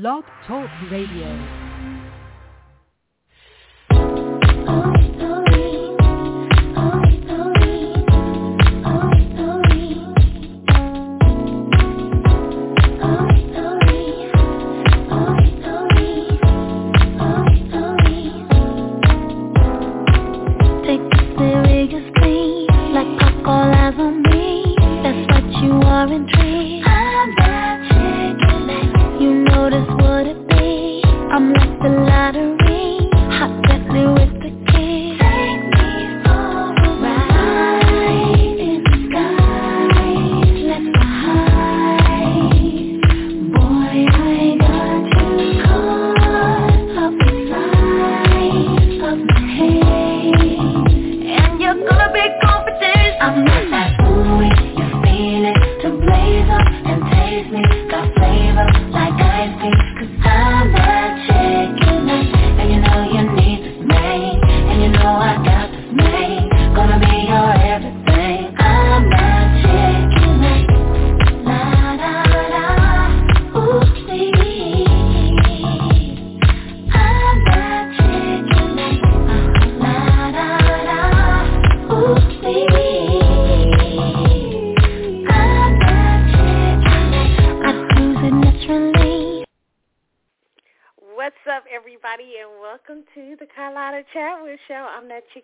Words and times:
Blog 0.00 0.24
Talk 0.44 0.68
Radio. 0.90 1.63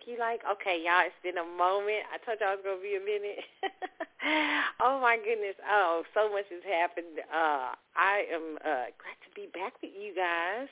Okay, 0.09 0.81
y'all, 0.81 1.05
it's 1.05 1.21
been 1.21 1.37
a 1.37 1.45
moment. 1.45 2.09
I 2.09 2.17
told 2.25 2.41
y'all 2.41 2.57
it 2.57 2.65
was 2.65 2.65
gonna 2.65 2.81
be 2.81 2.97
a 2.97 3.05
minute. 3.05 3.45
oh 4.81 4.97
my 4.97 5.21
goodness. 5.21 5.53
Oh, 5.61 6.01
so 6.17 6.25
much 6.33 6.49
has 6.49 6.65
happened. 6.65 7.21
Uh, 7.29 7.77
I 7.93 8.25
am 8.33 8.57
uh, 8.65 8.89
glad 8.97 9.17
to 9.21 9.29
be 9.37 9.45
back 9.53 9.77
with 9.77 9.93
you 9.93 10.17
guys. 10.17 10.65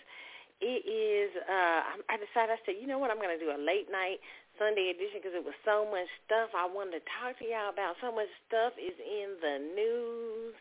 It 0.66 0.81
is. 0.81 1.30
Uh, 1.45 2.02
I 2.09 2.17
decided. 2.17 2.58
I 2.58 2.59
said, 2.66 2.81
you 2.81 2.89
know 2.89 2.97
what? 2.97 3.13
I'm 3.13 3.21
gonna 3.21 3.38
do 3.38 3.53
a 3.53 3.61
late 3.61 3.94
night 3.94 4.17
Sunday 4.58 4.89
edition 4.89 5.21
because 5.21 5.38
it 5.38 5.45
was 5.45 5.55
so 5.61 5.86
much 5.86 6.09
stuff 6.25 6.49
I 6.58 6.66
wanted 6.66 6.99
to 6.99 7.03
talk 7.21 7.38
to 7.38 7.45
y'all 7.45 7.69
about. 7.69 8.02
So 8.02 8.09
much 8.09 8.33
stuff 8.49 8.73
is 8.81 8.97
in 8.97 9.38
the 9.45 9.55
news. 9.77 10.58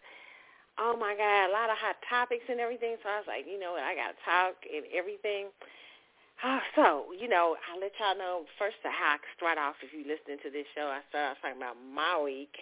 Oh 0.76 0.92
my 0.92 1.16
God, 1.16 1.48
a 1.48 1.52
lot 1.56 1.72
of 1.72 1.80
hot 1.80 1.96
topics 2.04 2.44
and 2.52 2.60
everything. 2.60 3.00
So 3.00 3.08
I 3.08 3.16
was 3.16 3.26
like, 3.26 3.48
you 3.48 3.56
know 3.56 3.72
what? 3.72 3.82
I 3.82 3.96
gotta 3.96 4.20
talk 4.28 4.60
and 4.68 4.84
everything. 4.92 5.48
Uh, 6.38 6.62
so, 6.78 7.10
you 7.18 7.26
know, 7.26 7.58
I'll 7.66 7.82
let 7.82 7.90
y'all 7.98 8.14
know 8.14 8.46
first 8.62 8.78
how 8.86 8.94
I 8.94 9.18
start 9.34 9.58
off 9.58 9.74
if 9.82 9.90
you 9.90 10.06
listening 10.06 10.38
to 10.46 10.50
this 10.54 10.70
show. 10.70 10.86
I 10.86 11.02
start 11.10 11.34
off 11.34 11.42
talking 11.42 11.58
about 11.58 11.74
my 11.82 12.14
week. 12.14 12.54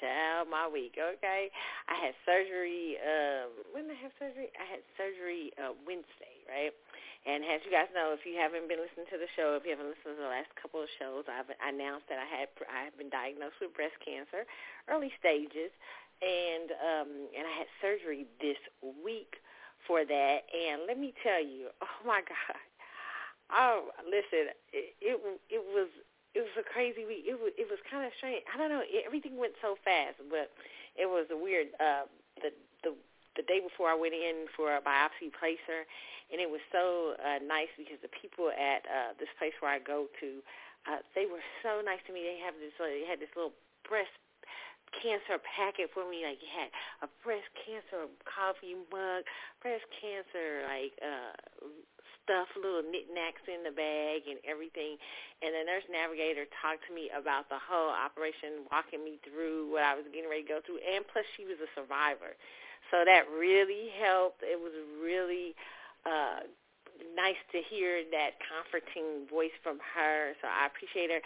Child, 0.00 0.50
my 0.50 0.66
week, 0.66 0.98
okay? 0.98 1.46
I 1.86 1.94
had 1.94 2.12
surgery, 2.26 2.98
um, 2.98 3.54
when 3.70 3.86
did 3.86 3.94
I 3.94 4.00
have 4.02 4.14
surgery? 4.18 4.50
I 4.58 4.66
had 4.66 4.82
surgery 4.98 5.54
uh, 5.62 5.78
Wednesday, 5.86 6.42
right? 6.50 6.74
And 7.22 7.46
as 7.46 7.62
you 7.62 7.70
guys 7.70 7.86
know, 7.94 8.10
if 8.10 8.26
you 8.26 8.34
haven't 8.34 8.66
been 8.66 8.82
listening 8.82 9.06
to 9.14 9.18
the 9.20 9.30
show, 9.38 9.54
if 9.54 9.62
you 9.62 9.70
haven't 9.70 9.94
listened 9.94 10.18
to 10.18 10.22
the 10.26 10.32
last 10.32 10.50
couple 10.58 10.82
of 10.82 10.90
shows, 10.98 11.22
I've 11.30 11.46
announced 11.62 12.10
that 12.10 12.18
I 12.18 12.26
had 12.26 12.50
I 12.66 12.82
have 12.90 12.98
been 12.98 13.14
diagnosed 13.14 13.62
with 13.62 13.70
breast 13.78 13.94
cancer, 14.02 14.42
early 14.90 15.14
stages, 15.22 15.70
and 16.18 16.74
um, 16.82 17.10
and 17.30 17.46
I 17.46 17.54
had 17.62 17.70
surgery 17.78 18.26
this 18.42 18.58
week 18.82 19.38
for 19.86 20.02
that. 20.02 20.38
And 20.50 20.82
let 20.90 20.98
me 20.98 21.14
tell 21.22 21.38
you, 21.38 21.70
oh 21.86 22.00
my 22.02 22.26
God, 22.26 22.58
Oh, 23.52 23.92
listen, 24.08 24.56
it, 24.72 24.96
it 25.04 25.16
it 25.52 25.62
was 25.76 25.88
it 26.32 26.40
was 26.40 26.56
a 26.56 26.64
crazy 26.64 27.04
week. 27.04 27.28
It 27.28 27.36
was 27.36 27.52
it 27.60 27.68
was 27.68 27.78
kind 27.84 28.08
of 28.08 28.12
strange. 28.16 28.40
I 28.48 28.56
don't 28.56 28.72
know. 28.72 28.80
It, 28.80 29.04
everything 29.04 29.36
went 29.36 29.52
so 29.60 29.76
fast, 29.84 30.16
but 30.32 30.48
it 30.96 31.06
was 31.06 31.28
a 31.28 31.36
weird. 31.36 31.68
Uh, 31.76 32.08
the 32.40 32.50
the 32.80 32.96
the 33.36 33.44
day 33.44 33.60
before 33.60 33.92
I 33.92 33.96
went 33.96 34.16
in 34.16 34.48
for 34.56 34.72
a 34.72 34.80
biopsy 34.80 35.28
placer, 35.32 35.84
and 36.32 36.40
it 36.40 36.48
was 36.48 36.64
so 36.72 37.16
uh, 37.20 37.44
nice 37.44 37.72
because 37.76 38.00
the 38.00 38.12
people 38.12 38.48
at 38.48 38.88
uh, 38.88 39.12
this 39.20 39.28
place 39.36 39.52
where 39.60 39.72
I 39.72 39.80
go 39.80 40.08
to, 40.20 40.28
uh, 40.88 41.04
they 41.12 41.28
were 41.28 41.44
so 41.60 41.84
nice 41.84 42.00
to 42.08 42.12
me. 42.16 42.24
They 42.24 42.40
have 42.40 42.56
this. 42.56 42.72
They 42.80 43.04
had 43.04 43.20
this 43.20 43.32
little 43.36 43.52
breast 43.84 44.12
cancer 44.96 45.40
packet 45.40 45.92
for 45.92 46.08
me. 46.08 46.24
Like 46.24 46.40
you 46.40 46.48
had 46.48 46.72
a 47.04 47.08
breast 47.20 47.48
cancer 47.56 48.08
coffee 48.24 48.76
mug, 48.88 49.28
breast 49.60 49.84
cancer 50.00 50.64
like 50.68 50.96
uh 51.00 51.36
stuff, 52.22 52.48
little 52.54 52.82
knickknacks 52.82 53.42
in 53.50 53.66
the 53.66 53.74
bag 53.74 54.26
and 54.30 54.38
everything. 54.46 54.96
And 55.42 55.52
the 55.52 55.64
nurse 55.66 55.86
navigator 55.90 56.46
talked 56.62 56.86
to 56.88 56.92
me 56.94 57.10
about 57.10 57.50
the 57.50 57.58
whole 57.58 57.90
operation, 57.90 58.66
walking 58.70 59.02
me 59.02 59.18
through 59.26 59.70
what 59.70 59.82
I 59.82 59.94
was 59.98 60.06
getting 60.10 60.30
ready 60.30 60.46
to 60.46 60.48
go 60.48 60.60
through. 60.62 60.82
And 60.82 61.02
plus, 61.06 61.26
she 61.34 61.44
was 61.44 61.58
a 61.58 61.70
survivor, 61.74 62.38
so 62.90 63.02
that 63.04 63.26
really 63.30 63.90
helped. 63.98 64.42
It 64.42 64.58
was 64.58 64.74
really 65.02 65.54
uh, 66.06 66.46
nice 67.14 67.40
to 67.50 67.58
hear 67.66 68.06
that 68.14 68.38
comforting 68.42 69.26
voice 69.26 69.54
from 69.62 69.82
her. 69.82 70.34
So 70.40 70.46
I 70.46 70.70
appreciate 70.70 71.10
her, 71.10 71.22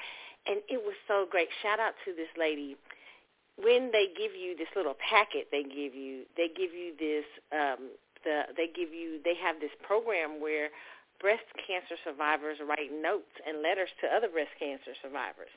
and 0.49 0.65
it 0.69 0.81
was 0.81 0.97
so 1.09 1.29
great. 1.29 1.49
Shout 1.63 1.81
out 1.81 1.95
to 2.09 2.17
this 2.17 2.31
lady 2.37 2.77
when 3.57 3.91
they 3.93 4.07
give 4.13 4.37
you 4.37 4.57
this 4.57 4.69
little 4.77 4.97
packet 5.01 5.49
they 5.51 5.63
give 5.63 5.95
you 5.95 6.25
they 6.37 6.49
give 6.49 6.73
you 6.75 6.93
this 6.99 7.25
um 7.53 7.89
the 8.27 8.51
they 8.59 8.67
give 8.67 8.91
you 8.91 9.23
they 9.23 9.39
have 9.39 9.63
this 9.63 9.73
program 9.87 10.43
where 10.43 10.75
breast 11.21 11.47
cancer 11.57 11.97
survivors 12.05 12.61
write 12.61 12.93
notes 12.93 13.33
and 13.47 13.63
letters 13.63 13.89
to 14.01 14.07
other 14.09 14.29
breast 14.29 14.53
cancer 14.61 14.93
survivors. 15.01 15.53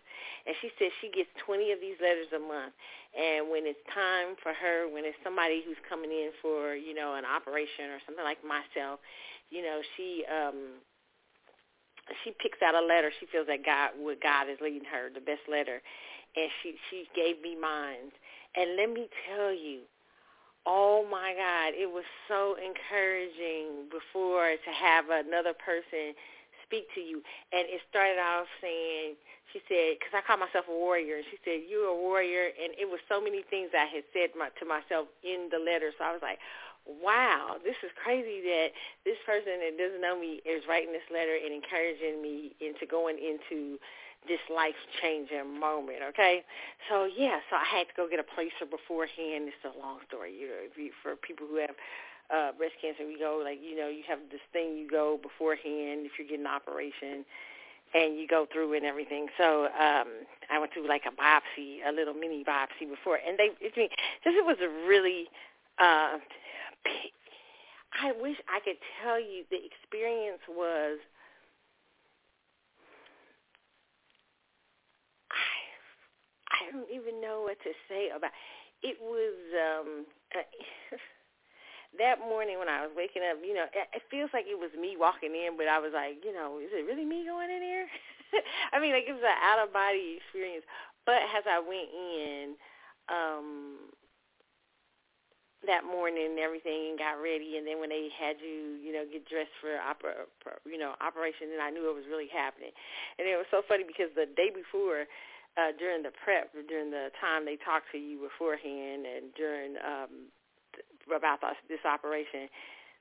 And 0.48 0.56
she 0.64 0.72
says 0.80 0.92
she 1.04 1.12
gets 1.12 1.28
20 1.44 1.72
of 1.76 1.80
these 1.84 2.00
letters 2.00 2.32
a 2.32 2.40
month. 2.40 2.72
And 3.12 3.52
when 3.52 3.68
it's 3.68 3.82
time 3.92 4.40
for 4.40 4.56
her, 4.56 4.88
when 4.88 5.04
it's 5.04 5.20
somebody 5.24 5.64
who's 5.66 5.80
coming 5.88 6.12
in 6.12 6.32
for, 6.40 6.76
you 6.76 6.96
know, 6.96 7.16
an 7.20 7.28
operation 7.28 7.92
or 7.92 8.00
something 8.08 8.24
like 8.24 8.40
myself, 8.46 9.04
you 9.50 9.62
know, 9.66 9.82
she 9.98 10.24
um 10.30 10.80
she 12.24 12.34
picks 12.42 12.58
out 12.66 12.74
a 12.74 12.82
letter 12.82 13.12
she 13.20 13.28
feels 13.28 13.46
that 13.48 13.66
God 13.66 13.98
what 14.00 14.22
God 14.22 14.50
is 14.50 14.58
leading 14.62 14.88
her, 14.88 15.10
the 15.12 15.24
best 15.24 15.44
letter. 15.50 15.82
And 16.38 16.50
she 16.62 16.80
she 16.90 17.10
gave 17.16 17.42
me 17.42 17.58
mine. 17.60 18.14
And 18.56 18.78
let 18.78 18.90
me 18.90 19.10
tell 19.28 19.54
you, 19.54 19.86
oh 20.70 21.02
my 21.10 21.34
God, 21.34 21.74
it 21.74 21.90
was 21.90 22.06
so 22.30 22.54
encouraging 22.54 23.90
before 23.90 24.54
to 24.54 24.72
have 24.72 25.10
another 25.10 25.58
person 25.58 26.14
speak 26.62 26.86
to 26.94 27.02
you. 27.02 27.26
And 27.50 27.66
it 27.66 27.82
started 27.90 28.22
off 28.22 28.46
saying, 28.62 29.18
she 29.50 29.66
said, 29.66 29.98
because 29.98 30.14
I 30.14 30.22
call 30.22 30.38
myself 30.38 30.70
a 30.70 30.78
warrior, 30.78 31.18
and 31.18 31.26
she 31.26 31.42
said, 31.42 31.66
you're 31.66 31.90
a 31.90 31.98
warrior. 31.98 32.54
And 32.54 32.78
it 32.78 32.86
was 32.86 33.02
so 33.10 33.18
many 33.18 33.42
things 33.50 33.74
I 33.74 33.90
had 33.90 34.06
said 34.14 34.38
my, 34.38 34.54
to 34.62 34.66
myself 34.70 35.10
in 35.26 35.50
the 35.50 35.58
letter. 35.58 35.90
So 35.98 36.06
I 36.06 36.14
was 36.14 36.22
like, 36.22 36.38
wow, 36.86 37.58
this 37.66 37.82
is 37.82 37.90
crazy 37.98 38.46
that 38.46 38.70
this 39.10 39.18
person 39.26 39.58
that 39.66 39.74
doesn't 39.74 40.06
know 40.06 40.22
me 40.22 40.46
is 40.46 40.70
writing 40.70 40.94
this 40.94 41.10
letter 41.10 41.34
and 41.34 41.50
encouraging 41.50 42.22
me 42.22 42.54
into 42.62 42.86
going 42.86 43.18
into 43.18 43.82
this 44.28 44.40
life-changing 44.54 45.60
moment, 45.60 46.00
okay? 46.10 46.44
So, 46.90 47.08
yeah, 47.08 47.40
so 47.50 47.56
I 47.56 47.66
had 47.66 47.88
to 47.88 47.94
go 47.96 48.08
get 48.10 48.20
a 48.20 48.28
placer 48.36 48.68
beforehand. 48.70 49.48
It's 49.48 49.64
a 49.64 49.78
long 49.80 50.00
story. 50.08 50.36
You 50.36 50.48
know, 50.48 50.62
if 50.62 50.78
you, 50.78 50.92
for 51.02 51.16
people 51.16 51.48
who 51.48 51.58
have 51.58 51.76
uh, 52.30 52.52
breast 52.58 52.76
cancer, 52.82 53.08
we 53.08 53.18
go, 53.18 53.42
like, 53.44 53.60
you 53.64 53.76
know, 53.78 53.88
you 53.88 54.04
have 54.08 54.20
this 54.30 54.44
thing 54.52 54.76
you 54.78 54.90
go 54.90 55.18
beforehand 55.18 56.06
if 56.06 56.20
you're 56.20 56.28
getting 56.28 56.46
an 56.46 56.52
operation 56.52 57.24
and 57.96 58.20
you 58.20 58.28
go 58.28 58.46
through 58.52 58.76
and 58.76 58.86
everything. 58.86 59.28
So 59.38 59.66
um, 59.74 60.28
I 60.52 60.60
went 60.60 60.74
through 60.74 60.88
like 60.88 61.08
a 61.08 61.16
biopsy, 61.16 61.80
a 61.88 61.92
little 61.92 62.14
mini 62.14 62.44
biopsy 62.44 62.86
before, 62.86 63.18
and 63.26 63.40
they, 63.40 63.50
it, 63.64 63.74
mean, 63.76 63.90
just 64.24 64.36
it 64.36 64.46
was 64.46 64.58
a 64.62 64.70
really, 64.86 65.26
uh, 65.80 66.20
I 67.98 68.12
wish 68.22 68.38
I 68.46 68.60
could 68.60 68.78
tell 69.02 69.20
you 69.20 69.44
the 69.50 69.58
experience 69.64 70.44
was– 70.50 71.00
I 76.60 76.72
don't 76.72 76.92
even 76.92 77.22
know 77.22 77.44
what 77.48 77.58
to 77.64 77.72
say 77.88 78.10
about 78.16 78.32
it 78.84 78.98
was 79.02 79.36
um 79.56 80.06
that 81.98 82.20
morning 82.22 82.60
when 82.60 82.70
I 82.70 82.86
was 82.86 82.94
waking 82.94 83.26
up, 83.26 83.42
you 83.42 83.58
know, 83.58 83.66
it, 83.74 84.04
feels 84.14 84.30
like 84.30 84.46
it 84.46 84.60
was 84.60 84.70
me 84.78 84.94
walking 84.94 85.34
in, 85.34 85.58
but 85.58 85.66
I 85.66 85.82
was 85.82 85.90
like, 85.90 86.22
you 86.22 86.30
know, 86.30 86.62
is 86.62 86.70
it 86.70 86.86
really 86.86 87.06
me 87.06 87.26
going 87.26 87.50
in 87.50 87.66
here? 87.66 87.90
I 88.74 88.78
mean, 88.78 88.94
like 88.94 89.10
it 89.10 89.18
was 89.18 89.26
an 89.26 89.42
out 89.42 89.66
of 89.66 89.74
body 89.74 90.22
experience. 90.22 90.66
But 91.10 91.26
as 91.34 91.42
I 91.50 91.58
went 91.58 91.90
in, 91.90 92.54
um, 93.10 93.90
that 95.68 95.84
morning 95.84 96.24
and 96.32 96.40
everything 96.40 96.94
and 96.94 96.96
got 96.96 97.20
ready 97.20 97.60
and 97.60 97.68
then 97.68 97.84
when 97.84 97.92
they 97.92 98.08
had 98.16 98.40
you 98.40 98.80
you 98.80 98.96
know 98.96 99.04
get 99.04 99.28
dressed 99.28 99.52
for 99.60 99.76
opera 99.76 100.24
you 100.64 100.80
know 100.80 100.96
operation 101.04 101.52
then 101.52 101.60
I 101.60 101.68
knew 101.68 101.84
it 101.92 102.00
was 102.00 102.08
really 102.08 102.32
happening 102.32 102.72
and 103.20 103.28
it 103.28 103.36
was 103.36 103.50
so 103.52 103.60
funny 103.68 103.84
because 103.84 104.08
the 104.16 104.24
day 104.40 104.48
before 104.56 105.04
uh 105.58 105.72
during 105.78 106.04
the 106.04 106.12
prep 106.12 106.52
during 106.68 106.92
the 106.92 107.10
time 107.20 107.46
they 107.46 107.58
talk 107.58 107.84
to 107.92 107.98
you 107.98 108.20
beforehand 108.20 109.06
and 109.06 109.34
during 109.34 109.78
um 109.82 110.30
about 111.10 111.42
this, 111.42 111.58
this 111.68 111.84
operation 111.86 112.50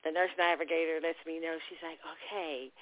the 0.05 0.11
nurse 0.11 0.33
navigator 0.39 1.01
lets 1.03 1.21
me 1.27 1.39
know 1.39 1.59
she's 1.69 1.83
like 1.83 2.01
okay 2.05 2.73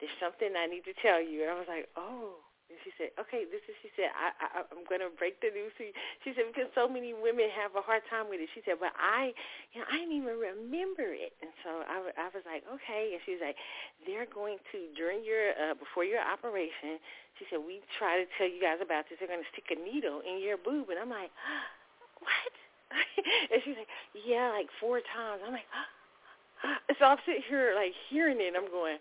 there's 0.00 0.18
something 0.18 0.50
I 0.58 0.66
need 0.66 0.82
to 0.90 0.96
tell 0.98 1.22
you. 1.22 1.42
And 1.42 1.50
I 1.50 1.54
was 1.54 1.68
like 1.68 1.88
oh 1.96 2.42
and 2.72 2.80
she 2.80 2.92
said, 2.96 3.12
okay, 3.20 3.44
this 3.44 3.60
is, 3.68 3.76
she 3.84 3.92
said, 3.92 4.08
I, 4.16 4.32
I, 4.40 4.46
I'm 4.64 4.88
going 4.88 5.04
to 5.04 5.12
break 5.12 5.44
the 5.44 5.52
news 5.52 5.76
you. 5.76 5.92
She 6.24 6.32
said, 6.32 6.48
because 6.48 6.72
so 6.72 6.88
many 6.88 7.12
women 7.12 7.52
have 7.52 7.76
a 7.76 7.84
hard 7.84 8.00
time 8.08 8.32
with 8.32 8.40
it. 8.40 8.48
She 8.56 8.64
said, 8.64 8.80
but 8.80 8.96
I, 8.96 9.36
you 9.76 9.84
know, 9.84 9.88
I 9.92 10.00
didn't 10.00 10.16
even 10.16 10.40
remember 10.40 11.12
it. 11.12 11.36
And 11.44 11.52
so 11.60 11.84
I, 11.84 12.00
I 12.16 12.32
was 12.32 12.40
like, 12.48 12.64
okay. 12.64 13.12
And 13.12 13.20
she 13.28 13.36
was 13.36 13.44
like, 13.44 13.60
they're 14.08 14.24
going 14.24 14.56
to, 14.72 14.88
during 14.96 15.20
your, 15.20 15.52
uh, 15.52 15.76
before 15.76 16.08
your 16.08 16.24
operation, 16.24 16.96
she 17.36 17.44
said, 17.52 17.60
we 17.60 17.84
try 18.00 18.16
to 18.16 18.26
tell 18.40 18.48
you 18.48 18.56
guys 18.56 18.80
about 18.80 19.12
this. 19.12 19.20
They're 19.20 19.28
going 19.28 19.44
to 19.44 19.52
stick 19.52 19.68
a 19.68 19.76
needle 19.76 20.24
in 20.24 20.40
your 20.40 20.56
boob. 20.56 20.88
And 20.88 20.96
I'm 20.96 21.12
like, 21.12 21.28
what? 22.24 22.52
and 23.52 23.60
she's 23.60 23.76
like, 23.76 23.92
yeah, 24.16 24.48
like 24.56 24.72
four 24.80 25.04
times. 25.04 25.44
I'm 25.44 25.52
like, 25.52 25.68
so 26.96 27.04
I'm 27.04 27.20
sitting 27.28 27.44
here 27.52 27.76
like 27.76 27.92
hearing 28.08 28.40
it. 28.40 28.56
And 28.56 28.56
I'm 28.56 28.72
going, 28.72 28.96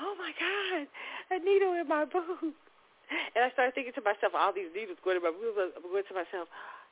oh 0.00 0.14
my 0.20 0.32
God, 0.36 0.84
a 1.32 1.38
needle 1.40 1.72
in 1.72 1.88
my 1.88 2.04
boob. 2.04 2.52
And 3.34 3.44
I 3.44 3.50
started 3.52 3.74
thinking 3.74 3.96
to 3.96 4.04
myself, 4.04 4.36
all 4.36 4.52
these 4.52 4.72
needles 4.74 5.00
going 5.04 5.16
to 5.16 5.24
my 5.24 5.32
boobs. 5.32 5.56
I'm 5.56 5.84
going 5.88 6.04
to 6.08 6.16
myself, 6.16 6.48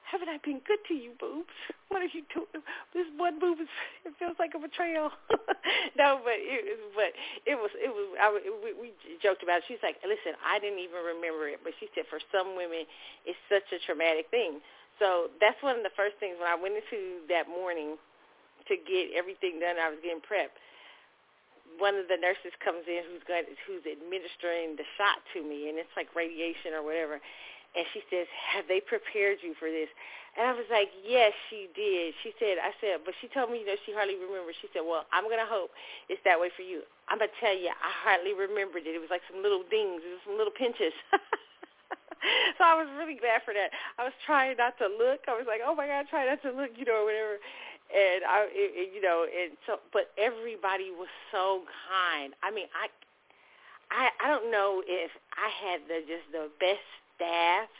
haven't 0.07 0.31
I 0.31 0.39
been 0.39 0.63
good 0.63 0.79
to 0.87 0.95
you, 0.95 1.13
boobs? 1.19 1.51
What 1.91 2.01
are 2.01 2.13
you 2.13 2.23
doing? 2.31 2.63
This 2.95 3.09
one 3.19 3.43
boob 3.43 3.59
is, 3.59 3.71
it 4.07 4.15
feels 4.19 4.39
like 4.39 4.55
a 4.55 4.61
betrayal. 4.63 5.11
no, 5.99 6.23
but 6.23 6.39
it, 6.39 6.79
but 6.95 7.11
it 7.43 7.59
was, 7.59 7.73
it 7.75 7.91
was, 7.91 8.07
I, 8.17 8.31
we, 8.63 8.71
we 8.79 8.89
joked 9.19 9.43
about 9.43 9.61
it. 9.63 9.69
She's 9.69 9.83
like, 9.83 9.99
listen, 10.07 10.39
I 10.41 10.63
didn't 10.63 10.79
even 10.79 11.03
remember 11.03 11.51
it, 11.51 11.61
but 11.67 11.75
she 11.83 11.91
said 11.93 12.07
for 12.07 12.23
some 12.31 12.55
women, 12.55 12.87
it's 13.27 13.41
such 13.51 13.67
a 13.75 13.83
traumatic 13.83 14.31
thing. 14.31 14.63
So 15.03 15.29
that's 15.43 15.59
one 15.61 15.77
of 15.77 15.85
the 15.85 15.93
first 15.99 16.17
things 16.23 16.39
when 16.41 16.49
I 16.49 16.57
went 16.57 16.79
into 16.79 17.27
that 17.29 17.51
morning 17.51 17.99
to 18.71 18.75
get 18.79 19.13
everything 19.13 19.59
done. 19.61 19.77
I 19.77 19.91
was 19.91 20.01
getting 20.01 20.23
prepped 20.23 20.57
one 21.79 21.97
of 21.97 22.09
the 22.09 22.17
nurses 22.17 22.53
comes 22.63 22.85
in 22.89 23.05
who's 23.09 23.25
going 23.25 23.45
who's 23.65 23.85
administering 23.85 24.77
the 24.77 24.87
shot 24.97 25.21
to 25.33 25.45
me 25.45 25.69
and 25.69 25.79
it's 25.79 25.93
like 25.97 26.09
radiation 26.15 26.73
or 26.77 26.83
whatever 26.83 27.21
and 27.77 27.85
she 27.93 28.01
says 28.09 28.27
have 28.33 28.65
they 28.69 28.81
prepared 28.81 29.39
you 29.45 29.53
for 29.59 29.69
this? 29.69 29.89
And 30.37 30.45
i 30.49 30.53
was 30.53 30.69
like 30.69 30.93
yes 31.05 31.33
she 31.49 31.69
did. 31.77 32.17
She 32.23 32.33
said 32.41 32.59
i 32.61 32.73
said 32.81 33.05
but 33.05 33.15
she 33.21 33.29
told 33.29 33.53
me 33.53 33.61
you 33.63 33.67
know 33.67 33.79
she 33.85 33.93
hardly 33.93 34.17
remembers. 34.17 34.57
She 34.61 34.69
said 34.73 34.85
well 34.85 35.05
i'm 35.13 35.29
to 35.29 35.49
hope 35.49 35.71
it's 36.09 36.23
that 36.25 36.41
way 36.41 36.51
for 36.55 36.65
you. 36.65 36.83
I'm 37.09 37.21
to 37.21 37.31
tell 37.41 37.55
you 37.55 37.71
i 37.73 37.93
hardly 38.05 38.33
remembered 38.33 38.89
it. 38.89 38.97
It 38.97 39.03
was 39.03 39.13
like 39.13 39.25
some 39.31 39.41
little 39.41 39.65
dings 39.69 40.03
it 40.05 40.13
was 40.17 40.25
some 40.27 40.37
little 40.37 40.55
pinches. 40.55 40.97
So 42.59 42.65
I 42.65 42.75
was 42.75 42.89
really 42.99 43.15
glad 43.15 43.45
for 43.45 43.53
that. 43.55 43.71
I 44.01 44.03
was 44.03 44.17
trying 44.25 44.57
not 44.57 44.75
to 44.81 44.89
look. 44.89 45.29
I 45.29 45.37
was 45.37 45.45
like, 45.47 45.61
oh 45.63 45.77
my 45.77 45.87
God, 45.87 46.09
try 46.11 46.27
not 46.27 46.43
to 46.43 46.51
look, 46.51 46.73
you 46.75 46.89
know, 46.89 47.05
or 47.05 47.07
whatever 47.07 47.39
and 47.93 48.25
I, 48.27 48.51
it, 48.51 48.71
it, 48.75 48.89
you 48.95 49.01
know, 49.01 49.27
and 49.27 49.55
so, 49.67 49.79
but 49.93 50.11
everybody 50.19 50.91
was 50.91 51.11
so 51.31 51.63
kind. 51.87 52.35
I 52.43 52.51
mean, 52.51 52.67
I, 52.75 52.91
I, 53.91 54.11
I 54.19 54.27
don't 54.29 54.51
know 54.51 54.83
if 54.87 55.11
I 55.39 55.49
had 55.49 55.87
the 55.87 56.03
just 56.03 56.27
the 56.33 56.51
best 56.59 56.83
staff 57.15 57.71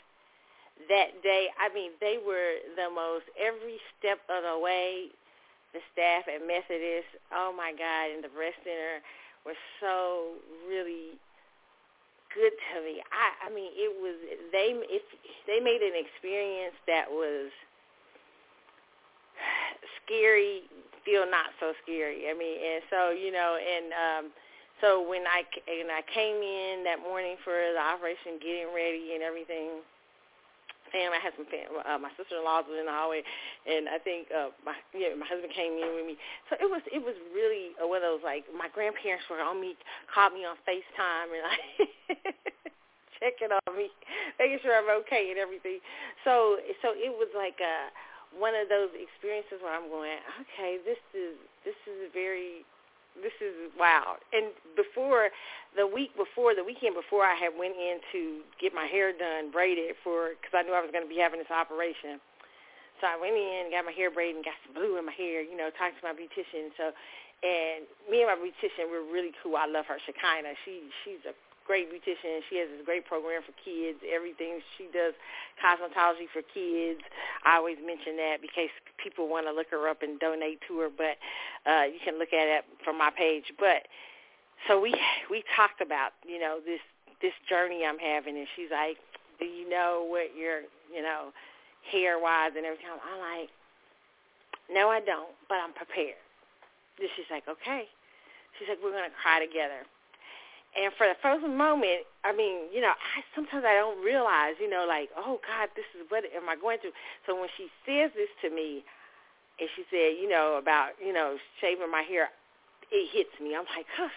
that 0.87 1.19
day. 1.23 1.51
I 1.59 1.73
mean, 1.73 1.91
they 1.99 2.17
were 2.23 2.63
the 2.79 2.87
most 2.93 3.27
every 3.35 3.79
step 3.99 4.23
of 4.31 4.43
the 4.43 4.57
way. 4.59 5.11
The 5.75 5.83
staff 5.91 6.31
at 6.31 6.39
Methodist, 6.47 7.11
oh 7.35 7.51
my 7.51 7.75
God, 7.75 8.15
and 8.15 8.23
the 8.23 8.31
breast 8.31 8.55
center 8.63 9.03
were 9.43 9.59
so 9.83 10.39
really 10.63 11.19
good 12.31 12.55
to 12.55 12.75
me. 12.81 13.03
I, 13.11 13.51
I 13.51 13.53
mean, 13.53 13.75
it 13.75 13.91
was 13.99 14.15
they. 14.55 14.71
If 14.87 15.03
they 15.45 15.59
made 15.59 15.83
an 15.83 15.95
experience 15.99 16.79
that 16.87 17.11
was 17.11 17.51
scary 20.03 20.63
feel 21.07 21.23
not 21.23 21.55
so 21.63 21.71
scary. 21.83 22.27
I 22.27 22.35
mean, 22.35 22.59
and 22.59 22.83
so 22.91 23.15
you 23.15 23.31
know, 23.31 23.55
and 23.55 23.87
um, 23.95 24.23
so 24.83 24.99
when 24.99 25.23
I 25.23 25.47
and 25.65 25.87
I 25.87 26.03
came 26.03 26.43
in 26.43 26.83
that 26.83 26.99
morning 26.99 27.39
for 27.47 27.55
the 27.55 27.79
operation, 27.79 28.43
getting 28.43 28.75
ready 28.75 29.15
and 29.15 29.23
everything. 29.23 29.81
Fam, 30.87 31.11
I 31.11 31.19
had 31.19 31.35
some 31.35 31.43
fam. 31.51 31.67
Uh, 31.83 31.99
my 31.99 32.07
sister-in-law 32.15 32.63
was 32.63 32.79
in 32.79 32.87
the 32.87 32.95
hallway, 32.95 33.19
and 33.67 33.91
I 33.91 33.99
think 33.99 34.31
uh, 34.31 34.55
my 34.63 34.71
yeah, 34.95 35.11
my 35.19 35.27
husband 35.27 35.51
came 35.51 35.75
in 35.75 35.99
with 35.99 36.07
me. 36.07 36.15
So 36.47 36.55
it 36.55 36.63
was 36.63 36.79
it 36.87 37.03
was 37.03 37.11
really 37.35 37.75
uh, 37.75 37.83
one 37.83 37.99
of 37.99 38.07
those 38.07 38.23
like 38.23 38.47
my 38.55 38.71
grandparents 38.71 39.27
were 39.27 39.43
on 39.43 39.59
me, 39.59 39.75
called 40.07 40.31
me 40.31 40.47
on 40.47 40.55
Facetime, 40.63 41.27
and 41.27 41.43
like 41.51 42.31
checking 43.19 43.51
on 43.51 43.71
me, 43.75 43.91
making 44.39 44.63
sure 44.63 44.79
I'm 44.79 44.87
okay 45.03 45.27
and 45.27 45.35
everything. 45.35 45.83
So 46.23 46.55
so 46.79 46.95
it 46.95 47.11
was 47.11 47.27
like 47.35 47.59
a 47.59 47.91
one 48.35 48.53
of 48.55 48.69
those 48.69 48.91
experiences 48.93 49.63
where 49.63 49.73
I'm 49.73 49.89
going, 49.89 50.19
okay, 50.43 50.77
this 50.83 50.99
is 51.15 51.39
this 51.63 51.77
is 51.87 52.11
very 52.11 52.67
this 53.21 53.33
is 53.41 53.73
wow. 53.77 54.17
And 54.33 54.53
before 54.77 55.33
the 55.73 55.85
week 55.85 56.13
before, 56.13 56.53
the 56.53 56.63
weekend 56.63 56.93
before, 56.93 57.25
I 57.25 57.33
had 57.33 57.53
went 57.57 57.73
in 57.73 57.97
to 58.13 58.45
get 58.61 58.73
my 58.73 58.85
hair 58.85 59.13
done, 59.13 59.49
braided 59.49 59.97
for 60.03 60.37
because 60.37 60.53
I 60.53 60.61
knew 60.61 60.73
I 60.73 60.81
was 60.81 60.93
going 60.93 61.05
to 61.05 61.09
be 61.09 61.17
having 61.21 61.41
this 61.41 61.51
operation. 61.53 62.21
So 63.01 63.05
I 63.05 63.17
went 63.17 63.37
in, 63.37 63.69
got 63.69 63.85
my 63.85 63.93
hair 63.93 64.09
braided, 64.09 64.41
and 64.41 64.45
got 64.45 64.57
some 64.65 64.73
blue 64.73 64.97
in 64.97 65.05
my 65.05 65.13
hair. 65.13 65.41
You 65.41 65.57
know, 65.57 65.69
talked 65.77 66.01
to 66.01 66.05
my 66.05 66.17
beautician. 66.17 66.73
So, 66.77 66.93
and 67.45 67.85
me 68.09 68.25
and 68.25 68.29
my 68.29 68.37
beautician, 68.37 68.89
we're 68.89 69.05
really 69.05 69.33
cool. 69.41 69.57
I 69.57 69.69
love 69.69 69.85
her, 69.85 70.01
Shekinah. 70.01 70.57
She 70.65 70.89
she's 71.05 71.21
a 71.29 71.33
great 71.67 71.91
beautician. 71.91 72.39
She 72.49 72.57
has 72.63 72.71
this 72.71 72.81
great 72.87 73.05
program 73.05 73.43
for 73.43 73.51
kids. 73.59 73.99
Everything 74.07 74.63
she 74.79 74.87
does, 74.95 75.13
cosmetology 75.59 76.31
for 76.31 76.41
kids. 76.41 77.03
I 77.43 77.59
always 77.59 77.77
mention 77.83 78.15
that 78.17 78.39
because 78.41 78.71
people 78.95 79.27
want 79.27 79.45
to 79.45 79.53
look 79.53 79.67
her 79.75 79.91
up 79.91 80.01
and 80.01 80.17
donate 80.17 80.63
to 80.71 80.79
her. 80.79 80.89
But 80.89 81.19
uh, 81.67 81.91
you 81.91 81.99
can 81.99 82.17
look 82.17 82.31
at 82.31 82.47
it 82.47 82.63
from 82.87 82.97
my 82.97 83.11
page. 83.11 83.51
But 83.59 83.85
so 84.65 84.79
we 84.79 84.95
we 85.29 85.43
talked 85.53 85.83
about 85.83 86.15
you 86.25 86.39
know 86.39 86.63
this 86.63 86.81
this 87.21 87.35
journey 87.51 87.83
I'm 87.83 87.99
having, 87.99 88.39
and 88.39 88.47
she's 88.55 88.71
like, 88.71 88.97
"Do 89.37 89.45
you 89.45 89.69
know 89.69 90.07
what 90.07 90.31
your 90.33 90.63
you 90.89 91.03
know 91.03 91.35
hair 91.91 92.17
wise 92.17 92.55
and 92.55 92.65
everything?" 92.65 92.87
I'm 92.87 93.19
like, 93.19 93.51
"No, 94.71 94.89
I 94.89 95.03
don't, 95.03 95.35
but 95.51 95.59
I'm 95.59 95.75
prepared." 95.75 96.17
And 96.97 97.09
she's 97.15 97.29
like, 97.29 97.45
"Okay." 97.45 97.85
She's 98.57 98.67
like, 98.71 98.79
"We're 98.81 98.95
gonna 98.95 99.13
cry 99.21 99.43
together." 99.43 99.85
And 100.77 100.93
for 100.93 101.09
the 101.09 101.17
first 101.25 101.41
moment, 101.41 102.05
I 102.21 102.37
mean, 102.37 102.69
you 102.69 102.81
know, 102.85 102.93
I 102.93 103.25
sometimes 103.33 103.65
I 103.65 103.73
don't 103.73 103.97
realize, 104.05 104.61
you 104.61 104.69
know, 104.69 104.85
like, 104.87 105.09
oh 105.17 105.41
God, 105.41 105.73
this 105.73 105.89
is 105.97 106.05
what 106.09 106.23
am 106.29 106.45
I 106.45 106.55
going 106.55 106.77
through? 106.77 106.93
So 107.25 107.33
when 107.33 107.49
she 107.57 107.67
says 107.81 108.13
this 108.13 108.29
to 108.45 108.53
me, 108.53 108.85
and 109.57 109.67
she 109.73 109.81
said, 109.89 110.21
you 110.21 110.29
know, 110.29 110.61
about 110.61 110.93
you 111.01 111.11
know 111.11 111.37
shaving 111.59 111.89
my 111.89 112.05
hair, 112.05 112.29
it 112.93 113.09
hits 113.09 113.33
me. 113.41 113.57
I'm 113.57 113.65
like, 113.75 113.89
huh. 113.97 114.13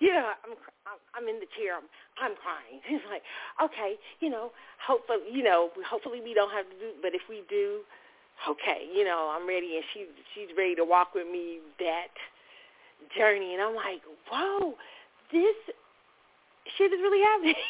Know, 0.00 0.32
I'm 0.44 0.98
I'm 1.14 1.28
in 1.28 1.40
the 1.40 1.48
chair. 1.56 1.76
I'm 1.76 1.88
I'm 2.20 2.36
crying. 2.36 2.80
It's 2.88 3.04
like, 3.08 3.22
okay, 3.62 3.96
you 4.20 4.28
know, 4.28 4.52
hopefully, 4.84 5.24
you 5.30 5.42
know, 5.42 5.70
hopefully 5.88 6.20
we 6.20 6.34
don't 6.34 6.50
have 6.52 6.68
to 6.68 6.76
do, 6.76 6.90
but 7.00 7.14
if 7.14 7.22
we 7.28 7.44
do, 7.48 7.80
okay, 8.48 8.84
you 8.92 9.04
know, 9.04 9.32
I'm 9.32 9.48
ready, 9.48 9.76
and 9.76 9.84
she 9.94 10.06
she's 10.34 10.52
ready 10.56 10.74
to 10.76 10.84
walk 10.84 11.14
with 11.14 11.28
me 11.30 11.60
that 11.78 12.12
journey, 13.16 13.54
and 13.54 13.62
I'm 13.62 13.74
like, 13.74 14.02
whoa, 14.28 14.74
this 15.32 15.56
shit 16.76 16.92
is 16.92 17.00
really 17.00 17.22
happening. 17.22 17.60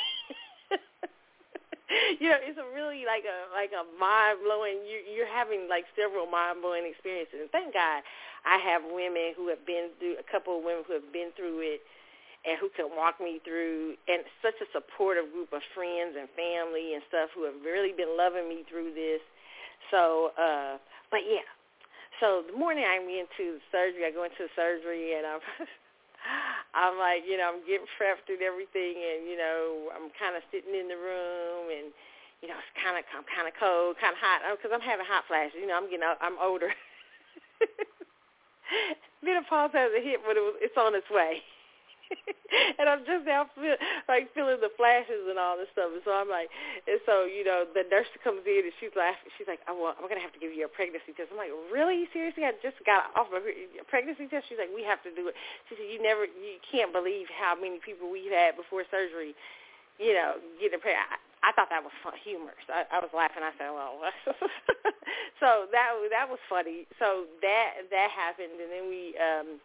you 2.20 2.28
know, 2.30 2.40
it's 2.40 2.58
a 2.58 2.68
really 2.74 3.04
like 3.04 3.24
a 3.28 3.50
like 3.52 3.70
a 3.74 3.84
mind 3.98 4.40
blowing. 4.42 4.82
You 4.86 5.02
you're 5.04 5.30
having 5.30 5.68
like 5.68 5.84
several 5.94 6.26
mind 6.26 6.62
blowing 6.62 6.86
experiences. 6.88 7.44
And 7.44 7.50
thank 7.50 7.74
God, 7.74 8.02
I 8.46 8.58
have 8.58 8.82
women 8.86 9.34
who 9.36 9.48
have 9.48 9.62
been 9.66 9.92
through 9.98 10.16
a 10.18 10.26
couple 10.26 10.58
of 10.58 10.64
women 10.64 10.84
who 10.86 10.94
have 10.94 11.10
been 11.12 11.30
through 11.36 11.60
it 11.62 11.82
and 12.44 12.60
who 12.60 12.68
can 12.76 12.92
walk 12.92 13.20
me 13.20 13.40
through 13.40 13.96
and 14.04 14.20
such 14.44 14.56
a 14.60 14.68
supportive 14.72 15.32
group 15.32 15.52
of 15.56 15.64
friends 15.72 16.12
and 16.12 16.28
family 16.36 16.92
and 16.92 17.00
stuff 17.08 17.32
who 17.32 17.48
have 17.48 17.56
really 17.64 17.92
been 17.96 18.12
loving 18.16 18.48
me 18.48 18.64
through 18.68 18.92
this. 18.92 19.24
So, 19.90 20.32
uh, 20.36 20.76
but 21.08 21.24
yeah. 21.24 21.44
So 22.20 22.44
the 22.46 22.56
morning 22.56 22.84
I 22.84 23.00
went 23.00 23.26
into 23.26 23.58
surgery, 23.72 24.06
I 24.06 24.12
go 24.12 24.24
into 24.24 24.46
surgery 24.54 25.16
and 25.18 25.26
I'm 25.26 25.42
I'm 26.74 26.98
like, 26.98 27.22
you 27.22 27.38
know, 27.38 27.54
I'm 27.54 27.62
getting 27.62 27.86
prepped 27.96 28.26
and 28.28 28.42
everything, 28.42 28.98
and 28.98 29.30
you 29.30 29.38
know, 29.38 29.94
I'm 29.94 30.10
kind 30.18 30.34
of 30.34 30.42
sitting 30.50 30.74
in 30.74 30.90
the 30.90 30.98
room, 30.98 31.70
and 31.70 31.94
you 32.42 32.50
know, 32.50 32.58
it's 32.58 32.74
kind 32.76 32.98
of, 32.98 33.06
I'm 33.14 33.24
kind 33.24 33.46
of 33.46 33.54
cold, 33.56 33.96
kind 34.02 34.12
of 34.12 34.20
hot, 34.20 34.42
because 34.58 34.74
I'm 34.74 34.82
having 34.84 35.06
hot 35.06 35.24
flashes. 35.30 35.56
You 35.56 35.70
know, 35.70 35.78
I'm 35.78 35.88
getting, 35.88 36.04
I'm 36.04 36.36
older. 36.42 36.74
menopause 39.24 39.72
hasn't 39.72 40.04
hit, 40.04 40.20
but 40.26 40.36
it 40.36 40.44
was, 40.44 40.54
it's 40.60 40.76
on 40.76 40.94
its 40.94 41.08
way. 41.08 41.40
and 42.78 42.86
I'm 42.88 43.02
just 43.04 43.26
now 43.26 43.46
feel, 43.54 43.76
like 44.08 44.30
feeling 44.34 44.58
the 44.60 44.72
flashes 44.76 45.26
and 45.28 45.38
all 45.38 45.58
this 45.58 45.70
stuff. 45.72 45.90
And 45.92 46.02
so 46.04 46.14
I'm 46.14 46.30
like, 46.30 46.48
and 46.86 47.00
so 47.04 47.26
you 47.26 47.44
know, 47.44 47.66
the 47.66 47.84
nurse 47.90 48.08
comes 48.22 48.46
in 48.46 48.68
and 48.68 48.74
she's 48.78 48.94
laughing. 48.94 49.30
She's 49.36 49.48
like, 49.48 49.60
I'm 49.66 49.78
gonna 49.78 50.22
have 50.22 50.34
to 50.34 50.42
give 50.42 50.54
you 50.54 50.64
a 50.66 50.72
pregnancy 50.72 51.12
test. 51.14 51.34
I'm 51.34 51.40
like, 51.40 51.54
really? 51.72 52.06
Seriously? 52.14 52.46
I 52.46 52.54
just 52.62 52.78
got 52.86 53.10
off 53.18 53.30
a 53.34 53.40
pregnancy 53.90 54.26
test. 54.30 54.46
She's 54.48 54.60
like, 54.60 54.72
we 54.72 54.86
have 54.86 55.02
to 55.04 55.12
do 55.12 55.28
it. 55.30 55.34
She 55.68 55.76
said, 55.76 55.88
you 55.90 56.00
never, 56.00 56.26
you 56.28 56.60
can't 56.64 56.94
believe 56.94 57.28
how 57.32 57.54
many 57.58 57.80
people 57.82 58.08
we've 58.08 58.32
had 58.32 58.54
before 58.54 58.86
surgery, 58.90 59.34
you 59.98 60.14
know, 60.14 60.38
getting 60.60 60.80
pregnant. 60.80 61.06
I, 61.10 61.18
I 61.44 61.52
thought 61.52 61.68
that 61.68 61.84
was 61.84 61.92
fun, 62.00 62.16
humorous. 62.24 62.64
I, 62.72 62.88
I 62.88 62.98
was 63.04 63.12
laughing. 63.12 63.44
I 63.44 63.52
said, 63.60 63.68
"Well," 63.68 64.00
so 65.40 65.68
that 65.68 65.92
that 66.08 66.26
was 66.32 66.40
funny. 66.48 66.88
So 66.96 67.28
that 67.44 67.84
that 67.92 68.08
happened, 68.08 68.56
and 68.56 68.72
then 68.72 68.88
we 68.88 69.12
um 69.20 69.60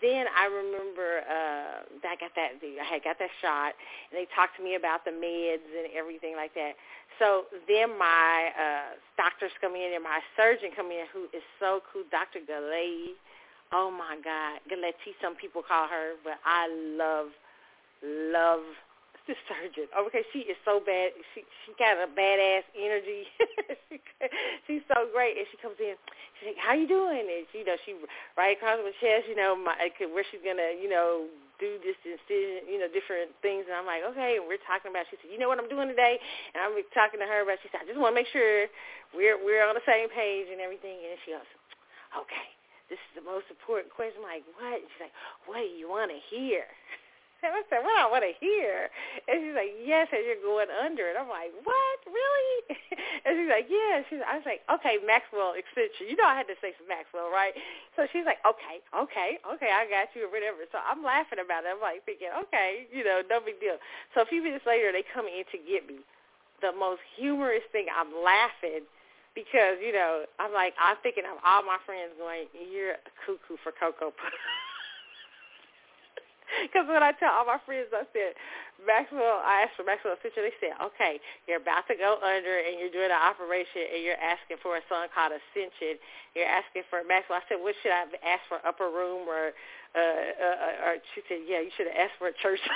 then 0.00 0.26
I 0.30 0.46
remember 0.46 1.26
uh, 1.26 1.86
that 2.02 2.10
I 2.14 2.16
got 2.16 2.32
that 2.36 2.58
I 2.62 2.86
had 2.86 3.02
got 3.04 3.18
that 3.18 3.30
shot, 3.42 3.74
and 4.10 4.14
they 4.14 4.26
talked 4.34 4.56
to 4.58 4.62
me 4.62 4.74
about 4.74 5.04
the 5.04 5.10
meds 5.10 5.66
and 5.74 5.90
everything 5.96 6.36
like 6.36 6.54
that. 6.54 6.78
So 7.18 7.50
then 7.68 7.98
my 7.98 8.50
uh, 8.56 8.96
doctors 9.16 9.52
come 9.60 9.74
in 9.74 9.92
and 9.94 10.02
my 10.04 10.20
surgeon 10.36 10.70
come 10.74 10.90
in, 10.90 11.04
who 11.12 11.24
is 11.36 11.44
so 11.58 11.80
cool, 11.92 12.04
Dr. 12.10 12.40
Galay. 12.46 13.12
Oh 13.72 13.90
my 13.90 14.18
God, 14.22 14.60
Galeti, 14.66 15.14
some 15.22 15.36
people 15.36 15.62
call 15.62 15.86
her, 15.86 16.14
but 16.24 16.40
I 16.44 16.66
love, 16.98 17.28
love 18.02 18.66
the 19.26 19.36
surgeon. 19.48 19.88
Okay, 19.92 20.24
she 20.32 20.46
is 20.48 20.56
so 20.64 20.80
bad. 20.80 21.12
She 21.34 21.44
she 21.64 21.76
got 21.76 21.98
a 22.00 22.08
badass 22.08 22.64
energy. 22.76 23.28
she, 23.88 23.96
she's 24.66 24.84
so 24.88 25.08
great, 25.12 25.36
and 25.36 25.46
she 25.52 25.56
comes 25.60 25.76
in. 25.80 25.96
She's 26.38 26.54
like, 26.54 26.60
"How 26.60 26.72
you 26.72 26.88
doing?" 26.88 27.24
And 27.24 27.44
she, 27.52 27.62
you 27.62 27.68
know, 27.68 27.76
she 27.84 27.96
right 28.38 28.56
across 28.56 28.80
my 28.80 28.94
chest, 29.02 29.28
you 29.28 29.36
know, 29.36 29.56
my 29.56 29.76
where 30.12 30.24
she's 30.30 30.44
gonna, 30.44 30.76
you 30.76 30.88
know, 30.88 31.28
do 31.60 31.76
this 31.84 31.98
incision, 32.04 32.64
you 32.70 32.80
know, 32.80 32.88
different 32.88 33.34
things. 33.44 33.68
And 33.68 33.76
I'm 33.76 33.84
like, 33.84 34.06
okay. 34.16 34.40
And 34.40 34.48
we're 34.48 34.62
talking 34.64 34.88
about. 34.94 35.08
She 35.12 35.20
said, 35.20 35.28
"You 35.28 35.38
know 35.42 35.50
what 35.50 35.60
I'm 35.60 35.70
doing 35.70 35.92
today?" 35.92 36.16
And 36.56 36.64
I'm 36.64 36.72
talking 36.96 37.20
to 37.20 37.28
her 37.28 37.44
about. 37.44 37.60
She 37.60 37.68
said, 37.68 37.84
"I 37.84 37.86
just 37.88 38.00
want 38.00 38.16
to 38.16 38.18
make 38.18 38.30
sure 38.32 38.68
we're 39.12 39.36
we're 39.36 39.64
on 39.66 39.76
the 39.76 39.84
same 39.84 40.08
page 40.10 40.48
and 40.48 40.62
everything." 40.62 40.96
And 41.02 41.18
she 41.26 41.36
goes, 41.36 41.48
"Okay." 42.14 42.48
This 42.90 42.98
is 43.14 43.22
the 43.22 43.26
most 43.26 43.46
important 43.46 43.94
question. 43.94 44.18
I'm 44.18 44.26
like, 44.26 44.42
what? 44.58 44.82
And 44.82 44.90
she's 44.90 44.98
like, 45.06 45.14
what 45.46 45.62
do 45.62 45.70
you 45.78 45.86
want 45.86 46.10
to 46.10 46.18
hear? 46.26 46.66
And 47.40 47.56
I 47.56 47.64
said, 47.72 47.80
well, 47.80 47.96
I 47.96 48.08
want 48.12 48.24
to 48.24 48.36
hear. 48.36 48.92
And 49.24 49.40
she's 49.40 49.56
like, 49.56 49.72
yes, 49.80 50.12
and 50.12 50.20
you're 50.28 50.44
going 50.44 50.68
under. 50.68 51.08
And 51.08 51.16
I'm 51.16 51.28
like, 51.32 51.52
what? 51.64 51.98
Really? 52.04 52.76
And 53.20 53.36
she's 53.36 53.52
like, 53.52 53.68
yeah. 53.68 54.00
She's, 54.08 54.22
I 54.24 54.40
was 54.40 54.46
like, 54.48 54.64
okay, 54.80 54.96
Maxwell 55.04 55.52
Ascension. 55.52 56.08
You 56.08 56.16
know 56.16 56.24
I 56.24 56.32
had 56.40 56.48
to 56.48 56.56
say 56.64 56.72
some 56.80 56.88
Maxwell, 56.88 57.28
right? 57.28 57.52
So 57.92 58.08
she's 58.08 58.24
like, 58.24 58.40
okay, 58.48 58.80
okay, 58.96 59.36
okay, 59.44 59.68
I 59.68 59.84
got 59.84 60.08
you 60.16 60.24
or 60.24 60.32
whatever. 60.32 60.64
So 60.72 60.80
I'm 60.80 61.04
laughing 61.04 61.36
about 61.36 61.68
it. 61.68 61.76
I'm 61.76 61.84
like 61.84 62.00
thinking, 62.08 62.32
okay, 62.48 62.88
you 62.88 63.04
know, 63.04 63.20
no 63.28 63.44
big 63.44 63.60
deal. 63.60 63.76
So 64.16 64.24
a 64.24 64.28
few 64.28 64.40
minutes 64.40 64.64
later, 64.64 64.88
they 64.88 65.04
come 65.04 65.28
in 65.28 65.44
to 65.52 65.58
get 65.60 65.84
me. 65.84 66.00
The 66.64 66.72
most 66.72 67.04
humorous 67.12 67.64
thing, 67.76 67.92
I'm 67.92 68.08
laughing 68.24 68.88
because, 69.34 69.78
you 69.84 69.92
know, 69.92 70.24
I'm 70.40 70.52
like, 70.56 70.72
I'm 70.80 70.96
thinking 71.04 71.28
of 71.28 71.36
all 71.44 71.62
my 71.62 71.78
friends 71.84 72.16
going, 72.16 72.48
you're 72.56 72.96
a 72.96 73.12
cuckoo 73.26 73.60
for 73.60 73.72
Cocoa 73.76 74.16
Puffs. 74.16 74.40
Because 76.66 76.86
when 76.88 77.02
I 77.02 77.12
tell 77.16 77.32
all 77.32 77.46
my 77.46 77.58
friends, 77.62 77.88
I 77.94 78.04
said, 78.12 78.34
Maxwell, 78.82 79.40
I 79.44 79.66
asked 79.66 79.76
for 79.76 79.84
Maxwell 79.86 80.16
Ascension. 80.18 80.42
They 80.44 80.56
said, 80.58 80.74
okay, 80.92 81.20
you're 81.46 81.62
about 81.62 81.86
to 81.88 81.96
go 81.96 82.18
under 82.20 82.58
and 82.60 82.80
you're 82.80 82.92
doing 82.92 83.12
an 83.12 83.22
operation 83.22 83.86
and 83.86 84.02
you're 84.02 84.20
asking 84.20 84.58
for 84.62 84.76
a 84.76 84.82
son 84.88 85.08
called 85.12 85.32
Ascension. 85.36 86.00
You're 86.34 86.48
asking 86.48 86.82
for 86.88 87.04
Maxwell. 87.06 87.38
I 87.38 87.44
said, 87.48 87.62
what 87.62 87.74
should 87.82 87.92
I 87.92 88.08
ask 88.24 88.42
for, 88.48 88.58
upper 88.64 88.90
room 88.90 89.28
or, 89.28 89.52
uh, 89.94 90.00
uh, 90.00 90.86
or 90.86 90.92
she 91.14 91.22
said, 91.28 91.44
yeah, 91.46 91.60
you 91.62 91.70
should 91.76 91.86
have 91.90 92.08
asked 92.08 92.16
for 92.18 92.28
a 92.32 92.36
church. 92.40 92.60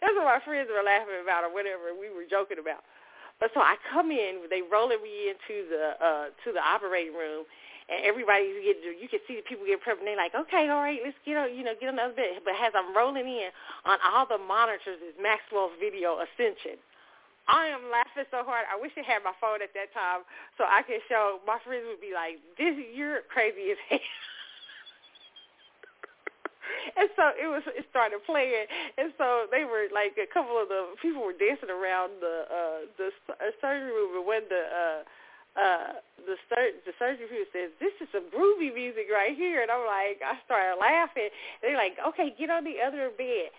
That's 0.00 0.16
what 0.16 0.24
my 0.24 0.40
friends 0.42 0.72
were 0.72 0.82
laughing 0.82 1.20
about 1.20 1.44
or 1.44 1.52
whatever 1.52 1.92
we 1.92 2.08
were 2.08 2.24
joking 2.24 2.56
about. 2.56 2.80
But 3.40 3.50
so 3.56 3.60
I 3.60 3.80
come 3.88 4.12
in, 4.12 4.44
they 4.52 4.60
rolling 4.60 5.00
me 5.00 5.32
into 5.32 5.64
the 5.68 5.96
uh, 5.96 6.26
to 6.44 6.52
the 6.52 6.60
operating 6.60 7.16
room, 7.16 7.48
and 7.90 8.06
everybody's 8.06 8.54
getting, 8.62 8.94
you 9.02 9.10
can 9.10 9.18
see 9.26 9.34
the 9.36 9.42
people 9.42 9.66
get 9.66 9.82
prepped, 9.82 9.98
and 9.98 10.06
they're 10.06 10.16
like, 10.16 10.34
okay, 10.34 10.70
all 10.70 10.78
right, 10.78 11.02
let's 11.02 11.18
get 11.26 11.36
on, 11.36 11.50
you 11.50 11.66
know, 11.66 11.74
get 11.74 11.90
another 11.90 12.14
bit. 12.14 12.38
But 12.46 12.54
as 12.54 12.70
I'm 12.72 12.94
rolling 12.94 13.26
in, 13.26 13.50
on 13.84 13.98
all 14.06 14.30
the 14.30 14.38
monitors 14.38 15.02
is 15.02 15.18
Maxwell's 15.18 15.74
video 15.82 16.22
Ascension. 16.22 16.78
I 17.50 17.66
am 17.66 17.90
laughing 17.90 18.30
so 18.30 18.46
hard. 18.46 18.70
I 18.70 18.78
wish 18.78 18.94
I 18.94 19.02
had 19.02 19.26
my 19.26 19.34
phone 19.42 19.58
at 19.58 19.74
that 19.74 19.90
time 19.90 20.22
so 20.54 20.62
I 20.70 20.86
could 20.86 21.02
show. 21.10 21.42
My 21.42 21.58
friends 21.66 21.82
would 21.90 21.98
be 21.98 22.14
like, 22.14 22.38
"This, 22.54 22.78
you're 22.94 23.26
crazy 23.26 23.74
as 23.74 23.80
hell." 23.90 23.98
and 26.96 27.08
so 27.16 27.34
it 27.34 27.48
was 27.50 27.62
it 27.74 27.84
started 27.90 28.22
playing 28.24 28.66
and 28.98 29.12
so 29.18 29.46
they 29.50 29.64
were 29.64 29.90
like 29.92 30.14
a 30.16 30.28
couple 30.30 30.54
of 30.56 30.68
the 30.68 30.94
people 31.02 31.22
were 31.22 31.36
dancing 31.36 31.70
around 31.70 32.10
the 32.20 32.46
uh 32.46 32.78
the 32.96 33.08
uh, 33.34 33.50
surgery 33.60 33.90
room 33.90 34.16
and 34.16 34.26
when 34.26 34.42
the 34.48 34.62
uh 34.70 35.00
uh 35.58 35.98
the 36.26 36.36
sur- 36.46 36.78
the 36.86 36.94
surgery 36.98 37.42
says 37.50 37.74
this 37.80 37.94
is 37.98 38.08
some 38.12 38.30
groovy 38.30 38.70
music 38.70 39.10
right 39.10 39.34
here 39.34 39.62
and 39.62 39.70
I'm 39.70 39.82
like 39.86 40.22
I 40.22 40.38
started 40.46 40.78
laughing. 40.78 41.30
They're 41.62 41.76
like 41.76 41.98
okay 42.14 42.34
get 42.38 42.50
on 42.50 42.64
the 42.64 42.78
other 42.78 43.10
bed. 43.16 43.50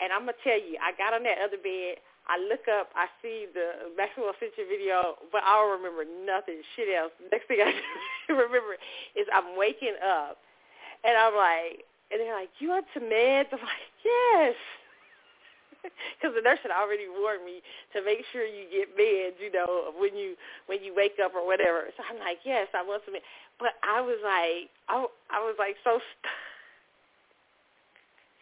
And 0.00 0.12
I'm 0.12 0.28
gonna 0.28 0.38
tell 0.44 0.58
you 0.58 0.78
I 0.78 0.94
got 0.94 1.14
on 1.14 1.24
that 1.24 1.42
other 1.42 1.58
bed. 1.58 1.98
I 2.30 2.38
look 2.38 2.70
up 2.70 2.94
I 2.94 3.10
see 3.18 3.50
the 3.50 3.90
Maxwell 3.96 4.30
Ascension 4.30 4.70
video 4.70 5.18
but 5.32 5.42
I 5.42 5.58
don't 5.58 5.74
remember 5.82 6.06
nothing 6.06 6.62
shit 6.76 6.92
else. 6.94 7.12
Next 7.32 7.48
thing 7.48 7.58
I 7.64 7.74
remember 8.30 8.78
is 9.18 9.26
I'm 9.34 9.58
waking 9.58 9.98
up 9.98 10.38
and 11.02 11.16
I'm 11.16 11.34
like 11.34 11.82
and 12.14 12.22
they're 12.22 12.36
like 12.36 12.54
you 12.62 12.70
on 12.70 12.86
some 12.94 13.10
meds? 13.10 13.50
I'm 13.50 13.58
like 13.64 13.90
yes 14.06 14.54
because 16.16 16.34
the 16.36 16.42
nurse 16.44 16.60
had 16.62 16.72
already 16.72 17.08
warned 17.08 17.44
me 17.44 17.62
to 17.94 18.04
make 18.04 18.24
sure 18.32 18.44
you 18.44 18.68
get 18.70 18.92
meds, 18.96 19.38
you 19.40 19.52
know, 19.52 19.92
when 19.96 20.16
you 20.16 20.36
when 20.66 20.82
you 20.84 20.94
wake 20.94 21.16
up 21.22 21.34
or 21.34 21.44
whatever. 21.46 21.88
So 21.96 22.02
I'm 22.08 22.18
like, 22.20 22.40
yes, 22.44 22.68
I 22.74 22.82
want 22.82 23.02
some. 23.04 23.14
But 23.58 23.76
I 23.84 24.00
was 24.00 24.20
like, 24.24 24.70
I, 24.88 25.04
I 25.30 25.40
was 25.44 25.56
like 25.58 25.76
so. 25.84 25.98
St- 26.00 26.34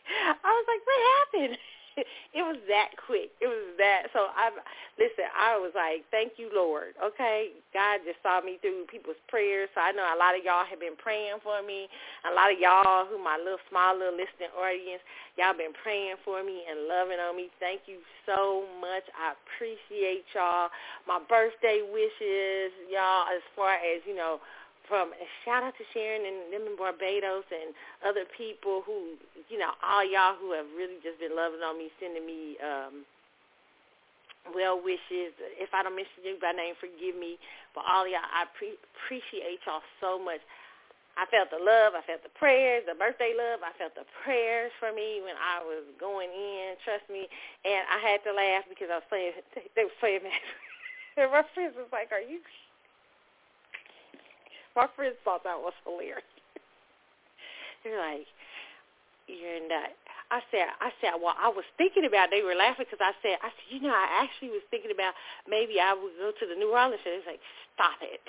I 0.45 0.51
was 0.51 0.67
like, 0.69 0.83
what 0.87 1.01
happened? 1.19 1.59
it 2.39 2.45
was 2.47 2.59
that 2.69 2.95
quick. 2.95 3.35
It 3.41 3.51
was 3.51 3.75
that. 3.79 4.11
So 4.13 4.31
I 4.33 4.55
listen. 4.97 5.27
I 5.35 5.59
was 5.59 5.73
like, 5.75 6.07
thank 6.11 6.39
you, 6.39 6.51
Lord. 6.55 6.95
Okay, 6.99 7.55
God 7.75 8.01
just 8.07 8.23
saw 8.23 8.41
me 8.41 8.59
through 8.61 8.87
people's 8.91 9.21
prayers. 9.29 9.69
So 9.75 9.81
I 9.83 9.93
know 9.93 10.07
a 10.07 10.19
lot 10.19 10.39
of 10.39 10.45
y'all 10.45 10.67
have 10.67 10.81
been 10.81 10.97
praying 10.97 11.43
for 11.43 11.61
me. 11.63 11.91
A 12.29 12.33
lot 12.33 12.53
of 12.53 12.59
y'all, 12.59 13.07
who 13.07 13.19
my 13.19 13.37
little 13.37 13.63
small 13.69 13.99
little 13.99 14.17
listening 14.17 14.55
audience, 14.55 15.03
y'all 15.35 15.57
been 15.57 15.75
praying 15.75 16.17
for 16.25 16.43
me 16.43 16.65
and 16.71 16.87
loving 16.87 17.19
on 17.19 17.37
me. 17.37 17.51
Thank 17.59 17.91
you 17.91 18.03
so 18.27 18.65
much. 18.81 19.05
I 19.15 19.35
appreciate 19.37 20.25
y'all. 20.35 20.71
My 21.07 21.19
birthday 21.19 21.83
wishes, 21.83 22.73
y'all, 22.87 23.27
as 23.31 23.43
far 23.57 23.75
as 23.79 24.03
you 24.07 24.15
know 24.15 24.41
from 24.89 25.13
shout 25.45 25.63
out 25.63 25.77
to 25.77 25.85
Sharon 25.93 26.25
and 26.25 26.51
them 26.51 26.65
in 26.67 26.75
Barbados 26.75 27.45
and 27.53 27.77
other 28.03 28.25
people 28.25 28.83
who, 28.83 29.21
you 29.53 29.61
know, 29.61 29.77
all 29.85 30.03
y'all 30.03 30.35
who 30.41 30.57
have 30.57 30.67
really 30.75 30.99
just 31.05 31.21
been 31.21 31.37
loving 31.37 31.61
on 31.61 31.77
me, 31.77 31.93
sending 32.01 32.25
me 32.25 32.57
um, 32.65 33.05
well 34.57 34.81
wishes. 34.81 35.37
If 35.61 35.77
I 35.77 35.85
don't 35.85 35.95
mention 35.95 36.25
you 36.25 36.41
by 36.41 36.57
name, 36.57 36.75
forgive 36.81 37.15
me. 37.15 37.37
But 37.77 37.85
all 37.85 38.09
y'all, 38.09 38.25
I 38.25 38.49
pre- 38.57 38.81
appreciate 38.97 39.61
y'all 39.69 39.85
so 40.01 40.17
much. 40.17 40.41
I 41.19 41.27
felt 41.35 41.51
the 41.51 41.59
love. 41.59 41.99
I 41.99 42.03
felt 42.07 42.23
the 42.23 42.33
prayers, 42.39 42.87
the 42.87 42.95
birthday 42.95 43.35
love. 43.35 43.67
I 43.67 43.75
felt 43.75 43.99
the 43.99 44.07
prayers 44.23 44.71
for 44.79 44.95
me 44.95 45.19
when 45.19 45.35
I 45.35 45.59
was 45.67 45.83
going 45.99 46.31
in. 46.31 46.79
Trust 46.87 47.11
me. 47.11 47.27
And 47.67 47.83
I 47.91 47.99
had 47.99 48.23
to 48.23 48.31
laugh 48.31 48.65
because 48.71 48.89
I 48.89 49.03
was 49.03 49.09
playing. 49.11 49.35
They 49.75 49.85
were 49.85 49.99
playing. 49.99 50.23
and 51.19 51.31
my 51.35 51.43
friends 51.53 51.75
was 51.75 51.91
like, 51.91 52.15
"Are 52.15 52.23
you 52.23 52.39
my 54.79 54.87
friends 54.95 55.19
thought 55.27 55.43
that 55.43 55.59
was 55.59 55.75
hilarious. 55.83 56.23
They're 57.83 57.99
like, 57.99 58.31
you're 59.27 59.59
nut. 59.67 59.99
I 60.31 60.39
said, 60.55 60.71
I 60.79 60.95
said, 61.01 61.17
well, 61.19 61.35
I 61.35 61.49
was 61.49 61.65
thinking 61.81 62.05
about. 62.05 62.29
They 62.31 62.45
were 62.47 62.55
laughing 62.55 62.87
because 62.87 63.03
I 63.03 63.11
said, 63.25 63.43
I 63.43 63.51
said, 63.51 63.67
you 63.73 63.81
know, 63.83 63.91
I 63.91 64.23
actually 64.23 64.55
was 64.55 64.63
thinking 64.71 64.93
about 64.93 65.17
maybe 65.49 65.81
I 65.81 65.97
would 65.97 66.15
go 66.21 66.31
to 66.31 66.47
the 66.47 66.55
New 66.55 66.71
Orleans. 66.71 67.03
And 67.03 67.19
it's 67.19 67.27
like, 67.27 67.43
stop 67.75 67.99
it. 68.05 68.21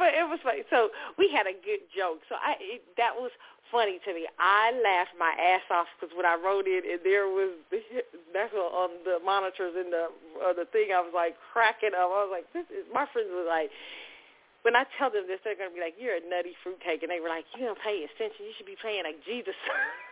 but 0.00 0.16
it 0.16 0.24
was 0.24 0.40
funny. 0.42 0.64
So 0.72 0.88
we 1.20 1.28
had 1.28 1.44
a 1.46 1.52
good 1.52 1.84
joke. 1.92 2.24
So 2.32 2.40
I 2.40 2.56
it, 2.58 2.80
that 2.96 3.12
was 3.12 3.28
funny 3.70 3.98
to 4.04 4.10
me. 4.14 4.26
I 4.38 4.72
laughed 4.72 5.16
my 5.18 5.32
ass 5.36 5.64
off 5.70 5.86
because 5.96 6.14
when 6.16 6.26
I 6.26 6.36
wrote 6.36 6.66
it 6.66 6.84
and 6.84 7.00
there 7.04 7.28
was 7.28 7.56
that's 8.34 8.54
on 8.54 8.90
the 9.04 9.18
monitors 9.24 9.74
in 9.78 9.90
the 9.90 10.08
uh, 10.40 10.52
the 10.52 10.66
thing, 10.70 10.92
I 10.92 11.00
was 11.00 11.12
like 11.14 11.36
cracking 11.52 11.96
up. 11.96 12.08
I 12.08 12.26
was 12.26 12.32
like, 12.32 12.46
this 12.52 12.66
is 12.70 12.84
my 12.92 13.06
friends 13.12 13.28
were 13.32 13.46
like. 13.46 13.70
When 14.66 14.74
I 14.74 14.82
tell 14.98 15.08
them 15.08 15.30
this, 15.30 15.38
they're 15.46 15.54
gonna 15.54 15.70
be 15.70 15.80
like, 15.80 15.94
"You're 16.02 16.18
a 16.18 16.24
nutty 16.28 16.52
fruitcake," 16.66 17.06
and 17.06 17.08
they 17.14 17.22
were 17.22 17.30
like, 17.30 17.46
"You 17.56 17.70
don't 17.70 17.78
pay 17.78 18.02
attention. 18.02 18.42
You 18.42 18.52
should 18.58 18.66
be 18.66 18.76
playing 18.76 19.06
like 19.06 19.22
Jesus." 19.24 19.54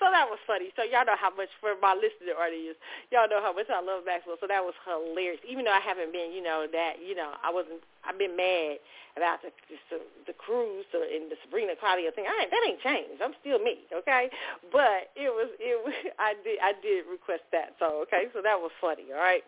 so 0.00 0.08
that 0.08 0.24
was 0.32 0.40
funny. 0.48 0.72
So 0.74 0.82
y'all 0.82 1.04
know 1.04 1.20
how 1.20 1.28
much 1.28 1.52
for 1.60 1.76
my 1.76 1.92
listening 1.92 2.32
audience, 2.32 2.80
y'all 3.12 3.28
know 3.28 3.44
how 3.44 3.52
much 3.52 3.68
I 3.68 3.84
love 3.84 4.08
Maxwell. 4.08 4.40
So 4.40 4.48
that 4.48 4.64
was 4.64 4.72
hilarious. 4.88 5.44
Even 5.44 5.68
though 5.68 5.76
I 5.76 5.84
haven't 5.84 6.10
been, 6.10 6.32
you 6.32 6.40
know, 6.40 6.64
that 6.72 7.04
you 7.04 7.12
know, 7.12 7.36
I 7.44 7.52
wasn't. 7.52 7.84
I've 8.00 8.16
been 8.16 8.32
mad 8.32 8.80
about 9.20 9.44
the 9.44 9.52
the, 9.92 10.00
the 10.24 10.34
cruise 10.34 10.88
and 10.96 11.28
the 11.28 11.36
Sabrina 11.44 11.76
Claudio 11.76 12.08
thing. 12.16 12.24
I 12.24 12.48
ain't, 12.48 12.50
that 12.50 12.64
ain't 12.64 12.80
changed. 12.80 13.20
I'm 13.20 13.36
still 13.44 13.60
me, 13.60 13.84
okay. 13.92 14.32
But 14.72 15.12
it 15.12 15.28
was 15.28 15.52
it 15.60 15.76
was 15.84 15.92
I 16.18 16.32
did 16.40 16.58
I 16.64 16.72
did 16.80 17.04
request 17.04 17.44
that. 17.52 17.76
So 17.76 18.00
okay, 18.08 18.32
so 18.32 18.40
that 18.40 18.56
was 18.56 18.72
funny. 18.80 19.12
All 19.12 19.20
right. 19.20 19.44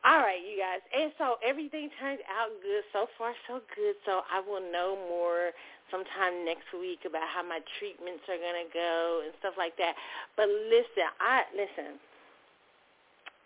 All 0.00 0.24
right, 0.24 0.40
you 0.40 0.56
guys. 0.56 0.80
And 0.96 1.12
so 1.20 1.36
everything 1.44 1.92
turned 2.00 2.24
out 2.24 2.48
good. 2.64 2.80
So 2.88 3.04
far, 3.20 3.36
so 3.44 3.60
good. 3.76 4.00
So 4.08 4.24
I 4.32 4.40
will 4.40 4.64
know 4.72 4.96
more 4.96 5.52
sometime 5.90 6.44
next 6.46 6.70
week 6.72 7.04
about 7.06 7.26
how 7.28 7.42
my 7.42 7.60
treatments 7.78 8.24
are 8.30 8.38
going 8.38 8.66
to 8.66 8.70
go 8.72 9.22
and 9.26 9.34
stuff 9.38 9.54
like 9.58 9.76
that. 9.76 9.94
But 10.36 10.48
listen, 10.48 11.06
I 11.20 11.44
listen. 11.52 11.98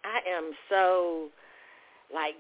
I 0.04 0.20
am 0.28 0.52
so 0.68 1.32
like 2.12 2.36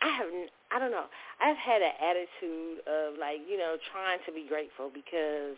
I 0.00 0.08
have 0.08 0.30
I 0.72 0.78
don't 0.78 0.92
know. 0.92 1.08
I've 1.40 1.56
had 1.56 1.80
an 1.80 1.96
attitude 1.96 2.84
of 2.84 3.16
like, 3.16 3.40
you 3.48 3.56
know, 3.56 3.76
trying 3.92 4.20
to 4.26 4.32
be 4.32 4.44
grateful 4.48 4.90
because 4.92 5.56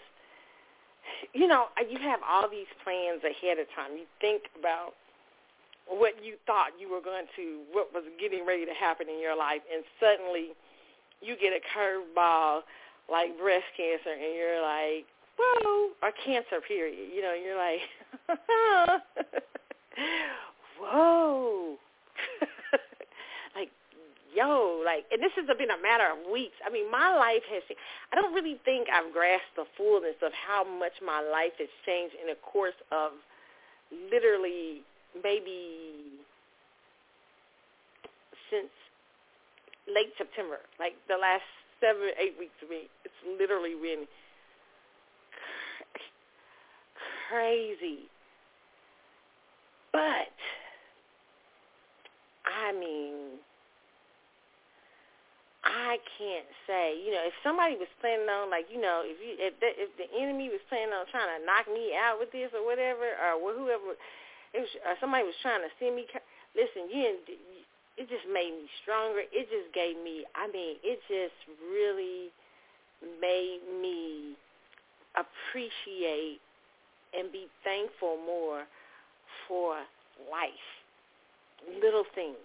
you 1.33 1.47
know, 1.47 1.67
uh, 1.79 1.87
you 1.89 1.99
have 1.99 2.21
all 2.27 2.49
these 2.49 2.71
plans 2.85 3.23
ahead 3.25 3.59
of 3.59 3.67
time. 3.75 3.97
You 3.97 4.07
think 4.21 4.45
about 4.59 4.95
what 5.89 6.15
you 6.23 6.35
thought 6.47 6.79
you 6.79 6.91
were 6.91 7.03
going 7.03 7.27
to, 7.37 7.67
what 7.73 7.93
was 7.93 8.05
getting 8.21 8.47
ready 8.47 8.65
to 8.65 8.75
happen 8.75 9.09
in 9.09 9.19
your 9.19 9.37
life, 9.37 9.63
and 9.67 9.83
suddenly 9.99 10.55
you 11.21 11.35
get 11.37 11.53
a 11.53 11.63
curveball 11.75 12.63
like 13.11 13.37
breast 13.39 13.67
cancer, 13.77 14.13
and 14.13 14.35
you're 14.35 14.63
like, 14.63 15.07
whoa, 15.39 15.91
or 16.03 16.13
cancer, 16.25 16.61
period. 16.67 17.11
You 17.15 17.23
know, 17.23 17.35
you're 17.35 17.59
like, 17.59 17.81
whoa. 20.81 21.77
like, 23.57 23.71
yo, 24.35 24.83
like, 24.85 25.05
and 25.11 25.23
this 25.23 25.33
has 25.37 25.47
been 25.59 25.71
a 25.71 25.83
matter 25.83 26.07
of 26.07 26.31
weeks. 26.31 26.55
I 26.65 26.71
mean, 26.71 26.91
my 26.91 27.15
life 27.17 27.43
has, 27.51 27.63
I 28.13 28.17
don't 28.17 28.35
really 28.35 28.61
think 28.65 28.89
I've 28.93 29.13
grasped 29.13 29.57
the 29.57 29.65
fullness 29.77 30.17
of 30.23 30.33
how 30.33 30.65
much 30.65 30.93
my 31.05 31.21
life 31.21 31.53
has 31.59 31.69
changed 31.87 32.15
in 32.21 32.29
the 32.29 32.39
course 32.41 32.79
of 32.93 33.13
literally 34.11 34.83
maybe 35.23 36.23
since 38.51 38.71
late 39.89 40.13
September, 40.19 40.59
like 40.79 40.95
the 41.09 41.17
last 41.17 41.47
seven, 41.81 42.13
eight 42.21 42.37
weeks 42.39 42.57
of 42.63 42.71
me. 42.71 42.89
It's 43.05 43.21
literally 43.25 43.75
been 43.81 44.07
crazy. 47.29 48.07
But, 49.93 50.31
I 52.47 52.71
mean, 52.73 53.43
I 55.65 55.99
can't 56.17 56.47
say, 56.67 56.95
you 56.95 57.11
know, 57.11 57.27
if 57.27 57.35
somebody 57.43 57.75
was 57.75 57.91
planning 58.01 58.31
on, 58.31 58.51
like, 58.51 58.71
you 58.71 58.81
know, 58.81 59.03
if 59.05 59.19
you 59.19 59.35
if 59.37 59.59
the, 59.59 59.71
if 59.75 59.91
the 59.99 60.07
enemy 60.15 60.49
was 60.49 60.63
planning 60.71 60.95
on 60.95 61.07
trying 61.11 61.31
to 61.31 61.43
knock 61.45 61.67
me 61.67 61.93
out 61.95 62.23
with 62.23 62.31
this 62.31 62.55
or 62.55 62.63
whatever, 62.63 63.03
or 63.19 63.39
whoever 63.39 63.99
it 64.55 64.63
was 64.67 64.73
uh, 64.83 64.95
somebody 64.99 65.23
was 65.23 65.39
trying 65.43 65.63
to 65.63 65.71
send 65.79 65.95
me. 65.95 66.07
Listen, 66.55 66.91
you. 66.91 67.15
It 68.01 68.09
just 68.09 68.25
made 68.33 68.57
me 68.57 68.65
stronger. 68.81 69.21
It 69.29 69.45
just 69.53 69.69
gave 69.77 70.01
me. 70.01 70.25
I 70.33 70.49
mean, 70.49 70.81
it 70.81 71.05
just 71.05 71.37
really 71.69 72.33
made 73.21 73.61
me 73.77 74.41
appreciate 75.13 76.41
and 77.13 77.29
be 77.29 77.45
thankful 77.61 78.17
more 78.25 78.65
for 79.45 79.77
life, 80.33 80.69
little 81.83 82.09
things, 82.15 82.41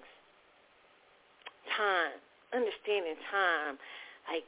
time, 1.71 2.19
understanding 2.51 3.15
time, 3.31 3.79
like 4.27 4.43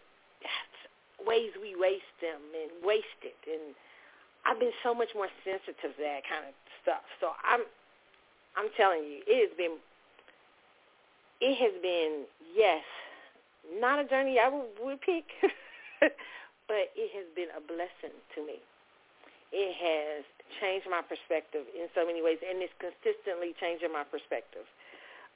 ways 1.24 1.56
we 1.62 1.72
waste 1.80 2.20
them 2.20 2.44
and 2.52 2.72
waste 2.84 3.22
it 3.24 3.36
and 3.48 3.74
I've 4.46 4.60
been 4.60 4.76
so 4.84 4.96
much 4.96 5.12
more 5.16 5.28
sensitive 5.44 5.76
to 5.82 5.90
that 6.04 6.24
kind 6.24 6.48
of 6.48 6.56
stuff. 6.80 7.04
So 7.20 7.36
I'm 7.44 7.68
I'm 8.56 8.72
telling 8.80 9.04
you, 9.04 9.20
it 9.28 9.50
has 9.50 9.54
been 9.58 9.78
it 11.42 11.56
has 11.58 11.74
been 11.82 12.26
yes, 12.56 12.84
not 13.80 14.00
a 14.00 14.06
journey 14.06 14.40
I 14.40 14.50
would, 14.50 14.74
would 14.82 15.02
pick, 15.02 15.26
but 16.02 16.90
it 16.96 17.10
has 17.14 17.28
been 17.36 17.50
a 17.56 17.62
blessing 17.62 18.16
to 18.36 18.40
me. 18.46 18.60
It 19.52 19.72
has 19.80 20.26
changed 20.60 20.88
my 20.90 21.02
perspective 21.02 21.64
in 21.72 21.88
so 21.96 22.06
many 22.06 22.22
ways, 22.22 22.40
and 22.44 22.60
it's 22.60 22.74
consistently 22.82 23.56
changing 23.60 23.94
my 23.94 24.04
perspective 24.04 24.68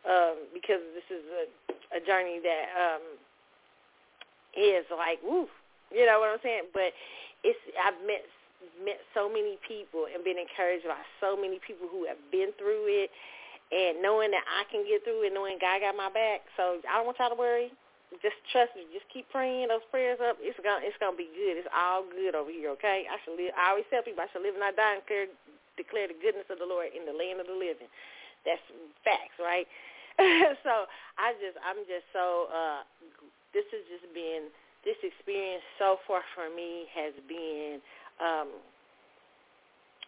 um, 0.03 0.49
because 0.51 0.81
this 0.97 1.07
is 1.07 1.23
a, 1.31 1.45
a 1.95 1.99
journey 2.03 2.41
that 2.43 2.65
um, 2.75 3.05
is 4.57 4.85
like, 4.91 5.21
woo, 5.23 5.47
you 5.93 6.05
know 6.05 6.19
what 6.19 6.33
I'm 6.33 6.43
saying? 6.43 6.73
But 6.73 6.91
it's 7.43 7.59
I've 7.77 7.99
met 8.07 8.25
met 8.85 9.01
so 9.13 9.29
many 9.29 9.57
people 9.65 10.05
and 10.05 10.23
been 10.23 10.37
encouraged 10.37 10.85
by 10.85 11.01
so 11.19 11.33
many 11.33 11.57
people 11.65 11.89
who 11.89 12.05
have 12.05 12.19
been 12.31 12.53
through 12.57 12.85
it 12.87 13.09
and 13.71 14.03
knowing 14.03 14.31
that 14.35 14.43
I 14.45 14.67
can 14.67 14.83
get 14.83 15.03
through 15.07 15.23
it, 15.23 15.33
knowing 15.33 15.55
God 15.57 15.79
got 15.79 15.95
my 15.95 16.11
back. 16.11 16.43
So 16.59 16.83
I 16.83 16.99
don't 16.99 17.07
want 17.07 17.17
y'all 17.17 17.31
to 17.31 17.39
worry. 17.39 17.71
Just 18.19 18.35
trust 18.51 18.75
me. 18.75 18.83
Just 18.91 19.07
keep 19.07 19.25
praying 19.31 19.71
those 19.71 19.83
prayers 19.87 20.19
up. 20.19 20.35
It's 20.43 20.59
gonna 20.59 20.83
it's 20.83 20.99
gonna 20.99 21.15
be 21.15 21.31
good. 21.31 21.55
It's 21.55 21.71
all 21.71 22.03
good 22.03 22.35
over 22.35 22.51
here, 22.51 22.75
okay? 22.75 23.07
I 23.07 23.15
should 23.23 23.39
live 23.39 23.55
I 23.55 23.71
always 23.71 23.87
tell 23.87 24.03
people 24.03 24.19
I 24.19 24.29
should 24.35 24.43
live 24.43 24.59
and 24.59 24.63
not 24.63 24.75
die 24.75 24.99
and 24.99 25.03
declare, 25.07 25.31
declare 25.79 26.07
the 26.11 26.19
goodness 26.19 26.51
of 26.51 26.59
the 26.59 26.67
Lord 26.67 26.91
in 26.91 27.07
the 27.07 27.15
land 27.15 27.39
of 27.39 27.47
the 27.47 27.55
living. 27.55 27.87
That's 28.43 28.61
facts, 29.07 29.39
right? 29.39 29.63
so 30.67 30.91
I 31.15 31.31
just 31.39 31.55
I'm 31.63 31.87
just 31.87 32.03
so 32.11 32.51
uh 32.51 32.83
this 33.55 33.63
has 33.71 33.83
just 33.87 34.07
been 34.11 34.51
this 34.83 34.97
experience 35.05 35.63
so 35.77 36.01
far 36.07 36.25
for 36.33 36.49
me 36.49 36.89
has 36.91 37.13
been 37.29 37.79
um, 38.17 38.49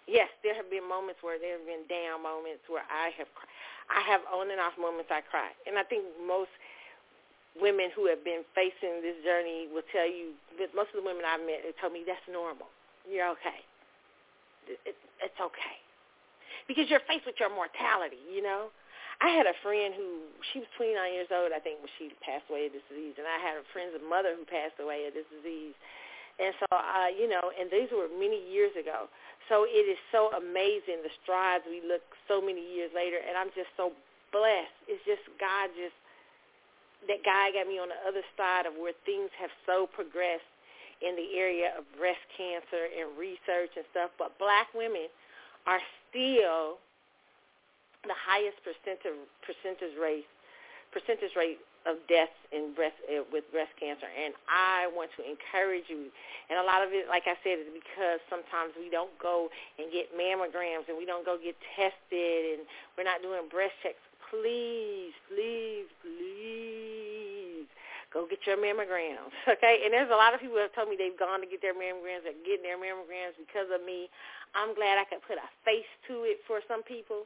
yes, 0.08 0.30
there 0.44 0.56
have 0.56 0.70
been 0.70 0.88
moments 0.88 1.22
where 1.22 1.40
there 1.40 1.58
have 1.58 1.68
been 1.68 1.88
down 1.88 2.24
moments 2.24 2.64
where 2.68 2.86
I 2.88 3.12
have. 3.18 3.30
I 3.92 4.00
have 4.08 4.24
on 4.32 4.48
and 4.48 4.64
off 4.64 4.80
moments 4.80 5.12
I 5.12 5.20
cry, 5.20 5.52
and 5.68 5.76
I 5.76 5.84
think 5.84 6.08
most 6.24 6.54
women 7.60 7.92
who 7.94 8.08
have 8.08 8.24
been 8.24 8.48
facing 8.56 9.04
this 9.04 9.20
journey 9.22 9.68
will 9.68 9.86
tell 9.92 10.08
you 10.08 10.34
most 10.74 10.96
of 10.96 11.04
the 11.04 11.06
women 11.06 11.28
I've 11.28 11.44
met 11.44 11.68
have 11.68 11.78
told 11.78 11.94
me 11.94 12.08
that's 12.08 12.24
normal. 12.32 12.72
You're 13.04 13.30
okay. 13.38 13.62
It, 14.66 14.80
it, 14.88 14.96
it's 15.20 15.40
okay 15.40 15.78
because 16.68 16.88
you're 16.88 17.04
faced 17.04 17.28
with 17.28 17.36
your 17.40 17.52
mortality. 17.52 18.20
You 18.32 18.42
know, 18.42 18.72
I 19.20 19.36
had 19.36 19.46
a 19.46 19.56
friend 19.62 19.94
who 19.94 20.32
she 20.52 20.64
was 20.64 20.70
29 20.80 20.96
years 21.14 21.30
old, 21.30 21.52
I 21.52 21.60
think, 21.60 21.84
when 21.84 21.92
she 22.00 22.12
passed 22.24 22.48
away 22.50 22.68
of 22.68 22.74
this 22.74 22.86
disease, 22.88 23.20
and 23.20 23.28
I 23.28 23.38
had 23.40 23.60
a 23.60 23.66
friend's 23.76 23.96
mother 24.02 24.34
who 24.34 24.48
passed 24.48 24.80
away 24.80 25.06
of 25.08 25.14
this 25.14 25.28
disease. 25.30 25.76
And 26.42 26.54
so, 26.58 26.68
uh, 26.74 27.14
you 27.14 27.30
know, 27.30 27.54
and 27.54 27.70
these 27.70 27.94
were 27.94 28.10
many 28.10 28.42
years 28.50 28.74
ago. 28.74 29.06
So 29.52 29.68
it 29.68 29.86
is 29.86 30.00
so 30.10 30.34
amazing 30.34 31.04
the 31.04 31.14
strides 31.22 31.64
we 31.68 31.84
look 31.84 32.02
so 32.26 32.42
many 32.42 32.64
years 32.64 32.90
later, 32.96 33.20
and 33.22 33.38
I'm 33.38 33.54
just 33.54 33.70
so 33.78 33.94
blessed. 34.32 34.74
It's 34.90 35.04
just 35.06 35.22
God 35.38 35.70
just 35.78 35.94
that 37.06 37.22
God 37.22 37.52
got 37.54 37.68
me 37.68 37.78
on 37.78 37.92
the 37.92 38.00
other 38.08 38.24
side 38.40 38.66
of 38.66 38.74
where 38.80 38.96
things 39.04 39.30
have 39.36 39.52
so 39.68 39.86
progressed 39.86 40.48
in 41.04 41.20
the 41.20 41.36
area 41.36 41.76
of 41.76 41.84
breast 42.00 42.24
cancer 42.32 42.88
and 42.88 43.12
research 43.20 43.76
and 43.76 43.84
stuff. 43.92 44.10
But 44.16 44.40
black 44.40 44.72
women 44.72 45.12
are 45.68 45.84
still 46.10 46.80
the 48.08 48.16
highest 48.16 48.60
percentage 48.64 49.16
percentage 49.44 49.96
rate 50.00 50.28
percentage 50.92 51.36
rate 51.36 51.60
of 51.86 52.00
deaths 52.08 52.36
in 52.52 52.72
breast 52.74 52.96
uh, 53.12 53.28
with 53.32 53.44
breast 53.52 53.76
cancer. 53.80 54.08
And 54.08 54.34
I 54.48 54.88
want 54.96 55.12
to 55.20 55.22
encourage 55.24 55.92
you. 55.92 56.08
And 56.48 56.60
a 56.60 56.66
lot 56.66 56.84
of 56.84 56.96
it 56.96 57.08
like 57.12 57.28
I 57.28 57.36
said 57.44 57.60
is 57.60 57.70
because 57.72 58.24
sometimes 58.32 58.76
we 58.80 58.88
don't 58.88 59.12
go 59.20 59.52
and 59.80 59.92
get 59.92 60.12
mammograms 60.16 60.88
and 60.88 60.96
we 60.96 61.06
don't 61.06 61.28
go 61.28 61.36
get 61.36 61.56
tested 61.76 62.60
and 62.60 62.62
we're 62.96 63.08
not 63.08 63.20
doing 63.20 63.48
breast 63.52 63.76
checks. 63.84 64.02
Please 64.32 65.14
please 65.28 65.88
please 66.02 67.68
go 68.16 68.30
get 68.30 68.46
your 68.46 68.58
mammograms 68.58 69.34
okay? 69.50 69.84
And 69.84 69.92
there's 69.92 70.14
a 70.14 70.20
lot 70.20 70.34
of 70.34 70.40
people 70.40 70.56
who 70.56 70.64
have 70.64 70.76
told 70.78 70.88
me 70.88 70.96
they've 70.96 71.18
gone 71.18 71.42
to 71.42 71.50
get 71.50 71.60
their 71.60 71.76
mammograms 71.76 72.24
or 72.24 72.36
getting 72.46 72.64
their 72.64 72.80
mammograms 72.80 73.36
because 73.42 73.68
of 73.74 73.84
me. 73.84 74.08
I'm 74.54 74.78
glad 74.78 75.02
I 75.02 75.06
could 75.10 75.26
put 75.26 75.42
a 75.42 75.50
face 75.66 75.90
to 76.08 76.24
it 76.30 76.46
for 76.46 76.62
some 76.70 76.86
people 76.86 77.26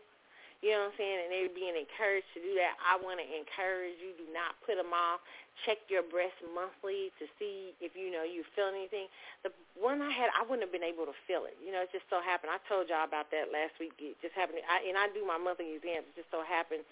you 0.65 0.73
know 0.73 0.89
what 0.89 0.93
I'm 0.93 0.97
saying? 0.97 1.17
And 1.25 1.29
they're 1.29 1.53
being 1.53 1.77
encouraged 1.77 2.29
to 2.33 2.41
do 2.41 2.57
that. 2.57 2.73
I 2.81 2.97
want 2.97 3.21
to 3.21 3.27
encourage 3.27 4.01
you. 4.01 4.17
Do 4.17 4.25
not 4.33 4.57
put 4.65 4.77
them 4.77 4.89
off. 4.89 5.21
Check 5.65 5.85
your 5.89 6.05
breast 6.05 6.37
monthly 6.53 7.13
to 7.17 7.25
see 7.41 7.73
if 7.81 7.97
you 7.97 8.09
know 8.13 8.21
you 8.21 8.45
feel 8.53 8.69
anything. 8.69 9.09
The 9.41 9.53
one 9.77 10.01
I 10.01 10.13
had, 10.13 10.29
I 10.33 10.45
wouldn't 10.45 10.65
have 10.65 10.73
been 10.73 10.85
able 10.85 11.05
to 11.09 11.17
feel 11.25 11.45
it. 11.49 11.57
You 11.61 11.73
know, 11.73 11.81
it 11.85 11.89
just 11.93 12.05
so 12.09 12.21
happened. 12.21 12.53
I 12.53 12.61
told 12.69 12.89
y'all 12.89 13.05
about 13.05 13.29
that 13.33 13.49
last 13.49 13.77
week. 13.81 13.97
It 13.97 14.17
just 14.21 14.37
happened. 14.37 14.61
I, 14.65 14.85
and 14.85 14.97
I 14.97 15.09
do 15.13 15.25
my 15.25 15.37
monthly 15.37 15.77
exams. 15.77 16.09
It 16.13 16.25
just 16.25 16.29
so 16.33 16.45
happened 16.45 16.85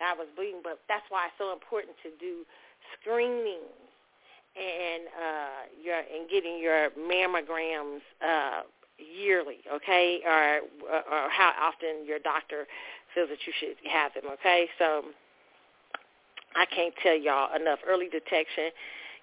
that 0.00 0.12
I 0.12 0.14
was 0.16 0.28
bleeding. 0.32 0.64
But 0.64 0.80
that's 0.88 1.04
why 1.08 1.28
it's 1.28 1.36
so 1.40 1.52
important 1.52 1.96
to 2.04 2.12
do 2.20 2.44
screening 2.96 3.64
and 4.56 5.02
uh, 5.12 5.60
your 5.76 6.00
and 6.00 6.28
getting 6.28 6.58
your 6.58 6.90
mammograms 6.96 8.00
uh, 8.24 8.64
yearly, 8.98 9.58
okay, 9.72 10.20
or 10.24 10.64
or 10.88 11.28
how 11.28 11.52
often 11.60 12.06
your 12.06 12.18
doctor 12.18 12.66
feels 13.16 13.32
that 13.32 13.40
you 13.48 13.52
should 13.58 13.80
have 13.88 14.12
them, 14.12 14.28
okay? 14.36 14.68
So 14.78 15.08
I 16.54 16.68
can't 16.68 16.92
tell 17.02 17.16
y'all 17.16 17.48
enough. 17.56 17.80
Early 17.88 18.12
detection 18.12 18.68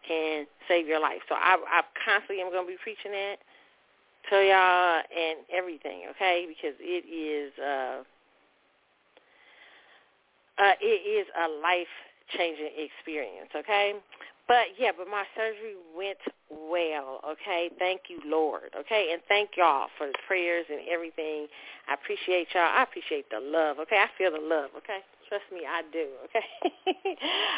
can 0.08 0.46
save 0.68 0.88
your 0.88 1.00
life. 1.00 1.22
So 1.30 1.36
I, 1.36 1.62
I 1.70 1.82
constantly 2.04 2.42
am 2.42 2.52
going 2.52 2.66
to 2.66 2.72
be 2.74 2.82
preaching 2.82 3.14
that 3.14 3.38
to 4.30 4.36
y'all 4.42 5.06
and 5.14 5.46
everything, 5.54 6.10
okay? 6.18 6.50
Because 6.50 6.76
it 6.82 7.06
is 7.06 7.54
uh, 7.62 8.02
uh, 10.58 10.74
it 10.82 11.02
is 11.06 11.28
a 11.38 11.48
life 11.62 11.94
changing 12.38 12.74
experience, 12.78 13.50
okay? 13.56 13.94
But 14.54 14.78
yeah, 14.78 14.94
but 14.94 15.10
my 15.10 15.26
surgery 15.34 15.74
went 15.98 16.22
well, 16.46 17.26
okay? 17.26 17.74
Thank 17.80 18.02
you, 18.06 18.22
Lord, 18.22 18.70
okay? 18.78 19.10
And 19.12 19.20
thank 19.26 19.58
y'all 19.58 19.90
for 19.98 20.06
the 20.06 20.14
prayers 20.28 20.70
and 20.70 20.86
everything. 20.86 21.50
I 21.90 21.98
appreciate 21.98 22.54
y'all. 22.54 22.70
I 22.70 22.86
appreciate 22.86 23.26
the 23.34 23.42
love, 23.42 23.80
okay? 23.82 23.98
I 23.98 24.14
feel 24.14 24.30
the 24.30 24.38
love, 24.38 24.70
okay? 24.78 25.02
Trust 25.26 25.50
me, 25.50 25.66
I 25.66 25.82
do, 25.90 26.06
okay? 26.30 26.46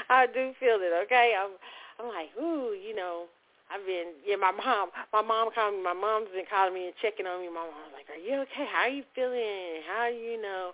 I 0.09 0.23
do 0.27 0.55
feel 0.55 0.79
it, 0.79 0.95
okay? 1.03 1.35
I'm 1.35 1.59
I'm 1.99 2.07
like, 2.07 2.31
ooh, 2.39 2.71
you 2.71 2.95
know, 2.95 3.27
I've 3.67 3.83
been 3.83 4.15
yeah, 4.23 4.39
my 4.39 4.55
mom 4.55 4.95
my 5.11 5.21
mom 5.21 5.51
called 5.51 5.75
me 5.75 5.83
my 5.83 5.91
mom's 5.91 6.31
been 6.31 6.47
calling 6.47 6.71
me 6.73 6.87
and 6.87 6.95
checking 7.03 7.27
on 7.27 7.43
me. 7.43 7.51
My 7.51 7.67
mom's 7.67 7.91
like, 7.91 8.07
Are 8.07 8.23
you 8.23 8.39
okay? 8.47 8.71
How 8.71 8.87
are 8.87 8.95
you 8.95 9.03
feeling? 9.11 9.83
How 9.83 10.07
you 10.07 10.39
know 10.39 10.71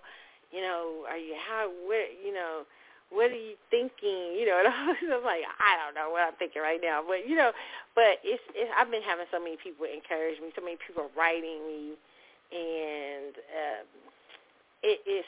you 0.52 0.60
know, 0.60 1.08
are 1.08 1.16
you 1.16 1.34
how 1.48 1.72
what 1.88 2.12
you 2.22 2.32
know, 2.32 2.68
what 3.12 3.30
are 3.30 3.38
you 3.38 3.54
thinking? 3.70 4.34
You 4.34 4.48
know, 4.48 4.58
and 4.64 5.12
I'm 5.12 5.24
like, 5.24 5.44
I 5.60 5.76
don't 5.78 5.94
know 5.94 6.10
what 6.10 6.24
I'm 6.24 6.36
thinking 6.40 6.62
right 6.64 6.80
now, 6.80 7.04
but 7.06 7.28
you 7.28 7.36
know, 7.36 7.52
but 7.94 8.18
it's, 8.24 8.42
it's 8.56 8.72
I've 8.74 8.90
been 8.90 9.04
having 9.04 9.28
so 9.30 9.38
many 9.38 9.56
people 9.60 9.86
encourage 9.86 10.40
me, 10.40 10.50
so 10.56 10.64
many 10.64 10.80
people 10.80 11.12
writing 11.16 11.60
me, 11.68 11.94
and 12.50 13.34
um, 13.36 13.86
it 14.82 15.00
is. 15.04 15.24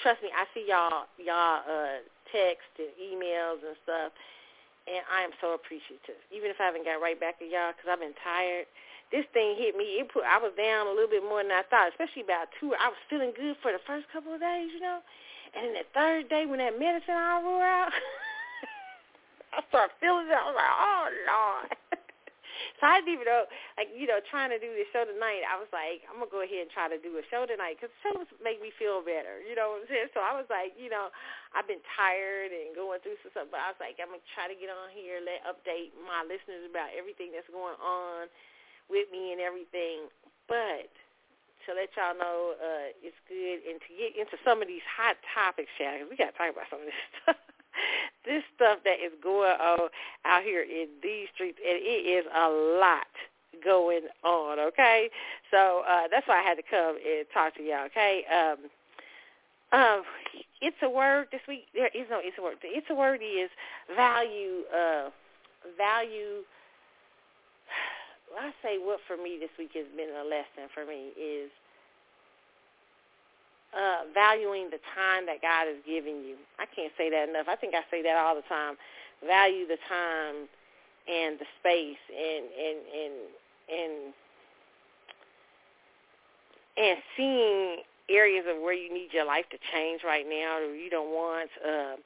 Trust 0.00 0.22
me, 0.22 0.30
I 0.34 0.44
see 0.54 0.66
y'all 0.66 1.06
y'all 1.16 1.62
uh, 1.62 2.02
text 2.30 2.70
and 2.78 2.90
emails 2.98 3.62
and 3.62 3.78
stuff, 3.86 4.10
and 4.90 5.02
I 5.06 5.22
am 5.22 5.32
so 5.38 5.54
appreciative. 5.54 6.18
Even 6.34 6.50
if 6.50 6.58
I 6.58 6.66
haven't 6.68 6.84
got 6.84 6.98
right 6.98 7.18
back 7.18 7.38
to 7.38 7.46
y'all, 7.46 7.72
because 7.72 7.90
I've 7.90 8.02
been 8.02 8.16
tired 8.22 8.66
this 9.14 9.30
thing 9.30 9.54
hit 9.54 9.76
me. 9.76 10.02
It 10.02 10.10
put 10.10 10.26
I 10.26 10.42
was 10.42 10.50
down 10.58 10.90
a 10.90 10.94
little 10.94 11.10
bit 11.10 11.22
more 11.22 11.38
than 11.38 11.52
I 11.52 11.62
thought, 11.70 11.94
especially 11.94 12.26
about 12.26 12.50
two. 12.58 12.74
I 12.74 12.90
was 12.90 12.98
feeling 13.06 13.30
good 13.30 13.54
for 13.62 13.70
the 13.70 13.82
first 13.86 14.10
couple 14.10 14.34
of 14.34 14.42
days, 14.42 14.74
you 14.74 14.80
know, 14.80 15.06
and 15.54 15.70
then 15.70 15.74
the 15.74 15.86
third 15.94 16.28
day 16.28 16.46
when 16.46 16.58
that 16.58 16.78
medicine 16.78 17.14
all 17.14 17.42
wore 17.42 17.62
out, 17.62 17.94
I 19.54 19.62
started 19.70 19.94
feeling 20.02 20.26
it. 20.26 20.34
I 20.34 20.44
was 20.50 20.58
like, 20.58 20.74
oh 20.74 21.04
lord. 21.30 21.70
so 22.78 22.82
I 22.90 22.98
didn't 22.98 23.14
even 23.14 23.26
know, 23.30 23.46
like 23.78 23.90
you 23.94 24.10
know, 24.10 24.18
trying 24.30 24.50
to 24.50 24.58
do 24.58 24.74
this 24.74 24.90
show 24.90 25.06
tonight. 25.06 25.46
I 25.46 25.54
was 25.54 25.70
like, 25.70 26.02
I'm 26.10 26.18
gonna 26.18 26.30
go 26.30 26.42
ahead 26.42 26.66
and 26.66 26.72
try 26.74 26.90
to 26.90 26.98
do 26.98 27.14
a 27.18 27.24
show 27.30 27.46
tonight 27.46 27.78
because 27.78 27.94
shows 28.02 28.26
make 28.42 28.58
me 28.58 28.74
feel 28.74 28.98
better. 28.98 29.38
You 29.46 29.54
know 29.54 29.78
what 29.78 29.86
I'm 29.86 29.90
saying? 29.90 30.10
So 30.10 30.22
I 30.22 30.34
was 30.34 30.46
like, 30.50 30.74
you 30.74 30.90
know, 30.90 31.14
I've 31.54 31.70
been 31.70 31.82
tired 31.94 32.50
and 32.50 32.74
going 32.74 32.98
through 33.06 33.18
some 33.22 33.30
stuff, 33.30 33.48
but 33.54 33.62
I 33.62 33.70
was 33.70 33.78
like, 33.78 34.02
I'm 34.02 34.10
gonna 34.10 34.26
try 34.34 34.50
to 34.50 34.58
get 34.58 34.74
on 34.74 34.90
here, 34.90 35.22
let 35.22 35.46
update 35.46 35.94
my 36.02 36.26
listeners 36.26 36.66
about 36.66 36.90
everything 36.94 37.30
that's 37.30 37.48
going 37.50 37.78
on 37.78 38.26
with 38.90 39.06
me 39.14 39.30
and 39.30 39.38
everything. 39.38 40.10
But 40.50 40.90
to 41.66 41.74
let 41.74 41.90
y'all 41.96 42.16
know, 42.16 42.54
uh, 42.58 42.92
it's 43.02 43.16
good 43.28 43.60
and 43.68 43.80
to 43.80 43.90
get 43.96 44.16
into 44.16 44.36
some 44.44 44.62
of 44.62 44.68
these 44.68 44.84
hot 44.84 45.16
topics, 45.34 45.70
Shannon, 45.78 46.08
we 46.10 46.16
got 46.16 46.32
to 46.32 46.36
talk 46.38 46.50
about 46.52 46.68
some 46.70 46.80
of 46.80 46.86
this 46.86 47.02
stuff. 47.22 47.36
this 48.24 48.44
stuff 48.54 48.78
that 48.84 49.02
is 49.02 49.12
going 49.22 49.56
on 49.60 49.88
out 50.24 50.42
here 50.42 50.62
in 50.62 50.88
these 51.02 51.28
streets, 51.34 51.58
and 51.58 51.78
it 51.80 52.04
is 52.06 52.24
a 52.30 52.48
lot 52.80 53.10
going 53.62 54.08
on, 54.22 54.58
okay? 54.58 55.10
So 55.50 55.82
uh, 55.88 56.08
that's 56.10 56.26
why 56.26 56.40
I 56.40 56.42
had 56.42 56.56
to 56.56 56.62
come 56.62 56.96
and 56.96 57.26
talk 57.32 57.54
to 57.56 57.62
y'all, 57.62 57.86
okay? 57.86 58.24
Um, 58.30 58.58
um, 59.72 60.02
it's 60.60 60.76
a 60.82 60.88
word 60.88 61.28
this 61.32 61.40
week. 61.48 61.66
There 61.74 61.90
is 61.94 62.06
no 62.10 62.20
it's 62.22 62.38
a 62.38 62.42
word. 62.42 62.56
The 62.62 62.68
it's 62.68 62.86
a 62.90 62.94
word 62.94 63.20
is 63.22 63.50
value, 63.94 64.62
uh, 64.72 65.10
value 65.76 66.46
I 68.38 68.52
say 68.62 68.78
what 68.78 69.00
for 69.06 69.16
me 69.16 69.38
this 69.38 69.50
week 69.58 69.72
has 69.74 69.86
been 69.96 70.10
a 70.10 70.24
lesson 70.24 70.70
for 70.74 70.84
me 70.86 71.12
is 71.18 71.50
uh, 73.74 74.06
valuing 74.12 74.70
the 74.70 74.80
time 74.94 75.26
that 75.26 75.42
God 75.42 75.66
has 75.66 75.78
given 75.86 76.22
you. 76.22 76.36
I 76.58 76.66
can't 76.66 76.92
say 76.96 77.10
that 77.10 77.28
enough. 77.28 77.46
I 77.48 77.56
think 77.56 77.74
I 77.74 77.82
say 77.90 78.02
that 78.02 78.16
all 78.16 78.34
the 78.34 78.46
time. 78.46 78.76
Value 79.26 79.66
the 79.66 79.78
time 79.88 80.48
and 81.08 81.38
the 81.38 81.46
space 81.60 82.02
and 82.10 82.44
and 82.54 82.78
and 82.94 83.14
and 83.68 83.94
and 86.76 86.98
seeing 87.16 87.82
areas 88.08 88.44
of 88.48 88.60
where 88.60 88.74
you 88.74 88.92
need 88.92 89.12
your 89.12 89.24
life 89.24 89.44
to 89.50 89.58
change 89.72 90.02
right 90.04 90.26
now 90.28 90.58
or 90.58 90.74
you 90.74 90.90
don't 90.90 91.10
want 91.10 91.50
uh 91.66 91.96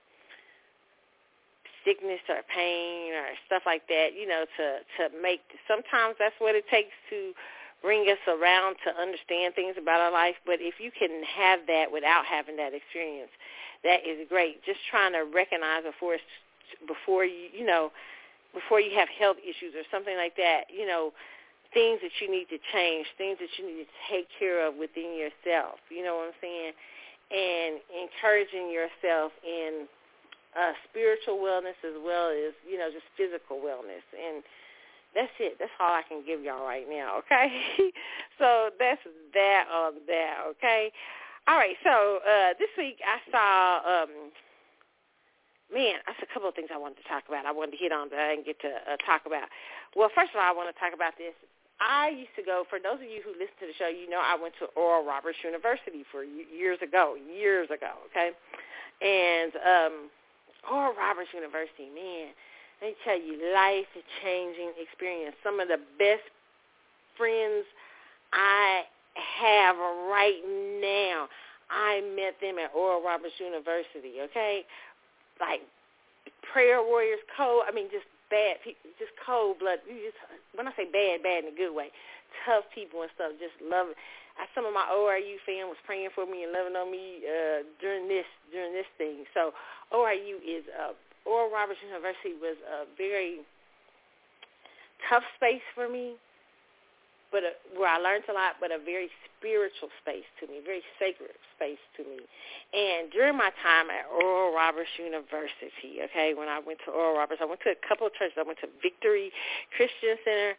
sickness 1.85 2.21
or 2.29 2.43
pain 2.53 3.13
or 3.15 3.27
stuff 3.47 3.63
like 3.67 3.87
that, 3.89 4.17
you 4.19 4.27
know, 4.27 4.45
to 4.57 4.67
to 4.99 5.15
make 5.23 5.41
sometimes 5.67 6.17
that's 6.19 6.37
what 6.39 6.55
it 6.55 6.65
takes 6.71 6.95
to 7.11 7.33
bring 7.83 8.11
us 8.11 8.19
around 8.27 8.77
to 8.85 8.91
understand 9.01 9.55
things 9.55 9.77
about 9.79 10.01
our 10.01 10.11
life, 10.11 10.35
but 10.45 10.59
if 10.59 10.83
you 10.83 10.91
can 10.91 11.23
have 11.23 11.61
that 11.67 11.87
without 11.93 12.27
having 12.27 12.57
that 12.57 12.75
experience, 12.75 13.31
that 13.85 14.03
is 14.03 14.27
great. 14.29 14.65
Just 14.67 14.81
trying 14.91 15.13
to 15.13 15.23
recognize 15.23 15.85
before 15.85 16.19
before 16.87 17.25
you, 17.25 17.49
you 17.55 17.65
know, 17.65 17.91
before 18.53 18.81
you 18.81 18.97
have 18.99 19.09
health 19.09 19.37
issues 19.43 19.75
or 19.75 19.87
something 19.91 20.17
like 20.17 20.37
that, 20.37 20.67
you 20.69 20.87
know, 20.87 21.13
things 21.73 22.01
that 22.03 22.13
you 22.21 22.31
need 22.31 22.49
to 22.49 22.59
change, 22.73 23.07
things 23.17 23.39
that 23.41 23.53
you 23.59 23.67
need 23.67 23.85
to 23.85 23.91
take 24.11 24.27
care 24.39 24.67
of 24.67 24.75
within 24.75 25.15
yourself. 25.15 25.79
You 25.91 26.03
know 26.03 26.17
what 26.17 26.35
I'm 26.35 26.39
saying? 26.41 26.73
And 27.29 27.81
encouraging 27.93 28.73
yourself 28.73 29.33
in 29.45 29.87
uh, 30.57 30.73
spiritual 30.89 31.39
wellness 31.39 31.77
as 31.85 31.97
well 32.01 32.31
as, 32.31 32.55
you 32.69 32.79
know, 32.79 32.89
just 32.93 33.05
physical 33.17 33.59
wellness. 33.59 34.05
And 34.15 34.43
that's 35.15 35.33
it. 35.41 35.57
That's 35.59 35.73
all 35.81 35.93
I 35.93 36.03
can 36.07 36.25
give 36.25 36.43
y'all 36.43 36.65
right 36.65 36.87
now, 36.89 37.19
okay? 37.25 37.49
so 38.39 38.71
that's 38.79 39.01
that 39.35 39.65
on 39.73 40.05
that, 40.07 40.45
okay? 40.57 40.93
All 41.49 41.57
right, 41.57 41.77
so 41.83 42.21
uh, 42.21 42.53
this 42.61 42.69
week 42.77 43.01
I 43.01 43.19
saw, 43.33 43.49
um, 43.81 44.13
man, 45.73 45.97
that's 46.05 46.21
a 46.21 46.29
couple 46.33 46.49
of 46.49 46.55
things 46.55 46.69
I 46.69 46.77
wanted 46.77 47.01
to 47.01 47.09
talk 47.09 47.25
about. 47.29 47.47
I 47.47 47.53
wanted 47.53 47.73
to 47.73 47.81
hit 47.81 47.93
on 47.93 48.13
that 48.13 48.37
and 48.37 48.45
get 48.45 48.61
to 48.61 48.69
uh, 48.69 49.01
talk 49.09 49.25
about. 49.25 49.49
Well, 49.97 50.13
first 50.13 50.37
of 50.37 50.41
all, 50.41 50.45
I 50.45 50.53
want 50.53 50.69
to 50.69 50.77
talk 50.77 50.93
about 50.93 51.17
this. 51.17 51.33
I 51.81 52.11
used 52.11 52.35
to 52.37 52.43
go, 52.43 52.65
for 52.69 52.77
those 52.83 53.01
of 53.01 53.09
you 53.09 53.23
who 53.23 53.33
listen 53.33 53.55
to 53.65 53.67
the 53.71 53.77
show, 53.79 53.89
you 53.89 54.11
know 54.11 54.21
I 54.21 54.37
went 54.37 54.55
to 54.59 54.67
Oral 54.75 55.07
Roberts 55.07 55.39
University 55.41 56.05
for 56.11 56.21
years 56.21 56.79
ago, 56.83 57.15
years 57.17 57.71
ago, 57.71 58.03
okay? 58.11 58.35
And 59.01 59.53
um, 59.63 59.95
Oral 60.67 60.95
Roberts 60.95 61.31
University, 61.33 61.89
man, 61.95 62.35
let 62.83 62.91
me 62.91 62.97
tell 63.05 63.19
you, 63.19 63.39
life-changing 63.55 64.75
experience. 64.81 65.37
Some 65.43 65.61
of 65.61 65.69
the 65.69 65.79
best 65.99 66.27
friends 67.17 67.67
I 68.33 68.83
have 69.15 69.77
right 70.11 70.41
now, 70.81 71.29
I 71.71 72.01
met 72.15 72.41
them 72.41 72.59
at 72.59 72.71
Oral 72.75 73.03
Roberts 73.03 73.35
University, 73.39 74.23
okay? 74.31 74.65
Like 75.41 75.63
prayer 76.53 76.83
warriors, 76.83 77.19
cold, 77.37 77.65
I 77.67 77.73
mean, 77.73 77.89
just 77.91 78.07
bad 78.31 78.63
people, 78.63 78.91
just 78.99 79.13
cold 79.25 79.59
blood. 79.59 79.79
You 79.89 80.13
just, 80.13 80.21
when 80.55 80.69
I 80.69 80.73
say 80.77 80.87
bad, 80.87 81.23
bad 81.23 81.45
in 81.45 81.53
a 81.53 81.57
good 81.57 81.75
way, 81.75 81.91
tough 82.47 82.65
people 82.75 83.03
and 83.03 83.11
stuff, 83.15 83.33
just 83.41 83.57
love 83.65 83.91
it. 83.91 83.97
Some 84.55 84.67
of 84.67 84.75
my 84.75 84.87
ORU 84.91 85.39
fans 85.47 85.71
was 85.71 85.81
praying 85.87 86.11
for 86.15 86.27
me 86.27 86.45
and 86.45 86.53
loving 86.53 86.75
on 86.75 86.91
me 86.91 87.23
uh, 87.27 87.63
during 87.81 88.09
this 88.09 88.27
during 88.53 88.73
this 88.73 88.89
thing. 88.99 89.25
So 89.35 89.53
ORU 89.93 90.39
is 90.43 90.65
uh, 90.75 90.95
Oral 91.29 91.51
Roberts 91.51 91.81
University 91.85 92.33
was 92.41 92.57
a 92.65 92.89
very 92.97 93.45
tough 95.09 95.23
space 95.37 95.65
for 95.75 95.89
me, 95.89 96.17
but 97.31 97.45
a, 97.45 97.53
where 97.77 97.93
I 97.93 97.99
learned 97.99 98.25
a 98.29 98.33
lot, 98.33 98.57
but 98.61 98.73
a 98.73 98.79
very 98.81 99.13
spiritual 99.37 99.93
space 100.01 100.27
to 100.41 100.49
me, 100.49 100.65
very 100.65 100.83
sacred 100.99 101.37
space 101.55 101.81
to 101.97 102.03
me. 102.03 102.19
And 102.73 103.13
during 103.13 103.37
my 103.37 103.53
time 103.63 103.93
at 103.93 104.09
Oral 104.09 104.55
Roberts 104.55 104.91
University, 104.99 106.01
okay, 106.09 106.33
when 106.35 106.49
I 106.49 106.59
went 106.59 106.81
to 106.87 106.91
Oral 106.91 107.17
Roberts, 107.21 107.41
I 107.43 107.47
went 107.47 107.61
to 107.69 107.77
a 107.77 107.81
couple 107.87 108.07
of 108.09 108.15
churches. 108.17 108.41
I 108.41 108.49
went 108.49 108.59
to 108.65 108.71
Victory 108.83 109.31
Christian 109.77 110.17
Center, 110.25 110.57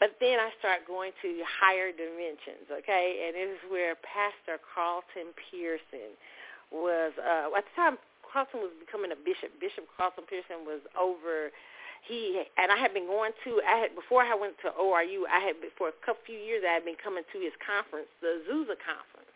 but 0.00 0.16
then 0.16 0.40
I 0.40 0.48
started 0.58 0.88
going 0.88 1.12
to 1.20 1.28
higher 1.44 1.92
dimensions, 1.92 2.72
okay, 2.72 3.28
and 3.28 3.36
this 3.36 3.60
is 3.60 3.62
where 3.68 3.92
Pastor 4.00 4.56
Carlton 4.64 5.36
Pearson 5.36 6.16
was. 6.72 7.12
Uh, 7.20 7.52
at 7.52 7.68
the 7.68 7.74
time, 7.76 8.00
Carlton 8.24 8.64
was 8.64 8.72
becoming 8.80 9.12
a 9.12 9.20
bishop. 9.20 9.52
Bishop 9.60 9.84
Carlton 9.92 10.24
Pearson 10.24 10.64
was 10.64 10.80
over. 10.96 11.52
He 12.08 12.40
and 12.56 12.72
I 12.72 12.80
had 12.80 12.96
been 12.96 13.06
going 13.06 13.36
to. 13.44 13.60
I 13.60 13.86
had 13.86 13.94
before 13.94 14.24
I 14.24 14.32
went 14.32 14.56
to 14.64 14.72
ORU. 14.72 15.28
I 15.28 15.40
had 15.44 15.60
for 15.76 15.92
a 15.92 15.96
couple 16.00 16.24
few 16.24 16.40
years. 16.40 16.64
I 16.64 16.80
had 16.80 16.84
been 16.88 16.96
coming 16.96 17.26
to 17.28 17.38
his 17.38 17.52
conference, 17.60 18.08
the 18.24 18.40
Azusa 18.40 18.80
conference. 18.80 19.29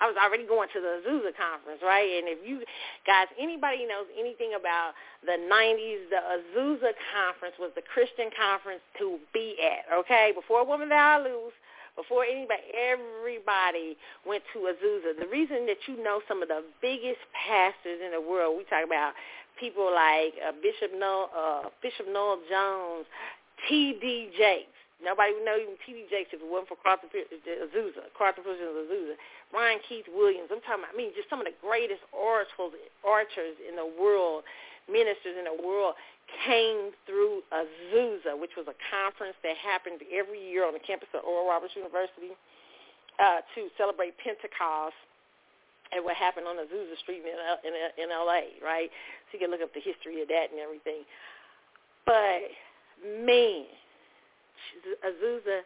I 0.00 0.06
was 0.06 0.16
already 0.18 0.46
going 0.46 0.68
to 0.72 0.80
the 0.80 1.02
Azusa 1.02 1.32
conference, 1.36 1.80
right? 1.82 2.08
And 2.18 2.26
if 2.26 2.42
you 2.42 2.62
guys, 3.06 3.26
anybody 3.38 3.86
knows 3.86 4.06
anything 4.18 4.54
about 4.58 4.94
the 5.22 5.38
90s, 5.38 6.10
the 6.10 6.22
Azusa 6.22 6.92
conference 7.12 7.56
was 7.58 7.70
the 7.74 7.82
Christian 7.82 8.30
conference 8.34 8.82
to 8.98 9.18
be 9.32 9.56
at, 9.62 9.86
okay? 10.04 10.32
Before 10.34 10.66
Woman 10.66 10.88
Thou 10.88 11.22
Lose, 11.22 11.54
before 11.96 12.24
anybody, 12.24 12.62
everybody 12.74 13.96
went 14.26 14.42
to 14.52 14.66
Azusa. 14.66 15.14
The 15.14 15.30
reason 15.30 15.66
that 15.66 15.78
you 15.86 16.02
know 16.02 16.20
some 16.26 16.42
of 16.42 16.48
the 16.48 16.62
biggest 16.82 17.22
pastors 17.30 18.02
in 18.04 18.10
the 18.10 18.20
world, 18.20 18.58
we 18.58 18.64
talk 18.66 18.82
about 18.82 19.14
people 19.58 19.94
like 19.94 20.34
uh, 20.42 20.50
Bishop 20.58 20.90
Noel, 20.90 21.30
uh, 21.30 21.70
Bishop 21.82 22.10
Noel 22.10 22.42
Jones, 22.50 23.06
T.D. 23.68 24.34
Jakes. 24.36 24.74
Nobody 25.02 25.34
would 25.34 25.44
know 25.44 25.54
even 25.58 25.78
T.D. 25.86 26.10
Jakes 26.10 26.34
if 26.34 26.42
it 26.42 26.48
wasn't 26.48 26.74
for 26.74 26.78
Carlton 26.82 27.10
Azusa, 27.14 28.10
Pearson 28.16 28.42
Azusa. 28.42 29.14
Ryan 29.54 29.78
Keith 29.86 30.10
Williams. 30.10 30.50
I'm 30.50 30.60
talking 30.66 30.82
about, 30.82 30.92
I 30.92 30.98
mean, 30.98 31.14
just 31.14 31.30
some 31.30 31.38
of 31.38 31.46
the 31.46 31.54
greatest 31.62 32.02
orators, 32.10 32.50
orators 33.06 33.54
in 33.62 33.78
the 33.78 33.86
world, 33.86 34.42
ministers 34.90 35.38
in 35.38 35.46
the 35.46 35.54
world 35.54 35.94
came 36.44 36.90
through 37.06 37.46
Azusa, 37.54 38.34
which 38.34 38.58
was 38.58 38.66
a 38.66 38.76
conference 38.90 39.38
that 39.46 39.54
happened 39.60 40.02
every 40.10 40.42
year 40.42 40.66
on 40.66 40.74
the 40.74 40.82
campus 40.82 41.08
of 41.14 41.22
Oral 41.22 41.46
Roberts 41.46 41.78
University 41.78 42.34
uh, 43.22 43.46
to 43.54 43.70
celebrate 43.78 44.18
Pentecost 44.18 44.98
and 45.92 46.02
what 46.02 46.16
happened 46.16 46.50
on 46.50 46.58
Azusa 46.58 46.98
Street 46.98 47.22
in, 47.22 47.38
in, 47.62 47.74
in 48.02 48.08
L.A., 48.10 48.58
right? 48.58 48.90
So 49.30 49.38
you 49.38 49.38
can 49.38 49.50
look 49.54 49.62
up 49.62 49.70
the 49.72 49.84
history 49.84 50.22
of 50.22 50.28
that 50.28 50.50
and 50.50 50.58
everything. 50.58 51.06
But, 52.02 52.50
man, 53.22 53.70
Azusa 55.06 55.62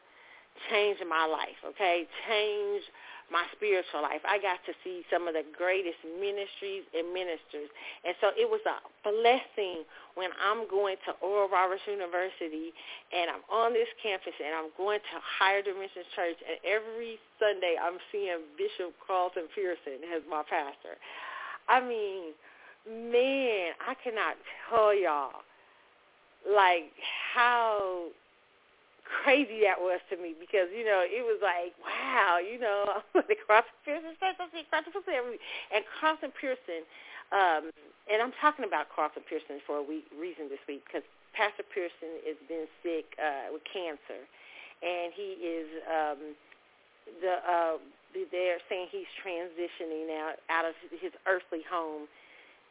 changed 0.71 1.01
my 1.09 1.25
life, 1.25 1.57
okay? 1.65 2.07
Changed 2.29 2.87
my 3.29 3.45
spiritual 3.53 4.03
life. 4.03 4.25
I 4.25 4.41
got 4.41 4.61
to 4.65 4.73
see 4.83 5.05
some 5.13 5.29
of 5.29 5.37
the 5.37 5.45
greatest 5.53 6.01
ministries 6.05 6.89
and 6.97 7.13
ministers. 7.13 7.69
And 8.05 8.17
so 8.21 8.33
it 8.33 8.49
was 8.49 8.61
a 8.65 8.81
blessing 9.05 9.85
when 10.17 10.33
I'm 10.41 10.65
going 10.69 10.97
to 11.07 11.13
Oral 11.21 11.49
Roberts 11.49 11.85
University 11.85 12.73
and 13.13 13.29
I'm 13.29 13.45
on 13.53 13.77
this 13.77 13.89
campus 14.01 14.35
and 14.41 14.57
I'm 14.57 14.73
going 14.81 15.01
to 15.01 15.17
Higher 15.21 15.61
Dimensions 15.61 16.09
Church 16.17 16.41
and 16.41 16.59
every 16.65 17.21
Sunday 17.37 17.77
I'm 17.77 18.01
seeing 18.11 18.41
Bishop 18.57 18.97
Carlton 19.05 19.53
Pearson 19.53 20.01
as 20.11 20.25
my 20.25 20.43
pastor. 20.49 20.97
I 21.69 21.85
mean, 21.85 22.33
man, 22.89 23.77
I 23.85 23.93
cannot 24.01 24.41
tell 24.69 24.97
y'all 24.97 25.45
like 26.49 26.93
how 27.35 28.09
crazy 29.09 29.65
that 29.65 29.81
was 29.81 30.01
to 30.13 30.17
me 30.21 30.37
because 30.37 30.69
you 30.71 30.85
know 30.85 31.01
it 31.01 31.25
was 31.25 31.41
like 31.41 31.73
wow 31.81 32.37
you 32.37 32.61
know 32.61 33.03
Carlton 33.47 33.77
Pearson 33.85 34.15
Pearson 34.21 34.49
and 35.73 35.83
Carlton 36.01 36.33
Pearson 36.37 36.85
um, 37.33 37.73
and 38.09 38.25
I'm 38.25 38.33
talking 38.41 38.65
about 38.65 38.89
Carlton 38.89 39.21
Pearson 39.29 39.61
for 39.69 39.77
a 39.77 39.85
week, 39.85 40.09
reason 40.17 40.49
this 40.49 40.61
week 40.65 40.85
because 40.89 41.05
Pastor 41.37 41.65
Pearson 41.65 42.25
has 42.25 42.41
been 42.49 42.65
sick 42.81 43.13
uh, 43.21 43.53
with 43.53 43.65
cancer 43.69 44.25
and 44.81 45.13
he 45.13 45.37
is 45.41 45.69
um, 45.89 46.21
the 47.21 47.35
uh, 47.45 47.77
they're 48.33 48.61
saying 48.69 48.89
he's 48.91 49.09
transitioning 49.21 50.09
now 50.09 50.33
out 50.49 50.65
of 50.65 50.75
his 51.01 51.13
earthly 51.27 51.61
home 51.69 52.09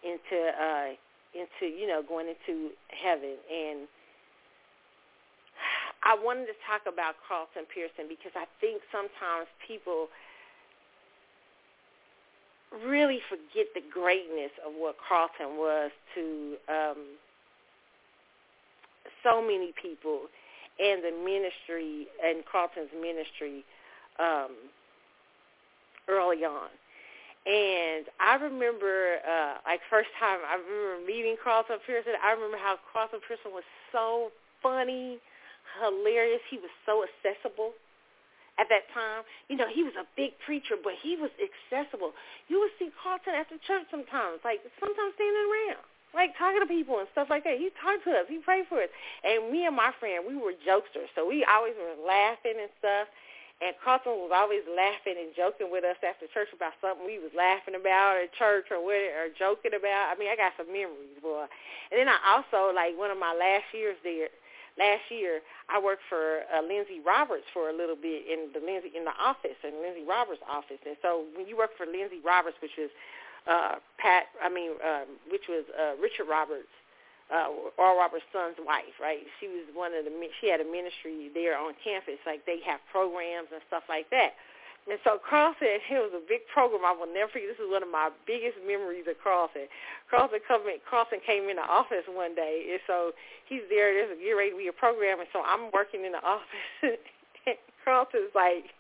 into 0.04 0.38
uh, 0.54 0.94
into 1.34 1.70
you 1.70 1.88
know 1.88 2.02
going 2.02 2.28
into 2.28 2.72
heaven 2.90 3.38
and 3.52 3.88
I 6.04 6.16
wanted 6.16 6.46
to 6.48 6.58
talk 6.66 6.86
about 6.86 7.16
Carlton 7.28 7.66
Pearson 7.74 8.06
because 8.08 8.32
I 8.36 8.46
think 8.62 8.82
sometimes 8.92 9.50
people 9.66 10.08
really 12.86 13.20
forget 13.30 13.68
the 13.74 13.82
greatness 13.82 14.52
of 14.66 14.74
what 14.76 14.96
Carlton 15.02 15.58
was 15.58 15.92
to 16.16 16.56
um, 16.68 17.00
so 19.24 19.42
many 19.42 19.74
people 19.82 20.28
and 20.80 21.02
the 21.04 21.12
ministry 21.12 22.08
and 22.24 22.44
Carlton's 22.46 22.94
ministry 22.94 23.64
um, 24.20 24.52
early 26.08 26.44
on. 26.46 26.70
And 27.48 28.06
I 28.20 28.36
remember, 28.36 29.24
uh, 29.24 29.64
like 29.66 29.80
first 29.90 30.10
time 30.20 30.40
I 30.44 30.60
remember 30.60 31.08
meeting 31.08 31.38
Carlton 31.42 31.80
Pearson, 31.88 32.14
I 32.22 32.34
remember 32.34 32.58
how 32.58 32.76
Carlton 32.92 33.20
Pearson 33.26 33.52
was 33.56 33.64
so 33.92 34.30
funny 34.62 35.18
hilarious. 35.80 36.42
He 36.50 36.58
was 36.58 36.72
so 36.86 37.04
accessible 37.04 37.74
at 38.58 38.68
that 38.70 38.90
time. 38.94 39.24
You 39.50 39.58
know, 39.58 39.70
he 39.70 39.86
was 39.86 39.94
a 39.98 40.06
big 40.18 40.38
preacher, 40.44 40.76
but 40.78 40.98
he 41.02 41.16
was 41.16 41.32
accessible. 41.38 42.14
You 42.50 42.60
would 42.62 42.74
see 42.78 42.90
Carlton 43.02 43.34
after 43.38 43.58
church 43.66 43.86
sometimes, 43.90 44.42
like 44.44 44.62
sometimes 44.82 45.14
standing 45.16 45.46
around, 45.46 45.86
like 46.14 46.34
talking 46.38 46.62
to 46.62 46.70
people 46.70 46.98
and 47.00 47.10
stuff 47.14 47.30
like 47.30 47.46
that. 47.46 47.62
He 47.62 47.70
talked 47.78 48.04
to 48.10 48.14
us. 48.18 48.26
He 48.28 48.42
prayed 48.42 48.66
for 48.68 48.82
us. 48.82 48.92
And 49.24 49.54
me 49.54 49.66
and 49.66 49.78
my 49.78 49.94
friend, 50.02 50.26
we 50.26 50.36
were 50.36 50.58
jokesters, 50.66 51.10
so 51.14 51.26
we 51.26 51.46
always 51.46 51.78
were 51.78 51.96
laughing 52.02 52.58
and 52.58 52.70
stuff. 52.82 53.08
And 53.58 53.74
Carlton 53.82 54.22
was 54.22 54.30
always 54.30 54.62
laughing 54.70 55.18
and 55.18 55.34
joking 55.34 55.74
with 55.74 55.82
us 55.82 55.98
after 56.06 56.30
church 56.30 56.54
about 56.54 56.78
something 56.78 57.02
we 57.02 57.18
was 57.18 57.34
laughing 57.34 57.74
about 57.74 58.22
at 58.22 58.30
church 58.38 58.70
or 58.70 58.78
what 58.78 59.02
or 59.18 59.34
joking 59.34 59.74
about. 59.74 60.14
I 60.14 60.16
mean, 60.18 60.30
I 60.30 60.38
got 60.38 60.54
some 60.62 60.70
memories, 60.70 61.18
boy. 61.26 61.50
And 61.90 61.98
then 61.98 62.06
I 62.06 62.22
also 62.38 62.70
like 62.70 62.94
one 62.94 63.10
of 63.10 63.18
my 63.18 63.34
last 63.34 63.66
years 63.74 63.98
there 64.06 64.30
last 64.78 65.10
year 65.10 65.42
I 65.70 65.82
worked 65.82 66.04
for 66.08 66.46
uh, 66.54 66.62
Lindsay 66.62 67.02
Roberts 67.04 67.46
for 67.54 67.70
a 67.70 67.76
little 67.76 67.98
bit 67.98 68.26
in 68.30 68.54
the 68.54 68.62
Lindsay 68.64 68.94
in 68.96 69.06
the 69.06 69.16
office 69.18 69.58
in 69.64 69.82
Lindsay 69.82 70.06
Roberts' 70.08 70.42
office, 70.48 70.82
and 70.86 70.96
so 71.02 71.26
when 71.36 71.48
you 71.48 71.58
work 71.58 71.72
for 71.78 71.86
Lindsay 71.86 72.22
Roberts, 72.24 72.58
which 72.62 72.78
was 72.78 72.90
uh, 73.48 73.80
Pat, 73.98 74.28
I 74.44 74.50
mean, 74.50 74.76
um, 74.84 75.08
which 75.32 75.48
was 75.48 75.64
uh, 75.72 75.96
Richard 76.02 76.28
Roberts, 76.28 76.70
uh, 77.32 77.48
Oral 77.78 77.98
Roberts' 77.98 78.28
son's 78.32 78.60
wife, 78.60 78.96
right? 79.00 79.24
She 79.40 79.48
was 79.48 79.64
one 79.74 79.94
of 79.94 80.04
the 80.06 80.12
she 80.40 80.52
had 80.52 80.60
a 80.60 80.68
ministry 80.68 81.32
there 81.34 81.58
on 81.58 81.74
campus, 81.84 82.20
like 82.26 82.46
they 82.46 82.60
have 82.68 82.80
programs 82.92 83.48
and 83.52 83.62
stuff 83.68 83.84
like 83.90 84.10
that. 84.12 84.36
And 84.88 85.00
so 85.04 85.20
Carlton, 85.20 85.84
it 85.92 86.00
was 86.00 86.16
a 86.16 86.24
big 86.24 86.48
program 86.48 86.88
I 86.88 86.96
will 86.96 87.12
never 87.12 87.28
forget. 87.28 87.52
This 87.52 87.60
is 87.60 87.68
one 87.68 87.84
of 87.84 87.92
my 87.92 88.10
biggest 88.24 88.56
memories 88.64 89.04
of. 89.06 89.20
Carlton 89.20 90.40
come 90.48 90.64
in, 90.72 90.80
Carlton 90.88 91.20
came 91.28 91.52
in 91.52 91.60
the 91.60 91.68
office 91.68 92.08
one 92.08 92.32
day, 92.32 92.72
and 92.72 92.80
so 92.88 93.12
he's 93.52 93.68
there. 93.68 93.92
There's 93.92 94.16
a 94.16 94.20
get 94.20 94.32
ready 94.40 94.56
to 94.56 94.60
be 94.60 94.72
a 94.72 94.76
program, 94.76 95.20
and 95.20 95.28
so 95.36 95.44
I'm 95.44 95.68
working 95.76 96.08
in 96.08 96.16
the 96.16 96.24
office. 96.36 96.48
and 97.48 97.60
Carlton's 97.84 98.32
like, 98.32 98.72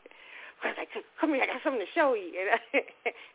I 0.63 0.73
was 0.73 0.77
like, 0.79 0.89
come 1.21 1.37
here, 1.37 1.45
I 1.45 1.51
got 1.51 1.61
something 1.61 1.83
to 1.83 1.93
show 1.93 2.17
you. 2.17 2.33
And, 2.33 2.49
I, 2.49 2.57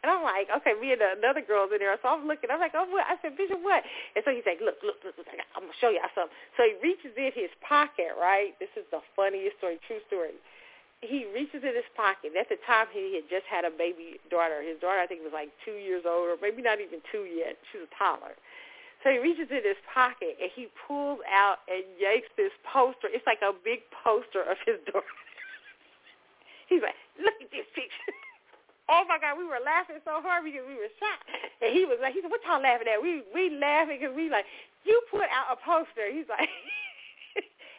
and 0.03 0.09
I'm 0.11 0.27
like, 0.27 0.51
okay, 0.51 0.75
me 0.75 0.91
and 0.91 0.99
another 0.99 1.45
girl's 1.45 1.71
in 1.71 1.79
there. 1.79 1.95
So 2.03 2.11
I'm 2.11 2.27
looking. 2.27 2.51
I'm 2.51 2.59
like, 2.59 2.75
oh, 2.75 2.89
what? 2.91 3.07
I 3.07 3.15
said, 3.23 3.39
Bishop, 3.39 3.63
what? 3.63 3.87
And 4.19 4.27
so 4.27 4.35
he's 4.35 4.43
like, 4.43 4.59
look, 4.59 4.83
look, 4.83 4.99
look, 5.07 5.15
look 5.15 5.31
I'm 5.55 5.69
going 5.69 5.71
to 5.71 5.79
show 5.79 5.93
you 5.93 6.03
something. 6.19 6.35
So 6.59 6.67
he 6.67 6.75
reaches 6.83 7.15
in 7.15 7.31
his 7.31 7.53
pocket, 7.63 8.19
right? 8.19 8.59
This 8.59 8.75
is 8.75 8.83
the 8.91 8.99
funniest 9.15 9.63
story, 9.63 9.79
true 9.87 10.03
story 10.11 10.35
he 11.03 11.27
reaches 11.35 11.67
in 11.67 11.75
his 11.75 11.87
pocket. 11.99 12.33
At 12.39 12.49
the 12.49 12.57
time, 12.63 12.87
he 12.95 13.19
had 13.19 13.27
just 13.27 13.45
had 13.51 13.67
a 13.67 13.75
baby 13.75 14.23
daughter. 14.31 14.63
His 14.63 14.79
daughter, 14.79 15.03
I 15.03 15.07
think, 15.11 15.27
was 15.27 15.35
like 15.35 15.51
two 15.67 15.75
years 15.77 16.07
old, 16.07 16.31
or 16.31 16.39
maybe 16.39 16.63
not 16.63 16.79
even 16.79 17.03
two 17.11 17.27
yet. 17.27 17.59
She 17.71 17.83
was 17.83 17.91
a 17.91 17.95
toddler. 17.99 18.39
So 19.03 19.11
he 19.11 19.19
reaches 19.19 19.51
in 19.51 19.67
his 19.67 19.79
pocket 19.91 20.39
and 20.39 20.47
he 20.55 20.71
pulls 20.87 21.19
out 21.27 21.67
and 21.67 21.83
yanks 21.99 22.31
this 22.39 22.55
poster. 22.63 23.11
It's 23.11 23.27
like 23.27 23.43
a 23.43 23.51
big 23.51 23.83
poster 23.91 24.47
of 24.47 24.55
his 24.63 24.79
daughter. 24.89 25.19
He's 26.71 26.87
like, 26.87 26.95
look 27.19 27.35
at 27.43 27.51
this 27.51 27.67
picture. 27.75 28.15
oh 28.95 29.03
my 29.11 29.19
God, 29.19 29.43
we 29.43 29.45
were 29.45 29.59
laughing 29.59 29.99
so 30.07 30.23
hard 30.23 30.47
because 30.47 30.63
we 30.63 30.79
were 30.79 30.93
shocked. 31.03 31.27
And 31.59 31.75
he 31.75 31.83
was 31.83 31.99
like, 31.99 32.15
he 32.15 32.23
said, 32.23 32.31
what 32.31 32.47
y'all 32.47 32.63
laughing 32.63 32.87
at? 32.87 33.03
We 33.03 33.27
we 33.35 33.51
laughing 33.51 33.99
because 33.99 34.15
we 34.15 34.31
like, 34.31 34.47
you 34.87 34.95
put 35.11 35.27
out 35.35 35.51
a 35.51 35.59
poster. 35.59 36.07
He's 36.07 36.31
like, 36.31 36.47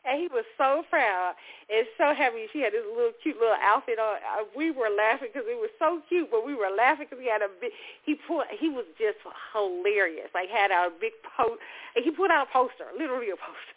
and 0.04 0.20
he 0.20 0.28
was 0.28 0.44
so 0.60 0.84
proud 0.92 1.36
and 1.72 1.88
so 1.96 2.12
happy. 2.12 2.52
She 2.52 2.60
had 2.60 2.76
this 2.76 2.84
little 2.84 3.16
cute 3.24 3.40
little 3.40 3.56
outfit 3.64 4.00
on. 4.00 4.20
Uh, 4.20 4.44
we 4.52 4.72
were 4.72 4.92
laughing 4.92 5.32
because 5.32 5.48
it 5.48 5.56
was 5.56 5.72
so 5.80 6.04
cute, 6.12 6.28
but 6.28 6.46
we 6.46 6.56
were 6.56 6.72
laughing 6.76 7.08
because 7.08 7.24
he 7.24 7.32
had 7.32 7.42
a 7.42 7.48
big. 7.48 7.72
He 8.04 8.20
put. 8.20 8.52
He 8.52 8.68
was 8.68 8.84
just 9.00 9.24
hilarious. 9.56 10.28
Like 10.36 10.52
had 10.52 10.72
a 10.76 10.92
big 10.92 11.16
post. 11.24 11.64
He 11.96 12.12
put 12.12 12.32
out 12.32 12.48
a 12.48 12.52
poster, 12.52 12.92
literally 13.00 13.32
a 13.32 13.40
poster. 13.40 13.76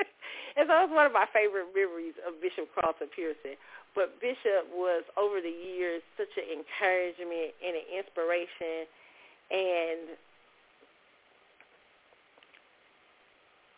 and 0.56 0.64
so 0.64 0.72
it 0.72 0.88
was 0.88 0.94
one 0.96 1.04
of 1.04 1.12
my 1.12 1.28
favorite 1.36 1.68
memories 1.76 2.16
of 2.24 2.40
Bishop 2.40 2.72
Carlton 2.72 3.12
Pearson. 3.12 3.60
But 3.92 4.16
Bishop 4.24 4.72
was 4.72 5.04
over 5.20 5.44
the 5.44 5.52
years 5.52 6.00
such 6.16 6.32
an 6.40 6.48
encouragement 6.48 7.52
and 7.60 7.76
an 7.76 7.86
inspiration, 7.92 8.88
and 9.52 10.16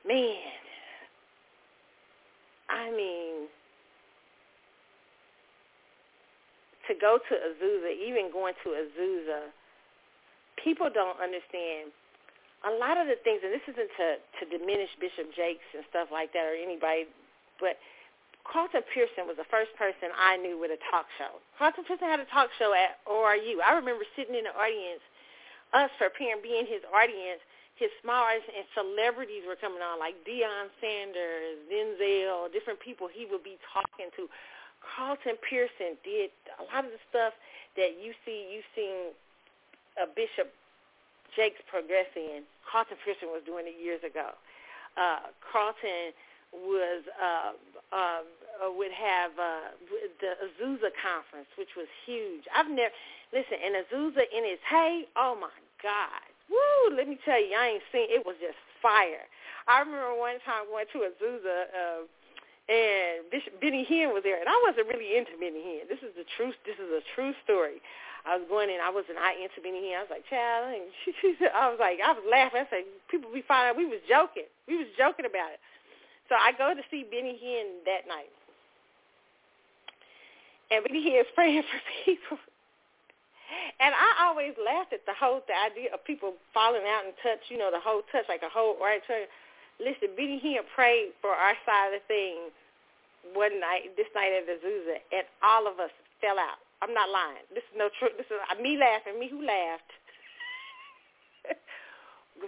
man, 0.06 0.69
I 2.70 2.90
mean, 2.94 3.50
to 6.86 6.94
go 6.94 7.18
to 7.18 7.34
Azusa, 7.34 7.90
even 7.98 8.30
going 8.30 8.54
to 8.62 8.68
Azusa, 8.70 9.50
people 10.62 10.88
don't 10.92 11.18
understand 11.18 11.90
a 12.62 12.72
lot 12.76 13.00
of 13.00 13.08
the 13.08 13.16
things, 13.24 13.40
and 13.42 13.50
this 13.50 13.64
isn't 13.66 13.90
to, 13.96 14.08
to 14.20 14.42
diminish 14.46 14.92
Bishop 15.00 15.32
Jakes 15.32 15.64
and 15.72 15.82
stuff 15.88 16.12
like 16.12 16.32
that 16.36 16.44
or 16.44 16.54
anybody, 16.54 17.08
but 17.58 17.80
Carlton 18.44 18.84
Pearson 18.92 19.24
was 19.24 19.36
the 19.36 19.48
first 19.48 19.72
person 19.76 20.12
I 20.12 20.36
knew 20.36 20.60
with 20.60 20.72
a 20.72 20.80
talk 20.92 21.08
show. 21.16 21.40
Carlton 21.56 21.84
Pearson 21.84 22.08
had 22.08 22.20
a 22.20 22.28
talk 22.28 22.52
show 22.58 22.72
at 22.76 23.00
ORU. 23.08 23.60
I 23.64 23.76
remember 23.76 24.04
sitting 24.16 24.34
in 24.36 24.44
the 24.44 24.54
audience, 24.56 25.00
us 25.72 25.92
preparing, 25.96 26.42
being 26.42 26.66
his 26.66 26.84
audience, 26.92 27.40
his 27.80 27.88
small 28.04 28.28
and 28.28 28.68
celebrities 28.76 29.48
were 29.48 29.56
coming 29.56 29.80
on, 29.80 29.96
like 29.96 30.12
Deion 30.28 30.68
Sanders, 30.84 31.64
Denzel, 31.72 32.52
different 32.52 32.76
people 32.78 33.08
he 33.08 33.24
would 33.24 33.42
be 33.42 33.56
talking 33.72 34.12
to. 34.20 34.28
Carlton 34.84 35.40
Pearson 35.40 35.96
did 36.04 36.28
a 36.60 36.64
lot 36.68 36.84
of 36.84 36.92
the 36.92 37.00
stuff 37.08 37.32
that 37.80 37.96
you 37.96 38.12
see, 38.28 38.52
you've 38.52 38.68
seen 38.76 39.16
a 39.96 40.04
Bishop 40.04 40.52
Jakes 41.32 41.60
progress 41.72 42.08
in. 42.16 42.44
Carlton 42.68 43.00
Pearson 43.00 43.32
was 43.32 43.40
doing 43.48 43.64
it 43.64 43.80
years 43.80 44.04
ago. 44.04 44.36
Uh, 45.00 45.32
Carlton 45.40 46.12
was 46.52 47.02
uh, 47.16 47.54
um, 47.94 48.26
uh, 48.60 48.70
would 48.74 48.92
have 48.92 49.32
uh, 49.38 49.72
the 50.20 50.36
Azusa 50.44 50.90
conference, 51.00 51.48
which 51.56 51.72
was 51.76 51.86
huge. 52.04 52.44
I've 52.54 52.68
never 52.68 52.92
listen, 53.32 53.56
and 53.56 53.78
Azusa 53.86 54.26
in 54.28 54.44
his 54.44 54.60
hey, 54.68 55.06
oh 55.16 55.38
my 55.40 55.54
God, 55.82 56.29
woo! 56.50 56.96
Let 56.96 57.08
me 57.08 57.18
tell 57.24 57.38
you, 57.38 57.54
I 57.54 57.78
ain't 57.78 57.86
seen 57.94 58.10
it 58.10 58.26
was 58.26 58.36
just 58.42 58.58
fire. 58.82 59.24
I 59.70 59.80
remember 59.80 60.18
one 60.18 60.42
time 60.44 60.66
going 60.66 60.90
to 60.92 61.06
Azusa. 61.06 61.56
Uh, 61.70 62.02
and 62.70 63.26
Bishop 63.34 63.58
Benny 63.58 63.82
Hinn 63.82 64.14
was 64.14 64.22
there, 64.22 64.38
and 64.38 64.46
I 64.46 64.54
wasn't 64.62 64.86
really 64.86 65.18
into 65.18 65.34
Benny 65.42 65.58
Hinn. 65.58 65.90
This 65.90 65.98
is 66.06 66.14
the 66.14 66.22
truth. 66.38 66.54
This 66.62 66.78
is 66.78 66.86
a 66.86 67.02
true 67.18 67.34
story. 67.42 67.82
I 68.22 68.38
was 68.38 68.46
going 68.46 68.70
in. 68.70 68.78
I 68.78 68.94
wasn't 68.94 69.18
I 69.18 69.34
into 69.42 69.58
Benny 69.58 69.90
Hinn. 69.90 69.98
I 69.98 70.06
was 70.06 70.12
like, 70.12 70.22
child. 70.30 70.70
And 70.70 70.86
she, 71.02 71.10
she 71.18 71.34
said, 71.42 71.50
I 71.50 71.66
was 71.66 71.82
like, 71.82 71.98
I 71.98 72.14
was 72.14 72.22
laughing. 72.30 72.62
I 72.62 72.68
said, 72.70 72.86
people 73.10 73.26
be 73.34 73.42
finding 73.42 73.74
we 73.74 73.90
was 73.90 73.98
joking. 74.06 74.46
We 74.70 74.78
was 74.78 74.86
joking 74.94 75.26
about 75.26 75.50
it. 75.50 75.60
So 76.30 76.38
I 76.38 76.54
go 76.54 76.70
to 76.70 76.84
see 76.94 77.02
Benny 77.02 77.34
Hinn 77.34 77.82
that 77.90 78.06
night, 78.06 78.30
and 80.70 80.86
Benny 80.86 81.02
Hinn 81.02 81.26
is 81.26 81.30
praying 81.34 81.66
for 81.70 81.80
people. 82.06 82.38
And 83.80 83.94
I 83.94 84.28
always 84.28 84.54
laughed 84.60 84.92
at 84.92 85.02
the 85.06 85.16
whole 85.16 85.42
the 85.48 85.56
idea 85.56 85.90
of 85.90 86.04
people 86.04 86.38
falling 86.54 86.86
out 86.86 87.06
and 87.06 87.14
touch, 87.22 87.42
you 87.50 87.58
know, 87.58 87.70
the 87.70 87.82
whole 87.82 88.02
touch, 88.12 88.28
like 88.28 88.46
a 88.46 88.52
whole 88.52 88.78
right 88.78 89.02
turn. 89.06 89.26
Listen, 89.80 90.14
Benny 90.14 90.38
Hinn 90.38 90.62
prayed 90.76 91.16
for 91.24 91.32
our 91.32 91.56
side 91.64 91.90
of 91.90 91.98
the 91.98 92.04
thing 92.06 92.52
one 93.34 93.58
night, 93.60 93.96
this 93.96 94.08
night 94.14 94.32
at 94.32 94.48
Azusa, 94.48 95.00
and 95.12 95.24
all 95.42 95.66
of 95.66 95.80
us 95.80 95.90
fell 96.20 96.38
out. 96.38 96.60
I'm 96.80 96.94
not 96.94 97.10
lying. 97.12 97.44
This 97.52 97.64
is 97.68 97.76
no 97.76 97.92
truth. 98.00 98.16
This 98.16 98.28
is 98.28 98.40
me 98.60 98.80
laughing. 98.80 99.20
Me 99.20 99.28
who 99.28 99.44
laughed. 99.44 99.92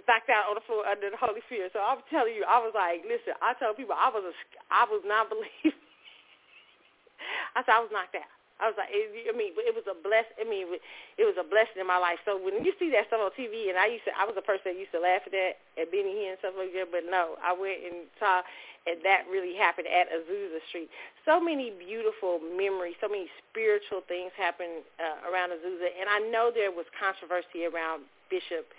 knocked 0.07 0.29
out 0.29 0.49
on 0.49 0.55
the 0.57 0.65
floor 0.65 0.85
under 0.89 1.09
the 1.09 1.19
Holy 1.21 1.41
Spirit. 1.45 1.69
So 1.73 1.79
I'm 1.81 2.01
telling 2.09 2.33
you, 2.33 2.45
I 2.47 2.57
was 2.57 2.73
like, 2.73 3.05
listen, 3.05 3.37
I 3.41 3.53
told 3.61 3.77
people 3.77 3.93
I 3.93 4.09
was 4.09 4.25
a, 4.25 4.33
I 4.73 4.89
was 4.89 5.05
not 5.05 5.29
believing. 5.29 5.77
I 7.55 7.61
said 7.61 7.77
I 7.77 7.81
was 7.85 7.93
knocked 7.93 8.17
out. 8.17 8.33
I 8.63 8.71
was 8.71 8.79
like, 8.79 8.87
it, 8.95 9.11
I 9.27 9.35
mean, 9.35 9.51
it 9.59 9.75
was 9.75 9.83
a 9.91 9.97
bless. 9.99 10.23
I 10.39 10.47
mean, 10.47 10.79
it 11.19 11.27
was 11.27 11.35
a 11.35 11.43
blessing 11.43 11.83
in 11.83 11.87
my 11.89 11.99
life. 11.99 12.23
So 12.23 12.39
when 12.39 12.63
you 12.63 12.71
see 12.79 12.87
that 12.95 13.11
stuff 13.11 13.19
on 13.19 13.35
TV, 13.35 13.67
and 13.67 13.75
I 13.75 13.91
used 13.91 14.07
to, 14.07 14.15
I 14.15 14.23
was 14.23 14.39
a 14.39 14.45
person 14.45 14.71
that 14.71 14.79
used 14.79 14.95
to 14.95 15.03
laugh 15.03 15.27
at 15.27 15.35
that 15.35 15.59
at 15.75 15.91
Benny 15.91 16.15
Hinn 16.15 16.39
and 16.39 16.39
stuff 16.39 16.55
like 16.55 16.71
that. 16.71 16.87
But 16.87 17.03
no, 17.11 17.35
I 17.43 17.51
went 17.51 17.83
and 17.83 18.07
saw, 18.15 18.39
and 18.87 19.03
that 19.03 19.27
really 19.27 19.59
happened 19.59 19.91
at 19.91 20.07
Azusa 20.07 20.63
Street. 20.71 20.87
So 21.27 21.43
many 21.43 21.75
beautiful 21.75 22.39
memories, 22.39 22.95
so 23.03 23.11
many 23.11 23.27
spiritual 23.51 23.99
things 24.07 24.31
happened 24.39 24.87
uh, 24.95 25.27
around 25.27 25.51
Azusa, 25.51 25.91
and 25.99 26.07
I 26.07 26.23
know 26.31 26.47
there 26.47 26.71
was 26.71 26.87
controversy 26.95 27.67
around 27.67 28.07
Bishop 28.31 28.71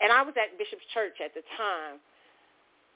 and 0.00 0.08
I 0.10 0.24
was 0.24 0.34
at 0.40 0.56
Bishop's 0.56 0.88
Church 0.92 1.20
at 1.20 1.36
the 1.36 1.44
time 1.56 2.00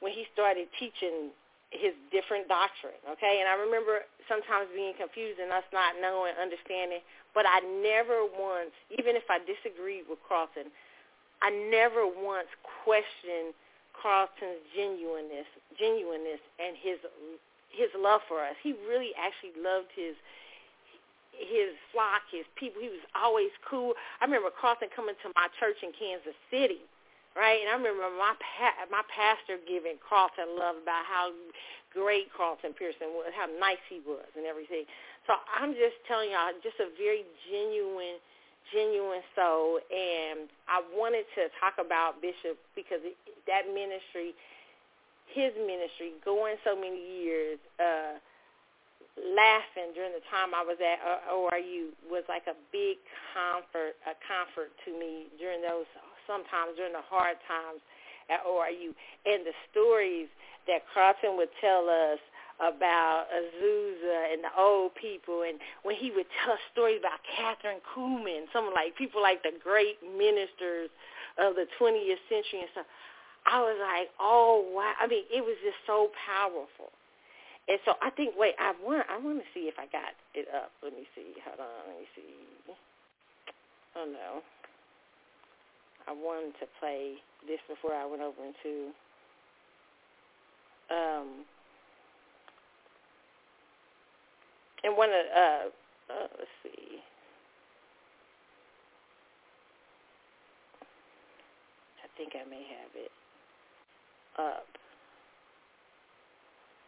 when 0.01 0.13
he 0.13 0.25
started 0.33 0.69
teaching 0.81 1.31
his 1.75 1.93
different 2.15 2.47
doctrine, 2.47 2.97
okay? 3.11 3.43
And 3.43 3.51
I 3.51 3.59
remember 3.59 4.07
sometimes 4.31 4.71
being 4.71 4.95
confused 4.95 5.43
and 5.43 5.51
us 5.51 5.67
not 5.75 5.99
knowing, 5.99 6.33
understanding, 6.39 7.03
but 7.35 7.45
I 7.45 7.61
never 7.83 8.23
once, 8.25 8.73
even 8.95 9.19
if 9.19 9.27
I 9.27 9.43
disagreed 9.43 10.07
with 10.07 10.23
Carlton, 10.23 10.71
I 11.43 11.51
never 11.51 12.07
once 12.07 12.49
questioned 12.87 13.53
Carlton's 13.93 14.63
genuineness, 14.73 15.51
genuineness 15.79 16.41
and 16.63 16.79
his 16.79 16.99
his 17.75 17.91
love 17.99 18.23
for 18.31 18.39
us. 18.39 18.55
He 18.63 18.71
really 18.87 19.11
actually 19.19 19.59
loved 19.59 19.91
his 19.99 20.15
his 21.35 21.75
flock, 21.91 22.23
his 22.31 22.47
people. 22.55 22.81
He 22.81 22.89
was 22.89 23.03
always 23.19 23.51
cool. 23.67 23.99
I 24.23 24.25
remember 24.25 24.55
Carlton 24.55 24.89
coming 24.95 25.19
to 25.27 25.35
my 25.35 25.51
church 25.59 25.83
in 25.83 25.91
Kansas 25.91 26.39
City 26.51 26.87
right? 27.37 27.61
And 27.61 27.69
I 27.71 27.77
remember 27.77 28.07
my 28.15 28.35
pa- 28.39 28.87
my 28.91 29.03
pastor 29.11 29.59
giving 29.67 29.99
Carlton 30.03 30.55
love 30.59 30.79
about 30.83 31.05
how 31.07 31.31
great 31.93 32.31
Carlton 32.35 32.75
Pearson 32.75 33.15
was, 33.15 33.31
how 33.35 33.47
nice 33.59 33.83
he 33.91 34.01
was, 34.07 34.27
and 34.35 34.47
everything. 34.47 34.87
So 35.27 35.35
I'm 35.51 35.75
just 35.75 35.99
telling 36.07 36.31
y'all, 36.31 36.55
just 36.63 36.79
a 36.83 36.91
very 36.99 37.23
genuine, 37.51 38.19
genuine 38.75 39.23
soul. 39.35 39.79
And 39.91 40.51
I 40.67 40.83
wanted 40.95 41.27
to 41.39 41.51
talk 41.59 41.79
about 41.79 42.23
Bishop 42.23 42.59
because 42.75 43.03
it, 43.03 43.17
that 43.47 43.71
ministry, 43.71 44.35
his 45.31 45.55
ministry, 45.59 46.15
going 46.25 46.57
so 46.65 46.75
many 46.75 46.99
years. 46.99 47.59
uh 47.79 48.19
laughing 49.15 49.95
during 49.95 50.11
the 50.11 50.25
time 50.27 50.51
I 50.55 50.67
was 50.67 50.79
at 50.83 50.99
ORU 51.31 51.95
was 52.11 52.27
like 52.27 52.51
a 52.51 52.59
big 52.75 52.99
comfort, 53.31 53.95
a 54.11 54.15
comfort 54.27 54.75
to 54.85 54.91
me 54.91 55.31
during 55.39 55.63
those 55.63 55.87
sometimes 56.27 56.77
during 56.77 56.93
the 56.93 57.05
hard 57.05 57.37
times 57.47 57.81
at 58.31 58.45
ORU. 58.45 58.93
And 59.27 59.45
the 59.45 59.57
stories 59.71 60.29
that 60.67 60.83
Carlton 60.93 61.37
would 61.37 61.53
tell 61.61 61.89
us 61.89 62.21
about 62.61 63.27
Azusa 63.35 64.33
and 64.33 64.45
the 64.45 64.55
old 64.57 64.95
people 64.95 65.43
and 65.43 65.59
when 65.83 65.97
he 65.97 66.11
would 66.15 66.27
tell 66.45 66.55
stories 66.73 67.03
about 67.03 67.19
Kathryn 67.27 67.83
Kuhlman, 67.83 68.47
some 68.53 68.71
like 68.75 68.95
people 68.97 69.21
like 69.21 69.43
the 69.43 69.53
great 69.63 69.99
ministers 70.03 70.91
of 71.39 71.55
the 71.59 71.67
20th 71.81 72.23
century 72.31 72.63
and 72.63 72.71
stuff. 72.73 72.87
I 73.45 73.61
was 73.61 73.77
like, 73.77 74.09
oh 74.21 74.65
wow! 74.73 74.95
I 74.97 75.07
mean, 75.07 75.25
it 75.29 75.45
was 75.45 75.59
just 75.61 75.77
so 75.85 76.09
powerful. 76.17 76.95
And 77.69 77.81
so 77.85 77.97
I 78.01 78.09
think, 78.11 78.37
wait, 78.37 78.55
I 78.61 78.73
want, 78.81 79.05
I 79.09 79.17
want 79.19 79.41
to 79.41 79.49
see 79.53 79.69
if 79.69 79.77
I 79.77 79.89
got 79.89 80.13
it 80.33 80.49
up. 80.53 80.71
Let 80.83 80.93
me 80.93 81.09
see. 81.17 81.33
Hold 81.45 81.61
on. 81.61 81.81
Let 81.89 81.97
me 81.97 82.09
see. 82.15 82.33
Oh 83.97 84.07
no. 84.09 84.54
I 86.07 86.13
wanted 86.13 86.53
to 86.61 86.67
play 86.81 87.15
this 87.47 87.61
before 87.69 87.95
I 87.95 88.07
went 88.07 88.23
over 88.23 88.45
into 88.45 88.93
um 90.91 91.45
and 94.85 94.97
one 94.97 95.09
of 95.09 95.25
uh, 95.35 96.13
uh 96.13 96.29
let's 96.39 96.51
see 96.63 97.01
I 102.03 102.07
think 102.17 102.33
I 102.37 102.49
may 102.49 102.63
have 102.63 102.95
it 102.95 103.11
up. 104.39 104.67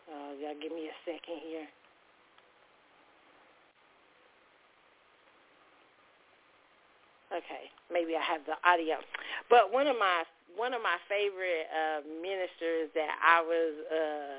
Uh, 0.07 0.39
y'all 0.39 0.55
give 0.61 0.73
me 0.73 0.87
a 0.87 0.97
second 1.05 1.43
here. 1.43 1.67
Okay, 7.33 7.71
maybe 7.91 8.15
I 8.15 8.23
have 8.23 8.43
the 8.47 8.55
audio. 8.63 9.03
But 9.51 9.73
one 9.73 9.87
of 9.87 9.99
my 9.99 10.23
one 10.55 10.73
of 10.73 10.81
my 10.81 10.97
favorite 11.11 11.67
uh, 11.69 12.01
ministers 12.23 12.89
that 12.95 13.13
I 13.19 13.43
was 13.43 13.73
uh, 13.91 14.37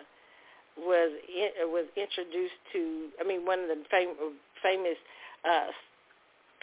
was 0.79 1.11
in, 1.27 1.49
was 1.67 1.85
introduced 1.99 2.57
to. 2.73 3.11
I 3.19 3.27
mean, 3.27 3.45
one 3.45 3.59
of 3.59 3.67
the 3.67 3.83
fam- 3.91 4.39
famous 4.63 4.95
uh, 5.43 5.75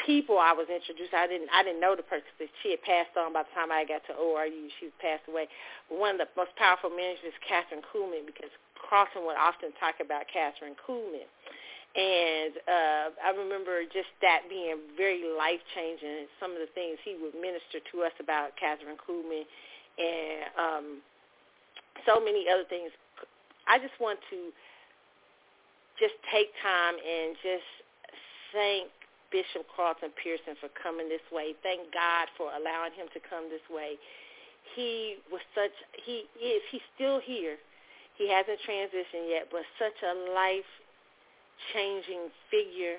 people 0.02 0.38
I 0.38 0.52
was 0.56 0.66
introduced. 0.72 1.14
I 1.14 1.28
didn't 1.28 1.52
I 1.52 1.62
didn't 1.62 1.80
know 1.80 1.94
the 1.94 2.06
person. 2.06 2.26
She 2.62 2.72
had 2.72 2.82
passed 2.82 3.14
on 3.20 3.32
by 3.32 3.44
the 3.44 3.52
time 3.54 3.70
I 3.70 3.84
got 3.84 4.02
to 4.10 4.16
ORU. 4.16 4.72
She 4.80 4.90
passed 4.98 5.28
away. 5.28 5.46
One 5.88 6.18
of 6.18 6.24
the 6.24 6.30
most 6.34 6.56
powerful 6.56 6.90
ministers 6.90 7.36
is 7.36 7.38
Kathryn 7.46 7.84
Kuhlman 7.84 8.26
because 8.26 8.50
Carlton 8.80 9.24
would 9.24 9.38
often 9.38 9.70
talk 9.78 10.02
about 10.02 10.26
Kathryn 10.28 10.74
Kuhlman. 10.82 11.28
And 11.94 12.58
uh, 12.66 13.06
I 13.22 13.30
remember 13.38 13.86
just 13.86 14.10
that 14.18 14.50
being 14.50 14.82
very 14.98 15.22
life-changing, 15.22 16.26
some 16.42 16.50
of 16.50 16.58
the 16.58 16.66
things 16.74 16.98
he 17.06 17.14
would 17.22 17.38
minister 17.38 17.78
to 17.78 18.02
us 18.02 18.10
about 18.18 18.58
Kathryn 18.58 18.98
Kuhlman 18.98 19.46
and 19.94 20.42
um, 20.58 20.86
so 22.02 22.18
many 22.18 22.50
other 22.50 22.66
things. 22.66 22.90
I 23.70 23.78
just 23.78 23.94
want 24.02 24.18
to 24.34 24.50
just 26.02 26.18
take 26.34 26.50
time 26.58 26.98
and 26.98 27.38
just 27.38 27.70
thank 28.50 28.90
Bishop 29.30 29.62
Carlton 29.70 30.10
Pearson 30.18 30.58
for 30.58 30.70
coming 30.74 31.06
this 31.06 31.22
way. 31.30 31.54
Thank 31.62 31.94
God 31.94 32.26
for 32.34 32.50
allowing 32.54 32.90
him 32.98 33.06
to 33.14 33.20
come 33.22 33.46
this 33.50 33.62
way. 33.70 33.94
He 34.74 35.22
was 35.30 35.42
such, 35.54 35.74
he 36.02 36.26
is, 36.42 36.62
he's 36.74 36.82
still 36.98 37.22
here. 37.22 37.54
He 38.18 38.30
hasn't 38.30 38.58
transitioned 38.66 39.30
yet, 39.30 39.46
but 39.50 39.62
such 39.78 39.94
a 40.02 40.14
life 40.34 40.66
changing 41.72 42.30
figure. 42.50 42.98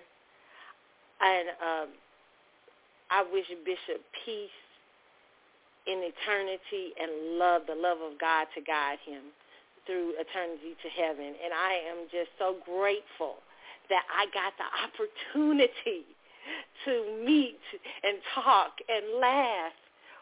And 1.22 1.49
um, 1.62 1.89
I 3.10 3.24
wish 3.32 3.47
Bishop 3.64 4.01
peace 4.26 4.60
in 5.88 6.01
eternity 6.01 6.93
and 6.97 7.38
love, 7.38 7.64
the 7.68 7.76
love 7.78 8.01
of 8.01 8.20
God 8.20 8.47
to 8.56 8.62
guide 8.62 8.99
him 9.06 9.22
through 9.86 10.18
eternity 10.18 10.74
to 10.82 10.89
heaven. 10.89 11.38
And 11.38 11.53
I 11.53 11.86
am 11.93 12.10
just 12.10 12.34
so 12.38 12.58
grateful 12.66 13.38
that 13.89 14.01
I 14.10 14.26
got 14.34 14.58
the 14.58 14.66
opportunity 14.82 16.10
to 16.86 16.93
meet 17.26 17.62
and 18.03 18.18
talk 18.34 18.82
and 18.89 19.22
laugh 19.22 19.74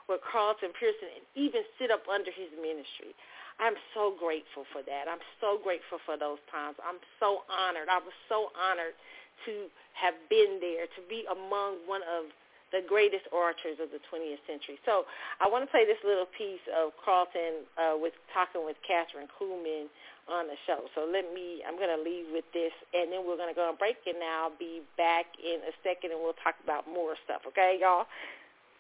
with 0.10 0.20
Carlton 0.28 0.76
Pearson 0.76 1.08
and 1.16 1.26
even 1.36 1.64
sit 1.80 1.92
up 1.92 2.04
under 2.12 2.32
his 2.32 2.52
ministry. 2.60 3.16
I'm 3.60 3.78
so 3.94 4.14
grateful 4.18 4.66
for 4.74 4.82
that. 4.84 5.06
I'm 5.06 5.22
so 5.42 5.62
grateful 5.62 6.00
for 6.06 6.18
those 6.18 6.42
times. 6.50 6.78
I'm 6.82 7.02
so 7.20 7.46
honored. 7.50 7.90
I 7.90 8.02
was 8.02 8.16
so 8.28 8.50
honored 8.58 8.98
to 9.46 9.70
have 9.94 10.18
been 10.30 10.58
there, 10.62 10.90
to 10.90 11.02
be 11.10 11.26
among 11.30 11.86
one 11.86 12.02
of 12.06 12.30
the 12.74 12.82
greatest 12.82 13.30
orators 13.30 13.78
of 13.78 13.94
the 13.94 14.02
20th 14.10 14.42
century. 14.50 14.82
So 14.82 15.06
I 15.38 15.46
want 15.46 15.62
to 15.62 15.70
play 15.70 15.86
this 15.86 16.02
little 16.02 16.26
piece 16.26 16.66
of 16.74 16.90
Carlton 16.98 17.70
uh, 17.78 17.94
with 18.02 18.18
talking 18.34 18.66
with 18.66 18.76
Kathryn 18.82 19.30
Kuhlman 19.30 19.94
on 20.26 20.50
the 20.50 20.58
show. 20.66 20.90
So 20.98 21.06
let 21.06 21.30
me, 21.30 21.62
I'm 21.62 21.78
going 21.78 21.94
to 21.94 22.02
leave 22.02 22.34
with 22.34 22.50
this, 22.50 22.74
and 22.98 23.14
then 23.14 23.30
we're 23.30 23.38
going 23.38 23.54
to 23.54 23.58
go 23.58 23.70
on 23.70 23.78
break, 23.78 24.02
and 24.10 24.18
I'll 24.26 24.58
be 24.58 24.82
back 24.98 25.30
in 25.38 25.62
a 25.70 25.74
second, 25.86 26.18
and 26.18 26.20
we'll 26.20 26.38
talk 26.42 26.58
about 26.66 26.90
more 26.90 27.14
stuff. 27.22 27.46
Okay, 27.54 27.78
y'all? 27.78 28.10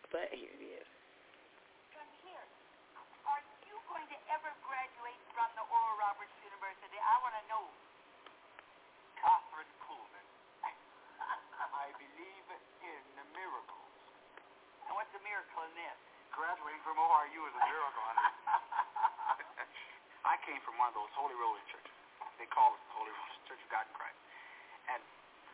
But 0.09 0.33
here 0.33 0.49
it 0.49 0.63
is. 0.81 0.87
Come 1.93 2.09
here. 2.25 2.45
Are 3.29 3.43
you 3.69 3.77
going 3.91 4.09
to 4.09 4.17
ever 4.33 4.49
graduate 4.65 5.21
from 5.37 5.49
the 5.53 5.65
Oral 5.69 5.95
Roberts 6.01 6.33
University? 6.41 6.92
I 7.03 7.13
want 7.19 7.35
to 7.35 7.43
know. 7.51 7.67
Kathryn 9.19 9.67
Kuhlman. 9.83 10.27
I 11.83 11.87
believe 11.99 12.47
in 12.83 13.01
the 13.19 13.25
miracles. 13.35 13.91
And 14.87 14.95
what's 14.99 15.11
the 15.15 15.23
miracle 15.23 15.63
in 15.67 15.73
this? 15.79 15.95
Graduating 16.33 16.81
from 16.83 16.97
ORU 16.99 17.41
is 17.47 17.55
a 17.55 17.63
miracle. 17.69 18.03
I 20.27 20.35
came 20.47 20.59
from 20.63 20.75
one 20.79 20.87
of 20.91 20.95
those 20.97 21.11
Holy 21.15 21.35
Rollers 21.35 21.63
churches. 21.69 21.93
They 22.39 22.47
call 22.49 22.73
it 22.75 22.81
the 22.89 22.93
Holy 22.97 23.11
Rollers 23.13 23.37
Church 23.47 23.61
of 23.63 23.69
God 23.69 23.85
in 23.85 23.93
Christ. 23.95 24.17
And 24.91 24.99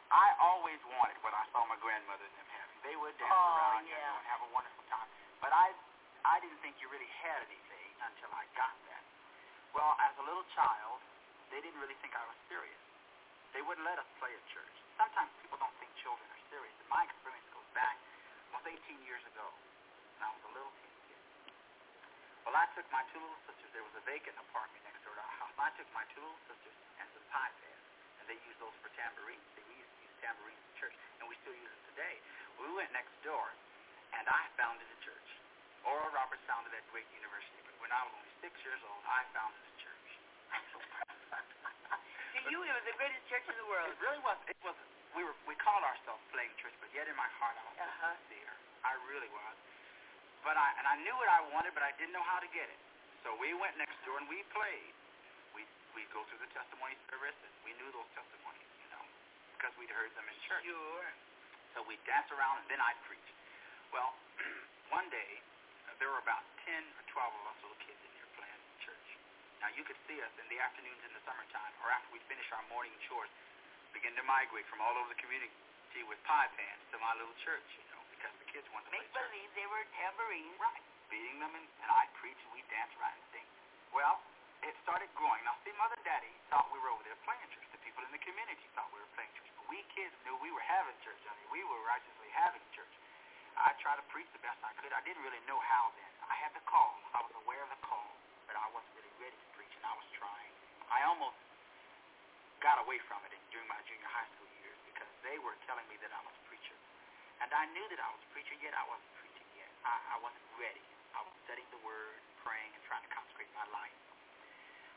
I 0.09 0.33
always 0.41 0.79
wanted 0.89 1.17
what 1.21 1.33
I 1.37 1.43
saw 1.53 1.65
my 1.69 1.77
grandmother 1.83 2.25
and 2.25 2.33
them 2.37 2.49
having. 2.53 2.77
They 2.85 2.95
would 2.97 3.13
dance 3.21 3.29
Oh, 3.29 3.57
around 3.59 3.85
yeah. 3.85 3.99
and 3.99 4.25
have 4.29 4.41
a 4.45 4.49
wonderful 4.55 4.81
time. 4.89 5.05
But 5.43 5.51
I, 5.53 5.73
I 6.25 6.39
didn't 6.41 6.57
think 6.65 6.79
you 6.81 6.89
really 6.89 7.09
had 7.21 7.43
anything 7.45 7.89
until 8.09 8.31
I 8.33 8.45
got 8.57 8.73
that. 8.89 9.03
Well, 9.75 9.93
as 10.01 10.13
a 10.17 10.23
little 10.25 10.45
child, 10.57 10.97
they 11.49 11.61
didn't 11.65 11.81
really 11.81 11.97
think 12.01 12.13
I 12.13 12.21
was 12.25 12.37
serious. 12.45 12.81
They 13.53 13.65
wouldn't 13.65 13.85
let 13.85 13.97
us 13.97 14.05
play 14.21 14.29
at 14.29 14.43
church. 14.53 14.75
Sometimes 14.93 15.33
people 15.41 15.57
don't 15.57 15.73
think 15.81 15.89
children 15.97 16.25
are 16.29 16.43
serious. 16.53 16.75
And 16.77 16.89
my 16.93 17.01
experience 17.09 17.49
goes 17.49 17.65
back 17.73 17.97
almost 18.53 18.69
18 18.69 18.77
years 19.09 19.23
ago 19.25 19.45
when 20.17 20.21
I 20.25 20.29
was 20.29 20.43
a 20.45 20.51
little 20.53 20.73
teen 20.77 20.97
kid. 21.09 21.21
Well, 22.45 22.53
I 22.53 22.69
took 22.77 22.85
my 22.93 23.01
two 23.09 23.17
little 23.17 23.41
sisters. 23.49 23.69
There 23.73 23.85
was 23.85 23.95
a 23.97 24.05
vacant 24.05 24.37
apartment 24.37 24.81
next 24.85 25.01
door 25.01 25.17
to 25.17 25.23
our 25.25 25.35
house. 25.41 25.55
I 25.57 25.73
took 25.73 25.89
my 25.89 26.05
two 26.13 26.21
little 26.21 26.43
sisters 26.45 26.77
and 27.01 27.05
some 27.17 27.25
pie 27.33 27.53
pads, 27.57 27.85
and 28.21 28.25
they 28.29 28.37
used 28.45 28.61
those 28.61 28.75
for 28.85 28.93
tambourines. 28.93 29.41
We 29.57 29.81
used 29.81 29.89
to 29.89 30.01
use 30.05 30.15
tambourines 30.21 30.61
in 30.61 30.73
church, 30.77 30.95
and 31.17 31.25
we 31.25 31.33
still 31.41 31.57
use 31.57 31.71
them 31.73 31.83
today. 31.97 32.15
We 32.61 32.69
went 32.77 32.93
next 32.93 33.13
door, 33.25 33.49
and 34.13 34.29
I 34.29 34.41
founded 34.53 34.85
a 34.85 34.99
church. 35.01 35.29
Oral 35.87 36.13
Roberts 36.13 36.43
founded 36.45 36.69
that 36.75 36.85
great 36.93 37.07
university, 37.15 37.57
but 37.65 37.73
when 37.81 37.89
I 37.89 38.05
was 38.05 38.13
only 38.13 38.33
six 38.45 38.53
years 38.61 38.81
old, 38.85 39.01
I 39.09 39.25
founded 39.33 39.57
a. 39.65 39.78
To 40.49 42.39
you, 42.49 42.59
it 42.63 42.73
was 42.73 42.85
the 42.87 42.95
greatest 42.97 43.23
church 43.29 43.45
in 43.49 43.55
the 43.57 43.67
world. 43.69 43.89
It 43.91 43.99
really 44.01 44.21
was. 44.25 44.37
It 44.47 44.57
was. 44.65 44.75
We 45.17 45.21
were. 45.25 45.35
We 45.49 45.53
called 45.59 45.83
ourselves 45.83 46.21
playing 46.33 46.53
church, 46.61 46.73
but 46.81 46.89
yet 46.93 47.05
in 47.09 47.15
my 47.17 47.27
heart 47.41 47.55
I 47.57 47.63
was 47.65 47.75
Uh-huh. 47.77 48.13
sincere. 48.17 48.53
I 48.85 48.93
really 49.11 49.29
was. 49.33 49.55
But 50.45 50.55
I 50.55 50.67
and 50.79 50.85
I 50.87 50.95
knew 51.03 51.13
what 51.19 51.27
I 51.29 51.41
wanted, 51.51 51.73
but 51.75 51.83
I 51.83 51.91
didn't 51.99 52.13
know 52.15 52.23
how 52.23 52.39
to 52.39 52.49
get 52.55 52.69
it. 52.69 52.79
So 53.27 53.35
we 53.35 53.51
went 53.53 53.75
next 53.75 53.99
door 54.07 54.17
and 54.17 54.27
we 54.31 54.39
played. 54.55 54.93
We 55.53 55.67
we 55.97 56.05
go 56.15 56.23
through 56.31 56.39
the 56.39 56.51
testimony 56.55 56.95
service, 57.11 57.35
and 57.43 57.51
we 57.67 57.75
knew 57.75 57.89
those 57.91 58.07
testimonies, 58.15 58.69
you 58.79 58.89
know, 58.95 59.03
because 59.59 59.73
we'd 59.75 59.91
heard 59.91 60.13
them 60.15 60.23
in 60.29 60.37
church. 60.47 60.63
Sure. 60.63 61.09
So 61.75 61.83
we'd 61.85 62.01
dance 62.07 62.31
around, 62.31 62.63
and 62.63 62.67
then 62.71 62.79
I'd 62.81 62.97
preach. 63.05 63.29
Well, 63.91 64.15
one 64.95 65.09
day 65.11 65.41
there 65.99 66.07
were 66.07 66.23
about 66.23 66.45
ten 66.63 66.81
or 66.95 67.03
twelve 67.11 67.33
of 67.35 67.43
us 67.51 67.57
little 67.65 67.81
kids 67.83 67.99
in 67.99 68.11
here 68.15 68.29
playing 68.39 68.55
in 68.55 68.75
church. 68.87 69.07
Now 69.59 69.69
you 69.75 69.83
could 69.83 69.99
see 70.07 70.19
us 70.23 70.31
in 70.39 70.47
the 70.47 70.59
afternoons 70.59 71.03
in 71.03 71.11
the 71.11 71.23
summertime, 71.27 71.73
or 71.83 71.91
after 71.91 72.07
we'd 72.15 72.25
finish 72.31 72.47
our 72.55 72.63
morning 72.71 72.95
chores, 73.07 73.31
begin 73.91 74.15
to 74.15 74.23
migrate 74.23 74.67
from 74.71 74.79
all 74.79 74.95
over 74.95 75.11
the 75.11 75.19
community 75.19 75.51
with 76.07 76.21
pie 76.23 76.47
pans 76.55 76.79
to 76.93 76.97
my 77.03 77.11
little 77.19 77.35
church, 77.43 77.65
you 77.75 77.83
know, 77.91 77.99
because 78.15 78.31
the 78.39 78.47
kids 78.47 78.63
wanted 78.71 78.87
to 78.87 78.95
Make 78.95 79.11
believe 79.11 79.51
they 79.51 79.67
were 79.67 79.83
tambourines. 79.99 80.55
Right. 80.55 80.79
Beating 81.11 81.43
them, 81.43 81.51
and, 81.51 81.65
and 81.65 81.89
I'd 81.91 82.13
preach, 82.21 82.37
and 82.39 82.55
we'd 82.55 82.69
dance 82.71 82.93
around 82.95 83.19
and 83.19 83.25
sing. 83.35 83.47
Well, 83.91 84.21
it 84.63 84.77
started 84.85 85.09
growing. 85.17 85.41
Now, 85.43 85.57
see, 85.65 85.73
Mother 85.75 85.97
and 85.99 86.05
Daddy 86.07 86.31
thought 86.53 86.69
we 86.71 86.79
were 86.79 86.93
over 86.93 87.03
there 87.03 87.17
playing 87.25 87.49
church. 87.51 87.67
The 87.73 87.81
people 87.83 88.05
in 88.05 88.11
the 88.15 88.21
community 88.21 88.63
thought 88.77 88.87
we 88.93 89.01
were 89.01 89.11
playing 89.17 89.33
church. 89.35 89.49
But 89.57 89.67
we 89.67 89.81
kids 89.91 90.13
knew 90.23 90.37
we 90.39 90.53
were 90.53 90.63
having 90.63 90.95
church. 91.03 91.19
I 91.25 91.33
mean, 91.35 91.49
we 91.51 91.61
were 91.65 91.81
righteously 91.83 92.29
having 92.31 92.63
church. 92.71 92.93
I 93.59 93.75
tried 93.83 93.99
to 93.99 94.05
preach 94.13 94.29
the 94.31 94.39
best 94.39 94.61
I 94.63 94.71
could. 94.79 94.93
I 94.95 95.03
didn't 95.03 95.25
really 95.25 95.41
know 95.49 95.59
how 95.59 95.91
then. 95.97 96.11
I 96.29 96.35
had 96.39 96.53
the 96.55 96.63
call. 96.69 96.95
I 97.11 97.25
was 97.25 97.33
aware 97.43 97.59
of 97.65 97.71
the 97.73 97.81
call, 97.83 98.08
but 98.49 98.57
I 98.57 98.65
wasn't 98.73 98.97
really 98.97 99.13
ready 99.21 99.37
to 99.37 99.47
preach, 99.53 99.69
and 99.77 99.85
I 99.85 99.93
was 99.93 100.09
trying. 100.17 100.53
I 100.89 101.05
almost 101.05 101.37
got 102.65 102.81
away 102.81 102.97
from 103.05 103.21
it 103.29 103.37
during 103.53 103.69
my 103.69 103.77
junior 103.85 104.09
high 104.09 104.25
school 104.33 104.49
years 104.65 104.73
because 104.89 105.05
they 105.21 105.37
were 105.37 105.53
telling 105.69 105.85
me 105.85 106.01
that 106.01 106.09
I 106.09 106.17
was 106.25 106.33
a 106.33 106.43
preacher. 106.49 106.73
And 107.45 107.53
I 107.53 107.69
knew 107.77 107.85
that 107.93 108.01
I 108.01 108.09
was 108.09 108.17
a 108.25 108.29
preacher, 108.33 108.57
yet 108.57 108.73
I 108.73 108.81
wasn't 108.89 109.13
preaching 109.21 109.45
yet. 109.53 109.69
I, 109.85 110.17
I 110.17 110.25
wasn't 110.25 110.41
ready. 110.57 110.81
I 111.13 111.21
was 111.21 111.31
studying 111.45 111.69
the 111.69 111.79
Word, 111.85 112.17
praying, 112.41 112.73
and 112.73 112.81
trying 112.89 113.05
to 113.05 113.11
consecrate 113.13 113.53
my 113.53 113.69
life. 113.69 113.99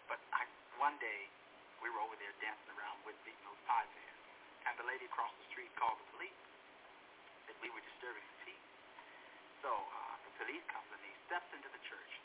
But 0.08 0.18
I, 0.32 0.48
one 0.80 0.96
day, 0.96 1.28
we 1.84 1.92
were 1.92 2.00
over 2.00 2.16
there 2.16 2.32
dancing 2.40 2.72
around 2.72 3.04
with 3.04 3.20
beating 3.28 3.44
those 3.44 3.60
pie 3.68 3.84
pans, 3.84 4.22
and 4.64 4.80
the 4.80 4.88
lady 4.88 5.04
across 5.12 5.30
the 5.36 5.46
street 5.52 5.68
called 5.76 6.00
the 6.00 6.08
police 6.16 6.40
that 7.52 7.56
we 7.60 7.68
were 7.68 7.84
disturbing 7.84 8.24
the 8.24 8.38
peace. 8.48 8.68
So 9.60 9.70
uh, 9.76 10.16
the 10.24 10.32
police 10.40 10.64
comes 10.72 10.88
and 10.88 11.04
he 11.04 11.12
steps 11.28 11.52
into 11.52 11.68
the 11.68 11.82
church. 11.84 12.21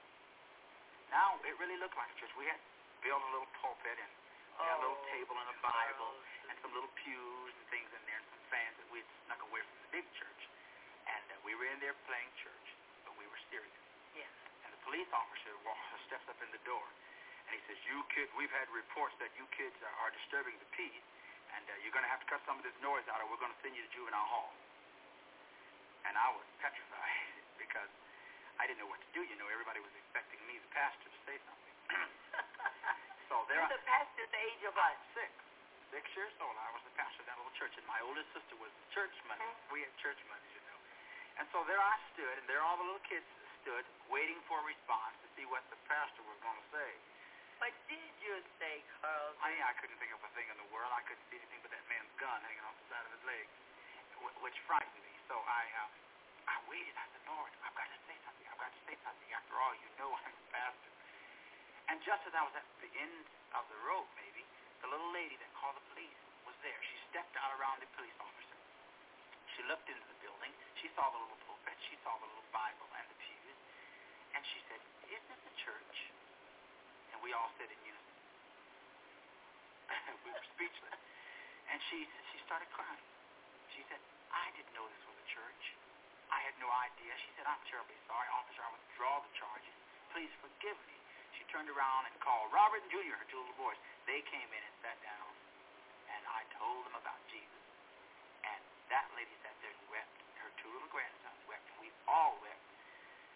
Now 1.11 1.39
it 1.43 1.55
really 1.59 1.77
looked 1.79 1.95
like 1.95 2.09
a 2.11 2.17
church. 2.19 2.31
We 2.35 2.47
had 2.47 2.59
built 3.03 3.21
a 3.23 3.31
little 3.31 3.49
pulpit 3.63 3.95
and 3.97 4.11
we 4.57 4.63
had 4.65 4.77
a 4.77 4.83
little 4.83 4.97
Oh, 4.99 5.13
table 5.13 5.35
and 5.37 5.49
a 5.53 5.59
Bible 5.61 6.13
and 6.49 6.55
some 6.65 6.73
little 6.73 6.91
pews 6.97 7.53
and 7.53 7.65
things 7.69 7.87
in 7.93 8.01
there 8.09 8.17
and 8.17 8.27
some 8.33 8.43
fans 8.49 8.73
that 8.81 8.87
we 8.89 8.99
had 8.99 9.09
snuck 9.29 9.41
away 9.47 9.61
from 9.61 9.77
the 9.85 9.91
big 10.01 10.05
church. 10.17 10.41
And 11.07 11.23
uh, 11.31 11.37
we 11.45 11.53
were 11.55 11.69
in 11.69 11.79
there 11.79 11.95
playing 12.09 12.27
church, 12.41 12.67
but 13.07 13.13
we 13.15 13.25
were 13.29 13.39
serious. 13.53 13.79
Yeah. 14.17 14.27
And 14.65 14.73
the 14.73 14.81
police 14.83 15.07
officer 15.13 15.53
walks, 15.63 15.85
steps 16.09 16.25
up 16.27 16.39
in 16.43 16.49
the 16.51 16.63
door, 16.67 16.83
and 17.47 17.51
he 17.55 17.61
says, 17.69 17.79
"You 17.87 18.03
kids, 18.11 18.27
we've 18.35 18.51
had 18.51 18.67
reports 18.75 19.15
that 19.23 19.31
you 19.39 19.47
kids 19.55 19.75
are, 19.85 19.95
are 20.03 20.11
disturbing 20.11 20.57
the 20.59 20.67
peace, 20.75 21.05
and 21.55 21.63
uh, 21.63 21.79
you're 21.83 21.95
going 21.95 22.03
to 22.03 22.11
have 22.11 22.19
to 22.19 22.27
cut 22.27 22.43
some 22.43 22.59
of 22.59 22.63
this 22.67 22.75
noise 22.83 23.07
out, 23.07 23.23
or 23.23 23.31
we're 23.31 23.39
going 23.39 23.53
to 23.55 23.61
send 23.63 23.71
you 23.77 23.83
to 23.87 23.91
juvenile 23.95 24.27
hall." 24.27 24.51
And 26.03 26.15
I 26.19 26.27
was 26.35 26.43
petrified 26.59 27.31
because 27.63 27.91
I 28.57 28.65
didn't 28.65 28.81
know 28.81 28.89
what 28.89 29.01
to 29.01 29.11
do. 29.13 29.21
You 29.21 29.37
know, 29.37 29.47
everybody 29.53 29.79
was 29.81 29.93
expecting 29.93 30.41
me, 30.49 30.57
the 30.57 30.71
pastor, 30.73 31.07
to 31.07 31.19
say 31.29 31.37
something. 31.45 31.75
so 33.29 33.45
there, 33.49 33.61
You're 33.61 33.69
I, 33.69 33.77
the 33.77 33.85
pastor 33.85 34.21
at 34.25 34.31
the 34.33 34.41
age 34.41 34.63
of 34.65 34.73
what? 34.73 34.97
six, 35.13 35.29
six 35.93 36.03
years 36.17 36.33
old. 36.41 36.57
I 36.57 36.69
was 36.73 36.81
the 36.85 36.95
pastor 36.97 37.21
of 37.21 37.27
that 37.29 37.37
little 37.37 37.53
church, 37.55 37.73
and 37.77 37.85
my 37.85 38.01
oldest 38.01 38.29
sister 38.33 38.57
was 38.57 38.73
church 38.93 39.13
money. 39.29 39.45
We 39.69 39.85
had 39.85 39.93
church 40.01 40.17
money, 40.27 40.47
you 40.57 40.61
know. 40.65 40.79
And 41.37 41.45
so 41.53 41.61
there 41.69 41.77
I 41.77 41.95
stood, 42.17 42.35
and 42.41 42.45
there 42.49 42.65
all 42.65 42.81
the 42.81 42.87
little 42.87 43.05
kids 43.05 43.25
stood, 43.61 43.85
waiting 44.09 44.41
for 44.49 44.57
a 44.57 44.65
response 44.65 45.13
to 45.21 45.27
see 45.37 45.45
what 45.45 45.61
the 45.69 45.77
pastor 45.85 46.25
was 46.25 46.37
going 46.41 46.57
to 46.57 46.67
say. 46.73 46.91
What 47.61 47.73
did 47.89 48.13
you 48.21 48.37
say, 48.61 48.85
Carl? 49.01 49.33
I, 49.41 49.53
I 49.65 49.73
couldn't 49.81 49.97
think 49.97 50.13
of 50.13 50.21
a 50.21 50.29
thing 50.37 50.45
in 50.49 50.57
the 50.61 50.69
world. 50.69 50.93
I 50.93 51.01
couldn't 51.09 51.25
see 51.29 51.37
anything 51.41 51.61
but 51.65 51.73
that 51.73 51.85
man's 51.89 52.09
gun 52.21 52.37
hanging 52.45 52.65
off 52.65 52.77
the 52.77 52.87
side 52.89 53.05
of 53.05 53.11
his 53.17 53.23
leg, 53.25 53.45
which 54.45 54.57
frightened 54.69 55.01
me. 55.01 55.13
So 55.25 55.41
I, 55.41 55.65
uh, 55.81 55.89
I 56.47 56.57
waited. 56.71 56.95
I 56.95 57.05
said, 57.11 57.23
Lord, 57.27 57.51
I've 57.63 57.75
got 57.75 57.87
to 57.91 57.99
say 58.07 58.15
something. 58.23 58.45
I've 58.47 58.61
got 58.61 58.71
to 58.71 58.81
say 58.87 58.95
something. 59.03 59.29
After 59.35 59.55
all, 59.59 59.73
you 59.75 59.89
know 59.99 60.09
I'm 60.15 60.31
a 60.31 60.45
pastor. 60.51 60.91
And 61.91 61.99
just 62.03 62.23
as 62.27 62.33
I 62.35 62.43
was 62.43 62.55
at 62.55 62.67
the 62.83 62.91
end 62.99 63.23
of 63.55 63.63
the 63.71 63.79
rope, 63.87 64.07
maybe, 64.19 64.43
the 64.83 64.89
little 64.91 65.11
lady 65.11 65.35
that 65.39 65.51
called 65.59 65.75
the 65.75 65.85
police 65.95 66.21
was 66.43 66.55
there. 66.63 66.79
She 66.83 66.95
stepped 67.11 67.35
out 67.39 67.51
around 67.59 67.83
the 67.83 67.89
police 67.95 68.15
officer. 68.19 68.59
She 69.55 69.63
looked 69.67 69.87
into 69.87 70.03
the 70.03 70.19
building. 70.23 70.51
She 70.79 70.91
saw 70.93 71.09
the 71.11 71.19
little 71.19 71.39
pulpit. 71.47 71.75
She 71.87 71.95
saw 72.03 72.15
the 72.19 72.27
little 72.27 72.49
Bible 72.51 72.87
and 72.95 73.05
the 73.09 73.17
pews. 73.23 73.57
And 74.35 74.43
she 74.45 74.59
said, 74.67 74.81
is 75.09 75.23
this 75.31 75.41
a 75.41 75.53
church? 75.63 75.95
And 77.15 77.23
we 77.23 77.31
all 77.33 77.49
said 77.57 77.71
in 77.71 77.79
unison. 77.81 78.17
we 80.23 80.29
were 80.29 80.47
speechless. 80.53 80.99
And 81.71 81.79
she 81.91 82.07
she 82.31 82.37
started 82.47 82.67
crying. 82.71 83.05
She 83.75 83.83
said, 83.91 83.99
I 84.31 84.51
didn't 84.55 84.71
know 84.77 84.85
this 84.87 85.03
was 85.07 85.17
a 85.19 85.27
church. 85.31 85.63
I 86.31 86.39
had 86.43 86.55
no 86.59 86.67
idea. 86.67 87.11
She 87.23 87.31
said, 87.39 87.47
I'm 87.47 87.61
terribly 87.71 87.95
sorry, 88.07 88.27
officer. 88.35 88.59
I 88.59 88.71
withdraw 88.75 89.23
the 89.23 89.31
charges. 89.39 89.75
Please 90.11 90.31
forgive 90.43 90.75
me. 90.87 90.97
She 91.39 91.43
turned 91.51 91.71
around 91.71 92.09
and 92.09 92.15
called 92.19 92.51
Robert 92.51 92.83
and 92.83 92.91
Junior, 92.91 93.15
her 93.15 93.27
two 93.31 93.39
little 93.39 93.55
boys. 93.55 93.79
They 94.09 94.19
came 94.27 94.49
in 94.51 94.63
and 94.63 94.75
sat 94.83 94.97
down, 95.03 95.29
and 96.11 96.23
I 96.27 96.43
told 96.59 96.83
them 96.87 96.95
about 96.99 97.19
Jesus. 97.31 97.63
And 98.43 98.61
that 98.91 99.07
lady 99.15 99.31
sat 99.43 99.55
there 99.63 99.71
and 99.71 99.87
wept. 99.87 100.15
Her 100.43 100.51
two 100.59 100.71
little 100.71 100.91
grandsons 100.91 101.39
wept, 101.47 101.67
and 101.71 101.79
we 101.83 101.89
all 102.07 102.35
wept. 102.43 102.67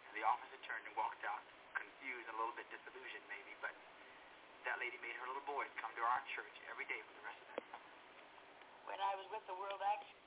And 0.07 0.11
the 0.15 0.25
officer 0.27 0.59
turned 0.67 0.83
and 0.87 0.95
walked 0.95 1.23
out, 1.23 1.43
confused 1.75 2.27
and 2.27 2.35
a 2.35 2.39
little 2.39 2.55
bit 2.55 2.67
disillusioned 2.71 3.27
maybe, 3.31 3.55
but 3.63 3.71
that 4.67 4.77
lady 4.77 4.99
made 5.01 5.15
her 5.17 5.27
little 5.27 5.45
boys 5.47 5.71
come 5.79 5.91
to 5.95 6.03
our 6.03 6.21
church 6.35 6.55
every 6.69 6.85
day 6.85 6.99
for 7.01 7.13
the 7.17 7.23
rest 7.25 7.39
of 7.41 7.47
that 7.55 7.61
summer. 7.71 7.91
When 8.85 8.99
I 8.99 9.13
was 9.17 9.27
with 9.33 9.43
the 9.49 9.57
World 9.57 9.81
Action 9.81 10.20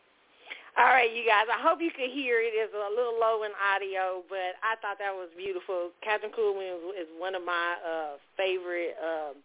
All 0.74 0.90
right, 0.90 1.06
you 1.06 1.22
guys. 1.22 1.46
I 1.46 1.62
hope 1.62 1.78
you 1.78 1.94
could 1.94 2.10
hear 2.10 2.42
it. 2.42 2.50
It's 2.50 2.74
a 2.74 2.90
little 2.90 3.14
low 3.14 3.46
in 3.46 3.54
audio, 3.54 4.26
but 4.26 4.58
I 4.58 4.74
thought 4.82 4.98
that 4.98 5.14
was 5.14 5.30
beautiful. 5.38 5.94
Kathryn 6.02 6.34
Kuhlman 6.34 6.98
is 6.98 7.06
one 7.14 7.38
of 7.38 7.46
my 7.46 7.78
uh, 7.78 8.18
favorite 8.34 8.98
um, 8.98 9.38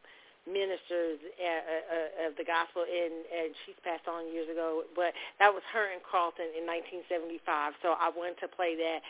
ministers 0.50 1.22
uh, 1.22 2.26
uh, 2.26 2.28
of 2.30 2.32
the 2.34 2.42
gospel, 2.42 2.82
and, 2.82 3.14
and 3.30 3.54
she's 3.62 3.78
passed 3.86 4.10
on 4.10 4.34
years 4.34 4.50
ago. 4.50 4.82
But 4.98 5.14
that 5.38 5.54
was 5.54 5.62
her 5.70 5.94
in 5.94 6.02
Carlton 6.02 6.50
in 6.58 6.66
1975, 6.66 7.78
so 7.86 7.94
I 7.94 8.10
wanted 8.10 8.42
to 8.42 8.50
play 8.50 8.74
that. 8.74 9.06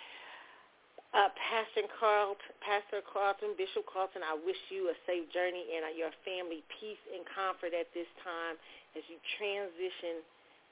Uh, 1.10 1.32
Pastor 1.40 1.88
Carlton, 1.98 2.54
Pastor 2.62 3.02
Carlton, 3.02 3.58
Bishop 3.58 3.82
Carlton, 3.88 4.22
I 4.22 4.38
wish 4.38 4.60
you 4.70 4.94
a 4.94 4.96
safe 5.10 5.26
journey 5.34 5.66
and 5.74 5.88
uh, 5.88 5.96
your 5.96 6.14
family 6.22 6.62
peace 6.78 7.02
and 7.10 7.26
comfort 7.26 7.74
at 7.74 7.90
this 7.98 8.06
time 8.22 8.60
as 8.94 9.02
you 9.10 9.18
transition 9.40 10.22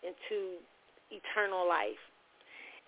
into 0.05 0.61
eternal 1.11 1.67
life. 1.67 2.01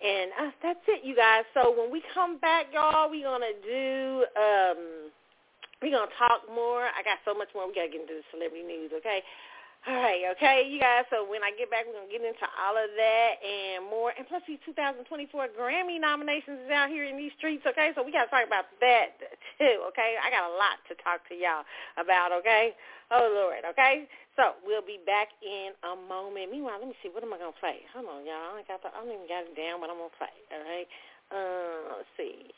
And 0.00 0.30
uh, 0.32 0.50
that's 0.62 0.80
it, 0.88 1.04
you 1.04 1.14
guys. 1.14 1.44
So 1.52 1.74
when 1.76 1.92
we 1.92 2.02
come 2.14 2.38
back, 2.38 2.72
y'all, 2.72 3.10
we're 3.10 3.28
going 3.28 3.44
to 3.44 3.58
do, 3.60 4.24
um, 4.32 5.12
we're 5.82 5.92
going 5.92 6.08
to 6.08 6.16
talk 6.16 6.48
more. 6.48 6.88
I 6.88 7.04
got 7.04 7.20
so 7.24 7.36
much 7.36 7.48
more. 7.54 7.68
We 7.68 7.74
got 7.74 7.84
to 7.84 7.92
get 7.92 8.00
into 8.00 8.16
the 8.16 8.26
celebrity 8.32 8.64
news, 8.64 8.92
okay? 8.96 9.20
All 9.88 9.96
right, 9.96 10.28
okay, 10.36 10.68
you 10.68 10.76
guys. 10.76 11.08
So 11.08 11.24
when 11.24 11.40
I 11.40 11.56
get 11.56 11.72
back, 11.72 11.88
we're 11.88 11.96
gonna 11.96 12.12
get 12.12 12.20
into 12.20 12.44
all 12.60 12.76
of 12.76 12.92
that 13.00 13.32
and 13.40 13.88
more. 13.88 14.12
And 14.12 14.28
plus, 14.28 14.44
these 14.44 14.60
2024 14.68 15.08
Grammy 15.56 15.96
nominations 15.96 16.68
is 16.68 16.70
out 16.70 16.92
here 16.92 17.08
in 17.08 17.16
these 17.16 17.32
streets. 17.40 17.64
Okay, 17.64 17.96
so 17.96 18.04
we 18.04 18.12
gotta 18.12 18.28
talk 18.28 18.44
about 18.44 18.68
that 18.84 19.16
too. 19.56 19.80
Okay, 19.88 20.20
I 20.20 20.28
got 20.28 20.52
a 20.52 20.54
lot 20.60 20.84
to 20.92 20.94
talk 21.00 21.24
to 21.32 21.34
y'all 21.34 21.64
about. 21.96 22.28
Okay, 22.44 22.76
oh 23.08 23.24
Lord. 23.32 23.64
Okay, 23.72 24.04
so 24.36 24.60
we'll 24.68 24.84
be 24.84 25.00
back 25.08 25.32
in 25.40 25.72
a 25.88 25.96
moment. 25.96 26.52
Meanwhile, 26.52 26.76
let 26.76 26.88
me 26.92 26.96
see. 27.00 27.08
What 27.08 27.24
am 27.24 27.32
I 27.32 27.40
gonna 27.40 27.56
play? 27.56 27.80
Hold 27.96 28.04
on, 28.12 28.28
y'all. 28.28 28.60
I 28.60 28.64
got 28.68 28.84
the, 28.84 28.92
I 28.92 29.00
don't 29.00 29.08
even 29.08 29.32
got 29.32 29.48
it 29.48 29.56
down. 29.56 29.80
What 29.80 29.88
I'm 29.88 29.96
gonna 29.96 30.12
play. 30.20 30.36
All 30.52 30.60
right. 30.60 30.88
Uh, 31.32 32.04
let's 32.04 32.12
see. 32.20 32.52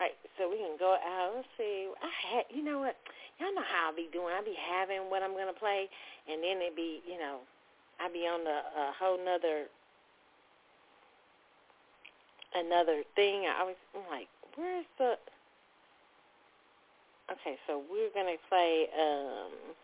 Right, 0.00 0.16
so 0.36 0.50
we 0.50 0.58
can 0.58 0.76
go 0.78 0.96
out. 0.98 1.32
Let's 1.36 1.48
see. 1.56 1.86
I 2.02 2.10
had, 2.28 2.44
you 2.50 2.64
know 2.64 2.80
what? 2.80 2.96
Y'all 3.38 3.54
know 3.54 3.62
how 3.62 3.90
I 3.90 3.96
be 3.96 4.08
doing. 4.12 4.34
I 4.34 4.42
be 4.42 4.54
having 4.58 5.10
what 5.10 5.22
I'm 5.22 5.32
gonna 5.32 5.54
play, 5.54 5.88
and 6.28 6.42
then 6.42 6.58
it 6.62 6.74
be, 6.74 7.00
you 7.06 7.18
know, 7.18 7.38
I 8.00 8.10
be 8.10 8.26
on 8.26 8.42
the 8.44 8.58
a 8.58 8.92
whole 8.98 9.18
nother 9.18 9.66
another 12.54 13.02
thing. 13.14 13.46
I 13.46 13.62
was 13.62 13.76
I'm 13.94 14.02
like, 14.10 14.28
where's 14.56 14.86
the? 14.98 15.14
Okay, 17.30 17.56
so 17.66 17.82
we're 17.90 18.10
gonna 18.14 18.38
play. 18.50 18.86
um 18.98 19.74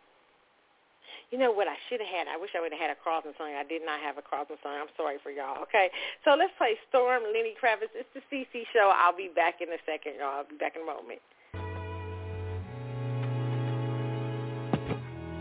you 1.30 1.38
know 1.38 1.52
what 1.52 1.68
I 1.68 1.78
should 1.88 2.00
have 2.00 2.10
had? 2.10 2.26
I 2.26 2.36
wish 2.36 2.50
I 2.58 2.60
would 2.60 2.72
have 2.72 2.80
had 2.80 2.90
a 2.90 2.98
Carlton 3.02 3.32
song. 3.38 3.54
I 3.54 3.62
did 3.62 3.82
not 3.86 4.00
have 4.00 4.18
a 4.18 4.22
Carlton 4.22 4.56
song. 4.62 4.74
I'm 4.82 4.90
sorry 4.96 5.18
for 5.22 5.30
y'all. 5.30 5.62
Okay, 5.62 5.90
so 6.24 6.34
let's 6.34 6.50
play 6.58 6.74
Storm, 6.88 7.22
Lenny 7.22 7.54
Kravitz. 7.54 7.94
It's 7.94 8.10
the 8.14 8.22
CC 8.26 8.66
show. 8.74 8.90
I'll 8.92 9.16
be 9.16 9.30
back 9.34 9.62
in 9.62 9.68
a 9.68 9.78
second, 9.86 10.18
y'all. 10.18 10.42
I'll 10.42 10.48
be 10.48 10.58
back 10.58 10.74
in 10.74 10.82
a 10.82 10.86
moment. 10.86 11.22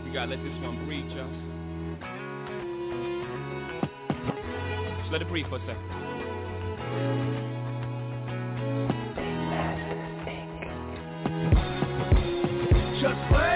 We 0.06 0.14
gotta 0.14 0.30
let 0.30 0.42
this 0.42 0.54
one 0.62 0.86
breathe, 0.86 1.10
y'all. 1.10 1.26
Just 5.00 5.12
let 5.12 5.22
it 5.22 5.28
breathe 5.28 5.46
for 5.50 5.56
a 5.56 5.66
second. 5.66 5.90
Just 13.00 13.32
wait. 13.32 13.49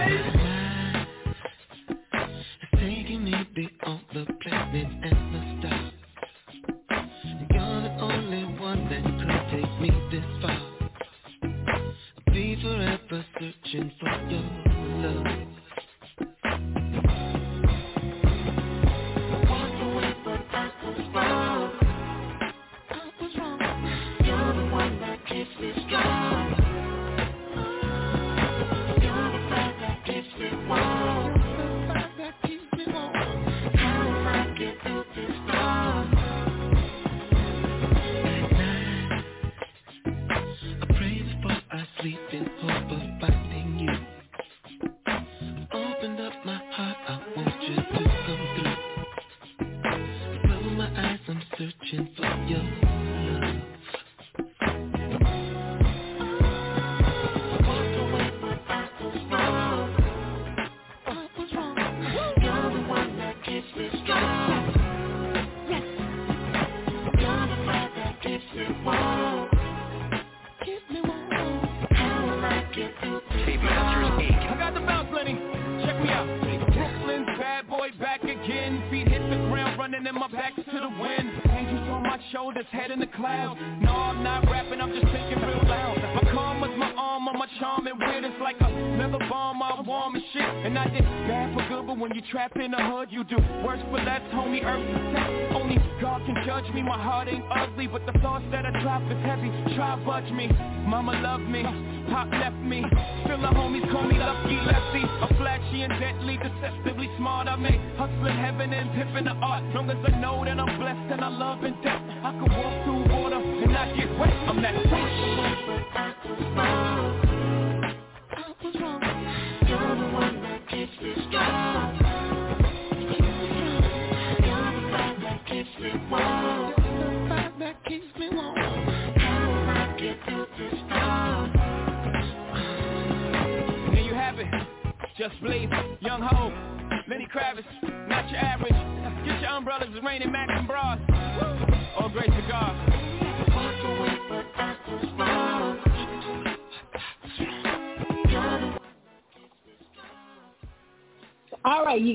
Be 3.55 3.71
on 3.87 4.01
the 4.13 4.27
planet 4.43 4.87
and 5.05 5.35
the 5.35 5.69
stars. 5.69 5.93
You're 7.53 7.83
the 7.83 8.01
only 8.01 8.61
one 8.61 8.89
that 8.91 9.05
could 9.05 9.51
take 9.53 9.81
me 9.81 9.91
this 10.11 10.25
far. 10.43 10.61
I'll 12.29 12.35
be 12.35 12.57
forever 12.63 13.27
searching 13.35 13.93
for 14.01 14.31
your 14.31 14.43
love. 15.03 15.44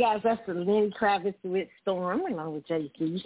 Guys, 0.10 0.22
that's 0.24 0.42
the 0.48 0.56
Lenny 0.56 0.92
Kravitz 1.00 1.36
with 1.44 1.68
Storm 1.84 2.22
along 2.22 2.56
with 2.56 2.68
Jay-Z. 2.68 3.24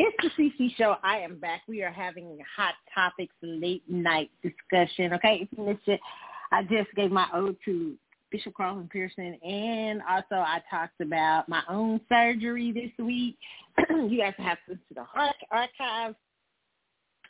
It's 0.00 0.16
the 0.20 0.30
CC 0.36 0.74
show. 0.74 0.96
I 1.04 1.18
am 1.18 1.38
back. 1.38 1.62
We 1.68 1.84
are 1.84 1.92
having 1.92 2.40
hot 2.56 2.74
topics 2.92 3.32
late 3.40 3.84
night 3.88 4.32
discussion. 4.42 5.12
Okay, 5.12 5.42
if 5.42 5.56
you 5.56 5.64
missed 5.64 5.86
it, 5.86 6.00
I 6.50 6.62
just 6.64 6.92
gave 6.96 7.12
my 7.12 7.28
ode 7.32 7.56
to 7.66 7.94
Bishop 8.32 8.52
Carlton 8.56 8.88
Pearson, 8.92 9.38
and 9.44 10.02
also 10.10 10.34
I 10.34 10.60
talked 10.68 11.00
about 11.00 11.48
my 11.48 11.62
own 11.68 12.00
surgery 12.08 12.72
this 12.72 13.04
week. 13.06 13.36
you 13.88 14.18
guys 14.18 14.34
have 14.38 14.58
to 14.68 14.74
to 14.74 14.80
the 14.92 15.04
archives 15.52 16.16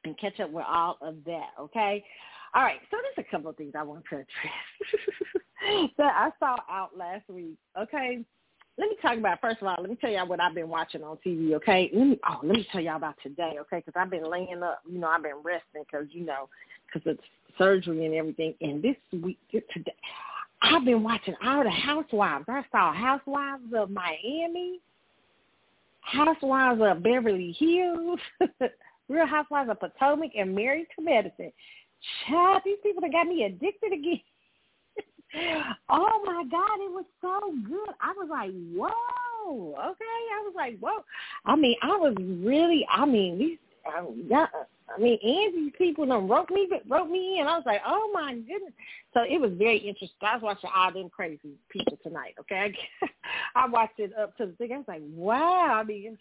and 0.05 0.19
catch 0.19 0.41
up 0.41 0.51
with 0.51 0.65
all 0.67 0.97
of 1.03 1.17
that. 1.27 1.51
Okay. 1.61 2.03
All 2.55 2.63
right, 2.63 2.81
so 2.91 2.97
there's 3.03 3.27
a 3.27 3.31
couple 3.31 3.51
of 3.51 3.57
things 3.59 3.75
I 3.79 3.83
want 3.83 4.05
to 4.09 4.15
address 4.15 5.91
that 5.99 6.15
I 6.15 6.31
saw 6.39 6.57
out 6.71 6.97
last 6.97 7.29
week. 7.29 7.59
Okay, 7.79 8.25
let 8.77 8.89
me 8.89 8.97
talk 9.01 9.17
about 9.17 9.41
first 9.41 9.63
of 9.63 9.69
all. 9.69 9.77
Let 9.79 9.91
me 9.91 9.97
tell 10.01 10.11
y'all 10.11 10.27
what 10.27 10.41
I've 10.41 10.55
been 10.55 10.69
watching 10.69 11.03
on 11.05 11.19
TV. 11.25 11.55
Okay, 11.55 11.91
let 11.95 12.07
me 12.07 12.19
oh 12.29 12.41
let 12.43 12.57
me 12.57 12.67
tell 12.73 12.81
y'all 12.81 12.97
about 12.97 13.15
today. 13.23 13.55
Okay, 13.61 13.83
because 13.85 13.95
I've 13.97 14.11
been 14.11 14.29
laying 14.29 14.63
up. 14.63 14.81
You 14.91 14.99
know, 14.99 15.09
I've 15.09 15.23
been 15.23 15.37
resting 15.45 15.85
because 15.91 16.07
you 16.11 16.25
know 16.25 16.49
because 16.87 17.09
of 17.11 17.19
surgery 17.57 18.05
and 18.05 18.15
everything. 18.15 18.55
And 18.61 18.83
this 18.83 18.97
week 19.13 19.39
today, 19.51 19.95
I've 20.61 20.85
been 20.85 21.05
watching 21.05 21.35
all 21.45 21.63
the 21.63 21.71
Housewives. 21.71 22.47
I 22.49 22.65
saw 22.73 22.93
Housewives 22.93 23.63
of 23.77 23.91
Miami, 23.91 24.81
Housewives 26.01 26.81
of 26.83 27.03
Beverly 27.03 27.57
Hills, 27.59 28.19
Real 29.09 29.27
Housewives 29.27 29.71
of 29.71 29.79
Potomac, 29.79 30.31
and 30.37 30.55
Married 30.55 30.87
to 30.97 31.05
Medicine. 31.05 31.53
Child, 32.29 32.63
these 32.65 32.79
people 32.83 33.03
that 33.03 33.13
got 33.13 33.29
me 33.29 33.45
addicted 33.45 33.93
again. 33.93 34.21
Oh 35.89 36.23
my 36.25 36.45
God, 36.51 36.79
it 36.81 36.93
was 36.93 37.05
so 37.21 37.53
good. 37.69 37.95
I 38.01 38.13
was 38.17 38.29
like, 38.31 38.51
whoa, 38.75 39.75
okay. 39.91 40.05
I 40.05 40.43
was 40.45 40.53
like, 40.57 40.79
whoa. 40.79 41.05
I 41.45 41.57
mean, 41.57 41.77
I 41.83 41.97
was 41.97 42.15
really, 42.19 42.87
I 42.91 43.05
mean, 43.05 43.39
these, 43.39 43.59
um, 43.97 44.25
yeah, 44.29 44.47
I 44.95 45.01
mean, 45.01 45.19
Angie's 45.23 45.73
people 45.77 46.07
done 46.07 46.29
wrote 46.29 46.51
me, 46.51 46.69
wrote 46.89 47.11
me 47.11 47.41
in. 47.41 47.47
I 47.47 47.57
was 47.57 47.65
like, 47.67 47.81
oh 47.87 48.11
my 48.13 48.35
goodness. 48.35 48.73
So 49.13 49.23
it 49.23 49.41
was 49.41 49.53
very 49.57 49.79
interesting. 49.79 50.11
I 50.23 50.35
was 50.37 50.43
watching 50.43 50.71
all 50.75 50.93
them 50.93 51.09
crazy 51.09 51.55
people 51.71 51.99
tonight. 52.03 52.35
Okay, 52.41 52.75
I 53.55 53.67
watched 53.67 53.99
it 53.99 54.13
up 54.19 54.37
to 54.37 54.47
the 54.47 54.53
thing. 54.53 54.73
I 54.73 54.79
was 54.79 54.89
like, 54.89 55.03
wow. 55.15 55.81
I 55.81 55.85
mean, 55.85 56.19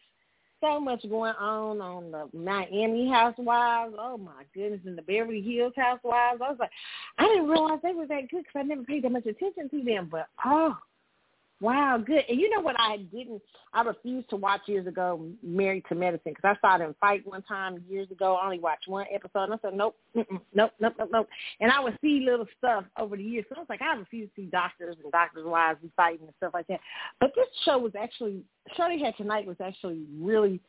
so 0.63 0.79
much 0.79 1.07
going 1.09 1.33
on 1.39 1.81
on 1.81 2.11
the 2.11 2.29
Miami 2.37 3.09
Housewives. 3.09 3.93
Oh 3.99 4.17
my 4.17 4.43
goodness, 4.53 4.79
and 4.85 4.97
the 4.97 5.01
Beverly 5.01 5.41
Hills 5.41 5.73
Housewives. 5.75 6.41
I 6.41 6.49
was 6.49 6.57
like, 6.59 6.71
I 7.17 7.27
didn't 7.27 7.49
realize 7.49 7.79
they 7.83 7.93
were 7.93 8.07
that 8.07 8.29
good 8.29 8.43
because 8.43 8.55
I 8.55 8.63
never 8.63 8.83
paid 8.83 9.03
that 9.03 9.11
much 9.11 9.25
attention 9.25 9.69
to 9.69 9.83
them. 9.83 10.07
But 10.09 10.27
oh, 10.45 10.77
wow, 11.61 11.97
good. 11.97 12.23
And 12.27 12.39
you 12.39 12.49
know 12.49 12.59
what? 12.59 12.75
I 12.79 12.97
didn't. 12.97 13.41
I 13.73 13.81
refused 13.81 14.29
to 14.29 14.35
watch 14.35 14.61
years 14.67 14.85
ago, 14.85 15.25
Married 15.41 15.85
to 15.89 15.95
Medicine, 15.95 16.33
because 16.35 16.57
I 16.57 16.59
saw 16.61 16.77
them 16.77 16.95
fight 16.99 17.25
one 17.25 17.41
time 17.43 17.83
years 17.89 18.09
ago. 18.11 18.35
I 18.35 18.45
only 18.45 18.59
watched 18.59 18.87
one 18.87 19.05
episode, 19.13 19.45
and 19.45 19.53
I 19.53 19.57
said, 19.61 19.73
nope, 19.73 19.95
nope, 20.13 20.27
nope, 20.53 20.73
nope, 20.79 21.09
nope. 21.11 21.29
And 21.59 21.71
I 21.71 21.79
would 21.79 21.97
see 22.01 22.25
little 22.25 22.45
stuff 22.57 22.83
over 22.99 23.17
the 23.17 23.23
years. 23.23 23.45
So 23.49 23.55
I 23.55 23.59
was 23.59 23.69
like, 23.69 23.81
I 23.81 23.95
refuse 23.95 24.29
to 24.35 24.41
see 24.41 24.47
doctors 24.47 24.97
and 25.01 25.11
doctors' 25.11 25.45
wives 25.45 25.79
be 25.81 25.91
fighting 25.95 26.27
and 26.27 26.35
stuff 26.37 26.53
like 26.53 26.67
that. 26.67 26.81
But 27.19 27.31
this 27.35 27.47
show 27.65 27.77
was 27.79 27.93
actually, 27.99 28.43
show 28.75 28.87
they 28.87 28.99
had 28.99 29.17
tonight 29.17 29.47
was 29.47 29.57
actually 29.63 30.03
really, 30.19 30.59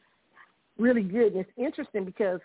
really 0.79 1.03
good. 1.03 1.35
And 1.35 1.41
it's 1.41 1.51
interesting 1.59 2.05
because 2.05 2.41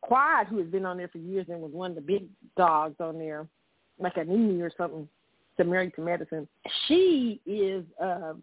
Quad, 0.00 0.48
who 0.48 0.58
has 0.58 0.66
been 0.66 0.84
on 0.84 0.96
there 0.96 1.08
for 1.08 1.18
years 1.18 1.46
and 1.48 1.60
was 1.60 1.72
one 1.72 1.90
of 1.90 1.94
the 1.94 2.02
big 2.02 2.26
dogs 2.56 2.96
on 2.98 3.18
there, 3.18 3.46
like 3.98 4.16
a 4.16 4.24
Nini 4.24 4.60
or 4.60 4.72
something, 4.76 5.08
to 5.56 5.64
Married 5.64 5.94
to 5.96 6.00
Medicine. 6.00 6.48
She 6.86 7.40
is 7.46 7.84
um 8.00 8.42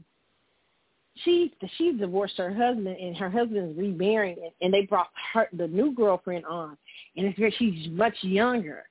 she 1.24 1.54
she 1.78 1.94
divorced 1.94 2.38
her 2.38 2.54
husband 2.54 2.88
and 2.88 3.16
her 3.18 3.30
husband 3.30 3.72
is 3.72 3.78
remarrying 3.78 4.52
and 4.62 4.74
they 4.74 4.86
brought 4.86 5.10
her 5.34 5.48
the 5.54 5.68
new 5.68 5.94
girlfriend 5.94 6.46
on 6.46 6.78
and 7.18 7.26
it's 7.26 7.38
very 7.38 7.54
she's 7.58 7.90
much 7.90 8.16
younger. 8.22 8.86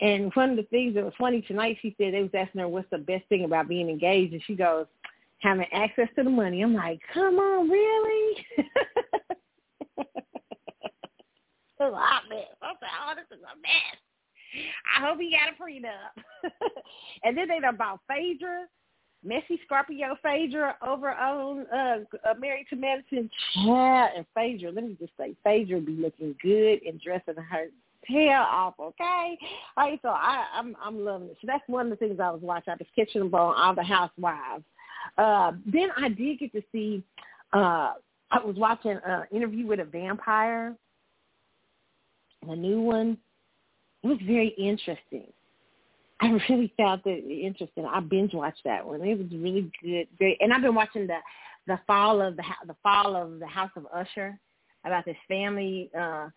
And 0.00 0.32
one 0.34 0.50
of 0.50 0.56
the 0.56 0.62
things 0.64 0.94
that 0.94 1.04
was 1.04 1.14
funny 1.18 1.42
tonight, 1.42 1.78
she 1.82 1.94
said 1.98 2.14
they 2.14 2.22
was 2.22 2.30
asking 2.34 2.60
her 2.60 2.68
what's 2.68 2.88
the 2.90 2.98
best 2.98 3.24
thing 3.28 3.44
about 3.44 3.68
being 3.68 3.88
engaged, 3.88 4.32
and 4.32 4.42
she 4.46 4.54
goes, 4.54 4.86
having 5.38 5.66
access 5.72 6.08
to 6.16 6.22
the 6.24 6.30
money. 6.30 6.62
I'm 6.62 6.74
like, 6.74 7.00
come 7.12 7.38
on, 7.38 7.68
really? 7.68 8.46
it's 8.56 8.68
a 11.80 11.90
hot 11.90 12.22
mess. 12.28 12.46
I'm 12.62 12.76
like, 12.80 12.90
oh, 13.06 13.14
this 13.16 13.36
is 13.36 13.42
a 13.42 13.56
mess. 13.60 13.98
I 14.96 15.06
hope 15.06 15.20
he 15.20 15.30
got 15.30 15.52
a 15.52 15.62
prenup. 15.62 16.50
and 17.24 17.36
then 17.36 17.48
they 17.48 17.66
about 17.66 18.00
Phaedra, 18.08 18.66
Messy 19.24 19.58
Scorpio 19.64 20.16
Phaedra 20.22 20.76
over 20.86 21.12
on 21.12 21.66
uh, 21.72 21.98
uh 22.28 22.34
Married 22.38 22.66
to 22.70 22.76
Medicine. 22.76 23.30
Yeah, 23.56 24.08
and 24.16 24.26
Phaedra, 24.34 24.72
let 24.72 24.84
me 24.84 24.96
just 25.00 25.12
say, 25.18 25.34
Phaedra 25.42 25.80
be 25.80 25.92
looking 25.92 26.34
good 26.42 26.82
and 26.86 27.00
dressing 27.00 27.34
her 27.36 27.66
tail 28.08 28.40
off, 28.40 28.74
okay? 28.78 29.38
All 29.76 29.88
right, 29.88 29.98
so 30.02 30.08
I, 30.08 30.46
I'm 30.54 30.76
I'm 30.82 31.04
loving 31.04 31.28
it. 31.28 31.38
So 31.40 31.46
that's 31.46 31.64
one 31.66 31.86
of 31.86 31.90
the 31.90 31.96
things 31.96 32.20
I 32.20 32.30
was 32.30 32.42
watching. 32.42 32.72
I 32.72 32.76
was 32.76 32.86
catching 32.94 33.22
them 33.22 33.34
on 33.34 33.56
all 33.56 33.74
the 33.74 33.82
housewives. 33.82 34.64
Uh, 35.16 35.52
then 35.66 35.88
I 35.96 36.08
did 36.08 36.38
get 36.38 36.52
to 36.52 36.62
see 36.72 37.02
uh 37.52 37.94
I 38.30 38.44
was 38.44 38.56
watching 38.56 38.98
an 39.06 39.24
interview 39.30 39.66
with 39.66 39.80
a 39.80 39.84
vampire, 39.84 40.74
the 42.46 42.56
new 42.56 42.80
one. 42.80 43.16
It 44.04 44.08
was 44.08 44.18
very 44.26 44.48
interesting. 44.58 45.32
I 46.20 46.26
really 46.48 46.72
found 46.76 47.00
it 47.06 47.24
interesting. 47.24 47.86
I 47.86 48.00
binge 48.00 48.34
watched 48.34 48.62
that 48.64 48.86
one. 48.86 49.00
It 49.02 49.18
was 49.18 49.26
really 49.32 49.72
good. 49.82 50.06
Very, 50.18 50.36
and 50.40 50.52
I've 50.52 50.62
been 50.62 50.74
watching 50.74 51.06
the 51.06 51.18
the 51.66 51.80
fall 51.86 52.20
of 52.20 52.36
the 52.36 52.44
the 52.66 52.76
fall 52.82 53.16
of 53.16 53.40
the 53.40 53.46
House 53.46 53.70
of 53.76 53.86
Usher 53.92 54.38
about 54.84 55.06
this 55.06 55.16
family, 55.26 55.90
uh, 55.98 56.28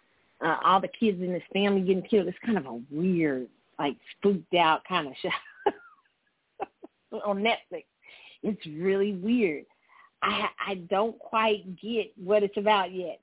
uh, 0.41 0.57
all 0.63 0.79
the 0.79 0.87
kids 0.87 1.21
in 1.21 1.33
this 1.33 1.43
family 1.51 1.81
getting 1.81 2.03
killed. 2.03 2.27
It's 2.27 2.37
kind 2.45 2.57
of 2.57 2.65
a 2.65 2.79
weird, 2.89 3.47
like 3.77 3.97
spooked 4.17 4.53
out 4.55 4.83
kind 4.87 5.07
of 5.07 5.13
show 5.21 5.29
on 7.25 7.43
Netflix. 7.43 7.83
It's 8.43 8.65
really 8.65 9.13
weird. 9.13 9.65
I 10.21 10.47
I 10.65 10.75
don't 10.89 11.19
quite 11.19 11.75
get 11.81 12.13
what 12.17 12.43
it's 12.43 12.57
about 12.57 12.93
yet. 12.93 13.19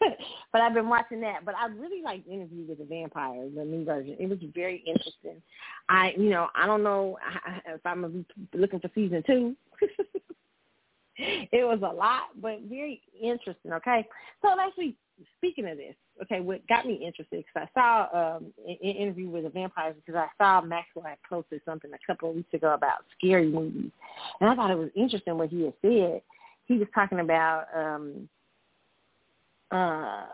but 0.52 0.60
I've 0.60 0.74
been 0.74 0.88
watching 0.88 1.20
that. 1.20 1.44
But 1.44 1.54
I 1.56 1.66
really 1.66 2.02
liked 2.02 2.28
Interview 2.28 2.64
with 2.68 2.78
the 2.78 2.84
Vampire, 2.84 3.48
the 3.54 3.64
new 3.64 3.84
version. 3.84 4.16
It 4.18 4.28
was 4.28 4.38
very 4.54 4.82
interesting. 4.86 5.42
I, 5.88 6.14
you 6.16 6.30
know, 6.30 6.48
I 6.54 6.66
don't 6.66 6.82
know 6.82 7.18
if 7.66 7.80
I'm 7.84 8.02
gonna 8.02 8.12
be 8.12 8.26
looking 8.54 8.80
for 8.80 8.90
season 8.94 9.22
two. 9.26 9.56
it 11.16 11.66
was 11.66 11.80
a 11.82 11.94
lot, 11.94 12.22
but 12.40 12.60
very 12.68 13.02
interesting. 13.20 13.72
Okay, 13.72 14.06
so 14.42 14.48
actually, 14.60 14.96
speaking 15.38 15.68
of 15.68 15.78
this, 15.78 15.94
okay, 16.22 16.40
what 16.40 16.66
got 16.66 16.86
me 16.86 16.94
interested 16.94 17.44
because 17.44 17.68
I 17.74 17.80
saw 17.80 18.36
um, 18.36 18.52
an 18.66 18.74
interview 18.74 19.28
with 19.28 19.44
the 19.44 19.50
vampires 19.50 19.96
because 20.04 20.18
I 20.18 20.28
saw 20.42 20.60
Maxwell 20.60 21.06
had 21.06 21.18
posted 21.28 21.60
something 21.64 21.90
a 21.92 22.06
couple 22.06 22.30
of 22.30 22.36
weeks 22.36 22.52
ago 22.52 22.74
about 22.74 23.04
scary 23.16 23.48
movies, 23.48 23.90
and 24.40 24.50
I 24.50 24.54
thought 24.54 24.70
it 24.70 24.78
was 24.78 24.90
interesting 24.94 25.38
what 25.38 25.50
he 25.50 25.64
had 25.64 25.74
said. 25.80 26.22
He 26.66 26.78
was 26.78 26.88
talking 26.94 27.20
about 27.20 27.66
um 27.74 28.28
uh 29.70 30.26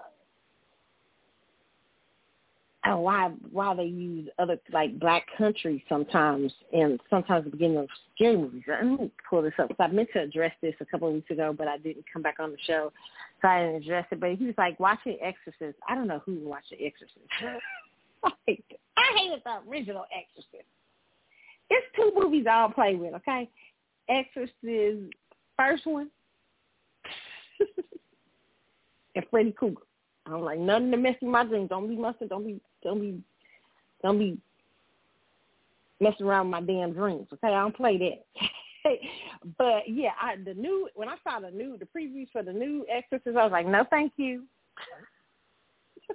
oh, 2.86 3.00
why 3.00 3.30
why 3.50 3.74
they 3.74 3.84
use 3.84 4.28
other 4.38 4.58
like 4.72 4.98
black 4.98 5.26
countries 5.38 5.80
sometimes 5.88 6.52
and 6.72 7.00
sometimes 7.08 7.44
the 7.44 7.50
beginning 7.50 7.78
of 7.78 7.88
scary 8.14 8.36
movies. 8.36 8.62
Let 8.66 8.84
me 8.84 9.10
pull 9.28 9.42
this 9.42 9.52
up 9.58 9.68
because 9.68 9.88
I 9.88 9.92
meant 9.92 10.08
to 10.14 10.22
address 10.22 10.52
this 10.60 10.74
a 10.80 10.84
couple 10.86 11.08
of 11.08 11.14
weeks 11.14 11.30
ago, 11.30 11.54
but 11.56 11.68
I 11.68 11.78
didn't 11.78 12.04
come 12.12 12.22
back 12.22 12.36
on 12.40 12.50
the 12.50 12.58
show, 12.66 12.92
so 13.40 13.48
I 13.48 13.60
didn't 13.60 13.82
address 13.82 14.06
it. 14.10 14.20
But 14.20 14.34
he 14.34 14.46
was 14.46 14.54
like 14.58 14.78
watching 14.80 15.18
Exorcist. 15.22 15.78
I 15.88 15.94
don't 15.94 16.08
know 16.08 16.22
who 16.24 16.38
watched 16.40 16.70
the 16.70 16.84
Exorcist. 16.84 17.18
like, 18.24 18.64
I 18.96 19.18
hated 19.18 19.42
the 19.44 19.70
original 19.70 20.04
Exorcist. 20.14 20.68
It's 21.70 21.86
two 21.96 22.12
movies 22.14 22.46
I'll 22.50 22.70
play 22.70 22.94
with. 22.96 23.14
Okay, 23.14 23.48
Exorcist 24.08 25.14
first 25.56 25.86
one. 25.86 26.10
and 29.14 29.24
Freddy 29.30 29.52
Krueger. 29.52 29.82
I 30.26 30.30
don't 30.30 30.44
like 30.44 30.58
nothing 30.58 30.90
to 30.90 30.96
mess 30.96 31.16
with 31.20 31.30
my 31.30 31.44
dreams. 31.44 31.68
Don't 31.68 31.88
be 31.88 31.96
messing. 31.96 32.28
Don't 32.28 32.46
be. 32.46 32.60
Don't 32.82 33.00
be. 33.00 33.20
Don't 34.02 34.18
be 34.18 34.38
messing 36.00 36.26
around 36.26 36.46
with 36.46 36.52
my 36.52 36.60
damn 36.60 36.92
dreams. 36.92 37.28
Okay, 37.32 37.48
I 37.48 37.60
don't 37.60 37.76
play 37.76 37.98
that. 37.98 38.24
but 39.58 39.88
yeah, 39.88 40.10
I 40.20 40.36
the 40.44 40.54
new 40.54 40.88
when 40.94 41.08
I 41.08 41.16
saw 41.24 41.40
the 41.40 41.50
new 41.50 41.76
the 41.78 41.86
previews 41.86 42.28
for 42.32 42.42
the 42.42 42.52
new 42.52 42.86
Exorcist, 42.90 43.36
I 43.36 43.44
was 43.44 43.52
like, 43.52 43.66
no, 43.66 43.84
thank 43.90 44.12
you. 44.16 44.44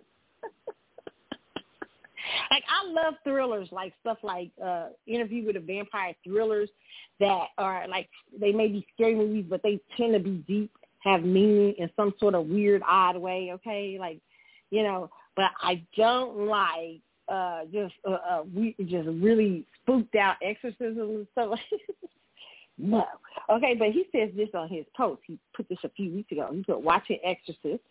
like 2.52 2.64
I 2.70 2.88
love 2.90 3.16
thrillers, 3.24 3.70
like 3.72 3.94
stuff 4.02 4.18
like 4.24 4.52
uh 4.64 4.88
Interview 5.06 5.46
with 5.46 5.56
a 5.56 5.62
Vampire 5.62 6.14
thrillers 6.24 6.70
that 7.20 7.48
are 7.58 7.88
like 7.88 8.10
they 8.40 8.52
may 8.52 8.68
be 8.68 8.86
scary 8.94 9.16
movies, 9.16 9.46
but 9.50 9.64
they 9.64 9.80
tend 9.96 10.14
to 10.14 10.20
be 10.20 10.44
deep 10.48 10.72
have 11.00 11.24
meaning 11.24 11.76
in 11.78 11.90
some 11.96 12.14
sort 12.20 12.36
of 12.36 12.48
weird, 12.48 12.82
odd 12.88 13.18
way, 13.18 13.52
okay? 13.54 13.98
Like, 14.00 14.20
you 14.72 14.84
know, 14.84 15.10
but 15.36 15.52
I 15.62 15.84
don't 15.96 16.48
like 16.48 17.02
uh 17.30 17.66
just 17.74 17.94
uh, 18.08 18.12
uh 18.12 18.44
we 18.56 18.74
just 18.86 19.08
really 19.08 19.66
spooked 19.82 20.16
out 20.16 20.38
exorcisms 20.42 20.98
and 20.98 21.28
stuff 21.34 21.60
no. 22.78 23.06
Okay, 23.50 23.76
but 23.78 23.90
he 23.90 24.06
says 24.12 24.30
this 24.36 24.50
on 24.54 24.70
his 24.70 24.86
post. 24.96 25.22
He 25.26 25.40
put 25.56 25.68
this 25.70 25.80
a 25.84 25.90
few 25.90 26.12
weeks 26.12 26.32
ago. 26.32 26.50
He 26.52 26.64
said, 26.66 26.76
watching 26.76 27.20
Exorcist, 27.24 27.84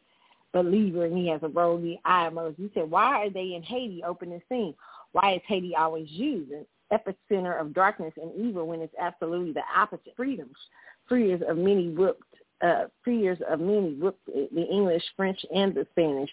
believer, 0.52 1.06
and 1.06 1.16
he 1.16 1.28
has 1.28 1.42
a 1.42 1.48
rolling 1.48 1.98
eye 2.04 2.28
emoji. 2.30 2.56
He 2.56 2.70
said, 2.74 2.90
why 2.90 3.24
are 3.24 3.30
they 3.30 3.54
in 3.54 3.62
Haiti 3.62 4.02
opening 4.04 4.42
scene? 4.48 4.74
Why 5.12 5.34
is 5.34 5.40
Haiti 5.46 5.74
always 5.74 6.08
used 6.10 6.52
an 6.52 6.66
epicenter 6.92 7.60
of 7.60 7.74
darkness 7.74 8.12
and 8.20 8.30
evil 8.36 8.66
when 8.66 8.80
it's 8.80 8.94
absolutely 9.00 9.52
the 9.52 9.62
opposite? 9.74 10.14
Freedoms, 10.16 10.56
free 11.08 11.32
as 11.32 11.40
of 11.48 11.56
many 11.56 11.88
whooped 11.88 12.22
uh, 12.62 12.84
fears 13.04 13.38
of 13.48 13.60
many 13.60 13.94
the 13.96 14.66
English, 14.70 15.02
French, 15.16 15.44
and 15.54 15.74
the 15.74 15.86
Spanish, 15.92 16.30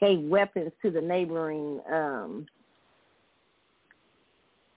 gave 0.00 0.20
weapons 0.20 0.72
to 0.82 0.90
the 0.90 1.00
neighboring 1.00 1.80
um, 1.92 2.46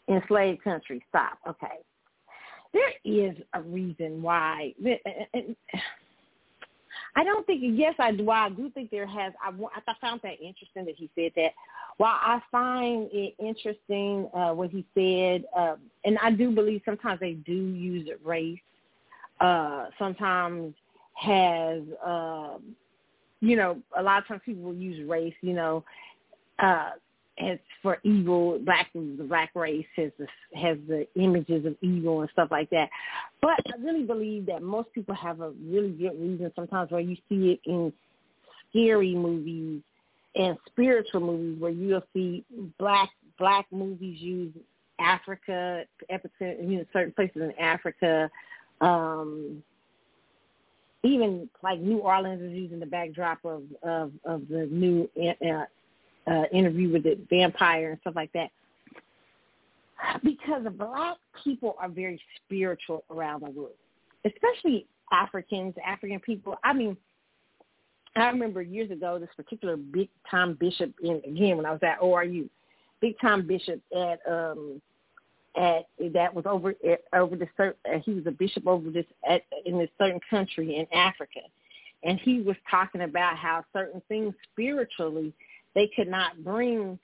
enslaved 0.10 0.64
countries. 0.64 1.02
Stop. 1.10 1.40
Okay. 1.48 1.68
There, 2.74 2.92
there 3.04 3.30
is 3.30 3.38
a 3.54 3.62
reason 3.62 4.22
why. 4.22 4.74
I 7.16 7.24
don't 7.24 7.46
think. 7.48 7.62
Yes, 7.64 7.96
I 8.00 8.12
do. 8.12 8.30
I 8.30 8.50
do 8.50 8.70
think 8.70 8.92
there 8.92 9.08
has. 9.08 9.34
I, 9.44 9.50
I 9.50 9.94
found 10.00 10.22
that 10.24 10.40
interesting 10.42 10.86
that 10.86 10.96
he 10.96 11.10
said 11.16 11.32
that. 11.36 11.52
While 11.98 12.18
I 12.22 12.40
find 12.50 13.10
it 13.12 13.36
interesting 13.40 14.30
uh, 14.34 14.54
what 14.54 14.70
he 14.70 14.86
said, 14.94 15.44
uh, 15.58 15.76
and 16.06 16.18
I 16.20 16.32
do 16.32 16.52
believe 16.52 16.82
sometimes 16.86 17.20
they 17.20 17.34
do 17.34 17.54
use 17.54 18.08
race. 18.24 18.60
Uh, 19.42 19.88
sometimes 19.98 20.76
has, 21.20 21.82
uh, 22.06 22.58
you 23.42 23.56
know, 23.56 23.80
a 23.98 24.04
lot 24.04 24.20
of 24.20 24.28
times 24.28 24.42
people 24.46 24.64
will 24.64 24.76
use 24.76 25.08
race. 25.08 25.34
You 25.42 25.54
know, 25.54 25.84
uh, 26.60 26.92
as 27.40 27.58
for 27.82 28.00
evil, 28.04 28.60
black 28.60 28.90
the 28.94 29.26
black 29.28 29.52
race 29.56 29.86
has 29.96 30.12
the, 30.20 30.28
has 30.56 30.78
the 30.88 31.08
images 31.16 31.66
of 31.66 31.76
evil 31.82 32.22
and 32.22 32.30
stuff 32.32 32.50
like 32.52 32.70
that. 32.72 32.90
But 33.42 33.60
I 33.68 33.82
really 33.82 34.04
believe 34.04 34.46
that 34.48 34.62
most 34.62 34.92
people 34.94 35.16
have 35.16 35.42
a 35.42 35.52
really 35.52 35.92
good 35.92 36.20
reason 36.20 36.52
sometimes 36.56 36.92
where 36.92 37.02
you 37.02 37.16
see 37.30 37.52
it 37.52 37.60
in 37.70 37.94
scary 38.70 39.16
movies 39.16 39.82
and 40.36 40.58
spiritual 40.68 41.22
movies 41.22 41.60
where 41.60 41.72
you'll 41.72 42.04
see 42.14 42.46
black 42.78 43.10
black 43.38 43.66
movies 43.72 44.20
use 44.20 44.54
Africa, 45.00 45.86
you 46.10 46.78
know, 46.78 46.86
certain 46.92 47.14
places 47.14 47.42
in 47.42 47.54
Africa. 47.60 48.30
Um, 48.82 49.64
even 51.04 51.50
like 51.64 51.80
New 51.80 52.00
Orleans 52.00 52.42
is 52.42 52.52
using 52.52 52.80
the 52.80 52.86
backdrop 52.86 53.44
of 53.46 53.64
of, 53.84 54.12
of 54.26 54.48
the 54.50 54.68
new 54.72 55.10
uh, 55.18 55.66
uh, 56.30 56.44
interview 56.52 56.92
with 56.92 57.04
the 57.04 57.18
vampire 57.30 57.92
and 57.92 58.00
stuff 58.02 58.16
like 58.16 58.32
that. 58.34 58.50
Because 60.24 60.64
black 60.78 61.18
people 61.44 61.76
are 61.80 61.90
very 61.90 62.22
spiritual 62.38 63.04
around 63.12 63.44
the 63.44 63.50
world, 63.50 63.74
especially 64.26 64.86
Africans, 65.12 65.76
African 65.86 66.20
people. 66.22 66.56
I 66.64 66.72
mean, 66.72 66.96
I 68.16 68.28
remember 68.28 68.62
years 68.62 68.92
ago 68.92 69.20
this 69.20 69.30
particular 69.36 69.78
big 69.78 70.10
time 70.30 70.58
bishop 70.60 70.94
in 71.04 71.22
again 71.26 71.58
when 71.58 71.66
I 71.66 71.72
was 71.72 71.82
at 71.84 72.00
ORU, 72.00 72.50
big 73.02 73.20
time 73.20 73.46
bishop 73.46 73.82
at 73.96 74.20
um 74.30 74.82
at 75.56 75.86
that 76.14 76.34
was 76.34 76.46
over 76.46 76.74
over 77.14 77.36
the 77.36 77.48
uh, 77.60 78.00
he 78.06 78.14
was 78.14 78.26
a 78.28 78.32
bishop 78.32 78.68
over 78.68 78.90
this 78.90 79.06
at 79.28 79.42
in 79.66 79.78
this 79.78 79.90
certain 79.98 80.20
country 80.30 80.78
in 80.78 80.98
Africa, 80.98 81.42
and 82.04 82.20
he 82.20 82.42
was 82.42 82.56
talking 82.70 83.02
about 83.02 83.38
how 83.38 83.64
certain 83.74 84.02
things 84.08 84.34
spiritually 84.52 85.34
they 85.76 85.90
could 85.96 86.08
not 86.08 86.44
bring 86.44 87.00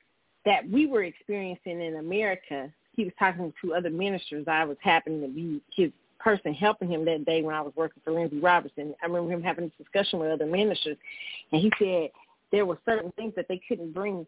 that 0.45 0.69
we 0.69 0.85
were 0.85 1.03
experiencing 1.03 1.81
in 1.81 1.97
America. 1.97 2.71
He 2.95 3.03
was 3.03 3.13
talking 3.17 3.51
to 3.63 3.73
other 3.73 3.89
ministers. 3.89 4.45
I 4.47 4.63
was 4.63 4.77
happening 4.81 5.21
to 5.21 5.27
be 5.27 5.61
his 5.75 5.91
person 6.19 6.53
helping 6.53 6.89
him 6.89 7.03
that 7.05 7.25
day 7.25 7.41
when 7.41 7.55
I 7.55 7.61
was 7.61 7.73
working 7.75 8.01
for 8.03 8.11
Lindsay 8.11 8.39
Robertson. 8.39 8.95
I 9.01 9.07
remember 9.07 9.33
him 9.33 9.43
having 9.43 9.65
this 9.65 9.77
discussion 9.77 10.19
with 10.19 10.31
other 10.31 10.45
ministers, 10.45 10.97
and 11.51 11.61
he 11.61 11.71
said 11.79 12.09
there 12.51 12.65
were 12.65 12.79
certain 12.85 13.11
things 13.13 13.33
that 13.35 13.47
they 13.47 13.61
couldn't 13.67 13.93
bring 13.93 14.25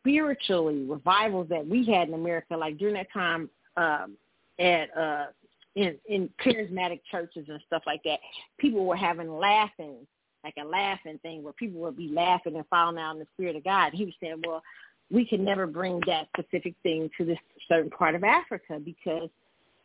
spiritually, 0.00 0.84
revivals 0.88 1.48
that 1.48 1.66
we 1.66 1.84
had 1.84 2.08
in 2.08 2.14
America, 2.14 2.56
like 2.56 2.78
during 2.78 2.94
that 2.94 3.12
time 3.12 3.50
um, 3.76 4.16
at 4.58 4.96
uh, 4.96 5.26
in 5.74 5.96
in 6.08 6.30
charismatic 6.44 7.00
churches 7.10 7.46
and 7.48 7.60
stuff 7.66 7.82
like 7.86 8.02
that. 8.04 8.18
People 8.58 8.86
were 8.86 8.96
having 8.96 9.30
laughing 9.30 10.06
like 10.44 10.54
a 10.64 10.68
laughing 10.68 11.18
thing 11.22 11.42
where 11.42 11.52
people 11.52 11.80
would 11.80 11.96
be 11.96 12.08
laughing 12.08 12.54
and 12.54 12.64
falling 12.68 12.98
out 12.98 13.14
in 13.14 13.18
the 13.18 13.26
spirit 13.34 13.56
of 13.56 13.64
God. 13.64 13.92
He 13.92 14.04
was 14.04 14.14
saying, 14.20 14.40
well, 14.46 14.62
we 15.10 15.26
can 15.26 15.44
never 15.44 15.66
bring 15.66 16.00
that 16.06 16.28
specific 16.38 16.74
thing 16.84 17.10
to 17.18 17.24
this 17.24 17.38
certain 17.68 17.90
part 17.90 18.14
of 18.14 18.22
Africa 18.22 18.80
because 18.84 19.28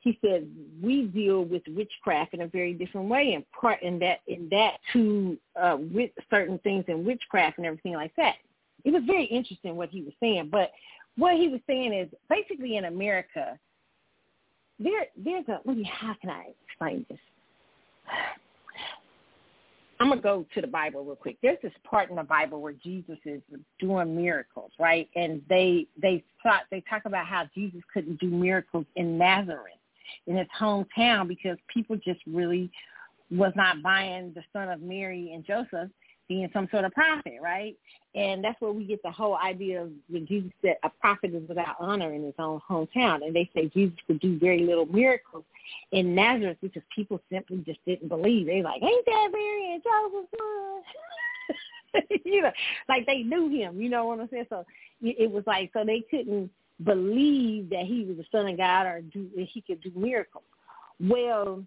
he 0.01 0.17
said 0.23 0.47
we 0.81 1.03
deal 1.05 1.43
with 1.45 1.61
witchcraft 1.67 2.33
in 2.33 2.41
a 2.41 2.47
very 2.47 2.73
different 2.73 3.07
way 3.07 3.33
and 3.33 3.43
part 3.51 3.81
in 3.81 3.99
that 3.99 4.19
in 4.27 4.47
that 4.49 4.73
to 4.93 5.37
uh 5.59 5.77
with 5.79 6.11
certain 6.29 6.57
things 6.59 6.85
in 6.87 7.05
witchcraft 7.05 7.57
and 7.57 7.65
everything 7.65 7.93
like 7.93 8.15
that. 8.15 8.35
It 8.83 8.91
was 8.91 9.03
very 9.05 9.25
interesting 9.25 9.75
what 9.75 9.89
he 9.89 10.01
was 10.01 10.13
saying, 10.19 10.49
but 10.51 10.71
what 11.17 11.35
he 11.35 11.49
was 11.49 11.59
saying 11.67 11.93
is 11.93 12.09
basically 12.29 12.77
in 12.77 12.85
America 12.85 13.59
there 14.84 15.05
there's 15.17 15.47
a 15.47 15.59
let 15.65 15.77
me 15.77 15.84
how 15.84 16.15
can 16.21 16.29
I 16.29 16.47
explain 16.67 17.05
this? 17.09 17.19
I'm 19.99 20.09
gonna 20.09 20.19
go 20.19 20.45
to 20.55 20.61
the 20.61 20.67
Bible 20.67 21.05
real 21.05 21.15
quick. 21.15 21.38
There's 21.43 21.59
this 21.61 21.71
part 21.84 22.09
in 22.09 22.15
the 22.15 22.23
Bible 22.23 22.59
where 22.59 22.73
Jesus 22.73 23.19
is 23.23 23.41
doing 23.79 24.15
miracles, 24.15 24.71
right? 24.79 25.07
And 25.15 25.41
they 25.47 25.86
they 26.01 26.23
talk 26.41 26.61
they 26.71 26.84
talk 26.89 27.03
about 27.05 27.27
how 27.27 27.47
Jesus 27.53 27.82
couldn't 27.93 28.19
do 28.19 28.27
miracles 28.27 28.86
in 28.95 29.17
Nazareth, 29.17 29.73
in 30.25 30.38
his 30.38 30.47
hometown, 30.59 31.27
because 31.27 31.57
people 31.71 31.95
just 31.97 32.19
really 32.25 32.71
was 33.29 33.53
not 33.55 33.84
buying 33.84 34.34
the 34.34 34.43
son 34.51 34.69
of 34.69 34.82
Mary 34.82 35.32
and 35.34 35.45
Joseph 35.45 35.89
being 36.32 36.49
some 36.53 36.69
sort 36.71 36.86
of 36.86 36.93
prophet, 36.93 37.39
right? 37.41 37.75
And 38.15 38.41
that's 38.41 38.59
where 38.61 38.71
we 38.71 38.86
get 38.86 39.03
the 39.03 39.11
whole 39.11 39.36
idea 39.36 39.84
of 39.84 39.89
when 40.09 40.25
Jesus 40.25 40.49
said 40.61 40.77
a 40.84 40.89
prophet 40.89 41.34
is 41.34 41.47
without 41.49 41.75
honor 41.77 42.13
in 42.13 42.23
his 42.23 42.34
own 42.39 42.61
hometown. 42.69 43.25
And 43.25 43.36
they 43.36 43.49
say 43.53 43.69
Jesus 43.73 43.97
could 44.07 44.21
do 44.21 44.39
very 44.39 44.61
little 44.61 44.86
miracles 44.86 45.43
in 45.91 46.15
Nazareth 46.15 46.57
because 46.61 46.84
people 46.95 47.19
simply 47.29 47.57
just 47.65 47.79
didn't 47.86 48.07
believe. 48.07 48.47
They 48.47 48.61
like, 48.61 48.82
ain't 48.82 49.05
that 49.05 49.29
Mary 49.34 49.73
and 49.73 49.84
Joseph's 49.84 50.32
son? 50.39 52.21
you 52.23 52.43
know, 52.43 52.51
like 52.88 53.05
they 53.05 53.23
knew 53.23 53.49
him. 53.49 53.82
You 53.82 53.89
know 53.89 54.05
what 54.05 54.21
I'm 54.21 54.29
saying? 54.32 54.45
So 54.49 54.65
it 55.01 55.29
was 55.29 55.43
like, 55.45 55.69
so 55.73 55.84
they 55.84 56.01
couldn't 56.09 56.49
believe 56.86 57.69
that 57.71 57.84
he 57.84 58.05
was 58.05 58.15
the 58.15 58.25
son 58.32 58.47
of 58.47 58.55
God 58.55 58.86
or 58.86 59.01
do 59.01 59.29
he 59.36 59.59
could 59.59 59.82
do 59.82 59.91
miracles. 59.97 60.45
Well, 61.01 61.61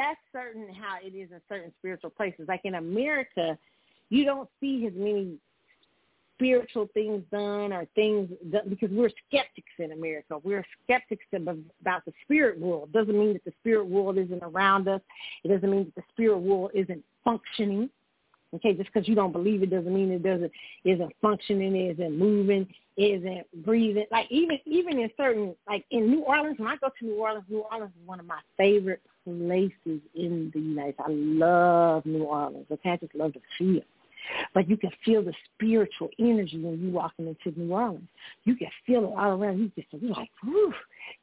that's 0.00 0.20
certain 0.32 0.72
how 0.74 0.96
it 1.02 1.14
is 1.14 1.30
in 1.30 1.40
certain 1.48 1.72
spiritual 1.78 2.10
places. 2.10 2.46
Like 2.48 2.62
in 2.64 2.76
America, 2.76 3.58
you 4.08 4.24
don't 4.24 4.48
see 4.60 4.86
as 4.86 4.92
many 4.96 5.36
spiritual 6.36 6.88
things 6.94 7.22
done 7.30 7.70
or 7.70 7.86
things 7.94 8.30
done 8.50 8.62
because 8.70 8.88
we're 8.90 9.10
skeptics 9.28 9.72
in 9.78 9.92
America. 9.92 10.38
We're 10.42 10.64
skeptics 10.84 11.26
about 11.34 12.04
the 12.06 12.12
spirit 12.24 12.58
world. 12.58 12.88
It 12.88 12.98
Doesn't 12.98 13.18
mean 13.18 13.34
that 13.34 13.44
the 13.44 13.52
spirit 13.60 13.86
world 13.86 14.16
isn't 14.16 14.42
around 14.42 14.88
us. 14.88 15.02
It 15.44 15.48
doesn't 15.48 15.70
mean 15.70 15.92
that 15.94 15.94
the 15.96 16.06
spirit 16.12 16.38
world 16.38 16.70
isn't 16.74 17.04
functioning. 17.22 17.90
Okay, 18.54 18.72
just 18.74 18.90
because 18.92 19.06
you 19.06 19.14
don't 19.14 19.32
believe 19.32 19.62
it 19.62 19.70
doesn't 19.70 19.94
mean 19.94 20.10
it 20.10 20.24
doesn't 20.24 20.50
isn't 20.84 21.12
functioning, 21.22 21.76
isn't 21.76 22.18
moving, 22.18 22.66
isn't 23.00 23.64
breathing. 23.64 24.04
Like 24.10 24.26
even 24.30 24.58
even 24.66 24.98
in 24.98 25.10
certain 25.16 25.54
like 25.66 25.84
in 25.90 26.10
New 26.10 26.20
Orleans, 26.20 26.58
when 26.58 26.68
I 26.68 26.76
go 26.76 26.88
to 26.88 27.04
New 27.04 27.20
Orleans, 27.20 27.44
New 27.48 27.64
Orleans 27.70 27.92
is 27.98 28.06
one 28.06 28.20
of 28.20 28.26
my 28.26 28.40
favorite 28.58 29.00
places 29.24 30.00
in 30.14 30.50
the 30.52 30.60
United 30.60 30.94
States. 30.94 31.08
I 31.08 31.10
love 31.10 32.04
New 32.04 32.24
Orleans. 32.24 32.66
Okay, 32.70 32.90
I 32.90 32.96
just 32.98 33.14
love 33.14 33.32
the 33.32 33.40
feel. 33.58 33.82
But 34.52 34.68
you 34.68 34.76
can 34.76 34.90
feel 35.02 35.22
the 35.22 35.32
spiritual 35.54 36.10
energy 36.18 36.60
when 36.60 36.78
you 36.78 36.90
walking 36.90 37.26
into 37.26 37.58
New 37.58 37.72
Orleans. 37.72 38.06
You 38.44 38.54
can 38.54 38.68
feel 38.86 39.04
it 39.04 39.18
all 39.18 39.40
around. 39.42 39.58
You 39.58 39.72
just 39.74 39.88
you're 39.92 40.12
like, 40.12 40.30
whew. 40.42 40.74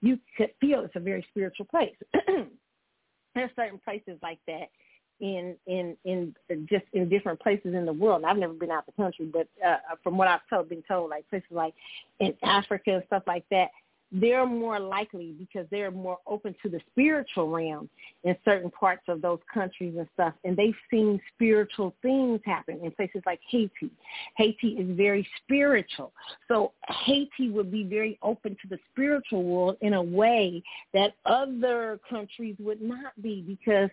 You 0.02 0.18
could 0.36 0.50
feel 0.60 0.82
it's 0.82 0.96
a 0.96 1.00
very 1.00 1.26
spiritual 1.30 1.66
place. 1.66 1.96
There's 3.36 3.52
certain 3.56 3.80
places 3.86 4.18
like 4.24 4.40
that 4.48 4.70
in 5.20 5.56
in 5.68 5.96
in 6.06 6.36
just 6.70 6.86
in 6.94 7.10
different 7.10 7.40
places 7.40 7.74
in 7.74 7.86
the 7.86 7.94
world. 7.94 8.18
And 8.18 8.26
I've 8.26 8.38
never 8.38 8.54
been 8.54 8.72
out 8.72 8.86
the 8.86 8.92
country, 8.94 9.26
but 9.32 9.48
uh, 9.66 9.78
from 10.04 10.18
what 10.18 10.28
I've 10.28 10.48
told, 10.50 10.70
been 10.70 10.84
told, 10.88 11.10
like 11.10 11.28
places 11.30 11.48
like 11.52 11.74
in 12.20 12.34
Africa 12.44 12.96
and 12.96 13.04
stuff 13.08 13.24
like 13.28 13.46
that, 13.52 13.70
they're 14.12 14.46
more 14.46 14.80
likely 14.80 15.36
because 15.38 15.68
they're 15.70 15.92
more 15.92 16.18
open 16.26 16.56
to 16.64 16.70
the 16.70 16.80
spiritual 16.92 17.50
realm 17.50 17.90
in 18.24 18.36
certain 18.46 18.72
parts 18.72 19.04
of 19.08 19.22
those 19.22 19.40
countries 19.54 19.96
and 19.98 20.08
stuff. 20.14 20.34
And 20.46 20.56
they've 20.56 20.76
seen 20.90 21.20
spiritual 21.34 21.94
things 22.02 22.40
happen 22.46 22.80
in 22.84 22.92
places 22.92 23.22
like 23.26 23.40
Haiti. 23.50 23.92
Haiti 24.38 24.78
is 24.80 24.96
very 24.96 25.28
spiritual. 25.44 26.14
So 26.48 26.72
Haiti 27.06 27.50
would 27.50 27.72
be 27.72 27.84
very 27.84 28.18
open 28.22 28.56
to 28.62 28.68
the 28.70 28.80
spiritual 28.92 29.44
world 29.44 29.78
in 29.82 29.94
a 29.94 30.04
way 30.04 30.64
that 30.94 31.16
other 31.26 32.00
countries 32.10 32.56
would 32.60 32.82
not 32.82 33.22
be 33.22 33.42
because 33.42 33.90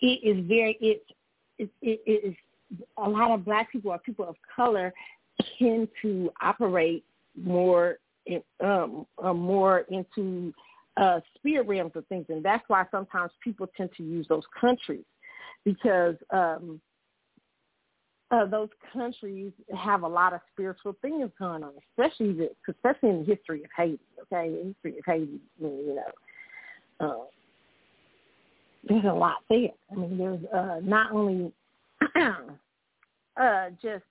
it 0.00 0.20
is 0.22 0.46
very, 0.46 0.76
it's, 0.80 1.04
it, 1.58 1.70
it, 1.82 2.00
it 2.06 2.28
is 2.28 2.34
a 2.96 3.08
lot 3.08 3.30
of 3.30 3.44
black 3.44 3.70
people 3.70 3.90
or 3.90 3.98
people 3.98 4.28
of 4.28 4.36
color 4.54 4.92
tend 5.58 5.88
to 6.02 6.30
operate 6.40 7.04
more 7.40 7.98
um, 8.62 9.06
uh, 9.22 9.32
more 9.32 9.84
into 9.90 10.52
uh, 10.96 11.20
spirit 11.34 11.66
realms 11.66 11.92
of 11.94 12.06
things, 12.06 12.26
and 12.28 12.44
that's 12.44 12.62
why 12.68 12.84
sometimes 12.90 13.32
people 13.42 13.66
tend 13.76 13.90
to 13.96 14.02
use 14.02 14.26
those 14.28 14.44
countries 14.60 15.04
because 15.64 16.14
um, 16.30 16.80
uh, 18.30 18.46
those 18.46 18.68
countries 18.92 19.52
have 19.76 20.02
a 20.02 20.08
lot 20.08 20.32
of 20.32 20.40
spiritual 20.52 20.94
things 21.02 21.30
going 21.38 21.64
on, 21.64 21.72
especially 21.90 22.32
the, 22.32 22.50
especially 22.68 23.08
in 23.08 23.18
the 23.20 23.34
history 23.34 23.64
of 23.64 23.70
Haiti. 23.76 23.98
Okay, 24.22 24.50
the 24.50 24.68
history 24.68 24.98
of 24.98 25.04
Haiti, 25.06 25.40
you 25.60 26.00
know, 27.00 27.06
uh, 27.06 27.24
there's 28.84 29.04
a 29.04 29.12
lot 29.12 29.38
there. 29.48 29.68
I 29.90 29.94
mean, 29.94 30.18
there's 30.18 30.44
uh, 30.54 30.80
not 30.82 31.12
only 31.12 31.52
uh, 33.40 33.70
just 33.82 34.04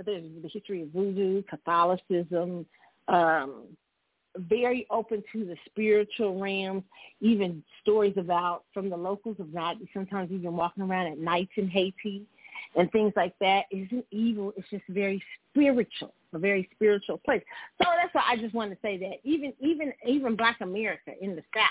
but 0.00 0.06
there's 0.06 0.24
the 0.42 0.48
history 0.48 0.82
of 0.82 0.88
voodoo, 0.88 1.42
Catholicism, 1.42 2.64
um, 3.08 3.64
very 4.36 4.86
open 4.90 5.22
to 5.30 5.44
the 5.44 5.56
spiritual 5.66 6.40
realms, 6.40 6.84
even 7.20 7.62
stories 7.82 8.14
about 8.16 8.64
from 8.72 8.88
the 8.88 8.96
locals 8.96 9.36
of 9.38 9.52
not 9.52 9.76
sometimes 9.92 10.30
even 10.32 10.56
walking 10.56 10.84
around 10.84 11.08
at 11.08 11.18
nights 11.18 11.50
in 11.56 11.68
Haiti 11.68 12.22
and 12.76 12.90
things 12.92 13.12
like 13.14 13.34
that 13.40 13.64
isn't 13.70 14.06
evil. 14.10 14.54
It's 14.56 14.70
just 14.70 14.84
very 14.88 15.22
spiritual, 15.52 16.14
a 16.32 16.38
very 16.38 16.66
spiritual 16.74 17.18
place. 17.18 17.42
So 17.82 17.88
that's 18.00 18.14
why 18.14 18.22
I 18.26 18.36
just 18.36 18.54
wanted 18.54 18.76
to 18.76 18.80
say 18.80 18.96
that 18.98 19.18
even 19.22 19.52
even 19.60 19.92
even 20.06 20.34
Black 20.34 20.62
America 20.62 21.12
in 21.20 21.36
the 21.36 21.42
South, 21.54 21.66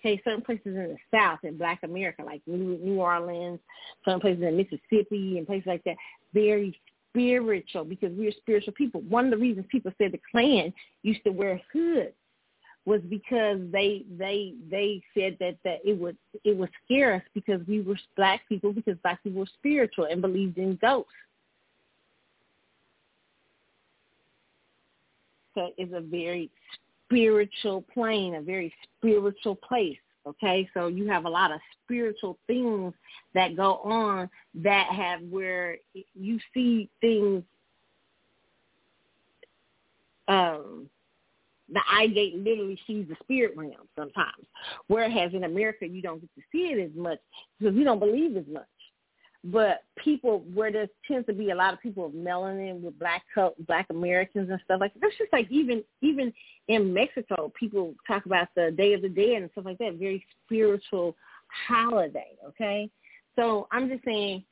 okay, 0.00 0.20
certain 0.24 0.42
places 0.42 0.66
in 0.66 0.74
the 0.74 0.96
South 1.16 1.40
in 1.42 1.56
Black 1.56 1.80
America, 1.82 2.22
like 2.24 2.42
New 2.46 2.78
New 2.82 3.00
Orleans, 3.00 3.60
certain 4.04 4.20
places 4.20 4.42
in 4.42 4.56
Mississippi 4.56 5.38
and 5.38 5.46
places 5.46 5.66
like 5.66 5.84
that, 5.84 5.96
very 6.34 6.78
spiritual 7.10 7.84
because 7.84 8.10
we're 8.12 8.32
spiritual 8.32 8.72
people. 8.72 9.00
One 9.02 9.26
of 9.26 9.30
the 9.30 9.36
reasons 9.36 9.66
people 9.68 9.92
said 9.98 10.12
the 10.12 10.20
Klan 10.30 10.72
used 11.02 11.22
to 11.24 11.30
wear 11.30 11.60
hoods 11.72 12.14
was 12.86 13.00
because 13.08 13.58
they 13.72 14.04
they 14.18 14.54
they 14.70 15.02
said 15.14 15.36
that 15.38 15.56
that 15.64 15.80
it 15.84 15.98
would 15.98 16.16
it 16.44 16.56
would 16.56 16.70
scare 16.84 17.14
us 17.14 17.22
because 17.34 17.60
we 17.68 17.82
were 17.82 17.98
black 18.16 18.40
people 18.48 18.72
because 18.72 18.96
black 19.02 19.22
people 19.22 19.40
were 19.40 19.46
spiritual 19.58 20.06
and 20.10 20.22
believed 20.22 20.56
in 20.58 20.76
ghosts. 20.80 21.12
So 25.54 25.70
it's 25.76 25.92
a 25.92 26.00
very 26.00 26.48
spiritual 27.10 27.84
plane, 27.92 28.36
a 28.36 28.40
very 28.40 28.72
spiritual 28.98 29.56
place. 29.56 29.98
Okay, 30.26 30.68
so 30.74 30.86
you 30.86 31.08
have 31.08 31.24
a 31.24 31.28
lot 31.28 31.50
of 31.50 31.60
spiritual 31.82 32.38
things 32.46 32.92
that 33.34 33.56
go 33.56 33.76
on 33.78 34.28
that 34.54 34.86
have 34.88 35.22
where 35.30 35.78
you 36.14 36.38
see 36.52 36.90
things 37.00 37.42
um 40.28 40.88
the 41.72 41.80
eye 41.90 42.08
gate 42.08 42.36
literally 42.36 42.78
sees 42.86 43.06
the 43.08 43.16
spirit 43.22 43.56
realm 43.56 43.88
sometimes. 43.96 44.44
Whereas 44.88 45.32
in 45.34 45.44
America, 45.44 45.86
you 45.86 46.02
don't 46.02 46.20
get 46.20 46.30
to 46.34 46.42
see 46.52 46.72
it 46.72 46.84
as 46.84 46.96
much 46.96 47.18
because 47.58 47.74
we 47.74 47.84
don't 47.84 48.00
believe 48.00 48.36
as 48.36 48.46
much. 48.52 48.64
But 49.42 49.84
people, 49.96 50.44
where 50.52 50.70
there 50.70 50.86
tends 51.08 51.26
to 51.26 51.32
be 51.32 51.50
a 51.50 51.54
lot 51.54 51.72
of 51.72 51.80
people 51.80 52.06
of 52.06 52.12
melanin 52.12 52.82
with 52.82 52.98
black 52.98 53.22
black 53.66 53.86
Americans 53.88 54.50
and 54.50 54.60
stuff 54.64 54.80
like 54.80 54.92
that. 54.94 55.00
That's 55.00 55.16
just 55.16 55.32
like 55.32 55.50
even 55.50 55.82
even 56.02 56.32
in 56.68 56.92
Mexico, 56.92 57.50
people 57.58 57.94
talk 58.06 58.26
about 58.26 58.48
the 58.54 58.70
Day 58.70 58.92
of 58.92 59.02
the 59.02 59.08
Dead 59.08 59.42
and 59.42 59.50
stuff 59.52 59.64
like 59.64 59.78
that. 59.78 59.94
Very 59.94 60.24
spiritual 60.44 61.16
holiday. 61.66 62.32
Okay, 62.48 62.90
so 63.34 63.66
I'm 63.72 63.88
just 63.88 64.04
saying 64.04 64.44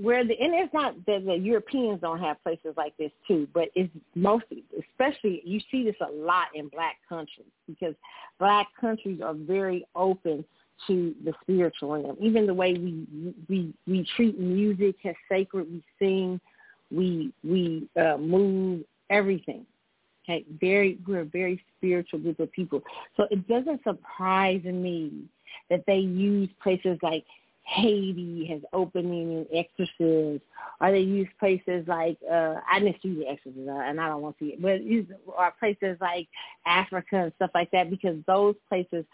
where 0.00 0.24
the 0.24 0.34
and 0.38 0.54
it's 0.54 0.72
not 0.74 0.94
that 1.06 1.24
the 1.24 1.36
Europeans 1.36 2.00
don't 2.00 2.20
have 2.20 2.42
places 2.42 2.74
like 2.76 2.96
this 2.96 3.10
too, 3.26 3.48
but 3.54 3.68
it's 3.74 3.92
mostly, 4.14 4.64
especially 4.78 5.42
you 5.44 5.60
see 5.70 5.84
this 5.84 5.96
a 6.06 6.10
lot 6.10 6.48
in 6.54 6.68
black 6.68 6.96
countries 7.08 7.46
because 7.66 7.94
black 8.38 8.68
countries 8.78 9.20
are 9.22 9.34
very 9.34 9.86
open 9.94 10.44
to 10.86 11.14
the 11.24 11.32
spiritual 11.42 11.90
realm. 11.90 12.16
Even 12.20 12.46
the 12.46 12.54
way 12.54 12.74
we 12.74 13.34
we 13.48 13.74
we 13.86 14.06
treat 14.16 14.38
music 14.38 14.96
as 15.04 15.14
sacred, 15.28 15.66
we 15.70 15.82
sing, 15.98 16.40
we 16.90 17.32
we 17.44 17.88
uh, 18.00 18.16
move, 18.16 18.84
everything. 19.10 19.66
Okay, 20.24 20.44
very 20.60 20.98
we're 21.06 21.20
a 21.20 21.24
very 21.24 21.62
spiritual 21.76 22.18
group 22.18 22.40
of 22.40 22.50
people. 22.52 22.82
So 23.16 23.26
it 23.30 23.46
doesn't 23.48 23.82
surprise 23.84 24.62
me 24.64 25.12
that 25.70 25.84
they 25.86 25.98
use 25.98 26.48
places 26.62 26.98
like 27.02 27.24
Haiti 27.66 28.50
as 28.54 28.60
opening 28.72 29.38
and 29.38 29.46
exorcists, 29.52 30.46
or 30.80 30.92
they 30.92 31.00
use 31.00 31.28
places 31.40 31.84
like 31.88 32.16
uh 32.30 32.56
I 32.70 32.78
didn't 32.80 33.02
see 33.02 33.14
the 33.14 33.28
exorcist, 33.28 33.68
uh, 33.68 33.72
and 33.72 34.00
I 34.00 34.08
don't 34.08 34.22
want 34.22 34.38
to 34.38 34.44
see 34.44 34.50
it, 34.50 34.62
but 34.62 34.82
use 34.82 35.06
or 35.26 35.52
places 35.58 35.96
like 36.00 36.28
Africa 36.66 37.16
and 37.16 37.32
stuff 37.36 37.50
like 37.54 37.70
that 37.72 37.90
because 37.90 38.16
those 38.26 38.54
places 38.68 39.04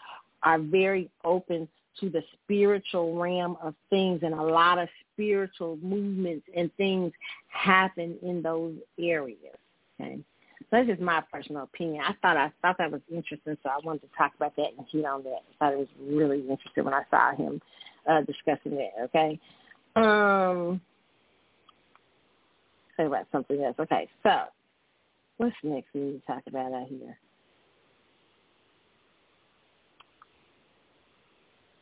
are 0.43 0.59
very 0.59 1.09
open 1.23 1.67
to 1.99 2.09
the 2.09 2.21
spiritual 2.43 3.15
realm 3.15 3.57
of 3.61 3.75
things, 3.89 4.21
and 4.23 4.33
a 4.33 4.41
lot 4.41 4.79
of 4.79 4.87
spiritual 5.13 5.77
movements 5.81 6.45
and 6.55 6.73
things 6.75 7.11
happen 7.47 8.17
in 8.23 8.41
those 8.41 8.75
areas. 8.99 9.57
Okay. 9.99 10.19
So 10.59 10.65
that's 10.71 10.87
just 10.87 11.01
my 11.01 11.21
personal 11.31 11.63
opinion. 11.63 12.03
I 12.03 12.13
thought 12.21 12.37
I 12.37 12.51
thought 12.61 12.77
that 12.79 12.91
was 12.91 13.01
interesting, 13.11 13.57
so 13.61 13.69
I 13.69 13.77
wanted 13.83 14.01
to 14.01 14.07
talk 14.17 14.31
about 14.35 14.55
that 14.55 14.71
and 14.77 14.87
hit 14.91 15.05
on 15.05 15.23
that. 15.23 15.29
I 15.29 15.53
thought 15.59 15.73
it 15.73 15.79
was 15.79 15.87
really 16.01 16.39
interesting 16.39 16.85
when 16.85 16.93
I 16.93 17.03
saw 17.11 17.35
him 17.35 17.61
uh, 18.09 18.21
discussing 18.21 18.79
it. 18.79 18.91
Okay. 19.03 19.39
Um, 19.95 20.81
say 22.97 23.05
about 23.05 23.27
something 23.31 23.61
else. 23.63 23.75
Okay, 23.79 24.07
so 24.23 24.45
what's 25.37 25.55
next 25.63 25.89
we 25.93 26.01
need 26.01 26.21
to 26.21 26.25
talk 26.25 26.43
about 26.47 26.73
out 26.73 26.87
here? 26.87 27.17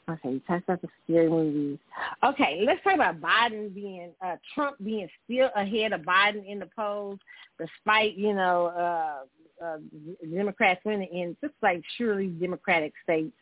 Okay, 0.10 0.32
you 0.32 0.41
talked 0.47 0.64
about 0.64 0.82
the 0.82 0.89
scary 1.04 1.30
movies. 1.30 1.78
Okay, 2.24 2.64
let's 2.66 2.84
talk 2.84 2.95
about 2.95 3.22
Biden 3.22 3.74
being 3.74 4.12
uh 4.26 4.36
Trump 4.54 4.78
being 4.84 5.08
still 5.24 5.49
ahead 5.56 5.93
of 5.93 6.02
Biden 6.02 6.45
in 6.47 6.60
the 6.60 6.70
polls, 6.76 7.20
despite 7.60 8.18
you 8.18 8.34
know 8.34 8.68
uh, 8.68 9.64
uh 9.64 9.78
Democrats 10.34 10.82
winning 10.86 11.08
in 11.12 11.38
just 11.41 11.54
like 11.62 11.84
surely 11.97 12.28
Democratic 12.28 12.93
states. 13.04 13.34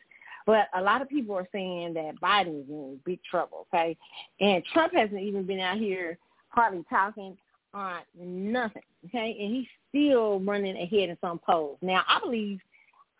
But 0.46 0.68
a 0.74 0.82
lot 0.82 1.02
of 1.02 1.08
people 1.08 1.36
are 1.36 1.48
saying 1.52 1.94
that 1.94 2.20
Biden 2.20 2.62
is 2.62 2.68
in 2.68 2.98
big 3.04 3.20
trouble, 3.28 3.66
okay? 3.72 3.96
And 4.40 4.64
Trump 4.72 4.94
hasn't 4.94 5.20
even 5.20 5.44
been 5.44 5.60
out 5.60 5.78
here 5.78 6.18
hardly 6.48 6.84
talking 6.88 7.36
on 7.72 8.00
nothing, 8.16 8.82
okay? 9.06 9.36
And 9.38 9.54
he's 9.54 9.66
still 9.88 10.40
running 10.40 10.76
ahead 10.76 11.10
in 11.10 11.16
some 11.20 11.38
polls. 11.38 11.78
Now, 11.82 12.02
I 12.08 12.20
believe 12.20 12.58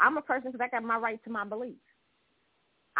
I'm 0.00 0.16
a 0.16 0.22
person 0.22 0.50
because 0.50 0.64
I 0.64 0.68
got 0.68 0.82
my 0.82 0.96
right 0.96 1.22
to 1.24 1.30
my 1.30 1.44
beliefs. 1.44 1.78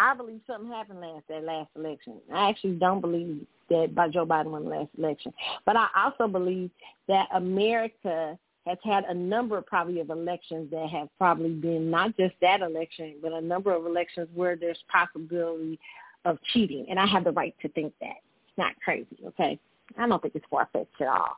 I 0.01 0.15
believe 0.15 0.41
something 0.47 0.73
happened 0.73 1.03
last 1.03 1.29
that 1.29 1.45
last 1.45 1.69
election. 1.77 2.15
I 2.33 2.49
actually 2.49 2.77
don't 2.77 3.03
believe 3.03 3.47
that 3.69 4.11
Joe 4.13 4.25
Biden 4.25 4.47
won 4.47 4.65
the 4.65 4.71
last 4.71 4.89
election, 4.97 5.33
but 5.67 5.77
I 5.77 5.89
also 5.95 6.27
believe 6.27 6.71
that 7.07 7.29
America 7.35 8.39
has 8.67 8.79
had 8.83 9.05
a 9.05 9.15
number 9.15 9.61
probably 9.61 10.01
of 10.01 10.09
elections 10.09 10.71
that 10.71 10.89
have 10.89 11.09
probably 11.19 11.51
been 11.51 11.91
not 11.91 12.17
just 12.17 12.35
that 12.41 12.63
election, 12.63 13.17
but 13.21 13.33
a 13.33 13.41
number 13.43 13.75
of 13.75 13.85
elections 13.85 14.27
where 14.35 14.57
there's 14.57 14.79
possibility 14.91 15.79
of 16.25 16.39
cheating. 16.53 16.87
And 16.89 16.99
I 16.99 17.07
have 17.07 17.25
the 17.25 17.33
right 17.33 17.55
to 17.61 17.69
think 17.69 17.93
that. 18.01 18.17
It's 18.49 18.59
not 18.59 18.73
crazy, 18.83 19.19
okay? 19.27 19.59
I 19.99 20.09
don't 20.09 20.23
think 20.23 20.35
it's 20.35 20.47
far-fetched 20.51 21.01
at 21.01 21.09
all. 21.09 21.37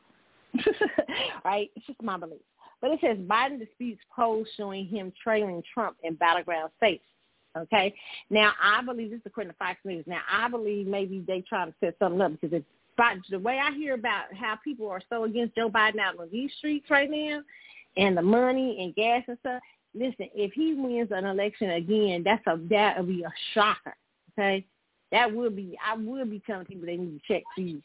right? 1.44 1.68
It's 1.74 1.86
just 1.86 2.00
my 2.00 2.16
belief. 2.16 2.40
But 2.80 2.92
it 2.92 3.00
says 3.00 3.16
Biden 3.18 3.58
disputes 3.58 4.02
polls 4.14 4.46
showing 4.56 4.86
him 4.86 5.12
trailing 5.22 5.62
Trump 5.74 5.96
in 6.02 6.14
battleground 6.14 6.70
states. 6.76 7.04
Okay. 7.56 7.94
Now 8.30 8.52
I 8.62 8.82
believe 8.82 9.10
this 9.10 9.18
is 9.18 9.26
according 9.26 9.52
to 9.52 9.58
Fox 9.58 9.78
News. 9.84 10.04
Now 10.06 10.20
I 10.30 10.48
believe 10.48 10.86
maybe 10.86 11.22
they 11.26 11.42
try 11.42 11.66
to 11.66 11.74
set 11.80 11.96
something 11.98 12.20
up 12.20 12.32
because 12.32 12.56
it's 12.56 12.66
but 12.96 13.16
the 13.30 13.38
way 13.38 13.58
I 13.58 13.72
hear 13.74 13.94
about 13.94 14.34
how 14.34 14.56
people 14.62 14.88
are 14.88 15.00
so 15.08 15.24
against 15.24 15.54
Joe 15.54 15.70
Biden 15.70 15.98
out 15.98 16.18
on 16.18 16.28
these 16.30 16.50
streets 16.58 16.90
right 16.90 17.10
now, 17.10 17.40
and 17.96 18.16
the 18.16 18.22
money 18.22 18.78
and 18.80 18.94
gas 18.94 19.22
and 19.28 19.38
stuff. 19.40 19.62
Listen, 19.94 20.28
if 20.34 20.52
he 20.52 20.74
wins 20.74 21.10
an 21.10 21.24
election 21.24 21.70
again, 21.70 22.22
that's 22.24 22.46
a 22.46 22.58
that 22.70 22.98
would 22.98 23.08
be 23.08 23.22
a 23.22 23.32
shocker. 23.54 23.94
Okay, 24.32 24.64
that 25.10 25.32
would 25.32 25.56
be. 25.56 25.78
I 25.84 25.96
would 25.96 26.30
be 26.30 26.42
telling 26.46 26.66
people 26.66 26.86
they 26.86 26.96
need 26.96 27.20
to 27.20 27.34
check 27.34 27.42
these 27.56 27.80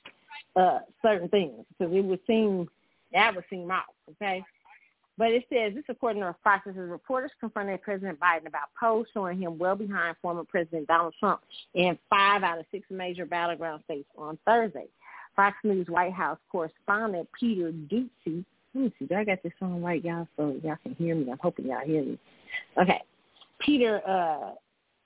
uh 0.56 0.80
certain 1.02 1.30
things 1.30 1.66
because 1.78 1.94
it 1.94 2.02
would 2.02 2.20
seem 2.28 2.70
that 3.14 3.36
would 3.36 3.46
seem 3.50 3.72
off. 3.72 3.84
Okay. 4.12 4.44
But 5.18 5.32
it 5.32 5.46
says 5.52 5.74
this 5.74 5.84
according 5.90 6.22
to 6.22 6.36
Fox. 6.44 6.66
News, 6.68 6.76
reporters 6.78 7.32
confronted 7.40 7.82
President 7.82 8.20
Biden 8.20 8.48
about 8.48 8.70
polls 8.80 9.08
showing 9.14 9.40
him 9.40 9.58
well 9.58 9.76
behind 9.76 10.16
former 10.22 10.44
President 10.44 10.88
Donald 10.88 11.16
Trump 11.20 11.42
in 11.74 11.98
five 12.10 12.44
out 12.44 12.60
of 12.60 12.66
six 12.72 12.86
major 12.92 13.26
battleground 13.26 13.84
states 13.86 14.08
on 14.18 14.38
Thursday. 14.46 14.86
Fox 15.36 15.56
News 15.64 15.88
White 15.88 16.14
House 16.14 16.40
correspondent 16.52 17.28
Peter 17.40 17.72
Doocy. 17.72 18.44
Let 18.74 18.84
me 18.84 18.94
see. 19.00 19.06
Do 19.06 19.16
I 19.16 19.24
got 19.24 19.42
this 19.44 19.54
on 19.62 19.82
right, 19.82 20.04
y'all? 20.04 20.28
So 20.36 20.56
y'all 20.64 20.78
can 20.84 20.94
hear 20.96 21.16
me. 21.16 21.32
I'm 21.32 21.40
hoping 21.42 21.68
y'all 21.68 21.86
hear 21.86 22.04
me. 22.04 22.20
Okay. 22.80 23.02
Peter 23.60 24.02
uh, 24.08 24.52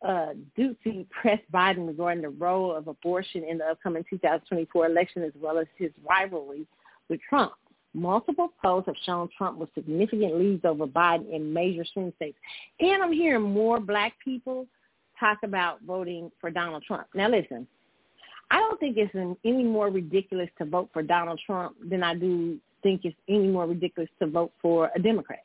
uh, 0.06 0.34
Doocy 0.58 1.10
pressed 1.10 1.50
Biden 1.54 1.88
regarding 1.88 2.22
the 2.22 2.30
role 2.30 2.76
of 2.76 2.88
abortion 2.88 3.44
in 3.44 3.60
the 3.60 3.66
upcoming 3.66 4.04
2024 4.10 4.86
election 4.86 5.24
as 5.24 5.32
well 5.40 5.58
as 5.58 5.68
his 5.78 5.92
rivalry 6.10 6.66
with 7.10 7.20
Trump. 7.30 7.54
Multiple 7.94 8.54
polls 8.62 8.86
have 8.88 8.96
shown 9.06 9.28
Trump 9.38 9.58
with 9.58 9.70
significant 9.76 10.38
leads 10.38 10.64
over 10.64 10.88
Biden 10.88 11.30
in 11.34 11.52
major 11.54 11.84
swing 11.94 12.14
states. 12.16 12.38
And 12.80 13.04
I'm 13.04 13.12
hearing 13.12 13.42
more 13.42 13.80
black 13.80 14.14
people 14.24 14.66
talk 15.20 15.40
about 15.44 15.82
voting 15.86 16.32
for 16.40 16.50
Donald 16.50 16.84
Trump. 16.88 17.08
Now 17.14 17.30
listen, 17.30 17.68
I 18.50 18.60
don't 18.60 18.80
think 18.80 18.98
it's 18.98 19.14
any 19.46 19.64
more 19.64 19.90
ridiculous 19.90 20.50
to 20.58 20.66
vote 20.66 20.90
for 20.94 21.04
Donald 21.04 21.40
Trump 21.46 21.76
than 21.90 22.02
I 22.04 22.16
do 22.16 22.60
think 22.82 23.02
it's 23.04 23.16
any 23.30 23.48
more 23.48 23.68
ridiculous 23.68 24.10
to 24.20 24.28
vote 24.28 24.52
for 24.62 24.90
a 24.96 25.00
Democrat. 25.00 25.44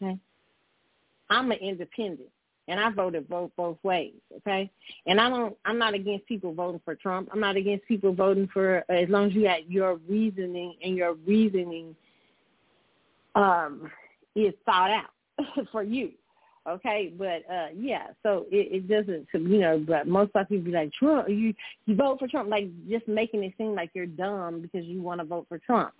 Okay, 0.00 0.18
I'm 1.30 1.50
an 1.50 1.58
independent, 1.58 2.28
and 2.72 2.80
I 2.80 2.90
voted 2.90 3.28
both 3.28 3.50
both 3.56 3.76
ways. 3.82 4.14
Okay, 4.38 4.70
and 5.06 5.20
I 5.20 5.28
don't. 5.28 5.56
I'm 5.64 5.78
not 5.78 5.94
against 5.94 6.26
people 6.26 6.52
voting 6.52 6.80
for 6.84 6.94
Trump. 6.94 7.28
I'm 7.32 7.40
not 7.40 7.56
against 7.56 7.86
people 7.86 8.12
voting 8.12 8.48
for 8.52 8.84
as 8.88 9.08
long 9.08 9.26
as 9.26 9.34
you 9.34 9.44
got 9.44 9.70
your 9.70 10.00
reasoning 10.08 10.74
and 10.82 10.96
your 10.96 11.14
reasoning 11.26 11.94
um 13.34 13.90
is 14.34 14.54
thought 14.66 14.90
out. 14.90 15.10
for 15.72 15.82
you. 15.82 16.10
Okay, 16.68 17.12
but 17.18 17.42
uh 17.52 17.68
yeah, 17.76 18.08
so 18.22 18.46
it, 18.50 18.72
it 18.72 18.88
doesn't 18.88 19.26
you 19.32 19.58
know, 19.58 19.78
but 19.84 20.06
most 20.06 20.32
black 20.32 20.48
people 20.48 20.66
be 20.66 20.70
like, 20.70 20.92
Trump 20.92 21.28
you 21.28 21.52
you 21.86 21.96
vote 21.96 22.20
for 22.20 22.28
Trump, 22.28 22.48
like 22.48 22.68
just 22.88 23.06
making 23.08 23.42
it 23.42 23.52
seem 23.58 23.74
like 23.74 23.90
you're 23.94 24.06
dumb 24.06 24.60
because 24.60 24.84
you 24.86 25.02
want 25.02 25.20
to 25.20 25.26
vote 25.26 25.46
for 25.48 25.58
Trump. 25.58 25.92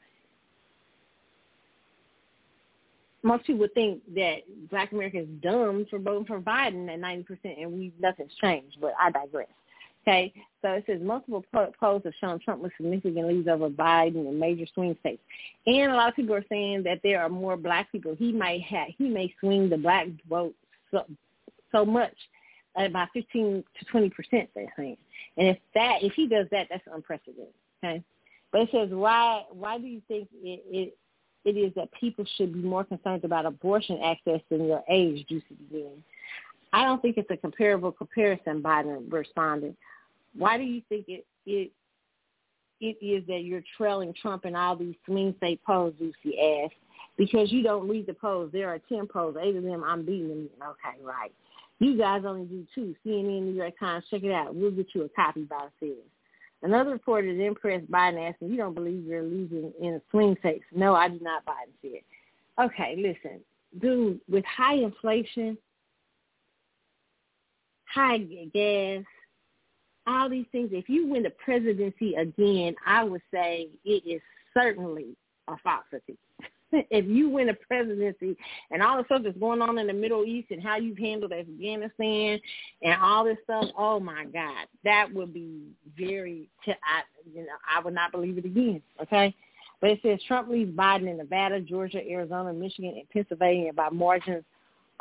Most 3.23 3.47
people 3.47 3.69
think 3.73 4.03
that 4.15 4.39
black 4.71 4.93
America 4.93 5.21
is 5.21 5.29
dumb 5.43 5.87
for 5.89 5.99
voting 5.99 6.27
for 6.27 6.41
Biden 6.41 6.93
at 6.93 6.99
ninety 6.99 7.23
percent 7.23 7.59
and 7.59 7.73
we 7.73 7.93
nothing's 8.01 8.35
changed, 8.41 8.79
but 8.81 8.95
I 9.01 9.11
digress. 9.11 9.49
Okay, 10.03 10.33
so 10.61 10.73
it 10.73 10.85
says 10.89 11.01
multiple 11.01 11.45
polls 11.79 12.03
have 12.05 12.13
shown 12.21 12.41
Trump 12.41 12.61
with 12.61 12.73
significant 12.77 13.29
leads 13.29 13.47
over 13.47 13.71
Biden 13.71 14.29
in 14.29 14.37
major 14.37 14.67
swing 14.75 14.97
states, 14.99 15.23
and 15.67 15.93
a 15.93 15.95
lot 15.95 16.09
of 16.09 16.17
people 16.17 16.35
are 16.35 16.45
saying 16.49 16.83
that 16.83 16.99
there 17.05 17.23
are 17.23 17.29
more 17.29 17.57
black 17.57 17.93
people. 17.93 18.17
He 18.19 18.33
might 18.33 18.63
have 18.63 18.89
he 18.99 19.09
may 19.09 19.33
swing 19.39 19.71
the 19.71 19.77
black 19.77 20.09
vote 20.29 20.55
so, 20.91 21.05
so 21.71 21.85
much, 21.85 22.17
uh, 22.77 22.87
about 22.87 23.11
fifteen 23.13 23.63
to 23.79 23.85
twenty 23.85 24.11
percent. 24.11 24.51
They're 24.57 24.73
saying, 24.77 24.97
and 25.37 25.47
if 25.47 25.59
that 25.77 26.03
if 26.03 26.15
he 26.15 26.27
does 26.27 26.49
that, 26.51 26.67
that's 26.69 26.83
unprecedented. 26.93 27.55
Okay, 27.85 28.03
but 28.51 28.63
it 28.63 28.71
says 28.73 28.89
why 28.91 29.45
why 29.53 29.79
do 29.79 29.87
you 29.87 30.03
think 30.09 30.27
it, 30.43 30.65
it 30.69 30.97
it 31.45 31.57
is 31.57 31.73
that 31.75 31.89
people 31.93 32.25
should 32.37 32.53
be 32.53 32.61
more 32.61 32.85
concerned 32.85 33.25
about 33.25 33.47
abortion 33.47 33.99
access 34.05 34.41
than 34.51 34.67
your 34.67 34.83
age, 34.89 35.27
Juicy 35.29 35.55
begins. 35.69 36.03
I 36.73 36.85
don't 36.85 37.03
think 37.03 37.17
it's 37.19 37.31
a 37.31 37.37
comparable 37.37 37.93
comparison, 37.93 38.63
Biden 38.63 39.13
responded. 39.13 39.77
Why 40.37 40.57
do 40.57 40.63
you 40.63 40.83
think 40.89 41.07
it 41.09 41.27
it 41.45 41.71
it 42.81 42.97
is 43.05 43.27
that 43.27 43.45
you're 43.45 43.63
trailing 43.77 44.15
Trump 44.21 44.45
in 44.45 44.57
all 44.57 44.77
these 44.77 44.95
swing 45.05 45.35
state 45.39 45.61
polls, 45.65 45.95
Lucy 46.01 46.39
asked? 46.41 46.75
Because 47.19 47.53
you 47.53 47.63
don't 47.63 47.89
read 47.89 48.07
the 48.07 48.15
polls. 48.15 48.51
There 48.53 48.69
are 48.69 48.81
ten 48.89 49.07
polls. 49.07 49.37
Eight 49.41 49.57
of 49.57 49.63
them 49.63 49.85
I'm 49.85 50.05
beating 50.05 50.29
them. 50.29 50.49
Okay, 50.63 51.03
right. 51.05 51.33
You 51.79 51.99
guys 51.99 52.23
only 52.25 52.45
do 52.45 52.67
two. 52.75 52.95
CNN, 53.05 53.43
New 53.43 53.55
York 53.55 53.75
Times, 53.79 54.05
check 54.11 54.23
it 54.23 54.33
out. 54.33 54.55
We'll 54.55 54.71
get 54.71 54.87
you 54.95 55.03
a 55.03 55.09
copy, 55.11 55.43
Biden 55.43 55.71
says. 55.81 55.91
Another 56.63 56.91
reporter 56.91 57.29
is 57.29 57.39
then 57.39 57.55
pressed 57.55 57.91
Biden 57.91 58.31
asking, 58.31 58.51
you 58.51 58.57
don't 58.57 58.75
believe 58.75 59.05
you're 59.05 59.23
losing 59.23 59.73
in 59.81 60.01
swing 60.11 60.37
states. 60.41 60.65
No, 60.73 60.95
I 60.95 61.09
do 61.09 61.19
not, 61.21 61.45
buy 61.45 61.53
Biden 61.53 61.91
said. 61.93 62.65
Okay, 62.65 62.95
listen, 62.97 63.41
dude, 63.81 64.21
with 64.29 64.45
high 64.45 64.75
inflation, 64.75 65.59
high 67.87 68.19
gas, 68.19 69.05
all 70.07 70.29
these 70.29 70.47
things. 70.53 70.71
If 70.73 70.89
you 70.89 71.07
win 71.07 71.25
the 71.25 71.31
presidency 71.31 72.15
again, 72.15 72.75
I 72.87 73.05
would 73.05 73.23
say 73.33 73.69
it 73.85 74.03
is 74.07 74.21
certainly 74.55 75.17
a 75.49 75.57
falsity. 75.59 76.17
if 76.91 77.07
you 77.07 77.29
win 77.29 77.49
the 77.49 77.55
presidency 77.55 78.37
and 78.71 78.83
all 78.83 78.97
the 78.97 79.05
stuff 79.05 79.23
that's 79.25 79.37
going 79.39 79.63
on 79.63 79.79
in 79.79 79.87
the 79.87 79.93
Middle 79.93 80.25
East 80.25 80.51
and 80.51 80.63
how 80.63 80.77
you've 80.77 80.99
handled 80.99 81.33
Afghanistan 81.33 82.41
and 82.83 83.01
all 83.03 83.25
this 83.25 83.39
stuff, 83.45 83.67
oh 83.77 84.01
my 84.01 84.25
God, 84.27 84.67
that 84.85 85.09
would 85.13 85.33
be 85.33 85.63
very. 85.99 86.49
T- 86.65 86.73
I, 86.73 87.03
you 87.33 87.43
know, 87.43 87.53
I 87.69 87.81
would 87.81 87.95
not 87.95 88.13
believe 88.13 88.39
it 88.39 88.45
again. 88.45 88.83
Okay. 89.03 89.35
But 89.81 89.91
it 89.91 90.01
says 90.03 90.21
Trump 90.29 90.49
leads 90.49 90.71
Biden 90.71 91.11
in 91.11 91.17
Nevada, 91.17 91.61
Georgia, 91.61 92.01
Arizona, 92.09 92.53
Michigan, 92.53 92.95
and 92.97 93.11
Pennsylvania 93.11 93.73
by 93.73 93.89
margins 93.91 94.45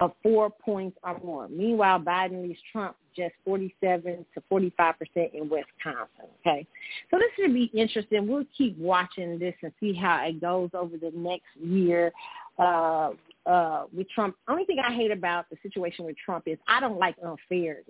of 0.02 0.12
four 0.24 0.50
points 0.50 0.98
or 1.04 1.18
more. 1.24 1.48
Meanwhile, 1.48 2.00
Biden 2.00 2.42
leads 2.42 2.60
Trump 2.72 2.96
just 3.16 3.34
47 3.46 4.26
to 4.34 4.44
45 4.50 4.96
percent 4.98 5.32
in 5.34 5.44
Wisconsin. 5.44 6.28
Okay, 6.40 6.66
so 7.10 7.18
this 7.18 7.30
should 7.38 7.54
be 7.54 7.72
interesting. 7.74 8.28
We'll 8.28 8.46
keep 8.58 8.78
watching 8.78 9.38
this 9.38 9.54
and 9.62 9.72
see 9.80 9.94
how 9.94 10.26
it 10.26 10.42
goes 10.42 10.72
over 10.74 10.98
the 10.98 11.12
next 11.16 11.46
year 11.62 12.12
uh, 12.58 13.12
uh, 13.46 13.86
with 13.96 14.10
Trump. 14.10 14.36
Only 14.48 14.66
thing 14.66 14.80
I 14.80 14.94
hate 14.94 15.12
about 15.12 15.50
the 15.52 15.58
situation 15.62 16.06
with 16.06 16.18
Trump 16.18 16.44
is 16.48 16.58
I 16.68 16.80
don't 16.80 16.98
like 16.98 17.16
unfairness. 17.24 17.86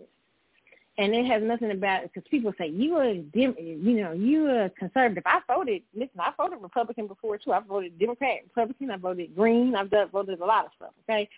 And 0.97 1.15
it 1.15 1.25
has 1.25 1.41
nothing 1.41 1.71
about 1.71 2.03
because 2.03 2.23
people 2.29 2.53
say 2.57 2.67
you 2.67 2.95
are, 2.97 3.13
you 3.13 4.01
know, 4.01 4.11
you 4.11 4.47
are 4.47 4.69
conservative. 4.77 5.23
I 5.25 5.39
voted. 5.47 5.81
Listen, 5.95 6.19
I 6.19 6.31
voted 6.37 6.61
Republican 6.61 7.07
before 7.07 7.37
too. 7.37 7.53
I 7.53 7.61
voted 7.61 7.97
Democrat, 7.97 8.39
Republican. 8.43 8.91
I 8.91 8.97
voted 8.97 9.33
Green. 9.33 9.73
I've 9.73 9.89
done, 9.89 10.09
voted 10.09 10.41
a 10.41 10.45
lot 10.45 10.65
of 10.65 10.71
stuff. 10.75 10.91
Okay, 11.09 11.29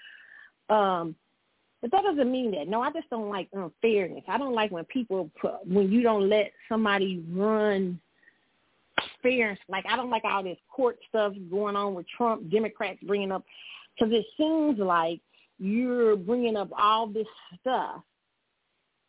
um, 0.70 1.16
but 1.82 1.92
that 1.92 2.04
doesn't 2.04 2.32
mean 2.32 2.52
that. 2.52 2.70
No, 2.70 2.82
I 2.82 2.92
just 2.92 3.10
don't 3.10 3.30
like 3.30 3.50
unfairness. 3.52 4.24
I 4.28 4.38
don't 4.38 4.56
like 4.56 4.72
when 4.72 4.86
people 4.86 5.30
put, 5.40 5.68
when 5.68 5.92
you 5.92 6.02
don't 6.02 6.30
let 6.30 6.52
somebody 6.70 7.22
run 7.30 8.00
fairness. 9.22 9.60
Like 9.68 9.86
I 9.90 9.98
don't 9.98 10.10
like 10.10 10.24
all 10.24 10.44
this 10.44 10.58
court 10.74 10.98
stuff 11.10 11.34
going 11.52 11.76
on 11.76 11.94
with 11.94 12.06
Trump, 12.16 12.50
Democrats 12.50 13.00
bringing 13.04 13.34
up, 13.34 13.44
because 13.94 14.14
it 14.14 14.26
seems 14.38 14.80
like 14.80 15.20
you're 15.60 16.16
bringing 16.16 16.56
up 16.56 16.70
all 16.78 17.08
this 17.08 17.28
stuff, 17.60 18.02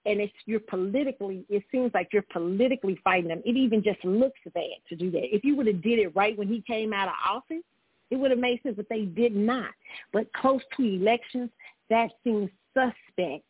and 0.05 0.21
it's 0.21 0.33
you're 0.47 0.61
politically. 0.61 1.45
It 1.49 1.63
seems 1.71 1.93
like 1.95 2.09
you're 2.13 2.25
politically 2.33 2.99
fighting 3.05 3.29
them. 3.29 3.43
It 3.45 3.57
even 3.57 3.83
just 3.83 4.05
looks 4.05 4.41
bad 4.53 4.65
to 4.89 4.97
do 4.97 5.11
that. 5.13 5.35
If 5.35 5.45
you 5.45 5.57
would 5.57 5.69
have 5.69 5.83
did 5.83 6.01
it 6.01 6.15
right 6.17 6.37
when 6.37 6.49
he 6.49 6.63
came 6.67 6.93
out 6.93 7.09
of 7.09 7.15
office, 7.25 7.63
it 8.11 8.17
would 8.17 8.31
have 8.31 8.41
made 8.41 8.61
sense, 8.63 8.77
but 8.77 8.89
they 8.89 9.03
did 9.03 9.35
not. 9.35 9.71
But 10.13 10.33
close 10.33 10.63
to 10.77 10.83
elections, 10.83 11.51
that 11.91 12.11
seems 12.23 12.51
suspect, 12.73 13.45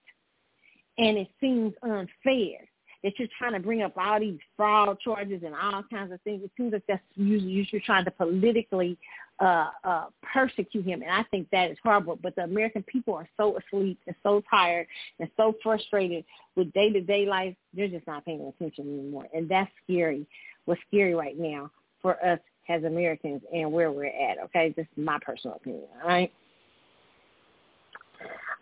and 0.99 1.19
it 1.19 1.29
seems 1.41 1.75
unfair 1.83 2.59
that 3.05 3.19
you're 3.19 3.29
trying 3.39 3.53
to 3.53 3.61
bring 3.61 3.83
up 3.83 3.93
all 3.99 4.19
these 4.19 4.39
fraud 4.57 4.99
charges 4.99 5.43
and 5.45 5.55
all 5.55 5.83
kinds 5.93 6.11
of 6.11 6.21
things. 6.23 6.43
It 6.43 6.51
seems 6.57 6.73
like 6.73 6.85
that's 6.89 7.03
usually 7.15 7.69
you're 7.71 7.83
trying 7.85 8.07
to 8.07 8.11
politically 8.11 8.97
uh, 9.41 9.69
uh, 9.85 10.05
persecute 10.33 10.87
him, 10.87 11.03
and 11.03 11.11
I 11.11 11.23
think 11.25 11.49
that 11.53 11.71
is 11.71 11.77
horrible. 11.83 12.19
But 12.21 12.35
the 12.35 12.45
American 12.45 12.83
people 12.85 13.15
are 13.15 13.29
so 13.37 13.59
asleep 13.59 13.99
and 14.07 14.17
so 14.23 14.43
tired 14.51 14.87
and 15.21 15.29
so 15.37 15.55
frustrated 15.63 16.25
with 16.57 16.73
day-to-day 16.73 17.27
life, 17.27 17.55
they're 17.75 17.89
just 17.89 18.07
not 18.07 18.25
paying 18.25 18.41
attention 18.41 18.99
anymore, 18.99 19.27
and 19.35 19.51
that's 19.51 19.71
scary. 19.83 20.27
What's 20.65 20.81
scary 20.89 21.15
right 21.15 21.39
now 21.39 21.71
for 22.01 22.25
us 22.25 22.39
as 22.69 22.85
Americans 22.85 23.43
and 23.53 23.71
where 23.71 23.93
we're 23.93 24.07
at. 24.07 24.39
Okay, 24.45 24.75
this 24.77 24.87
is 24.97 25.05
my 25.05 25.19
personal 25.25 25.57
opinion. 25.57 25.87
All 26.03 26.09
right. 26.09 26.33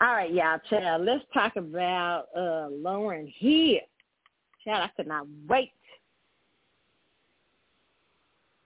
All 0.00 0.12
right, 0.12 0.32
y'all, 0.32 0.58
child. 0.68 1.04
Let's 1.04 1.24
talk 1.32 1.56
about 1.56 2.26
uh 2.34 2.68
Lauryn 2.70 3.32
Hill. 3.38 3.80
Child, 4.64 4.82
I 4.82 4.90
could 4.96 5.06
not 5.06 5.26
wait. 5.48 5.72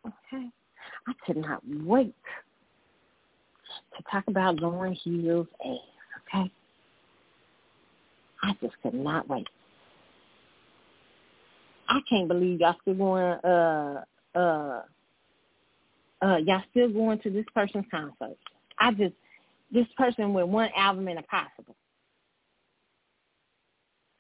Okay, 0.06 0.46
I 1.06 1.12
could 1.26 1.36
not 1.36 1.62
wait 1.84 2.14
to 3.96 4.02
talk 4.10 4.24
about 4.28 4.56
Lauryn 4.56 4.96
Hill's 5.04 5.48
ass. 5.64 5.76
Okay, 6.28 6.50
I 8.42 8.56
just 8.62 8.74
could 8.82 8.94
not 8.94 9.28
wait. 9.28 9.48
I 11.88 12.00
can't 12.08 12.28
believe 12.28 12.60
y'all 12.60 12.76
still 12.82 12.94
going 12.94 13.32
uh 13.44 14.04
uh 14.34 14.82
uh, 16.22 16.36
y'all 16.36 16.62
still 16.70 16.90
going 16.90 17.18
to 17.20 17.30
this 17.30 17.44
person's 17.54 17.86
concert. 17.90 18.36
I 18.78 18.92
just, 18.92 19.14
this 19.72 19.86
person 19.96 20.32
with 20.32 20.46
one 20.46 20.70
album 20.76 21.08
and 21.08 21.18
a 21.18 21.22
possible. 21.22 21.76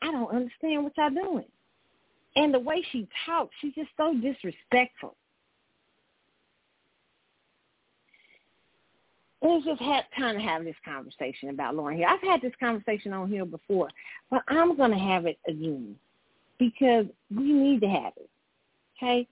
I 0.02 0.12
don't 0.12 0.30
understand 0.30 0.84
what 0.84 0.96
y'all 0.96 1.10
doing. 1.10 1.44
And 2.36 2.52
the 2.52 2.58
way 2.58 2.84
she 2.92 3.08
talks, 3.24 3.54
she's 3.60 3.74
just 3.74 3.88
so 3.96 4.14
disrespectful. 4.14 5.16
Let's 9.42 9.64
just 9.64 9.80
have 9.80 10.04
kind 10.16 10.36
of 10.36 10.42
have 10.42 10.64
this 10.64 10.74
conversation 10.84 11.50
about 11.50 11.74
Lauryn 11.74 11.98
Hill. 11.98 12.08
I've 12.08 12.20
had 12.20 12.42
this 12.42 12.52
conversation 12.58 13.12
on 13.12 13.28
here 13.28 13.44
before, 13.44 13.88
but 14.30 14.42
I'm 14.48 14.76
going 14.76 14.90
to 14.90 14.98
have 14.98 15.26
it 15.26 15.38
again 15.46 15.96
because 16.58 17.06
we 17.34 17.52
need 17.52 17.80
to 17.82 17.88
have 17.88 18.12
it. 18.16 18.28
Okay? 18.96 19.28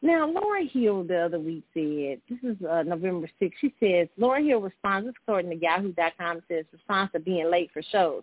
Now, 0.00 0.30
Lauryn 0.32 0.70
Hill 0.70 1.04
the 1.04 1.18
other 1.24 1.40
week 1.40 1.64
said, 1.74 2.20
this 2.28 2.38
is 2.42 2.56
uh, 2.64 2.84
November 2.84 3.28
6th, 3.42 3.52
she 3.60 3.74
says, 3.80 4.06
Lauryn 4.18 4.46
Hill 4.46 4.60
responds, 4.60 5.08
according 5.08 5.50
to 5.50 5.56
Yahoo.com, 5.56 6.40
says, 6.48 6.64
response 6.72 7.10
to 7.12 7.20
being 7.20 7.50
late 7.50 7.70
for 7.72 7.82
shows. 7.90 8.22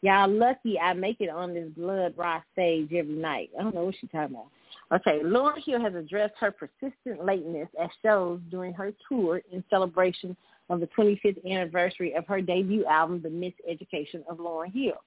Y'all 0.00 0.28
lucky 0.28 0.80
I 0.80 0.94
make 0.94 1.20
it 1.20 1.30
on 1.30 1.54
this 1.54 1.68
blood 1.76 2.14
raw 2.16 2.40
stage 2.52 2.92
every 2.92 3.14
night. 3.14 3.50
I 3.56 3.62
don't 3.62 3.72
know 3.72 3.84
what 3.84 3.94
she's 4.00 4.10
talking 4.10 4.34
about. 4.34 4.48
Okay, 4.92 5.20
Lauryn 5.22 5.62
Hill 5.64 5.80
has 5.80 5.94
addressed 5.94 6.34
her 6.40 6.50
persistent 6.50 7.24
lateness 7.24 7.68
at 7.80 7.90
shows 8.02 8.40
during 8.50 8.74
her 8.74 8.92
tour 9.08 9.42
in 9.52 9.62
celebration 9.70 10.36
of 10.70 10.80
the 10.80 10.88
25th 10.88 11.48
anniversary 11.48 12.14
of 12.14 12.26
her 12.26 12.40
debut 12.40 12.84
album, 12.86 13.22
The 13.22 13.28
Miseducation 13.28 14.24
of 14.28 14.38
Lauryn 14.38 14.72
Hill. 14.74 15.00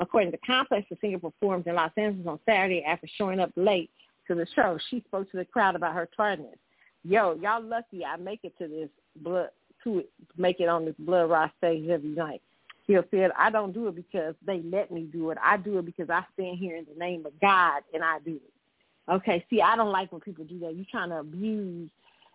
According 0.00 0.32
to 0.32 0.38
Complex, 0.38 0.86
the 0.90 0.96
singer 1.00 1.18
performed 1.18 1.66
in 1.66 1.74
Los 1.74 1.92
Angeles 1.98 2.26
on 2.26 2.40
Saturday 2.46 2.82
after 2.84 3.06
showing 3.18 3.40
up 3.40 3.52
late 3.54 3.90
to 4.28 4.34
the 4.34 4.46
show. 4.54 4.78
She 4.90 5.02
spoke 5.06 5.30
to 5.32 5.36
the 5.36 5.44
crowd 5.44 5.74
about 5.74 5.94
her 5.94 6.08
tardiness. 6.16 6.58
Yo, 7.04 7.38
y'all 7.40 7.62
lucky 7.62 8.04
I 8.04 8.16
make 8.16 8.40
it 8.42 8.54
to 8.58 8.68
this 8.68 8.88
blood 9.16 9.48
to 9.84 10.02
make 10.36 10.60
it 10.60 10.68
on 10.68 10.84
this 10.84 10.94
blood 10.98 11.30
rock 11.30 11.52
stage 11.58 11.88
every 11.88 12.10
night. 12.10 12.42
Hill 12.86 13.04
said, 13.10 13.30
I 13.38 13.50
don't 13.50 13.72
do 13.72 13.86
it 13.88 13.94
because 13.94 14.34
they 14.46 14.62
let 14.62 14.90
me 14.90 15.02
do 15.02 15.30
it. 15.30 15.38
I 15.42 15.58
do 15.58 15.78
it 15.78 15.84
because 15.84 16.08
I 16.10 16.24
stand 16.34 16.58
here 16.58 16.76
in 16.76 16.86
the 16.86 16.98
name 16.98 17.26
of 17.26 17.32
God 17.40 17.82
and 17.92 18.02
I 18.02 18.18
do 18.24 18.36
it. 18.36 19.12
Okay, 19.12 19.44
see, 19.48 19.60
I 19.60 19.76
don't 19.76 19.92
like 19.92 20.10
when 20.10 20.20
people 20.20 20.44
do 20.44 20.58
that. 20.60 20.74
You're 20.74 20.86
trying 20.90 21.10
to 21.10 21.18
abuse 21.18 21.90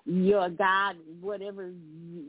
your 0.05 0.49
God, 0.49 0.95
whatever 1.21 1.71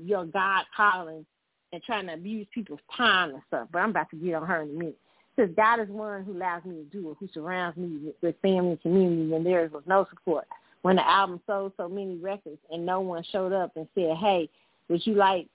your 0.02 0.24
God 0.24 0.64
calling, 0.76 1.24
and 1.72 1.82
trying 1.82 2.06
to 2.06 2.14
abuse 2.14 2.46
people's 2.54 2.80
time 2.96 3.30
and 3.30 3.42
stuff. 3.48 3.68
But 3.72 3.80
I'm 3.80 3.90
about 3.90 4.10
to 4.10 4.16
get 4.16 4.34
on 4.34 4.46
her 4.46 4.62
in 4.62 4.70
a 4.70 4.72
minute. 4.72 4.98
Says 5.37 5.51
God 5.57 5.80
is 5.80 5.89
one 5.89 6.24
who 6.24 6.32
allows 6.32 6.64
me 6.64 6.76
to 6.76 6.85
do 6.85 7.11
it, 7.11 7.16
who 7.18 7.28
surrounds 7.35 7.76
me 7.76 8.12
with, 8.22 8.37
family 8.41 8.70
and 8.70 8.80
community 8.82 9.26
when 9.28 9.43
there 9.43 9.68
was 9.72 9.82
no 9.87 10.07
support. 10.11 10.47
When 10.82 10.97
the 10.97 11.09
album 11.09 11.41
sold 11.47 11.72
so 11.76 11.89
many 11.89 12.16
records 12.16 12.59
and 12.70 12.87
no 12.87 13.01
one 13.01 13.24
showed 13.32 13.53
up 13.53 13.72
and 13.76 13.89
said, 13.95 14.16
hey, 14.18 14.49
would 14.89 15.05
you 15.07 15.14
like 15.14 15.49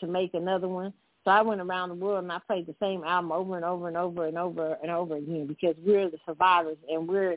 to 0.00 0.06
make 0.06 0.34
another 0.34 0.66
one? 0.66 0.92
So 1.24 1.30
I 1.30 1.42
went 1.42 1.60
around 1.60 1.90
the 1.90 1.94
world 1.94 2.24
and 2.24 2.32
I 2.32 2.38
played 2.46 2.66
the 2.66 2.74
same 2.80 3.04
album 3.04 3.30
over 3.30 3.54
and 3.54 3.64
over 3.64 3.86
and 3.86 3.96
over 3.96 4.26
and 4.26 4.36
over 4.36 4.76
and 4.82 4.90
over 4.90 5.16
again 5.16 5.46
because 5.46 5.76
we're 5.86 6.10
the 6.10 6.18
survivors 6.26 6.78
and 6.90 7.06
we're 7.06 7.36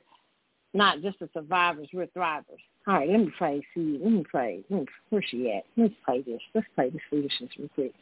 not 0.73 1.01
just 1.01 1.19
the 1.19 1.29
survivors, 1.33 1.87
we're 1.93 2.07
thrivers. 2.07 2.43
All 2.87 2.95
right, 2.95 3.09
let 3.09 3.19
me 3.19 3.31
play. 3.37 3.65
See, 3.75 3.99
let 4.01 4.11
me 4.11 4.23
play. 4.29 4.63
Where's 5.09 5.25
she 5.29 5.51
at? 5.51 5.65
Let's 5.77 5.93
play 6.03 6.21
this. 6.21 6.41
Let's 6.55 6.67
play 6.75 6.89
this 6.89 7.01
foolishness 7.09 7.51
real 7.59 7.69
quick. 7.75 7.93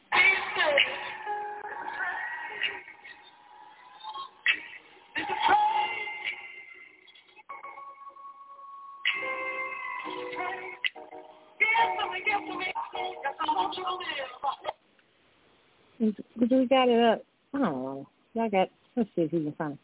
We 16.00 16.68
got 16.68 16.90
it 16.90 17.00
up. 17.04 17.24
I 17.54 17.60
don't 17.60 17.62
know. 17.62 18.08
Y'all 18.34 18.50
got. 18.50 18.70
Let's 18.96 19.10
see 19.16 19.24
if 19.24 19.32
we 19.32 19.44
can 19.44 19.54
find. 19.54 19.78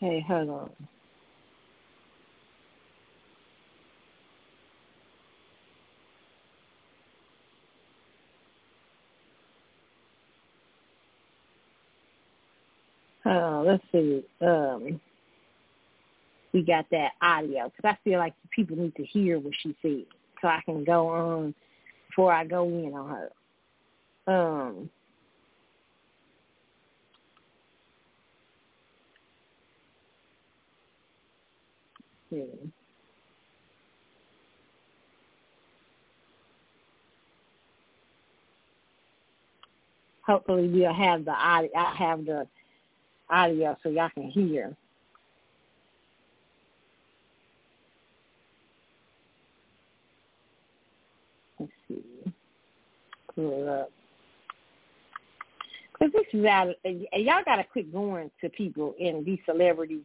Hey, 0.00 0.24
hold 0.26 0.50
on. 0.50 0.70
Uh, 13.26 13.62
let's 13.62 13.82
see. 13.92 14.24
Um, 14.40 15.00
we 16.58 16.64
got 16.64 16.86
that 16.90 17.12
audio 17.22 17.70
because 17.70 17.96
I 17.96 17.96
feel 18.02 18.18
like 18.18 18.34
people 18.50 18.76
need 18.76 18.96
to 18.96 19.04
hear 19.04 19.38
what 19.38 19.54
she 19.62 19.76
said, 19.80 20.06
so 20.42 20.48
I 20.48 20.60
can 20.64 20.82
go 20.82 21.06
on 21.08 21.54
before 22.08 22.32
I 22.32 22.44
go 22.44 22.64
in 22.64 22.92
on 22.94 23.30
her. 24.26 24.32
Um, 24.32 24.90
see. 32.28 32.44
Hopefully 40.26 40.68
we'll 40.68 40.92
have 40.92 41.24
the 41.24 41.30
audio. 41.30 41.70
I 41.76 41.94
have 41.94 42.24
the 42.24 42.48
audio 43.30 43.76
so 43.82 43.90
y'all 43.90 44.10
can 44.12 44.28
hear. 44.28 44.76
Let's 51.60 51.72
see. 51.86 52.02
Pull 53.38 53.62
it 53.62 53.68
up. 53.68 53.92
Because 55.92 56.12
this 56.12 56.40
is 56.40 56.44
out, 56.44 56.74
y'all 56.84 57.44
got 57.44 57.56
to 57.56 57.64
quit 57.64 57.92
going 57.92 58.32
to 58.40 58.48
people 58.48 58.96
and 59.00 59.24
these 59.24 59.38
celebrities 59.46 60.02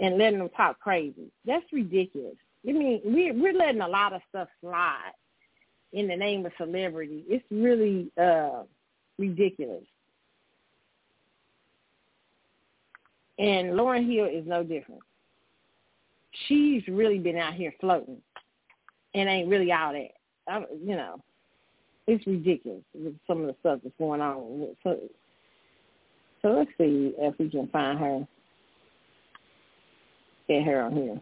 and 0.00 0.18
letting 0.18 0.40
them 0.40 0.48
talk 0.56 0.80
crazy. 0.80 1.30
That's 1.46 1.64
ridiculous. 1.72 2.34
I 2.68 2.72
mean, 2.72 3.00
we're, 3.04 3.34
we're 3.34 3.52
letting 3.52 3.82
a 3.82 3.88
lot 3.88 4.12
of 4.12 4.20
stuff 4.30 4.48
slide 4.60 5.12
in 5.92 6.08
the 6.08 6.16
name 6.16 6.44
of 6.44 6.50
celebrity. 6.58 7.22
It's 7.28 7.44
really 7.52 8.10
uh, 8.20 8.64
ridiculous. 9.16 9.84
And 13.38 13.74
Lauryn 13.74 14.12
Hill 14.12 14.26
is 14.26 14.44
no 14.44 14.64
different. 14.64 15.02
She's 16.48 16.82
really 16.88 17.18
been 17.18 17.36
out 17.36 17.54
here 17.54 17.72
floating 17.80 18.18
and 19.14 19.28
ain't 19.28 19.48
really 19.48 19.70
all 19.70 19.92
that. 19.92 20.10
I, 20.48 20.64
you 20.84 20.96
know, 20.96 21.20
it's 22.06 22.26
ridiculous 22.26 22.82
with 22.94 23.14
some 23.26 23.42
of 23.42 23.46
the 23.46 23.56
stuff 23.60 23.80
that's 23.82 23.94
going 23.98 24.20
on. 24.20 24.68
So, 24.82 24.98
so 26.42 26.48
let's 26.48 26.70
see 26.78 27.14
if 27.18 27.34
we 27.38 27.48
can 27.48 27.68
find 27.68 27.98
her. 27.98 28.26
Get 30.48 30.64
her 30.64 30.82
on 30.82 30.96
here. 30.96 31.20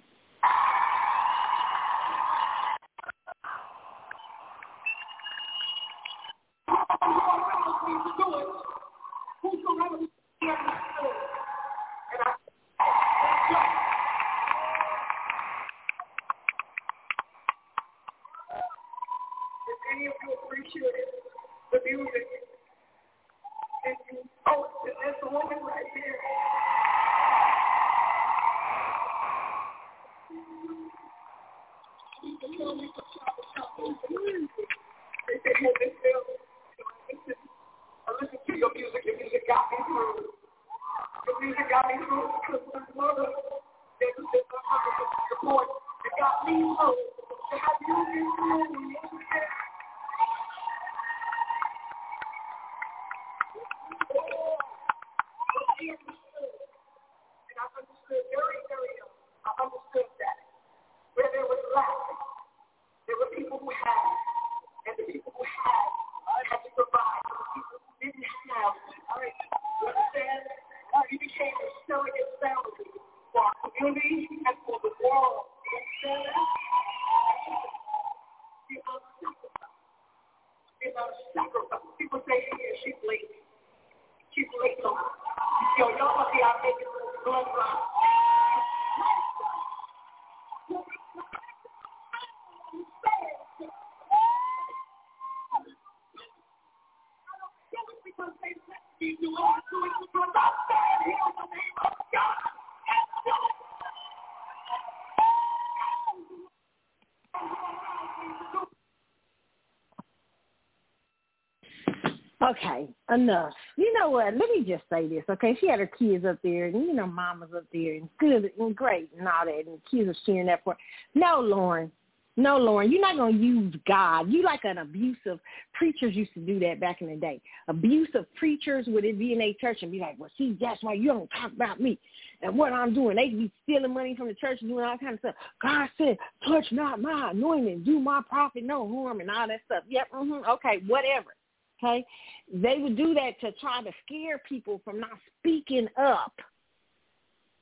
Okay, 112.42 112.88
enough. 113.12 113.52
You 113.76 113.92
know 113.98 114.10
what? 114.10 114.32
Let 114.34 114.48
me 114.48 114.64
just 114.66 114.82
say 114.90 115.06
this, 115.06 115.24
okay? 115.28 115.56
She 115.60 115.68
had 115.68 115.78
her 115.78 115.86
kids 115.86 116.24
up 116.24 116.38
there, 116.42 116.66
and 116.66 116.74
you 116.74 116.94
know, 116.94 117.06
mama's 117.06 117.50
up 117.54 117.64
there, 117.72 117.94
and 117.94 118.08
good 118.18 118.50
and 118.58 118.74
great 118.74 119.10
and 119.18 119.28
all 119.28 119.44
that, 119.44 119.66
and 119.66 119.78
the 119.78 119.80
kids 119.90 120.08
are 120.08 120.20
cheering 120.24 120.46
that 120.46 120.64
for. 120.64 120.76
No, 121.14 121.42
Lauryn, 121.42 121.90
no, 122.36 122.58
Lauryn, 122.58 122.90
you're 122.90 123.00
not 123.00 123.16
going 123.16 123.36
to 123.36 123.44
use 123.44 123.74
God. 123.86 124.30
You 124.30 124.42
like 124.42 124.64
an 124.64 124.78
abusive 124.78 125.40
preachers 125.74 126.14
used 126.14 126.32
to 126.34 126.40
do 126.40 126.58
that 126.60 126.80
back 126.80 127.02
in 127.02 127.08
the 127.08 127.16
day. 127.16 127.40
Abusive 127.68 128.24
preachers 128.36 128.86
would 128.88 129.04
it 129.04 129.18
be 129.18 129.32
in 129.32 129.40
a 129.40 129.52
church 129.54 129.78
and 129.82 129.90
be 129.90 129.98
like, 129.98 130.14
well, 130.18 130.30
see, 130.38 130.56
that's 130.60 130.82
why 130.82 130.94
you 130.94 131.08
don't 131.08 131.28
talk 131.38 131.52
about 131.52 131.80
me 131.80 131.98
and 132.40 132.56
what 132.56 132.72
I'm 132.72 132.94
doing. 132.94 133.16
They 133.16 133.30
be 133.30 133.50
stealing 133.64 133.92
money 133.92 134.14
from 134.16 134.28
the 134.28 134.34
church 134.34 134.58
and 134.60 134.70
doing 134.70 134.84
all 134.84 134.96
kind 134.96 135.14
of 135.14 135.18
stuff. 135.20 135.34
God 135.60 135.88
said, 135.98 136.16
touch 136.46 136.66
not 136.70 137.00
my 137.00 137.32
anointing, 137.32 137.82
do 137.84 137.98
my 137.98 138.20
prophet 138.28 138.64
no 138.64 138.88
harm 138.88 139.20
and 139.20 139.30
all 139.30 139.48
that 139.48 139.60
stuff. 139.66 139.82
Yep, 139.88 140.06
mm-hmm, 140.14 140.48
okay, 140.50 140.82
whatever. 140.86 141.34
Okay, 141.82 142.04
they 142.52 142.76
would 142.78 142.96
do 142.96 143.14
that 143.14 143.40
to 143.40 143.52
try 143.52 143.82
to 143.82 143.90
scare 144.04 144.38
people 144.46 144.82
from 144.84 145.00
not 145.00 145.18
speaking 145.38 145.88
up 145.98 146.32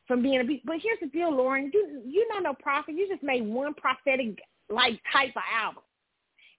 from 0.09 0.23
being 0.23 0.41
a. 0.41 0.45
But 0.65 0.77
here's 0.83 0.99
the 1.01 1.07
deal, 1.07 1.31
Lauryn. 1.31 1.71
You 1.73 2.03
you're 2.05 2.29
not 2.35 2.43
no 2.43 2.55
prophet. 2.55 2.97
You 2.97 3.07
just 3.09 3.23
made 3.23 3.47
one 3.47 3.75
prophetic 3.75 4.41
like 4.71 5.01
type 5.13 5.35
of 5.37 5.43
album. 5.53 5.83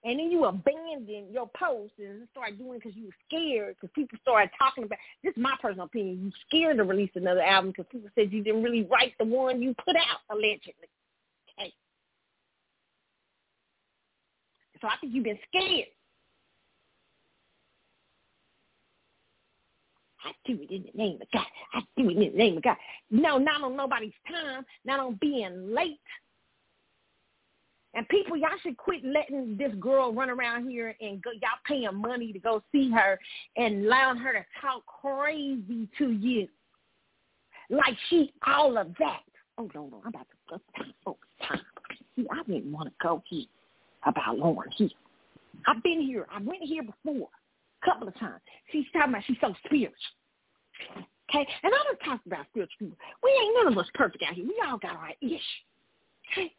And 0.02 0.18
then 0.18 0.30
you 0.30 0.44
abandoned 0.46 1.30
your 1.30 1.50
post 1.54 1.92
and 1.98 2.26
started 2.32 2.58
doing 2.58 2.78
because 2.78 2.96
you 2.96 3.06
were 3.06 3.16
scared 3.28 3.76
because 3.76 3.92
people 3.94 4.18
started 4.22 4.50
talking 4.58 4.84
about. 4.84 4.98
This 5.22 5.32
is 5.32 5.42
my 5.42 5.54
personal 5.60 5.86
opinion. 5.86 6.24
You 6.24 6.32
scared 6.46 6.78
to 6.78 6.84
release 6.84 7.10
another 7.14 7.42
album 7.42 7.72
because 7.72 7.84
people 7.92 8.08
said 8.14 8.32
you 8.32 8.42
didn't 8.42 8.62
really 8.62 8.88
write 8.90 9.12
the 9.18 9.26
one 9.26 9.60
you 9.60 9.74
put 9.84 9.96
out 9.96 10.20
allegedly. 10.30 10.88
Okay. 11.58 11.72
So 14.80 14.88
I 14.88 14.94
think 15.00 15.14
you've 15.14 15.24
been 15.24 15.38
scared. 15.48 15.88
I 20.24 20.32
do 20.46 20.58
it 20.62 20.70
in 20.70 20.84
the 20.84 20.98
name 20.98 21.18
of 21.20 21.30
God. 21.32 21.46
I 21.74 21.80
do 21.96 22.08
it 22.08 22.16
in 22.16 22.32
the 22.32 22.38
name 22.38 22.56
of 22.56 22.62
God. 22.62 22.76
No, 23.10 23.38
not 23.38 23.62
on 23.62 23.76
nobody's 23.76 24.12
time, 24.28 24.64
not 24.84 25.00
on 25.00 25.18
being 25.20 25.74
late. 25.74 25.98
And 27.94 28.08
people, 28.08 28.36
y'all 28.36 28.50
should 28.62 28.76
quit 28.76 29.04
letting 29.04 29.56
this 29.56 29.74
girl 29.80 30.12
run 30.12 30.30
around 30.30 30.68
here 30.68 30.94
and 31.00 31.20
go, 31.22 31.30
y'all 31.32 31.58
paying 31.66 31.94
money 31.94 32.32
to 32.32 32.38
go 32.38 32.62
see 32.70 32.90
her 32.90 33.18
and 33.56 33.84
allowing 33.84 34.18
her 34.18 34.32
to 34.32 34.44
talk 34.60 34.84
crazy 34.86 35.88
to 35.98 36.10
you. 36.12 36.48
Like 37.68 37.96
she 38.08 38.32
all 38.46 38.78
of 38.78 38.88
that. 38.98 39.22
Oh, 39.58 39.68
no, 39.74 39.88
no, 39.88 40.00
I'm 40.04 40.08
about 40.08 40.26
to 40.28 40.36
go 40.48 40.60
time. 40.76 40.94
Oh, 41.06 41.16
time. 41.46 41.60
See, 42.16 42.26
I 42.30 42.42
didn't 42.44 42.72
want 42.72 42.88
to 42.88 42.94
go 43.02 43.22
here 43.28 43.46
about 44.06 44.36
Lauryn 44.36 44.72
here. 44.76 44.88
I've 45.66 45.82
been 45.82 46.00
here. 46.00 46.26
I 46.32 46.40
went 46.40 46.62
here 46.62 46.82
before 46.82 47.28
a 47.82 47.84
couple 47.84 48.08
of 48.08 48.18
times. 48.18 48.40
She's 48.72 48.86
talking 48.92 49.10
about 49.10 49.24
she's 49.26 49.36
so 49.40 49.54
spiritual. 49.66 49.94
Okay? 51.30 51.46
And 51.62 51.72
I 51.74 51.84
don't 51.84 51.98
talk 52.04 52.20
about 52.26 52.46
spiritual 52.50 52.76
people. 52.78 52.96
We 53.22 53.30
ain't 53.30 53.64
none 53.64 53.72
of 53.72 53.78
us 53.78 53.90
perfect 53.94 54.24
out 54.26 54.34
here. 54.34 54.44
We 54.44 54.60
all 54.66 54.78
got 54.78 54.96
our 54.96 55.10
ish. 55.20 55.40
Okay? 56.32 56.52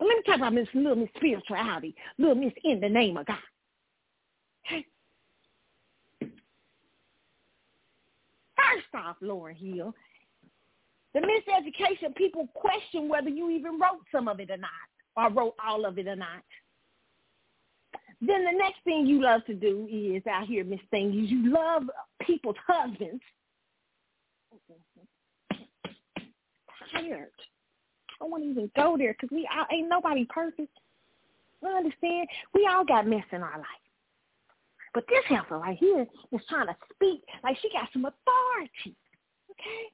Let 0.00 0.08
me 0.08 0.22
talk 0.26 0.36
about 0.36 0.54
Miss 0.54 0.68
Little 0.74 0.96
Miss 0.96 1.08
Spirituality, 1.16 1.94
Little 2.18 2.34
Miss 2.34 2.52
in 2.64 2.80
the 2.80 2.88
name 2.88 3.16
of 3.16 3.26
God. 3.26 3.36
First 8.74 8.94
off, 8.94 9.16
Lauryn 9.22 9.54
Hill, 9.54 9.94
the 11.12 11.20
miseducation 11.20 12.14
people 12.16 12.48
question 12.54 13.08
whether 13.08 13.28
you 13.28 13.50
even 13.50 13.78
wrote 13.78 14.00
some 14.10 14.26
of 14.26 14.40
it 14.40 14.50
or 14.50 14.56
not, 14.56 14.70
or 15.16 15.30
wrote 15.30 15.54
all 15.64 15.84
of 15.84 15.98
it 15.98 16.08
or 16.08 16.16
not. 16.16 16.42
Then 18.20 18.44
the 18.44 18.56
next 18.56 18.82
thing 18.84 19.06
you 19.06 19.22
love 19.22 19.44
to 19.46 19.54
do 19.54 19.86
is 19.90 20.26
out 20.26 20.46
here, 20.46 20.64
Miss 20.64 20.80
Thing, 20.90 21.08
is 21.08 21.30
you 21.30 21.52
love 21.52 21.84
people's 22.22 22.56
husbands. 22.66 23.22
Tired. 26.92 27.28
I 28.24 28.28
won't 28.28 28.44
even 28.44 28.70
go 28.74 28.96
there 28.96 29.12
because 29.12 29.34
we 29.34 29.48
all, 29.54 29.66
ain't 29.70 29.88
nobody 29.88 30.26
perfect. 30.28 30.72
I 31.64 31.68
understand. 31.68 32.28
We 32.54 32.68
all 32.70 32.84
got 32.84 33.06
mess 33.06 33.24
in 33.32 33.42
our 33.42 33.58
life. 33.58 33.84
But 34.92 35.04
this 35.08 35.24
heifer 35.28 35.58
right 35.58 35.76
here 35.76 36.06
is 36.32 36.40
trying 36.48 36.68
to 36.68 36.76
speak 36.94 37.22
like 37.42 37.56
she 37.60 37.68
got 37.70 37.88
some 37.92 38.04
authority. 38.04 38.96
Okay? 39.50 39.90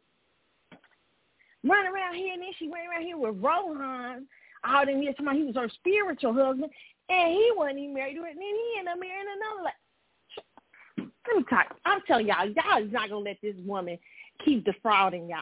Running 1.65 1.93
around 1.93 2.15
here 2.15 2.35
and 2.35 2.43
then 2.43 2.51
she 2.59 2.69
went 2.69 2.87
around 2.89 3.03
here 3.03 3.17
with 3.17 3.37
Rohan 3.43 4.27
all 4.65 4.87
them 4.87 5.03
years. 5.03 5.15
Somebody 5.17 5.39
he 5.39 5.45
was 5.45 5.57
her 5.57 5.69
spiritual 5.69 6.35
husband 6.35 6.71
and 7.09 7.33
he 7.33 7.53
wasn't 7.57 7.79
even 7.79 7.95
married 7.95 8.15
to 8.15 8.23
her. 8.23 8.29
And 8.29 8.39
then 8.39 8.45
he 8.45 8.75
ended 8.79 8.93
up 8.93 9.01
marrying 9.01 9.27
another. 9.37 9.65
Like, 9.65 11.11
let 11.27 11.37
me 11.37 11.45
talk. 11.49 11.77
I'm 11.85 12.01
telling 12.07 12.27
y'all, 12.27 12.47
y'all 12.47 12.85
is 12.85 12.93
not 12.93 13.09
gonna 13.09 13.25
let 13.25 13.39
this 13.43 13.57
woman 13.65 13.99
keep 14.45 14.65
defrauding 14.65 15.29
y'all. 15.29 15.41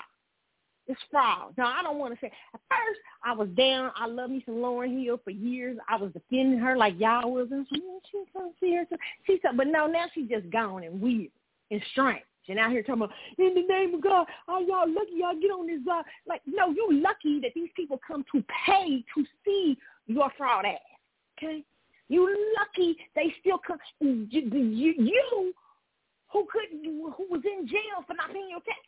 It's 0.89 1.01
fraud. 1.11 1.53
No, 1.59 1.67
I 1.67 1.83
don't 1.83 1.99
want 1.99 2.15
to 2.15 2.21
say. 2.21 2.33
At 2.55 2.61
first, 2.69 3.01
I 3.23 3.33
was 3.33 3.49
down. 3.51 3.93
I 3.95 4.07
love 4.07 4.31
me 4.31 4.43
some 4.47 4.57
Lauryn 4.57 5.05
Hill 5.05 5.21
for 5.23 5.31
years. 5.31 5.77
I 5.87 5.97
was 5.97 6.13
defending 6.13 6.59
her 6.59 6.77
like 6.77 6.99
y'all 6.99 7.31
was. 7.31 7.49
And 7.51 7.67
she's 7.71 7.83
so 8.33 8.53
serious. 8.59 8.87
She's 9.27 9.39
so, 9.43 9.51
but 9.55 9.67
no, 9.67 9.87
now 9.87 10.07
she's 10.15 10.29
just 10.29 10.49
gone 10.51 10.85
and 10.85 11.01
weird 11.01 11.31
and 11.71 11.83
strange. 11.93 12.23
And 12.49 12.59
out 12.59 12.71
here 12.71 12.83
talking 12.83 13.03
about, 13.03 13.15
in 13.37 13.55
the 13.55 13.61
name 13.69 13.95
of 13.95 14.01
God, 14.01 14.27
oh, 14.49 14.65
y'all 14.67 14.89
lucky 14.89 15.13
y'all 15.17 15.39
get 15.39 15.51
on 15.51 15.67
this. 15.67 15.81
Uh, 15.91 16.03
like, 16.27 16.41
no, 16.47 16.71
you 16.71 16.89
lucky 17.03 17.41
that 17.41 17.53
these 17.55 17.69
people 17.77 18.01
come 18.07 18.25
to 18.33 18.43
pay 18.67 19.05
to 19.15 19.25
see 19.45 19.77
your 20.07 20.33
fraud 20.39 20.65
ass. 20.65 20.79
Okay? 21.37 21.63
You 22.09 22.35
lucky 22.59 22.97
they 23.15 23.35
still 23.41 23.59
come. 23.59 23.77
You, 24.01 24.27
you, 24.31 24.95
you 24.97 25.55
who 26.33 26.47
couldn't, 26.51 26.85
who 26.85 27.27
was 27.31 27.43
in 27.45 27.69
jail 27.69 28.03
for 28.07 28.15
not 28.15 28.33
paying 28.33 28.49
your 28.49 28.61
tax. 28.61 28.79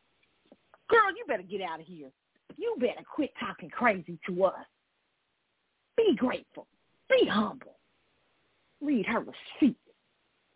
Girl, 0.91 1.11
you 1.17 1.25
better 1.27 1.43
get 1.43 1.63
out 1.63 1.81
of 1.81 1.87
here. 1.87 2.11
You 2.57 2.77
better 2.79 3.03
quit 3.15 3.31
talking 3.39 3.71
crazy 3.71 4.19
to 4.27 4.45
us. 4.45 4.67
Be 5.97 6.15
grateful. 6.17 6.67
Be 7.09 7.27
humble. 7.27 7.77
Read 8.81 9.07
her 9.07 9.21
receipt. 9.21 9.77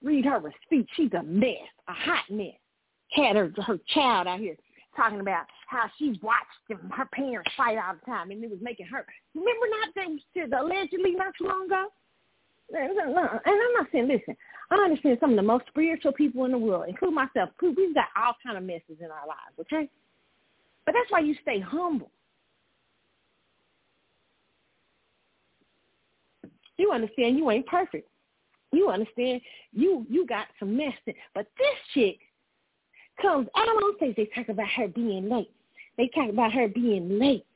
Read 0.02 0.24
her 0.24 0.40
receipt. 0.40 0.88
She's 0.96 1.12
a 1.12 1.22
mess, 1.22 1.68
a 1.88 1.92
hot 1.92 2.24
mess. 2.30 2.58
Had 3.10 3.36
her 3.36 3.52
her 3.64 3.78
child 3.94 4.26
out 4.26 4.40
here 4.40 4.56
talking 4.96 5.20
about 5.20 5.46
how 5.66 5.90
she 5.98 6.18
watched 6.22 6.68
them, 6.68 6.90
her 6.94 7.06
parents 7.12 7.50
fight 7.56 7.78
all 7.78 7.94
the 7.94 8.10
time, 8.10 8.30
and 8.30 8.42
it 8.42 8.50
was 8.50 8.60
making 8.62 8.86
her. 8.86 9.04
Remember 9.34 9.66
not 9.70 9.88
that 9.94 10.60
allegedly 10.60 11.12
not 11.12 11.32
too 11.38 11.46
long 11.46 11.66
ago. 11.66 11.86
And 12.72 12.98
I'm 12.98 13.12
not 13.12 13.86
saying, 13.92 14.08
listen, 14.08 14.36
I 14.70 14.76
understand 14.76 15.18
some 15.20 15.30
of 15.30 15.36
the 15.36 15.42
most 15.42 15.66
spiritual 15.66 16.12
people 16.12 16.44
in 16.44 16.52
the 16.52 16.58
world, 16.58 16.86
including 16.88 17.16
myself. 17.16 17.50
We've 17.60 17.94
got 17.94 18.06
all 18.16 18.34
kind 18.42 18.56
of 18.56 18.64
messes 18.64 18.98
in 19.00 19.10
our 19.10 19.26
lives, 19.26 19.58
okay? 19.60 19.90
But 20.86 20.94
that's 20.94 21.10
why 21.10 21.20
you 21.20 21.34
stay 21.42 21.60
humble. 21.60 22.10
You 26.76 26.92
understand 26.92 27.38
you 27.38 27.50
ain't 27.50 27.66
perfect. 27.66 28.08
You 28.72 28.88
understand 28.88 29.40
you 29.72 30.04
you 30.08 30.26
got 30.26 30.48
some 30.58 30.76
mess. 30.76 30.92
In, 31.06 31.14
but 31.34 31.46
this 31.56 31.76
chick 31.94 32.18
comes 33.22 33.48
out 33.56 33.68
on 33.68 33.96
stage. 33.96 34.16
They 34.16 34.28
talk 34.34 34.48
about 34.48 34.68
her 34.76 34.88
being 34.88 35.28
late. 35.28 35.50
They 35.96 36.08
talk 36.08 36.28
about 36.28 36.52
her 36.52 36.68
being 36.68 37.18
late. 37.18 37.46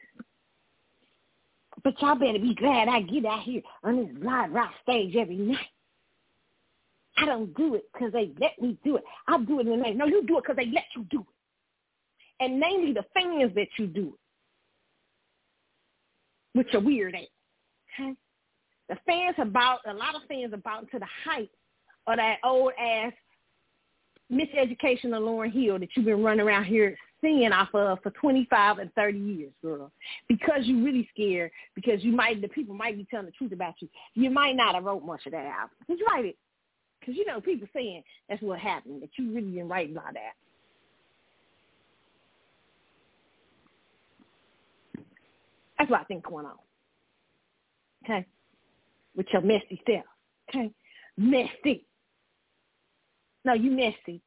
But 1.83 2.01
y'all 2.01 2.15
better 2.15 2.39
be 2.39 2.55
glad 2.55 2.89
I 2.89 3.03
get 3.03 3.25
out 3.25 3.43
here 3.43 3.63
on 3.83 3.97
this 3.97 4.25
live 4.25 4.53
rock 4.53 4.71
stage 4.83 5.17
every 5.17 5.37
night. 5.37 5.67
I 7.17 7.27
don't 7.27 7.53
do 7.57 7.75
it 7.75 7.85
because 7.93 8.13
they 8.13 8.31
let 8.41 8.61
me 8.61 8.79
do 8.85 8.97
it. 8.97 9.05
I 9.27 9.39
do 9.39 9.59
it 9.59 9.67
in 9.67 9.71
the 9.71 9.77
name. 9.77 9.99
No, 9.99 10.07
you 10.07 10.25
do 10.25 10.39
it 10.39 10.45
because 10.45 10.57
they 10.57 10.67
let 10.67 10.85
you 10.95 11.05
do 11.11 11.21
it 11.21 11.38
and 12.41 12.61
namely 12.61 12.93
the 12.93 13.05
fans 13.15 13.53
that 13.55 13.69
you 13.79 13.87
do 13.87 14.09
it, 14.09 14.21
which 16.59 16.75
are 16.75 16.81
weird 16.81 17.15
at. 17.15 17.23
Okay? 18.01 18.15
The 18.89 18.97
fans 19.07 19.37
about 19.39 19.81
a 19.87 19.93
lot 19.93 20.15
of 20.15 20.23
fans 20.29 20.53
about 20.53 20.91
to 20.91 20.99
the 20.99 21.07
height 21.25 21.51
of 22.07 22.17
that 22.17 22.39
old 22.43 22.73
ass 22.81 23.13
miseducation 24.33 25.07
of 25.07 25.23
Lauryn 25.23 25.53
Hill 25.53 25.79
that 25.79 25.89
you've 25.97 26.07
been 26.07 26.23
running 26.23 26.47
around 26.47 26.65
here 26.65 26.97
singing 27.21 27.53
off 27.53 27.75
of 27.75 27.99
for 28.03 28.11
25 28.11 28.79
and 28.79 28.93
30 28.95 29.19
years, 29.19 29.53
girl. 29.63 29.91
Because 30.29 30.61
you're 30.65 30.85
really 30.85 31.09
scared, 31.13 31.51
because 31.75 32.05
you 32.05 32.13
might, 32.13 32.41
the 32.41 32.49
people 32.49 32.75
might 32.75 32.97
be 32.97 33.07
telling 33.11 33.27
the 33.27 33.33
truth 33.33 33.53
about 33.53 33.75
you. 33.81 33.89
You 34.15 34.31
might 34.31 34.57
not 34.57 34.75
have 34.75 34.85
wrote 34.85 35.05
much 35.05 35.27
of 35.27 35.33
that 35.33 35.47
album. 35.47 35.77
Just 35.89 36.03
write 36.11 36.27
it. 36.27 36.37
Because, 37.01 37.17
you 37.17 37.25
know, 37.27 37.41
people 37.41 37.69
saying 37.75 38.03
that's 38.29 38.43
what 38.43 38.59
happened, 38.59 39.03
that 39.03 39.11
you 39.17 39.33
really 39.33 39.51
didn't 39.51 39.69
write 39.69 39.91
about 39.91 40.15
that. 40.15 40.35
That's 45.79 45.91
what 45.91 46.01
I 46.01 46.05
think 46.05 46.25
going 46.25 46.47
on. 46.47 46.59
Okay? 48.05 48.27
With 49.17 49.27
your 49.33 49.43
messy 49.43 49.81
self. 49.87 50.05
Okay? 50.49 50.71
Messy. 51.17 51.85
No, 53.45 53.55
you 53.55 53.71
messy. 53.71 54.21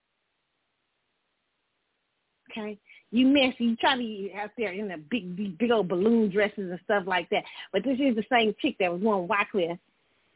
Okay? 2.52 2.78
You 3.12 3.28
messy. 3.28 3.66
You 3.66 3.76
try 3.76 3.94
to 3.94 4.00
be 4.00 4.34
out 4.40 4.52
there 4.58 4.72
in 4.72 4.88
the 4.88 4.98
big, 4.98 5.36
big, 5.36 5.58
big 5.58 5.72
old 5.72 5.88
balloon 5.88 6.30
dresses 6.30 6.72
and 6.72 6.80
stuff 6.86 7.04
like 7.06 7.30
that. 7.30 7.44
But 7.74 7.84
this 7.84 8.00
is 8.00 8.16
the 8.16 8.26
same 8.32 8.56
chick 8.62 8.78
that 8.80 8.92
was 8.92 9.02
on 9.04 9.28
Wyclef. 9.28 9.78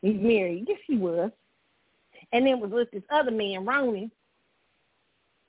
He's 0.02 0.20
married. 0.20 0.66
Yes, 0.68 0.80
he 0.88 0.98
was. 0.98 1.32
And 2.32 2.46
then 2.46 2.60
was 2.60 2.72
with 2.72 2.92
this 2.92 3.04
other 3.10 3.32
man, 3.32 3.66
Ronnie, 3.66 4.12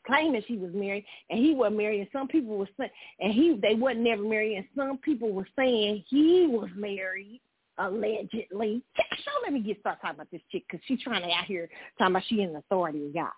claiming 0.07 0.43
she 0.47 0.57
was 0.57 0.71
married 0.73 1.05
and 1.31 1.39
he 1.39 1.55
wasn't 1.55 1.77
married 1.77 2.01
and 2.01 2.09
some 2.13 2.29
people 2.29 2.57
were 2.57 2.69
saying 2.79 2.91
and 3.21 3.33
he 3.33 3.59
they 3.61 3.75
wasn't 3.75 4.01
never 4.01 4.23
married 4.23 4.57
and 4.57 4.67
some 4.77 4.99
people 4.99 5.33
were 5.33 5.49
saying 5.57 6.05
he 6.09 6.47
was 6.49 6.71
married 6.77 7.41
allegedly. 7.79 8.83
So 8.97 9.31
let 9.43 9.53
me 9.53 9.61
get 9.61 9.81
start 9.81 10.01
talking 10.01 10.17
about 10.17 10.31
this 10.31 10.41
chick 10.51 10.65
because 10.69 10.85
she's 10.87 11.03
trying 11.03 11.23
to 11.23 11.29
out 11.29 11.45
here 11.45 11.69
talking 11.99 12.15
about 12.15 12.23
she 12.29 12.41
in 12.43 12.57
authority 12.57 13.07
of 13.07 13.15
God. 13.15 13.31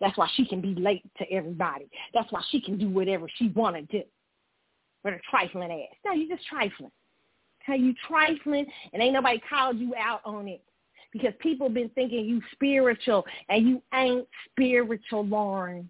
That's 0.00 0.18
why 0.18 0.28
she 0.34 0.44
can 0.44 0.60
be 0.60 0.74
late 0.74 1.02
to 1.18 1.30
everybody. 1.32 1.88
That's 2.12 2.30
why 2.30 2.42
she 2.50 2.60
can 2.60 2.76
do 2.76 2.90
whatever 2.90 3.26
she 3.36 3.48
want 3.48 3.76
to 3.76 3.82
do. 3.82 4.02
With 5.02 5.14
a 5.14 5.18
trifling 5.30 5.70
ass. 5.70 5.96
No, 6.04 6.12
you 6.12 6.28
just 6.28 6.46
trifling. 6.46 6.90
Okay, 7.62 7.80
you 7.80 7.94
trifling 8.06 8.66
and 8.92 9.02
ain't 9.02 9.14
nobody 9.14 9.40
called 9.48 9.78
you 9.78 9.94
out 9.98 10.20
on 10.24 10.48
it 10.48 10.62
because 11.14 11.32
people 11.38 11.68
been 11.68 11.88
thinking 11.90 12.26
you 12.26 12.42
spiritual 12.52 13.24
and 13.48 13.66
you 13.66 13.82
ain't 13.94 14.26
spiritual, 14.50 15.24
Lauryn. 15.24 15.86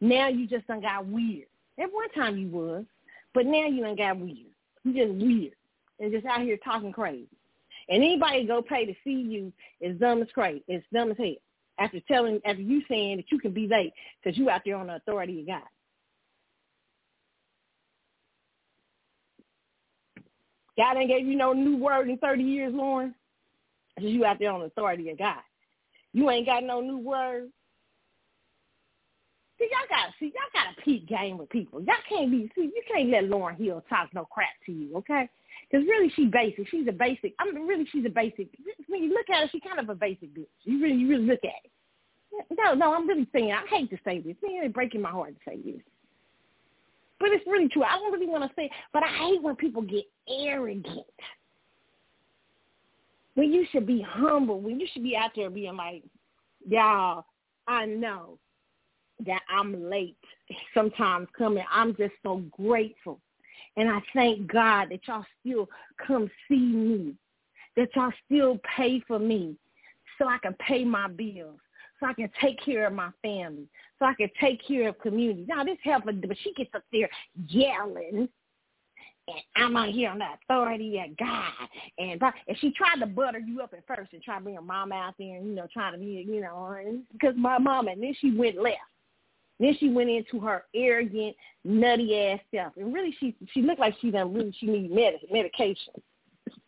Now 0.00 0.28
you 0.28 0.48
just 0.48 0.66
done 0.66 0.82
got 0.82 1.06
weird. 1.06 1.46
At 1.78 1.92
one 1.92 2.10
time 2.10 2.36
you 2.36 2.48
was, 2.48 2.84
but 3.32 3.46
now 3.46 3.66
you 3.68 3.82
done 3.82 3.96
got 3.96 4.18
weird. 4.18 4.52
You 4.84 4.92
just 4.92 5.12
weird 5.12 5.52
and 6.00 6.12
just 6.12 6.26
out 6.26 6.42
here 6.42 6.58
talking 6.62 6.92
crazy. 6.92 7.28
And 7.88 8.02
anybody 8.02 8.44
go 8.44 8.62
pay 8.62 8.84
to 8.84 8.94
see 9.04 9.12
you 9.12 9.52
is 9.80 9.98
dumb 9.98 10.20
as 10.20 10.28
crazy. 10.34 10.64
It's 10.66 10.84
dumb 10.92 11.12
as 11.12 11.16
hell. 11.16 11.34
After 11.78 12.00
telling, 12.00 12.40
after 12.44 12.62
you 12.62 12.82
saying 12.88 13.18
that 13.18 13.30
you 13.30 13.38
can 13.38 13.52
be 13.52 13.68
late 13.68 13.92
because 14.22 14.36
you 14.36 14.50
out 14.50 14.62
there 14.64 14.76
on 14.76 14.88
the 14.88 14.96
authority 14.96 15.40
of 15.40 15.46
God. 15.46 15.62
God 20.76 20.96
ain't 20.96 21.10
gave 21.10 21.26
you 21.26 21.36
no 21.36 21.52
new 21.52 21.76
word 21.76 22.08
in 22.08 22.18
30 22.18 22.42
years, 22.42 22.72
Lauryn. 22.72 23.14
Because 23.96 24.10
you 24.10 24.24
out 24.24 24.38
there 24.38 24.50
on 24.50 24.62
authority 24.62 25.10
of 25.10 25.18
God. 25.18 25.40
You 26.12 26.30
ain't 26.30 26.46
got 26.46 26.64
no 26.64 26.80
new 26.80 26.98
words. 26.98 27.50
See, 29.58 29.68
y'all 29.70 29.88
gotta 29.88 30.12
see, 30.18 30.26
y'all 30.26 30.52
gotta 30.52 30.80
peak 30.82 31.06
game 31.06 31.38
with 31.38 31.48
people. 31.50 31.80
Y'all 31.80 31.94
can't 32.08 32.30
be 32.30 32.50
see, 32.54 32.62
you 32.62 32.82
can't 32.92 33.10
let 33.10 33.24
Lauryn 33.24 33.56
Hill 33.56 33.84
talk 33.88 34.08
no 34.12 34.24
crap 34.24 34.48
to 34.66 34.72
you, 34.72 34.96
okay? 34.96 35.28
Because 35.70 35.86
really, 35.86 36.10
she 36.16 36.26
basic. 36.26 36.68
She's 36.68 36.88
a 36.88 36.92
basic. 36.92 37.34
I 37.38 37.50
mean, 37.50 37.66
really, 37.66 37.86
she's 37.92 38.04
a 38.04 38.10
basic. 38.10 38.48
When 38.88 39.04
you 39.04 39.10
look 39.10 39.30
at 39.30 39.42
her, 39.42 39.48
she's 39.50 39.62
kind 39.62 39.78
of 39.78 39.88
a 39.88 39.94
basic 39.94 40.34
bitch. 40.34 40.46
You 40.64 40.82
really, 40.82 40.96
you 40.96 41.08
really 41.08 41.26
look 41.26 41.44
at 41.44 41.64
it. 41.64 41.70
No, 42.50 42.74
no, 42.74 42.94
I'm 42.94 43.06
really 43.06 43.28
saying. 43.32 43.52
I 43.52 43.62
hate 43.68 43.90
to 43.90 43.98
say 44.04 44.18
this. 44.18 44.36
Man, 44.42 44.64
it's 44.64 44.74
breaking 44.74 45.02
my 45.02 45.10
heart 45.10 45.34
to 45.34 45.50
say 45.50 45.58
this, 45.64 45.80
but 47.20 47.30
it's 47.30 47.46
really 47.46 47.68
true. 47.68 47.84
I 47.84 47.92
don't 47.92 48.12
really 48.12 48.26
want 48.28 48.42
to 48.44 48.50
say, 48.56 48.70
but 48.92 49.02
I 49.02 49.08
hate 49.08 49.42
when 49.42 49.54
people 49.56 49.82
get 49.82 50.04
arrogant. 50.28 51.06
When 53.34 53.52
you 53.52 53.66
should 53.70 53.86
be 53.86 54.02
humble. 54.02 54.60
When 54.60 54.78
you 54.78 54.86
should 54.92 55.02
be 55.02 55.16
out 55.16 55.30
there 55.34 55.50
being 55.50 55.76
like, 55.76 56.02
y'all, 56.68 57.24
I 57.66 57.86
know 57.86 58.38
that 59.26 59.40
I'm 59.48 59.88
late 59.88 60.16
sometimes 60.74 61.28
coming. 61.36 61.64
I'm 61.70 61.96
just 61.96 62.14
so 62.22 62.42
grateful 62.50 63.20
and 63.76 63.88
I 63.88 64.00
thank 64.14 64.46
God 64.46 64.90
that 64.90 65.00
y'all 65.06 65.24
still 65.40 65.68
come 66.06 66.30
see 66.48 66.56
me, 66.56 67.14
that 67.76 67.88
y'all 67.94 68.12
still 68.26 68.58
pay 68.76 69.00
for 69.06 69.18
me 69.18 69.56
so 70.18 70.26
I 70.26 70.38
can 70.38 70.54
pay 70.54 70.84
my 70.84 71.08
bills, 71.08 71.58
so 71.98 72.06
I 72.06 72.12
can 72.12 72.30
take 72.40 72.62
care 72.62 72.86
of 72.86 72.92
my 72.92 73.10
family, 73.22 73.66
so 73.98 74.04
I 74.04 74.14
can 74.14 74.30
take 74.40 74.66
care 74.66 74.88
of 74.88 74.98
community. 74.98 75.46
Now, 75.48 75.64
this 75.64 75.78
helper, 75.82 76.12
but 76.12 76.36
she 76.42 76.52
gets 76.52 76.74
up 76.74 76.84
there 76.92 77.08
yelling 77.48 78.28
and 79.28 79.64
I'm 79.64 79.76
out 79.76 79.90
here 79.90 80.10
on 80.10 80.18
the 80.18 80.26
authority 80.42 80.98
of 80.98 81.16
God. 81.16 81.68
And 81.98 82.20
and 82.20 82.58
she 82.58 82.72
tried 82.72 83.00
to 83.00 83.06
butter 83.06 83.38
you 83.38 83.60
up 83.60 83.72
at 83.72 83.86
first 83.86 84.12
and 84.12 84.22
try 84.22 84.38
to 84.38 84.42
bring 84.42 84.56
her 84.56 84.62
mom 84.62 84.92
out 84.92 85.14
there 85.18 85.36
and, 85.36 85.46
you 85.46 85.54
know, 85.54 85.66
trying 85.72 85.92
to 85.92 85.98
be, 85.98 86.26
you 86.26 86.40
know, 86.40 86.76
because 87.12 87.34
my 87.36 87.58
mom, 87.58 87.88
and 87.88 88.02
then 88.02 88.14
she 88.20 88.32
went 88.32 88.60
left. 88.60 88.78
Then 89.60 89.76
she 89.78 89.88
went 89.88 90.10
into 90.10 90.40
her 90.40 90.64
arrogant, 90.74 91.36
nutty 91.64 92.18
ass 92.18 92.40
self, 92.52 92.72
and 92.76 92.92
really 92.92 93.14
she 93.20 93.36
she 93.52 93.62
looked 93.62 93.78
like 93.78 93.94
she 94.00 94.10
done 94.10 94.34
really 94.34 94.52
she 94.58 94.66
need 94.66 94.90
med- 94.90 95.20
medication. 95.30 95.92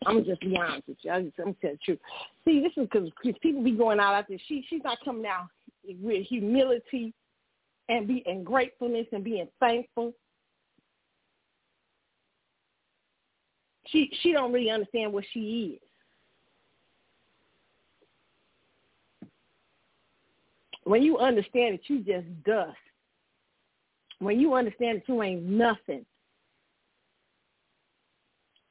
I'm 0.06 0.24
just 0.24 0.40
be 0.40 0.56
honest 0.56 0.86
with 0.86 0.98
you. 1.02 1.10
I 1.10 1.22
just, 1.22 1.35
I'm 1.39 1.55
tell 1.55 1.72
the 1.72 1.78
truth. 1.85 1.98
See, 2.44 2.60
this 2.60 2.72
is 2.76 2.89
because 2.90 3.10
people 3.43 3.64
be 3.64 3.72
going 3.72 3.98
out 3.98 4.14
after 4.14 4.36
she 4.47 4.64
she's 4.68 4.82
not 4.85 4.98
coming 5.05 5.26
out 5.26 5.48
with 6.01 6.26
humility 6.26 7.12
and 7.89 8.06
be 8.06 8.22
and 8.26 8.47
gratefulness 8.47 9.06
and 9.12 9.24
being 9.24 9.48
thankful. 9.59 10.12
She 13.86 14.11
she 14.23 14.32
don't 14.32 14.52
really 14.52 14.70
understand 14.70 15.12
what 15.12 15.24
she 15.32 15.74
is. 15.74 15.85
when 20.85 21.02
you 21.02 21.19
understand 21.19 21.78
that 21.78 21.90
you 21.90 22.01
just 22.01 22.27
dust, 22.44 22.77
when 24.19 24.39
you 24.39 24.55
understand 24.55 24.98
that 24.98 25.09
you 25.09 25.23
ain't 25.23 25.43
nothing, 25.43 26.05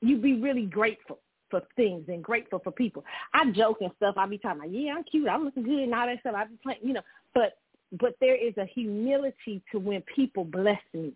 you 0.02 0.18
be 0.18 0.40
really 0.40 0.66
grateful 0.66 1.20
for 1.50 1.62
things 1.76 2.06
and 2.08 2.24
grateful 2.24 2.60
for 2.60 2.72
people. 2.72 3.04
I 3.34 3.52
joke 3.52 3.78
and 3.82 3.92
stuff. 3.98 4.16
I 4.18 4.26
be 4.26 4.38
talking 4.38 4.74
yeah, 4.74 4.94
I'm 4.96 5.04
cute, 5.04 5.28
I'm 5.28 5.44
looking 5.44 5.64
good 5.64 5.80
and 5.80 5.94
all 5.94 6.08
that 6.08 6.20
stuff. 6.22 6.36
I 6.36 6.46
be 6.46 6.58
playing, 6.64 6.80
you 6.84 6.94
know, 6.94 7.02
but 7.34 7.58
but 8.00 8.16
there 8.20 8.36
is 8.36 8.58
a 8.58 8.66
humility 8.66 9.62
to 9.72 9.80
when 9.80 10.02
people 10.16 10.44
bless 10.44 10.82
me. 10.94 11.14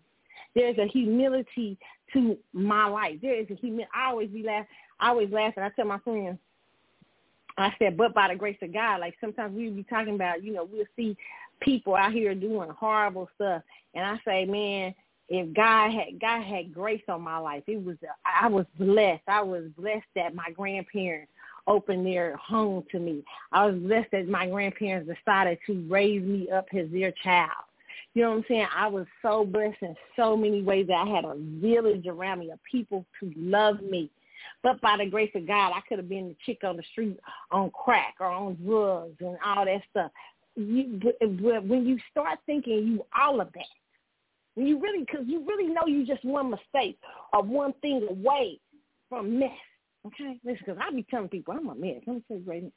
There's 0.54 0.78
a 0.78 0.86
humility 0.86 1.78
to 2.12 2.36
my 2.52 2.86
life. 2.86 3.16
There 3.22 3.38
is 3.38 3.46
a 3.50 3.54
humility. 3.54 3.90
I 3.94 4.10
always 4.10 4.30
be 4.30 4.42
laugh. 4.42 4.66
I 5.00 5.10
always 5.10 5.30
laugh, 5.30 5.54
and 5.56 5.64
I 5.64 5.70
tell 5.70 5.86
my 5.86 5.98
friends, 5.98 6.38
I 7.56 7.72
said, 7.78 7.96
but 7.96 8.14
by 8.14 8.28
the 8.28 8.36
grace 8.36 8.58
of 8.62 8.72
God, 8.72 9.00
like 9.00 9.14
sometimes 9.20 9.56
we 9.56 9.68
be 9.70 9.82
talking 9.84 10.14
about, 10.14 10.42
you 10.42 10.52
know, 10.52 10.68
we'll 10.70 10.86
see 10.96 11.16
people 11.60 11.94
out 11.94 12.12
here 12.12 12.34
doing 12.34 12.70
horrible 12.70 13.28
stuff, 13.34 13.62
and 13.94 14.04
I 14.04 14.18
say, 14.24 14.44
man, 14.44 14.94
if 15.28 15.54
God 15.54 15.92
had 15.92 16.20
God 16.20 16.42
had 16.42 16.72
grace 16.72 17.02
on 17.08 17.20
my 17.20 17.38
life, 17.38 17.62
it 17.66 17.84
was 17.84 17.96
I 18.24 18.48
was 18.48 18.64
blessed. 18.78 19.22
I 19.28 19.42
was 19.42 19.64
blessed 19.76 20.06
that 20.14 20.34
my 20.34 20.50
grandparents 20.54 21.30
opened 21.66 22.06
their 22.06 22.34
home 22.36 22.84
to 22.90 22.98
me. 22.98 23.22
I 23.52 23.66
was 23.66 23.76
blessed 23.76 24.08
that 24.12 24.28
my 24.28 24.48
grandparents 24.48 25.10
decided 25.12 25.58
to 25.66 25.86
raise 25.88 26.22
me 26.22 26.48
up 26.50 26.66
as 26.74 26.90
their 26.90 27.12
child. 27.22 27.67
You 28.14 28.22
know 28.22 28.30
what 28.30 28.36
I'm 28.38 28.44
saying? 28.48 28.66
I 28.74 28.88
was 28.88 29.06
so 29.22 29.44
blessed 29.44 29.76
in 29.82 29.94
so 30.16 30.36
many 30.36 30.62
ways 30.62 30.86
that 30.88 31.06
I 31.06 31.08
had 31.08 31.24
a 31.24 31.36
village 31.36 32.06
around 32.06 32.40
me 32.40 32.50
of 32.50 32.58
people 32.70 33.04
to 33.20 33.32
love 33.36 33.80
me 33.82 34.10
but 34.62 34.80
by 34.80 34.96
the 34.98 35.06
grace 35.06 35.30
of 35.34 35.46
God, 35.46 35.72
I 35.74 35.80
could 35.88 35.98
have 35.98 36.08
been 36.08 36.28
the 36.28 36.36
chick 36.44 36.64
on 36.64 36.76
the 36.76 36.82
street 36.92 37.18
on 37.50 37.70
crack 37.70 38.16
or 38.20 38.26
on 38.26 38.56
drugs 38.64 39.16
and 39.20 39.36
all 39.44 39.64
that 39.64 39.82
stuff. 39.90 40.10
You, 40.56 41.00
when 41.20 41.86
you 41.86 41.98
start 42.10 42.40
thinking 42.46 42.86
you 42.86 43.06
all 43.16 43.40
of 43.40 43.52
that, 43.52 43.64
when 44.54 44.66
you 44.66 44.80
really, 44.80 45.00
because 45.00 45.24
you 45.26 45.44
really 45.46 45.72
know 45.72 45.86
you 45.86 46.04
just 46.04 46.24
one 46.24 46.50
mistake 46.50 46.98
or 47.32 47.42
one 47.42 47.72
thing 47.80 48.06
away 48.10 48.58
from 49.08 49.38
mess. 49.38 49.50
Okay, 50.06 50.38
listen, 50.44 50.64
because 50.66 50.80
I 50.82 50.92
be 50.92 51.04
telling 51.04 51.28
people 51.28 51.54
I'm 51.54 51.68
a 51.68 51.74
mess. 51.74 52.02
Let 52.06 52.16
me 52.16 52.22
tell 52.26 52.36
you, 52.38 52.42
Brady. 52.42 52.72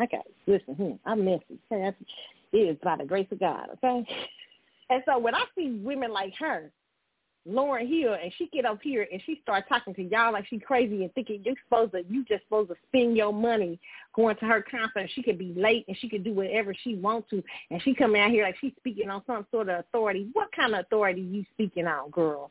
Okay, 0.00 0.22
listen 0.46 0.74
here, 0.76 0.98
I'm 1.04 1.24
messy. 1.24 1.58
It 1.70 1.96
is 2.52 2.76
by 2.82 2.96
the 2.96 3.04
grace 3.04 3.26
of 3.32 3.40
God. 3.40 3.68
Okay, 3.74 4.06
and 4.92 5.02
so 5.06 5.18
when 5.18 5.34
I 5.34 5.44
see 5.56 5.80
women 5.82 6.12
like 6.12 6.34
her 6.38 6.70
Lauryn 7.48 7.88
Hill 7.88 8.14
and 8.22 8.32
she 8.38 8.46
get 8.52 8.64
up 8.64 8.78
here 8.82 9.06
and 9.10 9.20
she 9.26 9.40
start 9.42 9.64
talking 9.68 9.94
to 9.94 10.02
y'all 10.02 10.32
like 10.32 10.46
she 10.46 10.58
crazy 10.58 11.02
and 11.02 11.12
thinking 11.14 11.42
you 11.44 11.54
supposed 11.64 11.92
to 11.92 12.04
you 12.08 12.24
just 12.24 12.44
supposed 12.44 12.68
to 12.68 12.76
spend 12.86 13.16
your 13.16 13.32
money 13.32 13.80
going 14.14 14.36
to 14.36 14.44
her 14.44 14.62
concert. 14.62 15.10
She 15.14 15.22
could 15.22 15.38
be 15.38 15.52
late 15.56 15.84
and 15.88 15.96
she 15.98 16.08
could 16.08 16.22
do 16.22 16.32
whatever 16.32 16.72
she 16.84 16.94
wants 16.94 17.30
to 17.30 17.42
and 17.70 17.82
she 17.82 17.94
coming 17.94 18.20
out 18.20 18.30
here 18.30 18.44
like 18.44 18.56
she's 18.60 18.72
speaking 18.78 19.10
on 19.10 19.22
some 19.26 19.46
sort 19.50 19.68
of 19.68 19.80
authority. 19.80 20.28
What 20.34 20.52
kind 20.54 20.74
of 20.74 20.80
authority 20.80 21.22
you 21.22 21.44
speaking 21.52 21.86
on, 21.86 22.10
girl? 22.10 22.50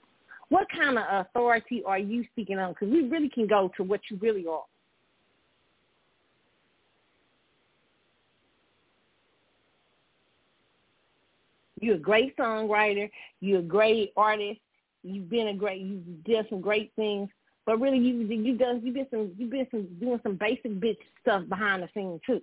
What 0.49 0.68
kind 0.76 0.97
of 0.97 1.05
authority 1.09 1.84
are 1.85 1.99
you 1.99 2.26
speaking 2.34 2.59
on? 2.59 2.73
Because 2.73 2.89
we 2.89 3.07
really 3.07 3.30
can 3.30 3.47
go 3.47 3.72
to 3.77 3.84
what 3.84 4.01
you 4.09 4.18
really 4.18 4.45
are. 4.45 4.63
You're 11.81 11.95
a 11.95 11.99
great 11.99 12.37
songwriter. 12.37 13.09
You're 13.41 13.59
a 13.59 13.63
great 13.63 14.13
artist 14.15 14.59
You've 15.03 15.29
been 15.29 15.47
a 15.47 15.53
great. 15.53 15.81
You've 15.81 16.23
done 16.23 16.45
some 16.49 16.61
great 16.61 16.91
things, 16.95 17.29
but 17.65 17.79
really, 17.79 17.97
you 17.97 18.19
you 18.19 18.57
done 18.57 18.81
you 18.83 18.93
been 18.93 19.07
some 19.09 19.31
you 19.37 19.47
been 19.47 19.67
some 19.71 19.87
doing 19.99 20.19
some 20.21 20.35
basic 20.35 20.79
bitch 20.79 20.97
stuff 21.21 21.47
behind 21.49 21.81
the 21.81 21.89
scenes 21.93 22.21
too. 22.25 22.41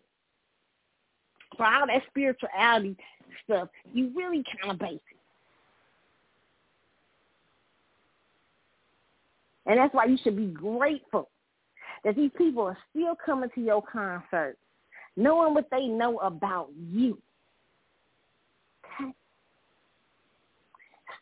For 1.56 1.64
all 1.64 1.86
that 1.86 2.02
spirituality 2.08 2.96
stuff, 3.44 3.68
you 3.92 4.12
really 4.14 4.44
kind 4.60 4.72
of 4.72 4.78
basic. 4.78 5.02
And 9.66 9.78
that's 9.78 9.94
why 9.94 10.06
you 10.06 10.18
should 10.22 10.36
be 10.36 10.46
grateful 10.46 11.28
that 12.04 12.16
these 12.16 12.30
people 12.36 12.64
are 12.64 12.78
still 12.90 13.14
coming 13.24 13.50
to 13.54 13.60
your 13.60 13.82
concert, 13.82 14.56
knowing 15.16 15.54
what 15.54 15.68
they 15.70 15.86
know 15.86 16.18
about 16.18 16.70
you. 16.90 17.18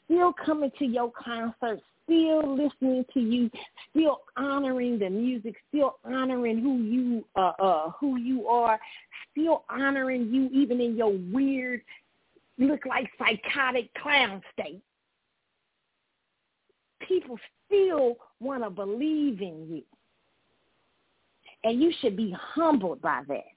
Still 0.06 0.32
coming 0.32 0.70
to 0.78 0.86
your 0.86 1.12
concert, 1.12 1.80
still 2.04 2.56
listening 2.56 3.04
to 3.12 3.20
you, 3.20 3.50
still 3.90 4.20
honoring 4.36 4.98
the 4.98 5.10
music, 5.10 5.54
still 5.68 5.98
honoring 6.04 6.60
who 6.60 6.78
you 6.78 7.24
uh, 7.36 7.52
uh 7.62 7.90
who 8.00 8.16
you 8.16 8.46
are, 8.48 8.78
still 9.32 9.64
honoring 9.68 10.28
you 10.32 10.48
even 10.52 10.80
in 10.80 10.96
your 10.96 11.12
weird 11.32 11.82
look 12.58 12.86
like 12.86 13.08
psychotic 13.18 13.92
clown 13.94 14.42
state. 14.52 14.80
People 17.06 17.38
still 17.66 18.16
want 18.40 18.62
to 18.62 18.70
believe 18.70 19.40
in 19.40 19.66
you. 19.68 19.82
And 21.64 21.82
you 21.82 21.92
should 22.00 22.16
be 22.16 22.34
humbled 22.54 23.02
by 23.02 23.22
that. 23.28 23.55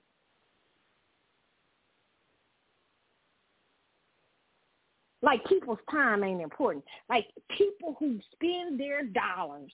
Like 5.22 5.44
people's 5.46 5.80
time 5.92 6.24
ain't 6.24 6.42
important. 6.42 6.84
Like 7.10 7.28
people 7.58 7.96
who 8.00 8.20
spend 8.34 8.80
their 8.80 9.04
dollars, 9.04 9.72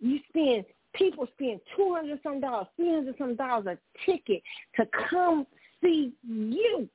you 0.00 0.18
spend 0.28 0.64
people 0.94 1.26
spend 1.34 1.60
two 1.76 1.94
hundred 1.94 2.18
some 2.22 2.40
dollars, 2.40 2.66
three 2.76 2.92
hundred 2.92 3.14
some 3.18 3.36
dollars 3.36 3.66
a 3.66 3.78
ticket 4.04 4.42
to 4.76 4.86
come 5.08 5.46
see 5.82 6.12
you. 6.22 6.88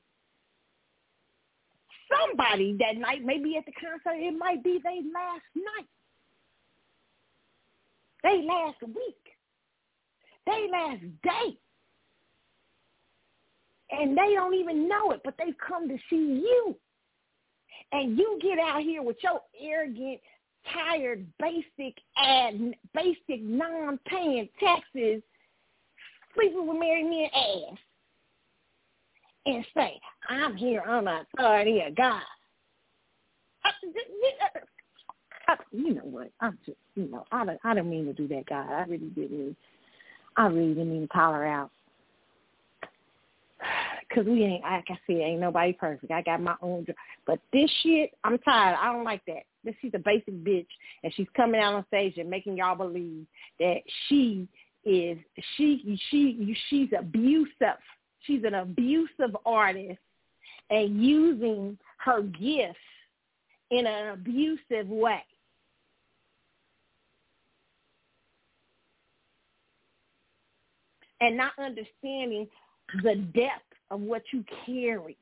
somebody 2.10 2.76
that 2.78 2.96
night, 2.96 3.24
maybe 3.24 3.56
at 3.56 3.64
the 3.66 3.72
concert, 3.72 4.18
it 4.18 4.36
might 4.36 4.62
be 4.62 4.80
their 4.82 4.92
last 4.94 5.44
night. 5.54 5.88
They 8.22 8.44
last 8.46 8.82
week. 8.82 9.16
They 10.46 10.68
last 10.70 11.02
day. 11.22 11.58
And 13.90 14.16
they 14.16 14.34
don't 14.34 14.54
even 14.54 14.88
know 14.88 15.12
it, 15.12 15.20
but 15.24 15.34
they 15.38 15.52
come 15.66 15.88
to 15.88 15.96
see 16.10 16.16
you. 16.16 16.76
And 17.92 18.18
you 18.18 18.38
get 18.42 18.58
out 18.58 18.82
here 18.82 19.02
with 19.02 19.16
your 19.22 19.40
arrogant, 19.60 20.20
tired, 20.72 21.26
basic, 21.40 21.96
and 22.16 22.74
basic 22.94 23.42
non-paying 23.42 24.48
taxes, 24.60 25.22
sleeping 26.34 26.66
with 26.66 26.78
Mary 26.78 27.04
men 27.04 27.28
ass, 27.34 27.78
and 29.46 29.64
say, 29.74 29.98
I'm 30.28 30.56
here 30.56 30.82
on 30.82 31.06
the 31.06 31.20
authority 31.34 31.80
of 31.80 31.94
God. 31.96 32.20
Uh, 33.64 33.70
uh, 34.42 35.52
uh, 35.52 35.56
you 35.72 35.94
know 35.94 36.02
what? 36.02 36.30
I'm 36.40 36.58
just, 36.66 36.76
you 36.94 37.08
know, 37.10 37.24
I 37.32 37.44
don't, 37.46 37.58
I 37.64 37.74
don't 37.74 37.88
mean 37.88 38.04
to 38.04 38.12
do 38.12 38.28
that, 38.28 38.44
God. 38.46 38.70
I 38.70 38.82
really 38.82 39.08
didn't. 39.08 39.56
I 40.36 40.46
really 40.46 40.74
didn't 40.74 40.90
mean 40.90 41.02
to 41.02 41.08
call 41.08 41.32
her 41.32 41.46
out. 41.46 41.70
Cause 44.14 44.24
we 44.24 44.42
ain't, 44.42 44.62
like 44.62 44.86
I 44.88 44.98
said, 45.06 45.16
ain't 45.16 45.40
nobody 45.40 45.74
perfect. 45.74 46.10
I 46.10 46.22
got 46.22 46.40
my 46.40 46.54
own, 46.62 46.86
but 47.26 47.40
this 47.52 47.70
shit, 47.82 48.10
I'm 48.24 48.38
tired. 48.38 48.78
I 48.80 48.90
don't 48.90 49.04
like 49.04 49.20
that. 49.26 49.42
This 49.64 49.74
she's 49.82 49.92
a 49.94 49.98
basic 49.98 50.32
bitch, 50.44 50.66
and 51.04 51.12
she's 51.14 51.26
coming 51.36 51.60
out 51.60 51.74
on 51.74 51.84
stage 51.88 52.16
and 52.16 52.30
making 52.30 52.56
y'all 52.56 52.74
believe 52.74 53.26
that 53.60 53.80
she 54.08 54.48
is 54.84 55.18
she 55.56 56.00
she 56.10 56.56
she's 56.70 56.88
abusive. 56.98 57.76
She's 58.22 58.44
an 58.44 58.54
abusive 58.54 59.36
artist 59.44 59.98
and 60.70 61.04
using 61.04 61.78
her 61.98 62.22
gifts 62.22 62.78
in 63.70 63.86
an 63.86 64.14
abusive 64.14 64.88
way. 64.88 65.22
And 71.20 71.36
not 71.36 71.52
understanding 71.58 72.48
the 73.02 73.16
depth 73.34 73.67
of 73.90 74.00
what 74.00 74.22
you 74.32 74.44
carry. 74.66 75.16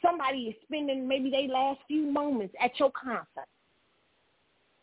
Somebody 0.00 0.46
is 0.48 0.54
spending 0.64 1.06
maybe 1.06 1.30
their 1.30 1.48
last 1.48 1.80
few 1.86 2.10
moments 2.10 2.54
at 2.60 2.78
your 2.78 2.90
concert. 2.90 3.46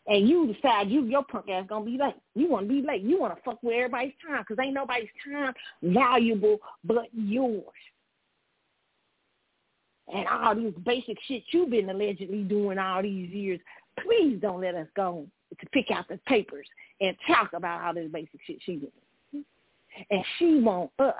And 0.06 0.28
you 0.28 0.52
decide 0.52 0.88
you 0.88 1.04
your 1.04 1.22
punk 1.24 1.48
ass 1.50 1.66
gonna 1.68 1.84
be 1.84 1.98
late. 1.98 2.14
You 2.34 2.48
want 2.48 2.68
to 2.68 2.74
be 2.74 2.86
late. 2.86 3.02
You 3.02 3.20
want 3.20 3.36
to 3.36 3.42
fuck 3.42 3.62
with 3.62 3.74
everybody's 3.74 4.14
time 4.26 4.40
because 4.40 4.62
ain't 4.62 4.74
nobody's 4.74 5.10
time 5.30 5.52
valuable 5.82 6.58
but 6.84 7.08
yours. 7.12 7.64
And 10.12 10.26
all 10.26 10.56
these 10.56 10.72
basic 10.84 11.18
shit 11.28 11.44
you've 11.52 11.70
been 11.70 11.90
allegedly 11.90 12.42
doing 12.42 12.78
all 12.78 13.02
these 13.02 13.30
years. 13.30 13.60
Please 14.02 14.38
don't 14.40 14.62
let 14.62 14.74
us 14.74 14.88
go 14.96 15.26
to 15.58 15.66
pick 15.70 15.90
out 15.90 16.08
the 16.08 16.18
papers 16.26 16.66
and 17.00 17.14
talk 17.26 17.52
about 17.52 17.84
all 17.84 17.94
this 17.94 18.10
basic 18.10 18.40
shit 18.46 18.58
she 18.64 18.76
did 18.76 18.92
and 20.10 20.24
she 20.38 20.60
want 20.60 20.90
us 20.98 21.14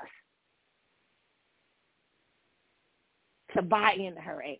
to 3.55 3.61
buy 3.61 3.93
into 3.93 4.21
her 4.21 4.43
act. 4.43 4.59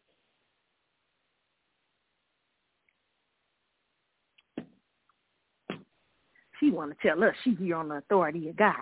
She 6.59 6.69
want 6.69 6.91
to 6.91 7.07
tell 7.07 7.23
us 7.23 7.33
she's 7.43 7.57
here 7.57 7.75
on 7.75 7.89
the 7.89 7.95
authority 7.95 8.49
of 8.49 8.55
God. 8.55 8.75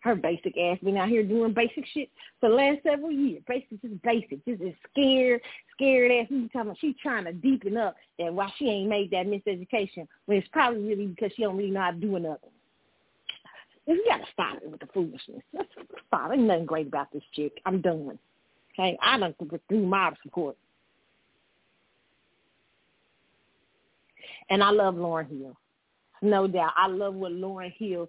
Her 0.00 0.16
basic 0.16 0.58
ass 0.58 0.78
been 0.82 0.96
out 0.96 1.08
here 1.08 1.22
doing 1.22 1.54
basic 1.54 1.86
shit 1.94 2.10
for 2.40 2.50
the 2.50 2.56
last 2.56 2.82
several 2.82 3.12
years. 3.12 3.40
Basic, 3.46 3.80
just 3.80 4.02
basic, 4.02 4.44
just 4.44 4.60
is 4.60 4.74
scared, 4.90 5.40
scared 5.72 6.10
ass. 6.10 6.26
You 6.28 6.48
talking 6.48 6.60
about 6.62 6.78
she's 6.80 6.96
trying 7.00 7.24
to 7.24 7.32
deepen 7.32 7.76
up 7.76 7.94
that 8.18 8.34
why 8.34 8.52
she 8.58 8.68
ain't 8.68 8.90
made 8.90 9.12
that 9.12 9.26
miseducation 9.26 10.08
when 10.26 10.38
it's 10.38 10.48
probably 10.48 10.82
really 10.82 11.06
because 11.06 11.30
she 11.36 11.42
don't 11.42 11.56
really 11.56 11.70
know 11.70 11.80
how 11.80 11.92
to 11.92 11.96
do 11.96 12.18
nothing. 12.18 12.50
You 13.86 14.04
got 14.08 14.18
to 14.18 14.32
stop 14.32 14.56
it 14.62 14.70
with 14.70 14.80
the 14.80 14.86
foolishness. 14.94 15.42
Let's 15.52 15.68
stop. 16.06 16.28
There's 16.28 16.40
nothing 16.40 16.66
great 16.66 16.86
about 16.86 17.12
this 17.12 17.22
chick. 17.34 17.60
I'm 17.66 17.80
done. 17.80 18.18
Okay, 18.74 18.96
I 19.02 19.18
don't 19.18 19.36
do 19.68 19.78
mob 19.78 20.14
support. 20.22 20.56
And 24.50 24.62
I 24.62 24.70
love 24.70 24.94
Lauryn 24.94 25.28
Hill. 25.28 25.56
No 26.22 26.46
doubt. 26.46 26.72
I 26.76 26.86
love 26.86 27.14
what 27.14 27.32
Lauryn 27.32 27.72
Hill 27.76 28.08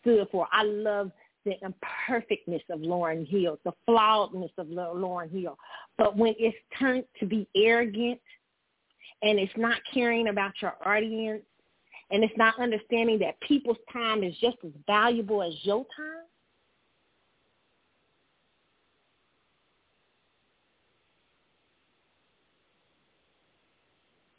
stood 0.00 0.28
for. 0.30 0.46
I 0.52 0.62
love 0.62 1.10
the 1.44 1.54
imperfectness 1.62 2.62
of 2.70 2.80
Lauryn 2.80 3.26
Hill, 3.26 3.58
the 3.64 3.72
flawedness 3.88 4.50
of 4.58 4.66
Lauryn 4.68 5.30
Hill. 5.30 5.58
But 5.98 6.16
when 6.16 6.34
it's 6.38 6.56
turned 6.78 7.04
to 7.20 7.26
be 7.26 7.48
arrogant 7.56 8.20
and 9.22 9.38
it's 9.38 9.52
not 9.56 9.78
caring 9.92 10.28
about 10.28 10.52
your 10.60 10.74
audience 10.86 11.42
and 12.10 12.22
it's 12.22 12.36
not 12.36 12.58
understanding 12.60 13.18
that 13.20 13.40
people's 13.40 13.78
time 13.92 14.22
is 14.22 14.34
just 14.40 14.56
as 14.64 14.72
valuable 14.86 15.42
as 15.42 15.54
your 15.62 15.86
time, 15.96 16.24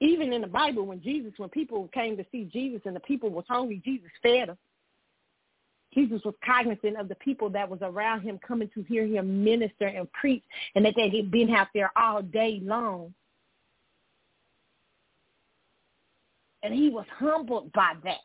even 0.02 0.34
in 0.34 0.42
the 0.42 0.48
Bible, 0.48 0.86
when 0.86 1.02
Jesus, 1.02 1.34
when 1.38 1.50
people 1.50 1.90
came 1.94 2.18
to 2.18 2.26
see 2.32 2.46
Jesus 2.46 2.82
and 2.86 2.96
the 2.96 3.00
people 3.02 3.30
was 3.30 3.46
hungry, 3.48 3.82
Jesus 3.84 4.10
fed 4.22 4.50
them. 4.50 4.58
Jesus 5.94 6.22
was 6.26 6.36
cognizant 6.46 6.98
of 6.98 7.08
the 7.08 7.16
people 7.16 7.50
that 7.52 7.70
was 7.70 7.80
around 7.82 8.22
him 8.22 8.38
coming 8.46 8.70
to 8.74 8.84
hear 8.84 9.06
him 9.06 9.44
minister 9.44 9.88
and 9.88 10.12
preach 10.12 10.44
and 10.76 10.84
that 10.86 10.94
they 10.98 11.10
had 11.10 11.32
been 11.32 11.50
out 11.56 11.68
there 11.74 11.92
all 11.96 12.22
day 12.22 12.60
long. 12.62 13.14
And 16.66 16.74
he 16.74 16.90
was 16.90 17.06
humbled 17.20 17.72
by 17.74 17.94
that. 18.04 18.18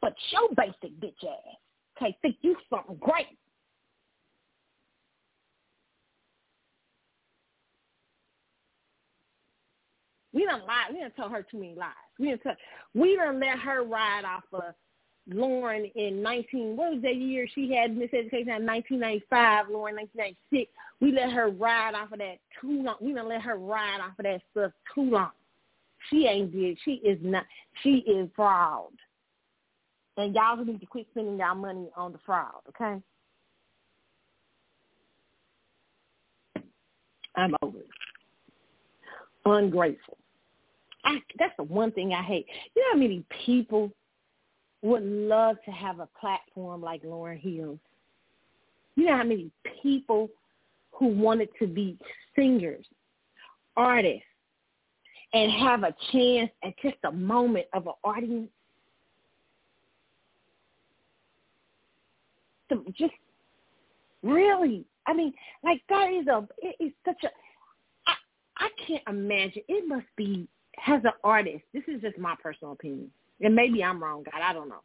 But 0.00 0.14
your 0.30 0.48
basic 0.56 0.98
bitch 1.00 1.22
ass 1.22 1.56
can't 1.98 2.14
think 2.22 2.36
you 2.40 2.56
something 2.70 2.96
great. 2.96 3.26
We 10.32 10.46
don't 10.46 10.64
lie. 10.66 10.86
We 10.90 11.00
don't 11.00 11.14
tell 11.14 11.28
her 11.28 11.42
too 11.42 11.58
many 11.58 11.74
lies. 11.74 11.90
We 12.18 12.28
don't 12.28 12.42
tell. 12.42 12.56
We 12.94 13.16
don't 13.16 13.38
let 13.38 13.58
her 13.58 13.82
ride 13.84 14.24
off 14.24 14.44
of 14.52 14.74
Lauryn 15.30 15.92
in 15.94 16.22
19. 16.22 16.74
What 16.74 16.94
was 16.94 17.02
that 17.02 17.16
year 17.16 17.46
she 17.54 17.74
had 17.74 17.90
miseducation? 17.90 18.56
In 18.56 18.64
1995, 18.64 19.66
Lauryn 19.66 19.96
1996. 19.96 20.70
We 21.00 21.12
let 21.12 21.32
her 21.32 21.50
ride 21.50 21.94
off 21.94 22.12
of 22.12 22.18
that 22.20 22.36
too 22.60 22.82
long. 22.82 22.96
We 23.00 23.12
don't 23.12 23.28
let 23.28 23.42
her 23.42 23.56
ride 23.56 24.00
off 24.00 24.18
of 24.18 24.24
that 24.24 24.40
stuff 24.52 24.72
too 24.94 25.10
long. 25.10 25.30
She 26.10 26.26
ain't 26.26 26.52
did. 26.52 26.78
She 26.84 26.92
is 26.92 27.18
not. 27.22 27.44
She 27.82 27.98
is 27.98 28.28
fraud. 28.34 28.92
And 30.16 30.34
y'all 30.34 30.56
need 30.64 30.80
to 30.80 30.86
quit 30.86 31.06
spending 31.12 31.38
y'all 31.38 31.54
money 31.54 31.88
on 31.96 32.12
the 32.12 32.18
fraud, 32.26 32.60
okay? 32.70 33.00
I'm 37.36 37.54
over 37.62 37.78
it. 37.78 37.88
Ungrateful. 39.44 40.18
I, 41.04 41.18
that's 41.38 41.56
the 41.56 41.62
one 41.62 41.92
thing 41.92 42.12
I 42.12 42.22
hate. 42.22 42.46
You 42.74 42.82
know 42.82 42.88
how 42.94 42.98
many 42.98 43.24
people 43.46 43.92
would 44.82 45.04
love 45.04 45.56
to 45.64 45.70
have 45.70 46.00
a 46.00 46.08
platform 46.20 46.82
like 46.82 47.02
Lauryn 47.04 47.38
Hill? 47.38 47.78
You 48.96 49.04
know 49.04 49.16
how 49.16 49.22
many 49.22 49.52
people 49.80 50.28
who 50.90 51.06
wanted 51.06 51.48
to 51.60 51.68
be 51.68 51.96
singers, 52.34 52.84
artists, 53.76 54.24
and 55.32 55.52
have 55.52 55.82
a 55.82 55.94
chance 56.12 56.50
at 56.64 56.74
just 56.82 56.96
a 57.04 57.12
moment 57.12 57.66
of 57.72 57.86
an 57.86 57.94
audience 58.04 58.50
to 62.70 62.84
just 62.96 63.14
really 64.22 64.84
I 65.06 65.14
mean, 65.14 65.32
like 65.64 65.80
that 65.88 66.12
is 66.12 66.26
a 66.26 66.46
it 66.58 66.76
is 66.80 66.92
such 67.04 67.22
a 67.24 67.28
I 68.06 68.14
I 68.58 68.68
can't 68.86 69.02
imagine 69.08 69.62
it 69.68 69.88
must 69.88 70.06
be 70.16 70.48
as 70.86 71.00
an 71.04 71.12
artist, 71.24 71.64
this 71.72 71.82
is 71.88 72.00
just 72.00 72.18
my 72.18 72.34
personal 72.42 72.72
opinion. 72.72 73.10
And 73.40 73.54
maybe 73.54 73.82
I'm 73.82 74.02
wrong, 74.02 74.24
God, 74.24 74.40
I 74.42 74.52
don't 74.52 74.68
know. 74.68 74.82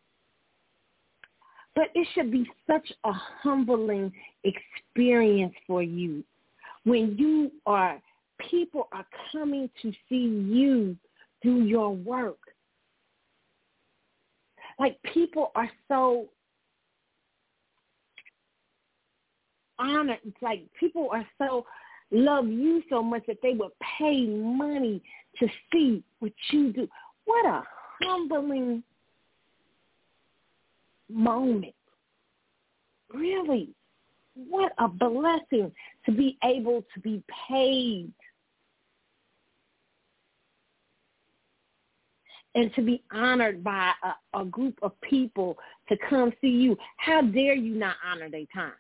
But 1.76 1.86
it 1.96 2.08
should 2.14 2.32
be 2.32 2.50
such 2.68 2.92
a 3.04 3.12
humbling 3.12 4.12
experience 4.44 5.54
for 5.66 5.82
you 5.82 6.24
when 6.84 7.16
you 7.18 7.52
are 7.66 8.00
people 8.50 8.88
are 8.92 9.06
coming 9.32 9.70
to 9.82 9.92
see 10.10 10.16
you 10.16 10.96
do 11.42 11.64
your 11.66 11.96
work. 11.96 12.40
Like 14.80 14.98
people 15.14 15.52
are 15.56 15.70
so 15.88 16.28
honored. 19.78 20.20
It's 20.26 20.42
like 20.42 20.64
people 20.80 21.10
are 21.12 21.28
so 21.38 21.66
love 22.12 22.48
you 22.48 22.84
so 22.90 23.02
much 23.04 23.24
that 23.28 23.38
they 23.42 23.54
would 23.54 23.72
pay 24.00 24.26
money 24.26 25.02
to 25.40 25.48
see 25.72 26.04
what 26.20 26.34
you 26.52 26.72
do. 26.72 26.88
What 27.26 27.46
a 27.46 27.64
humbling 28.02 28.84
moment. 31.10 31.74
Really. 33.14 33.70
What 34.36 34.74
a 34.80 34.88
blessing 34.88 35.72
to 36.06 36.12
be 36.12 36.38
able 36.44 36.84
to 36.94 37.00
be 37.00 37.24
paid 37.50 38.12
and 42.56 42.74
to 42.76 42.82
be 42.82 43.04
honored 43.12 43.64
by 43.64 43.92
a, 44.04 44.40
a 44.40 44.46
group 44.46 44.78
of 44.82 45.00
people 45.02 45.58
to 45.90 45.98
come 46.10 46.32
see 46.42 46.48
you. 46.48 46.78
How 46.98 47.22
dare 47.22 47.56
you 47.56 47.76
not 47.76 47.96
honor 48.06 48.30
their 48.30 48.46
time? 48.54 48.74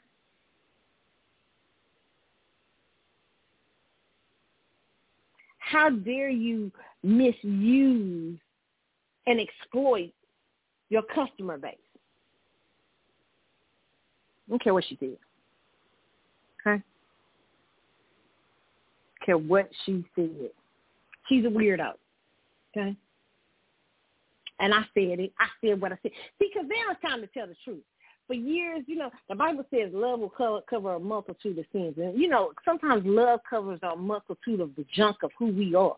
How 5.59 5.89
dare 5.89 6.29
you 6.29 6.71
misuse 7.01 8.37
and 9.25 9.39
exploit 9.39 10.13
your 10.89 11.01
customer 11.03 11.57
base? 11.57 11.77
I 14.47 14.51
don't 14.51 14.63
care 14.63 14.73
what 14.73 14.85
she 14.87 14.95
did. 14.97 15.17
Care 19.25 19.37
what 19.37 19.69
she 19.85 20.03
said. 20.15 20.49
She's 21.27 21.45
a 21.45 21.49
weirdo. 21.49 21.93
Okay? 22.75 22.95
And 24.59 24.73
I 24.73 24.81
said 24.93 25.19
it. 25.19 25.33
I 25.39 25.47
said 25.61 25.81
what 25.81 25.91
I 25.91 25.97
said. 26.01 26.11
See, 26.39 26.49
Because 26.53 26.67
now 26.67 26.91
it's 26.91 27.01
time 27.01 27.21
to 27.21 27.27
tell 27.27 27.47
the 27.47 27.55
truth. 27.63 27.83
For 28.27 28.33
years, 28.33 28.83
you 28.87 28.95
know, 28.95 29.11
the 29.27 29.35
Bible 29.35 29.65
says 29.69 29.89
love 29.93 30.19
will 30.19 30.29
cover, 30.29 30.61
cover 30.69 30.95
a 30.95 30.99
multitude 30.99 31.57
of 31.59 31.65
sins. 31.73 31.95
And, 31.97 32.17
you 32.17 32.29
know, 32.29 32.53
sometimes 32.63 33.03
love 33.05 33.41
covers 33.49 33.79
a 33.83 33.95
multitude 33.95 34.61
of 34.61 34.73
the 34.75 34.85
junk 34.93 35.17
of 35.23 35.31
who 35.37 35.47
we 35.47 35.75
are. 35.75 35.97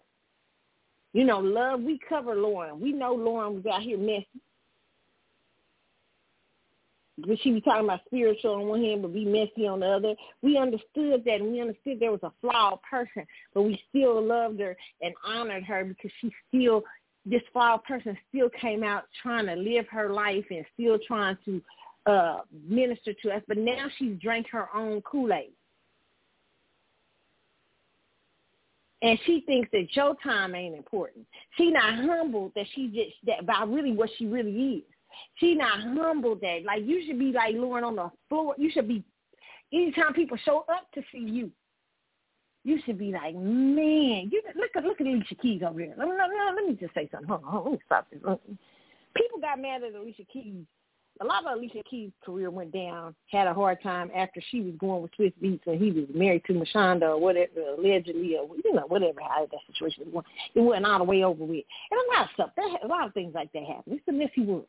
You 1.13 1.23
know, 1.23 1.39
love, 1.39 1.81
we 1.81 1.99
cover 2.09 2.35
Lauryn. 2.35 2.79
We 2.79 2.91
know 2.91 3.15
Lauryn 3.15 3.55
was 3.55 3.65
out 3.67 3.83
here 3.83 3.97
messy. 3.97 4.27
But 7.17 7.39
she 7.41 7.51
be 7.51 7.61
talking 7.61 7.85
about 7.85 8.01
spiritual 8.05 8.55
on 8.55 8.67
one 8.67 8.81
hand, 8.81 9.01
but 9.01 9.13
be 9.13 9.25
messy 9.25 9.67
on 9.67 9.79
the 9.79 9.87
other. 9.87 10.15
We 10.41 10.57
understood 10.57 11.23
that, 11.25 11.39
and 11.39 11.51
we 11.51 11.61
understood 11.61 11.99
there 11.99 12.11
was 12.11 12.23
a 12.23 12.31
flawed 12.41 12.79
person, 12.89 13.25
but 13.53 13.61
we 13.61 13.81
still 13.89 14.21
loved 14.21 14.59
her 14.59 14.75
and 15.01 15.13
honored 15.25 15.63
her 15.63 15.85
because 15.85 16.11
she 16.19 16.31
still 16.49 16.83
this 17.25 17.41
flawed 17.53 17.83
person 17.85 18.15
still 18.29 18.49
came 18.49 18.83
out 18.83 19.05
trying 19.23 19.47
to 19.47 19.55
live 19.55 19.87
her 19.89 20.09
life 20.13 20.45
and 20.51 20.63
still 20.73 20.99
trying 21.07 21.37
to 21.43 21.61
uh, 22.05 22.41
minister 22.67 23.13
to 23.23 23.31
us. 23.31 23.41
But 23.47 23.57
now 23.57 23.87
she's 23.97 24.19
drank 24.19 24.47
her 24.51 24.69
own 24.75 25.01
Kool-Aid. 25.01 25.51
And 29.01 29.19
she 29.25 29.41
thinks 29.45 29.69
that 29.71 29.95
your 29.95 30.15
time 30.23 30.55
ain't 30.55 30.75
important. 30.75 31.25
She 31.57 31.71
not 31.71 31.95
humbled 31.95 32.53
that 32.55 32.65
she 32.73 32.87
just 32.87 33.15
that 33.25 33.41
about 33.43 33.71
really 33.71 33.91
what 33.91 34.09
she 34.17 34.25
really 34.25 34.77
is. 34.77 34.83
She 35.35 35.55
not 35.55 35.81
humble 35.81 36.35
that 36.35 36.59
like 36.65 36.83
you 36.85 37.03
should 37.05 37.19
be 37.19 37.31
like 37.31 37.55
Lauryn 37.55 37.83
on 37.83 37.95
the 37.95 38.11
floor. 38.29 38.55
You 38.57 38.69
should 38.71 38.87
be 38.87 39.03
anytime 39.73 40.13
people 40.13 40.37
show 40.43 40.65
up 40.69 40.91
to 40.93 41.01
see 41.11 41.19
you, 41.19 41.51
you 42.63 42.79
should 42.85 42.97
be 42.97 43.11
like, 43.11 43.35
man, 43.35 44.29
you 44.31 44.41
look 44.55 44.71
at 44.75 44.83
look 44.83 44.99
at 44.99 45.07
Alicia 45.07 45.35
Keys 45.35 45.61
over 45.67 45.79
here. 45.79 45.93
Let 45.97 46.07
me, 46.07 46.13
let 46.17 46.29
me, 46.29 46.35
let 46.55 46.65
me 46.65 46.77
just 46.79 46.93
say 46.93 47.07
something. 47.11 47.29
Hold 47.29 47.43
on, 47.43 47.51
hold 47.51 47.65
on, 47.65 47.71
let 47.71 47.79
me 47.79 47.85
stop 47.85 48.07
this. 48.11 48.57
People 49.15 49.39
got 49.39 49.61
mad 49.61 49.83
at 49.83 49.93
Alicia 49.93 50.23
Keys. 50.31 50.65
A 51.21 51.25
lot 51.25 51.45
of 51.45 51.57
Alicia 51.57 51.81
Keys' 51.89 52.11
career 52.25 52.49
went 52.51 52.73
down. 52.73 53.15
Had 53.31 53.47
a 53.47 53.53
hard 53.53 53.81
time 53.81 54.11
after 54.13 54.41
she 54.51 54.59
was 54.59 54.73
going 54.77 55.01
with 55.01 55.11
Swizz 55.17 55.31
Beatz 55.41 55.65
and 55.65 55.81
he 55.81 55.91
was 55.91 56.07
married 56.13 56.43
to 56.45 56.53
Mashonda 56.53 57.03
or 57.03 57.19
whatever, 57.19 57.61
allegedly, 57.77 58.35
or 58.35 58.49
you 58.63 58.73
know 58.73 58.85
whatever 58.87 59.21
how 59.21 59.47
that 59.49 59.59
situation 59.71 60.11
was. 60.11 60.25
It 60.55 60.59
wasn't 60.59 60.87
all 60.87 60.97
the 60.97 61.05
way 61.05 61.23
over 61.23 61.45
with. 61.45 61.63
And 61.91 61.99
a 61.99 62.17
lot 62.17 62.25
of 62.25 62.33
stuff. 62.33 62.49
That 62.57 62.79
a 62.83 62.87
lot 62.87 63.07
of 63.07 63.13
things 63.13 63.33
like 63.33 63.53
that 63.53 63.63
happen. 63.63 63.93
It's 63.93 64.07
a 64.09 64.11
messy 64.11 64.41
world. 64.41 64.65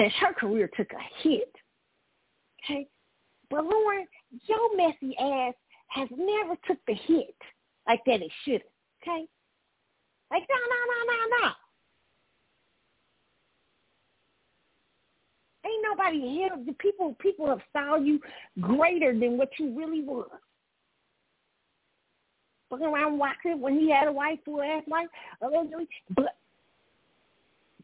And 0.00 0.10
her 0.12 0.32
career 0.32 0.70
took 0.74 0.90
a 0.92 1.22
hit. 1.22 1.54
Okay. 2.64 2.86
But 3.50 3.64
Lauryn, 3.64 4.04
your 4.48 4.74
messy 4.74 5.14
ass 5.18 5.52
has 5.88 6.08
never 6.10 6.54
took 6.66 6.78
the 6.86 6.94
hit 6.94 7.36
like 7.86 8.00
that 8.06 8.22
it 8.22 8.32
should. 8.44 8.62
Okay? 9.02 9.26
Like 10.30 10.42
no, 10.48 10.56
no, 10.56 10.78
no, 10.88 11.12
no, 11.12 11.36
no. 11.42 11.52
Ain't 15.66 15.84
nobody 15.84 16.20
here. 16.30 16.50
The 16.64 16.72
people 16.74 17.14
people 17.20 17.46
have 17.48 17.60
saw 17.70 17.96
you 17.96 18.20
greater 18.58 19.12
than 19.12 19.36
what 19.36 19.50
you 19.58 19.76
really 19.76 20.00
was. 20.00 20.30
Fucking 22.70 22.86
around 22.86 23.18
watching 23.18 23.60
when 23.60 23.78
he 23.78 23.90
had 23.90 24.08
a 24.08 24.12
wife, 24.12 24.38
full 24.46 24.62
ass 24.62 24.84
wife. 24.86 25.08
But 25.40 26.36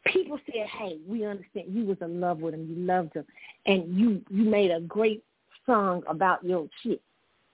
people 0.07 0.39
said, 0.47 0.67
"Hey, 0.67 0.99
we 1.07 1.25
understand 1.25 1.67
you 1.69 1.85
was 1.85 1.99
in 2.01 2.21
love 2.21 2.41
with 2.41 2.55
him. 2.55 2.67
You 2.69 2.77
loved 2.85 3.15
him, 3.15 3.25
and 3.67 3.99
you 3.99 4.23
you 4.31 4.45
made 4.45 4.71
a 4.71 4.81
great 4.81 5.23
song 5.67 6.03
about 6.09 6.45
your 6.45 6.69
shit. 6.83 7.03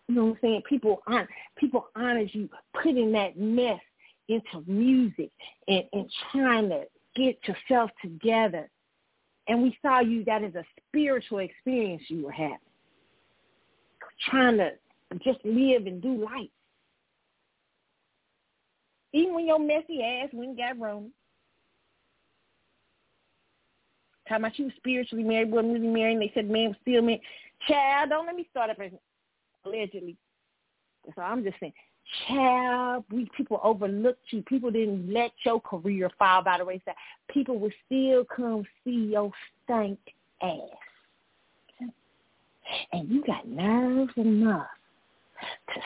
You 0.09 0.15
know 0.15 0.25
what 0.25 0.31
I'm 0.33 0.39
saying? 0.43 0.63
People 0.69 1.03
honor 1.07 1.29
people 1.57 1.89
honors 1.97 2.31
you 2.33 2.49
putting 2.83 3.13
that 3.13 3.39
mess 3.39 3.81
into 4.29 4.63
music 4.67 5.31
and, 5.69 5.85
and 5.93 6.11
trying 6.31 6.69
to 6.69 6.85
get 7.17 7.37
yourself 7.47 7.91
together. 8.01 8.71
And 9.49 9.63
we 9.63 9.77
saw 9.83 10.01
you 10.01 10.25
that 10.25 10.43
is 10.43 10.55
a 10.55 10.65
spiritual 10.89 11.39
experience 11.39 12.03
you 12.09 12.25
were 12.25 12.33
having. 12.33 12.59
Trying 14.31 14.59
to 14.59 14.71
just 15.25 15.45
live 15.45 15.87
and 15.87 16.01
do 16.01 16.25
life. 16.25 16.49
Even 19.13 19.35
when 19.35 19.47
your 19.47 19.59
messy 19.59 20.03
ass 20.03 20.29
went 20.33 20.57
got 20.57 20.79
wrong. 20.79 21.11
Talking 24.29 24.45
about 24.45 24.59
you 24.59 24.65
was 24.67 24.75
spiritually 24.77 25.25
married, 25.25 25.51
wasn't 25.51 25.75
really 25.75 25.89
married, 25.89 26.15
and 26.15 26.23
they 26.23 26.33
said 26.35 26.49
man 26.49 26.69
was 26.69 26.77
still 26.83 27.03
married. 27.03 27.23
Child, 27.69 28.11
don't 28.11 28.27
let 28.27 28.37
me 28.37 28.47
start 28.51 28.71
up 28.71 28.81
as 28.81 28.93
allegedly. 29.65 30.17
So 31.15 31.23
I'm 31.23 31.43
just 31.43 31.59
saying, 31.61 31.73
child, 32.27 33.05
we 33.11 33.29
people 33.37 33.61
overlooked 33.63 34.27
you. 34.31 34.43
People 34.43 34.71
didn't 34.71 35.13
let 35.13 35.33
your 35.45 35.61
career 35.61 36.11
fall 36.19 36.43
by 36.43 36.59
the 36.59 36.65
wayside. 36.65 36.95
People 37.29 37.59
will 37.59 37.73
still 37.87 38.25
come 38.25 38.65
see 38.85 39.11
your 39.13 39.31
stank 39.65 39.99
ass. 40.43 40.61
And 42.93 43.09
you 43.09 43.25
got 43.27 43.47
nerves 43.47 44.13
enough 44.17 44.69
to 45.75 45.81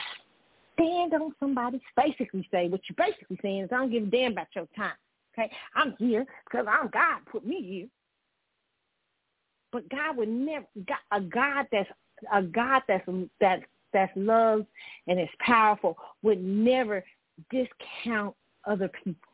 stand 0.73 1.13
on 1.13 1.33
somebody's 1.39 1.81
basically 1.95 2.47
say 2.51 2.69
what 2.69 2.81
you're 2.87 3.07
basically 3.07 3.39
saying 3.41 3.63
is 3.63 3.69
I 3.71 3.77
don't 3.77 3.91
give 3.91 4.03
a 4.03 4.07
damn 4.07 4.33
about 4.33 4.47
your 4.55 4.67
time. 4.75 4.93
Okay? 5.33 5.51
I'm 5.75 5.95
here 5.97 6.25
because 6.45 6.67
I'm 6.69 6.89
God 6.89 7.19
put 7.31 7.45
me 7.45 7.61
here. 7.63 7.87
But 9.71 9.89
God 9.89 10.17
would 10.17 10.29
never 10.29 10.65
a 11.11 11.21
God 11.21 11.67
that's 11.71 11.89
a 12.33 12.41
God 12.41 12.83
that's 12.87 13.05
that 13.41 13.61
that's 13.93 14.11
loved 14.15 14.65
and 15.07 15.19
is 15.19 15.29
powerful 15.39 15.97
would 16.21 16.43
never 16.43 17.03
discount 17.51 18.35
other 18.65 18.89
people. 19.03 19.26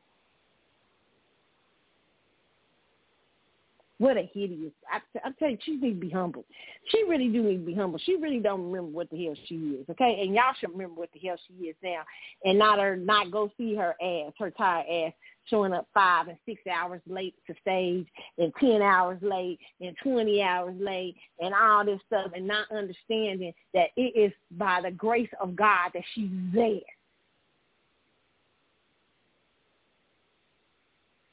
What 4.00 4.18
a 4.18 4.30
hideous! 4.34 4.74
I, 4.92 5.00
I 5.24 5.32
tell 5.38 5.50
you, 5.50 5.58
she 5.64 5.76
needs 5.76 5.96
to 5.96 6.02
be 6.02 6.10
humble. 6.10 6.46
She 6.90 7.04
really 7.08 7.30
do 7.30 7.44
need 7.44 7.60
to 7.60 7.66
be 7.66 7.76
humble. 7.76 8.00
She 8.00 8.16
really 8.16 8.40
don't 8.40 8.64
remember 8.72 8.92
what 8.92 9.10
the 9.10 9.24
hell 9.24 9.36
she 9.46 9.56
is. 9.56 9.90
Okay, 9.90 10.22
and 10.22 10.34
y'all 10.34 10.54
should 10.60 10.72
remember 10.72 10.96
what 10.96 11.10
the 11.14 11.20
hell 11.20 11.38
she 11.48 11.66
is 11.66 11.76
now, 11.84 12.02
and 12.44 12.58
not 12.58 12.80
her 12.80 12.96
not 12.96 13.32
go 13.32 13.52
see 13.58 13.76
her 13.76 13.96
ass, 14.02 14.34
her 14.40 14.52
tired 14.52 14.88
ass, 14.90 15.14
showing 15.46 15.74
up 15.74 15.88
five 15.94 16.28
and 16.28 16.38
six 16.46 16.62
hours 16.68 17.02
late 17.08 17.36
to 17.48 17.54
stage 17.62 18.08
and 18.38 18.54
10 18.60 18.82
hours 18.82 19.20
late 19.22 19.60
and 19.82 19.96
20 20.04 20.42
hours 20.42 20.76
late 20.80 21.16
and 21.40 21.54
all 21.54 21.86
this 21.86 22.00
stuff 22.08 22.32
and 22.36 22.48
not 22.48 22.72
understanding 22.72 23.54
that 23.74 23.90
it 23.96 24.18
is 24.18 24.32
by 24.52 24.82
the 24.82 24.92
grace 24.92 25.30
of 25.42 25.56
God 25.56 25.92
that 25.94 26.04
she's 26.14 26.32
there. 26.54 26.80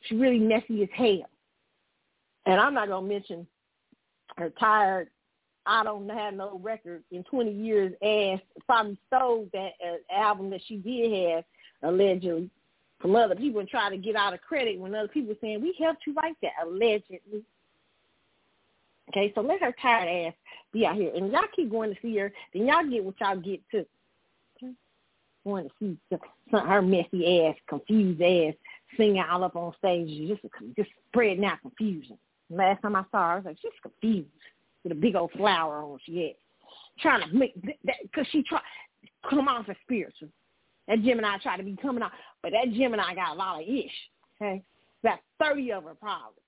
She's 0.03 0.19
really 0.19 0.39
messy 0.39 0.83
as 0.83 0.89
hell. 0.93 1.29
And 2.47 2.61
I'm 2.61 2.75
not 2.75 2.87
to 2.87 3.03
mention 3.03 3.47
her 4.37 4.51
tired, 4.51 5.09
I 5.67 5.85
don't 5.85 6.09
have 6.09 6.35
no 6.35 6.59
record 6.63 7.05
in 7.11 7.23
20 7.25 7.53
years 7.53 7.93
ass 8.03 8.41
probably 8.67 8.99
stole 9.07 9.49
that 9.53 9.73
uh, 9.85 9.97
album 10.13 10.51
that 10.51 10.63
she 10.67 10.77
did 10.77 11.33
have 11.33 11.45
allegedly 11.83 12.51
from 13.01 13.17
other 13.17 13.35
people 13.35 13.61
and 13.61 13.69
try 13.69 13.91
to 13.91 13.97
get 13.97 14.17
out 14.17 14.35
of 14.35 14.41
credit 14.41 14.79
when 14.79 14.95
other 14.95 15.09
people 15.09 15.35
saying, 15.41 15.61
we 15.61 15.75
helped 15.79 16.07
you 16.07 16.15
write 16.15 16.37
that, 16.43 16.53
allegedly. 16.63 17.43
Okay, 19.09 19.33
so 19.35 19.41
let 19.41 19.61
her 19.61 19.75
tired 19.81 20.09
ass 20.09 20.35
be 20.73 20.87
out 20.87 20.97
here. 20.97 21.13
And 21.15 21.33
y'all 21.33 21.43
keep 21.55 21.71
going 21.71 21.91
to 21.95 22.01
see 22.01 22.17
her, 22.19 22.33
then 22.55 22.67
y'all 22.67 22.89
get 22.89 23.05
what 23.05 23.15
y'all 23.21 23.37
get 23.37 23.61
too. 23.71 23.87
Okay? 24.57 24.73
Going 25.45 25.69
to 25.69 25.71
see 25.79 25.99
some, 26.51 26.67
her 26.67 26.83
messy 26.83 27.47
ass, 27.47 27.57
confused 27.69 28.23
ass, 28.23 28.55
singing 28.97 29.23
all 29.23 29.45
up 29.45 29.57
on 29.57 29.75
stage, 29.79 30.29
just 30.29 30.43
just 30.77 30.91
spreading 31.09 31.45
out 31.45 31.61
confusion. 31.63 32.19
Last 32.51 32.83
time 32.83 32.97
I 32.97 33.05
saw 33.13 33.29
her, 33.29 33.33
I 33.33 33.37
was 33.37 33.45
like, 33.45 33.59
she's 33.63 33.71
confused 33.81 34.29
with 34.83 34.93
a 34.93 34.97
big 34.97 35.15
old 35.15 35.31
flower 35.33 35.83
on 35.85 35.99
she 36.05 36.23
had. 36.23 36.35
Trying 37.01 37.29
to 37.29 37.35
make 37.35 37.55
that 37.63 37.97
because 38.03 38.27
she 38.31 38.43
try 38.43 38.61
come 39.29 39.49
off 39.49 39.69
as 39.69 39.77
spiritual. 39.85 40.29
That 40.89 41.03
Gemini 41.03 41.39
tried 41.39 41.59
to 41.59 41.63
be 41.63 41.77
coming 41.81 42.03
out, 42.03 42.13
but 42.43 42.53
that 42.53 42.73
Gemini 42.73 43.15
got 43.15 43.35
a 43.35 43.39
lot 43.39 43.63
of 43.63 43.69
ish. 43.69 43.93
Okay, 44.37 44.63
about 45.03 45.21
thirty 45.39 45.71
of 45.73 45.85
her 45.85 45.95
probably. 45.95 46.43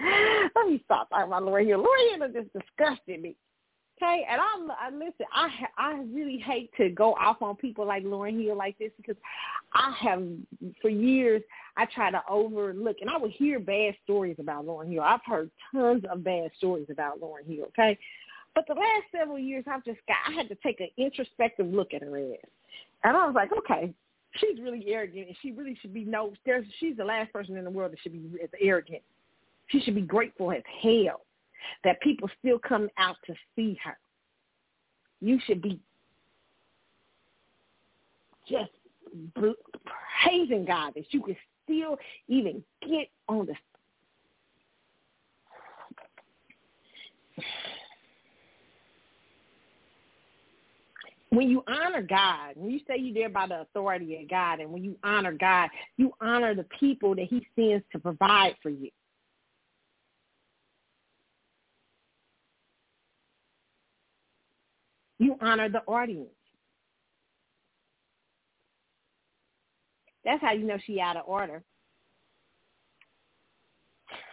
Let 0.54 0.66
me 0.68 0.80
stop 0.84 1.08
talking 1.10 1.26
about 1.28 1.44
Lorraine. 1.44 1.68
Lorraine 1.68 2.20
just 2.32 2.52
disgusted 2.52 3.22
me. 3.22 3.36
Okay, 4.00 4.24
and 4.30 4.40
I'm 4.40 4.70
I 4.70 4.90
listen. 4.92 5.26
I 5.32 5.48
I 5.76 6.04
really 6.12 6.38
hate 6.38 6.70
to 6.76 6.88
go 6.88 7.14
off 7.14 7.42
on 7.42 7.56
people 7.56 7.84
like 7.84 8.04
Lauryn 8.04 8.40
Hill 8.40 8.56
like 8.56 8.78
this 8.78 8.92
because 8.96 9.16
I 9.74 9.92
have 10.00 10.22
for 10.80 10.88
years 10.88 11.42
I 11.76 11.86
try 11.86 12.12
to 12.12 12.22
overlook 12.30 12.98
and 13.00 13.10
I 13.10 13.16
would 13.16 13.32
hear 13.32 13.58
bad 13.58 13.94
stories 14.04 14.36
about 14.38 14.66
Lauryn 14.66 14.92
Hill. 14.92 15.02
I've 15.02 15.24
heard 15.26 15.50
tons 15.72 16.04
of 16.10 16.22
bad 16.22 16.50
stories 16.58 16.86
about 16.90 17.20
Lauryn 17.20 17.46
Hill. 17.46 17.66
Okay, 17.70 17.98
but 18.54 18.66
the 18.68 18.74
last 18.74 19.04
several 19.10 19.38
years 19.38 19.64
I've 19.66 19.84
just 19.84 20.00
got 20.06 20.18
I 20.28 20.32
had 20.32 20.48
to 20.48 20.54
take 20.56 20.78
an 20.78 20.90
introspective 20.96 21.66
look 21.66 21.92
at 21.92 22.02
her 22.02 22.18
ass, 22.18 22.50
and 23.02 23.16
I 23.16 23.26
was 23.26 23.34
like, 23.34 23.50
okay, 23.52 23.92
she's 24.36 24.60
really 24.62 24.84
arrogant 24.86 25.26
and 25.26 25.36
she 25.42 25.50
really 25.50 25.76
should 25.80 25.92
be 25.92 26.04
no. 26.04 26.34
There's 26.46 26.64
she's 26.78 26.96
the 26.96 27.04
last 27.04 27.32
person 27.32 27.56
in 27.56 27.64
the 27.64 27.70
world 27.70 27.90
that 27.90 27.98
should 28.00 28.12
be 28.12 28.30
as 28.42 28.50
arrogant. 28.60 29.02
She 29.68 29.80
should 29.80 29.96
be 29.96 30.02
grateful 30.02 30.52
as 30.52 30.62
hell 30.80 31.22
that 31.84 32.00
people 32.00 32.28
still 32.38 32.58
come 32.58 32.88
out 32.98 33.16
to 33.26 33.34
see 33.54 33.78
her. 33.84 33.96
You 35.20 35.38
should 35.46 35.62
be 35.62 35.80
just 38.48 38.70
praising 40.22 40.64
God 40.64 40.92
that 40.94 41.12
you 41.12 41.22
can 41.22 41.36
still 41.64 41.96
even 42.28 42.62
get 42.82 43.08
on 43.28 43.46
the 43.46 43.54
when 51.30 51.48
you 51.48 51.62
honor 51.68 52.02
God, 52.02 52.54
when 52.56 52.70
you 52.70 52.80
say 52.86 52.96
you're 52.98 53.14
there 53.14 53.28
by 53.28 53.46
the 53.46 53.60
authority 53.60 54.20
of 54.20 54.28
God, 54.28 54.60
and 54.60 54.72
when 54.72 54.82
you 54.82 54.96
honor 55.04 55.32
God, 55.32 55.68
you 55.96 56.12
honor 56.20 56.54
the 56.54 56.66
people 56.80 57.14
that 57.14 57.26
He 57.28 57.46
sends 57.54 57.84
to 57.92 57.98
provide 57.98 58.56
for 58.62 58.70
you. 58.70 58.90
You 65.18 65.36
honor 65.40 65.68
the 65.68 65.82
audience. 65.86 66.28
That's 70.24 70.42
how 70.42 70.52
you 70.52 70.64
know 70.64 70.78
she 70.84 71.00
out 71.00 71.16
of 71.16 71.24
order. 71.26 71.62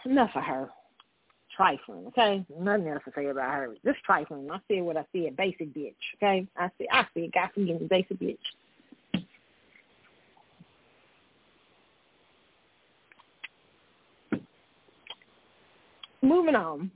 Enough 0.06 0.32
of 0.36 0.44
her. 0.44 0.70
Trifling, 1.56 2.06
okay? 2.07 2.45
Nothing 2.60 2.90
else 2.90 3.03
to 3.06 3.12
say 3.16 3.28
about 3.28 3.53
her. 3.53 3.76
Just 3.86 4.03
trifling. 4.03 4.49
I 4.52 4.60
said 4.68 4.84
what 4.84 4.98
I 4.98 5.06
said. 5.14 5.38
Basic 5.38 5.74
bitch, 5.74 5.95
okay? 6.16 6.45
I 6.57 6.70
said, 6.78 6.88
I 6.91 7.06
said, 7.14 7.32
God 7.34 7.49
forgive 7.53 7.80
me, 7.82 7.88
basic 7.88 8.20
bitch. 8.20 8.38
Moving 16.22 16.56
on. 16.56 16.91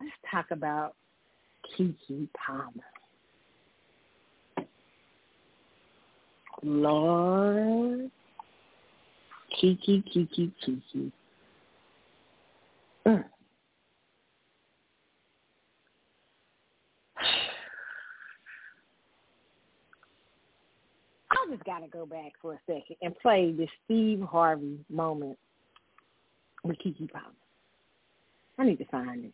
Let's 0.00 0.12
talk 0.28 0.50
about 0.50 0.96
Keke 1.66 2.28
Palmer. 2.34 2.84
Lord, 6.62 8.10
Keke, 9.60 10.04
Keke, 10.04 10.52
Keke. 10.64 11.12
Mm. 13.06 13.24
I 21.30 21.46
just 21.50 21.64
got 21.64 21.80
to 21.80 21.88
go 21.88 22.06
back 22.06 22.32
for 22.40 22.54
a 22.54 22.58
second 22.66 22.96
and 23.02 23.18
play 23.18 23.52
the 23.52 23.66
Steve 23.84 24.20
Harvey 24.20 24.78
moment 24.88 25.36
with 26.62 26.76
Keke 26.78 27.10
Palmer. 27.10 27.28
I 28.58 28.64
need 28.64 28.78
to 28.78 28.84
find 28.86 29.24
it. 29.24 29.32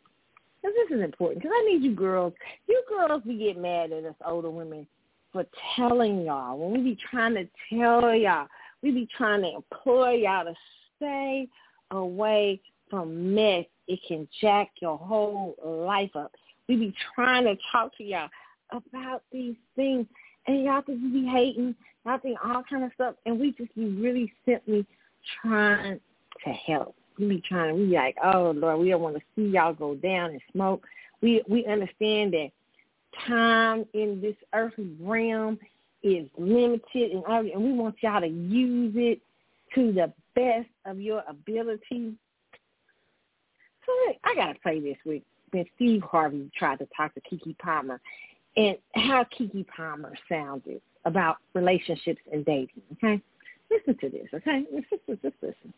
This 0.63 0.73
is 0.91 1.03
important. 1.03 1.43
Because 1.43 1.55
I 1.55 1.65
need 1.71 1.83
you 1.83 1.95
girls. 1.95 2.33
You 2.69 2.83
girls, 2.89 3.23
we 3.25 3.39
get 3.39 3.59
mad 3.59 3.93
at 3.93 4.05
us 4.05 4.15
older 4.25 4.51
women 4.51 4.87
for 5.33 5.45
telling 5.77 6.23
y'all. 6.23 6.59
When 6.59 6.73
we 6.73 6.91
be 6.91 6.99
trying 7.11 7.35
to 7.35 7.49
tell 7.71 8.15
y'all, 8.15 8.49
we 8.83 8.91
be 8.91 9.09
trying 9.17 9.43
to 9.43 9.57
implore 9.57 10.13
y'all 10.13 10.45
to 10.45 10.55
stay 10.97 11.49
away 11.91 12.61
from 12.91 13.35
mess. 13.35 13.65
It 13.87 14.01
can 14.07 14.29
jack 14.41 14.71
your 14.81 14.99
whole 14.99 15.55
life 15.65 16.15
up. 16.15 16.33
We 16.69 16.77
be 16.77 16.95
trying 17.15 17.45
to 17.45 17.57
talk 17.73 17.97
to 17.99 18.05
y'all 18.05 18.29
about 18.71 19.23
these 19.33 19.57
things. 19.77 20.07
And 20.47 20.65
y'all 20.65 20.83
just 20.87 21.01
be 21.13 21.27
hating. 21.27 21.75
Y'all 22.05 22.19
think 22.19 22.39
all 22.45 22.63
kind 22.69 22.85
of 22.85 22.91
stuff. 22.95 23.15
And 23.27 23.39
we 23.39 23.53
just 23.53 23.75
be 23.75 23.87
really 23.87 24.33
simply 24.47 24.87
trying 25.43 26.01
to 26.45 26.51
help 26.51 26.98
we 27.19 27.27
be 27.27 27.43
trying 27.47 27.77
we 27.77 27.97
like, 27.97 28.17
oh 28.23 28.53
Lord, 28.53 28.81
we 28.81 28.91
don't 28.91 29.03
want 29.03 29.17
to 29.17 29.23
see 29.35 29.51
y'all 29.51 29.75
go 29.75 29.95
down 29.95 30.31
and 30.31 30.41
smoke. 30.53 30.85
We 31.21 31.43
we 31.49 31.67
understand 31.67 32.33
that 32.35 32.51
time 33.27 33.85
in 33.95 34.21
this 34.21 34.37
earthly 34.53 34.95
realm 35.01 35.59
is 36.03 36.29
limited, 36.37 37.13
and 37.13 37.25
and 37.27 37.63
we 37.63 37.73
want 37.73 37.97
y'all 38.01 38.21
to 38.21 38.29
use 38.29 38.95
it 38.97 39.21
to 39.75 39.93
the 39.93 40.13
best 40.35 40.69
of 40.87 41.01
your 41.01 41.23
ability. 41.29 42.15
So 43.85 43.93
I 44.25 44.35
gotta 44.35 44.59
play 44.61 44.81
this 44.81 44.97
with 45.05 45.23
when 45.51 45.65
Steve 45.77 46.03
Harvey 46.03 46.51
tried 46.57 46.79
to 46.79 46.89
talk 46.97 47.15
to 47.15 47.21
Keke 47.21 47.59
Palmer 47.59 48.01
and 48.57 48.77
how 48.95 49.25
Keke 49.25 49.67
Palmer 49.67 50.15
sounded 50.29 50.81
about 51.05 51.39
relationships 51.55 52.21
and 52.33 52.45
dating. 52.45 52.83
Okay, 52.93 53.21
listen 53.71 53.97
to 54.01 54.09
this. 54.09 54.29
Okay, 54.35 54.65
let's 54.73 54.87
just 54.91 55.35
listen. 55.43 55.73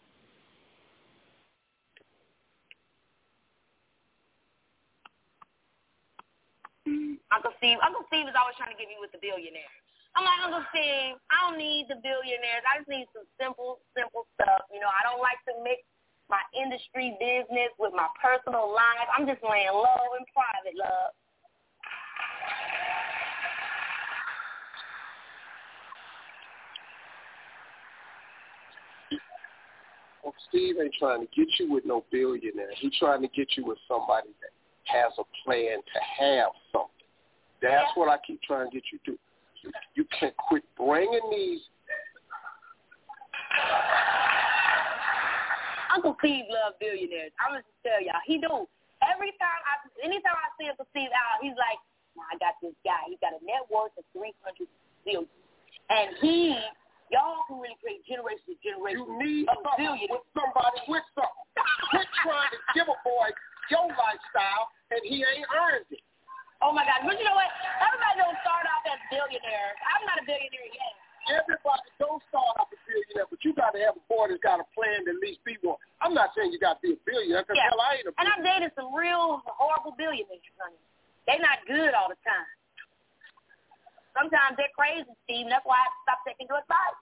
Uncle 7.31 7.55
Steve. 7.63 7.79
Uncle 7.83 8.03
Steve 8.11 8.27
is 8.27 8.35
always 8.35 8.59
trying 8.59 8.75
to 8.75 8.79
get 8.79 8.91
me 8.91 8.99
with 8.99 9.15
the 9.15 9.23
billionaires. 9.23 9.81
I'm 10.19 10.27
like, 10.27 10.43
Uncle 10.43 10.67
Steve, 10.75 11.15
I 11.31 11.37
don't 11.47 11.59
need 11.59 11.87
the 11.87 12.03
billionaires. 12.03 12.67
I 12.67 12.83
just 12.83 12.91
need 12.91 13.07
some 13.15 13.27
simple, 13.39 13.79
simple 13.95 14.27
stuff. 14.35 14.67
You 14.75 14.83
know, 14.83 14.91
I 14.91 15.07
don't 15.07 15.23
like 15.23 15.39
to 15.47 15.55
mix 15.63 15.87
my 16.27 16.43
industry 16.55 17.15
business 17.23 17.71
with 17.79 17.95
my 17.95 18.11
personal 18.19 18.75
life. 18.75 19.07
I'm 19.15 19.27
just 19.27 19.43
laying 19.47 19.71
low 19.71 20.19
and 20.19 20.27
private, 20.35 20.75
love. 20.75 21.15
Well, 30.23 30.35
Steve 30.51 30.77
ain't 30.83 30.95
trying 30.99 31.23
to 31.23 31.31
get 31.35 31.49
you 31.59 31.71
with 31.71 31.87
no 31.87 32.05
billionaire. 32.11 32.75
He's 32.79 32.97
trying 32.99 33.23
to 33.23 33.29
get 33.29 33.55
you 33.57 33.65
with 33.65 33.79
somebody 33.87 34.35
that 34.43 34.51
has 34.91 35.13
a 35.19 35.25
plan 35.45 35.79
to 35.79 36.01
have 36.19 36.51
something. 36.73 37.00
That's 37.61 37.93
yeah. 37.93 37.97
what 37.97 38.09
I 38.09 38.17
keep 38.27 38.41
trying 38.43 38.69
to 38.69 38.73
get 38.73 38.85
you 38.93 38.99
to. 39.07 39.15
You, 39.63 39.71
you 39.95 40.05
can 40.19 40.33
quit 40.49 40.65
bringing 40.77 41.21
these. 41.31 41.61
Uncle 45.93 46.17
Steve 46.23 46.49
loves 46.49 46.79
billionaires. 46.81 47.35
I'm 47.37 47.61
gonna 47.61 47.67
tell 47.85 48.01
y'all, 48.01 48.25
he 48.25 48.39
do. 48.39 48.65
Every 49.05 49.33
time 49.37 49.61
I, 49.65 49.75
anytime 50.01 50.39
I 50.39 50.49
see 50.57 50.71
Uncle 50.71 50.87
Steve 50.95 51.13
out, 51.13 51.43
he's 51.43 51.57
like, 51.59 51.81
nah, 52.15 52.29
I 52.31 52.37
got 52.39 52.57
this 52.63 52.77
guy. 52.87 53.11
He's 53.11 53.21
got 53.21 53.37
a 53.37 53.41
net 53.45 53.67
worth 53.69 53.93
of 54.01 54.07
three 54.15 54.33
hundred 54.41 54.71
billion, 55.05 55.29
and 55.91 56.15
he, 56.23 56.57
y'all 57.13 57.43
can 57.51 57.59
really 57.61 57.77
create 57.83 58.07
generations 58.07 58.49
of 58.49 58.61
generations 58.65 59.03
you 59.03 59.19
need 59.19 59.45
of 59.51 59.61
billionaires. 59.77 60.09
with 60.09 60.25
somebody 60.33 60.81
with 60.89 61.07
something. 61.13 61.47
Quit 61.91 62.09
trying 62.23 62.53
to 62.55 62.61
give 62.73 62.87
a 62.89 62.97
boy 63.05 63.29
your 63.69 63.87
lifestyle, 63.93 64.71
and 64.91 65.01
he 65.05 65.23
ain't 65.27 65.49
earned 65.53 65.91
it. 65.91 66.05
Oh 66.61 66.77
my 66.77 66.85
God! 66.85 67.09
But 67.09 67.17
you 67.17 67.25
know 67.25 67.37
what? 67.37 67.49
Everybody 67.81 68.21
don't 68.21 68.37
start 68.45 68.69
off 68.69 68.85
as 68.85 69.01
billionaires. 69.09 69.79
I'm 69.81 70.05
not 70.05 70.21
a 70.21 70.25
billionaire 70.29 70.69
yet. 70.69 70.95
Everybody 71.29 71.89
don't 72.01 72.21
start 72.33 72.57
off 72.61 72.69
a 72.73 72.79
billionaire, 72.85 73.29
but 73.29 73.41
you 73.45 73.53
got 73.57 73.73
to 73.77 73.81
have 73.85 73.97
a 73.97 74.05
boy 74.09 74.29
that's 74.29 74.43
got 74.43 74.59
a 74.61 74.67
plan 74.77 75.05
to 75.07 75.15
at 75.15 75.21
least 75.21 75.41
be 75.45 75.57
one. 75.61 75.79
I'm 76.01 76.17
not 76.17 76.33
saying 76.37 76.51
you 76.51 76.59
got 76.59 76.81
to 76.81 76.83
be 76.83 76.97
a 76.97 77.01
billionaire, 77.05 77.45
because 77.45 77.61
yeah. 77.61 77.71
hell, 77.71 77.81
I 77.81 78.01
ain't 78.01 78.09
a 78.09 78.13
billionaire. 78.13 78.21
And 78.21 78.27
I've 78.29 78.45
dated 78.45 78.73
some 78.75 78.91
real 78.93 79.45
horrible 79.47 79.95
billionaires, 79.95 80.43
honey. 80.59 80.81
They're 81.29 81.41
not 81.41 81.63
good 81.69 81.93
all 81.95 82.09
the 82.09 82.19
time. 82.25 82.51
Sometimes 84.17 84.59
they're 84.59 84.75
crazy, 84.75 85.07
Steve. 85.29 85.47
That's 85.49 85.65
why 85.65 85.79
I 85.79 85.89
stopped 86.03 86.27
taking 86.27 86.51
good 86.51 86.67
advice. 86.67 86.99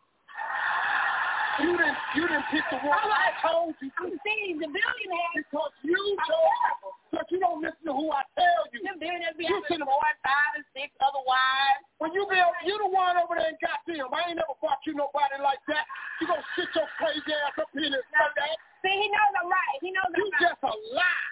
You 1.59 1.75
didn't, 1.75 1.99
you 2.15 2.23
didn't 2.31 2.47
pick 2.55 2.63
the 2.71 2.79
one 2.87 3.11
I 3.11 3.35
told 3.43 3.75
you. 3.83 3.91
I'm 3.99 4.15
saying 4.23 4.63
the 4.63 4.71
billionaire. 4.71 5.35
Because 5.35 5.75
you 5.83 5.99
told 6.23 6.95
Because 7.11 7.27
you 7.35 7.43
don't 7.43 7.59
listen 7.59 7.83
to 7.91 7.95
who 7.99 8.15
I 8.15 8.23
tell 8.39 8.63
you. 8.71 8.79
The 8.87 8.95
billionaires 8.95 9.35
be 9.35 9.43
having 9.51 9.83
four 9.83 9.99
five 10.23 10.53
and 10.55 10.67
six 10.71 10.95
other 11.03 11.19
wives. 11.27 11.83
When 11.99 12.15
you 12.15 12.31
be, 12.31 12.39
you 12.63 12.79
the 12.79 12.87
one 12.87 13.19
over 13.19 13.35
there 13.35 13.51
and 13.51 13.59
got 13.59 13.83
them. 13.91 14.07
I 14.15 14.31
ain't 14.31 14.39
never 14.39 14.55
bought 14.63 14.79
you 14.87 14.95
nobody 14.95 15.43
like 15.43 15.59
that. 15.67 15.83
You 16.23 16.31
gonna 16.31 16.47
sit 16.55 16.71
your 16.79 16.87
crazy 16.95 17.27
ass 17.27 17.59
up 17.59 17.67
here 17.75 17.91
and 17.91 18.07
say 18.07 18.27
that. 18.39 18.55
See, 18.87 18.95
he 18.95 19.07
knows 19.11 19.35
I'm 19.43 19.51
right. 19.51 19.79
He 19.83 19.91
knows 19.91 20.15
I'm 20.15 20.23
you 20.23 20.31
right. 20.31 20.39
You 20.39 20.55
just 20.55 20.63
a 20.63 20.73
lie. 20.95 21.29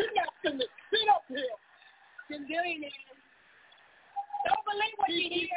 She 0.00 0.04
got 0.16 0.32
to 0.48 0.50
sit 0.56 1.06
up 1.12 1.28
here. 1.28 1.56
The 2.32 2.40
billionaires 2.48 3.17
don't 4.46 4.64
believe 4.66 4.96
what 4.98 5.10
you 5.10 5.26
hear. 5.26 5.50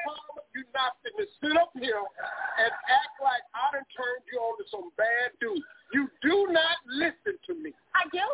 You're 0.52 0.68
not 0.76 0.98
to 1.04 1.24
sit 1.40 1.56
up 1.56 1.72
here 1.78 2.02
and 2.02 2.72
act 2.72 3.16
like 3.24 3.44
I 3.54 3.78
done 3.78 3.88
turned 3.94 4.26
you 4.28 4.42
on 4.42 4.58
to 4.60 4.66
some 4.68 4.90
bad 4.98 5.32
dude. 5.40 5.62
You 5.94 6.10
do 6.24 6.52
not 6.52 6.82
listen 6.88 7.38
to 7.48 7.54
me. 7.56 7.72
I 7.94 8.08
do. 8.12 8.26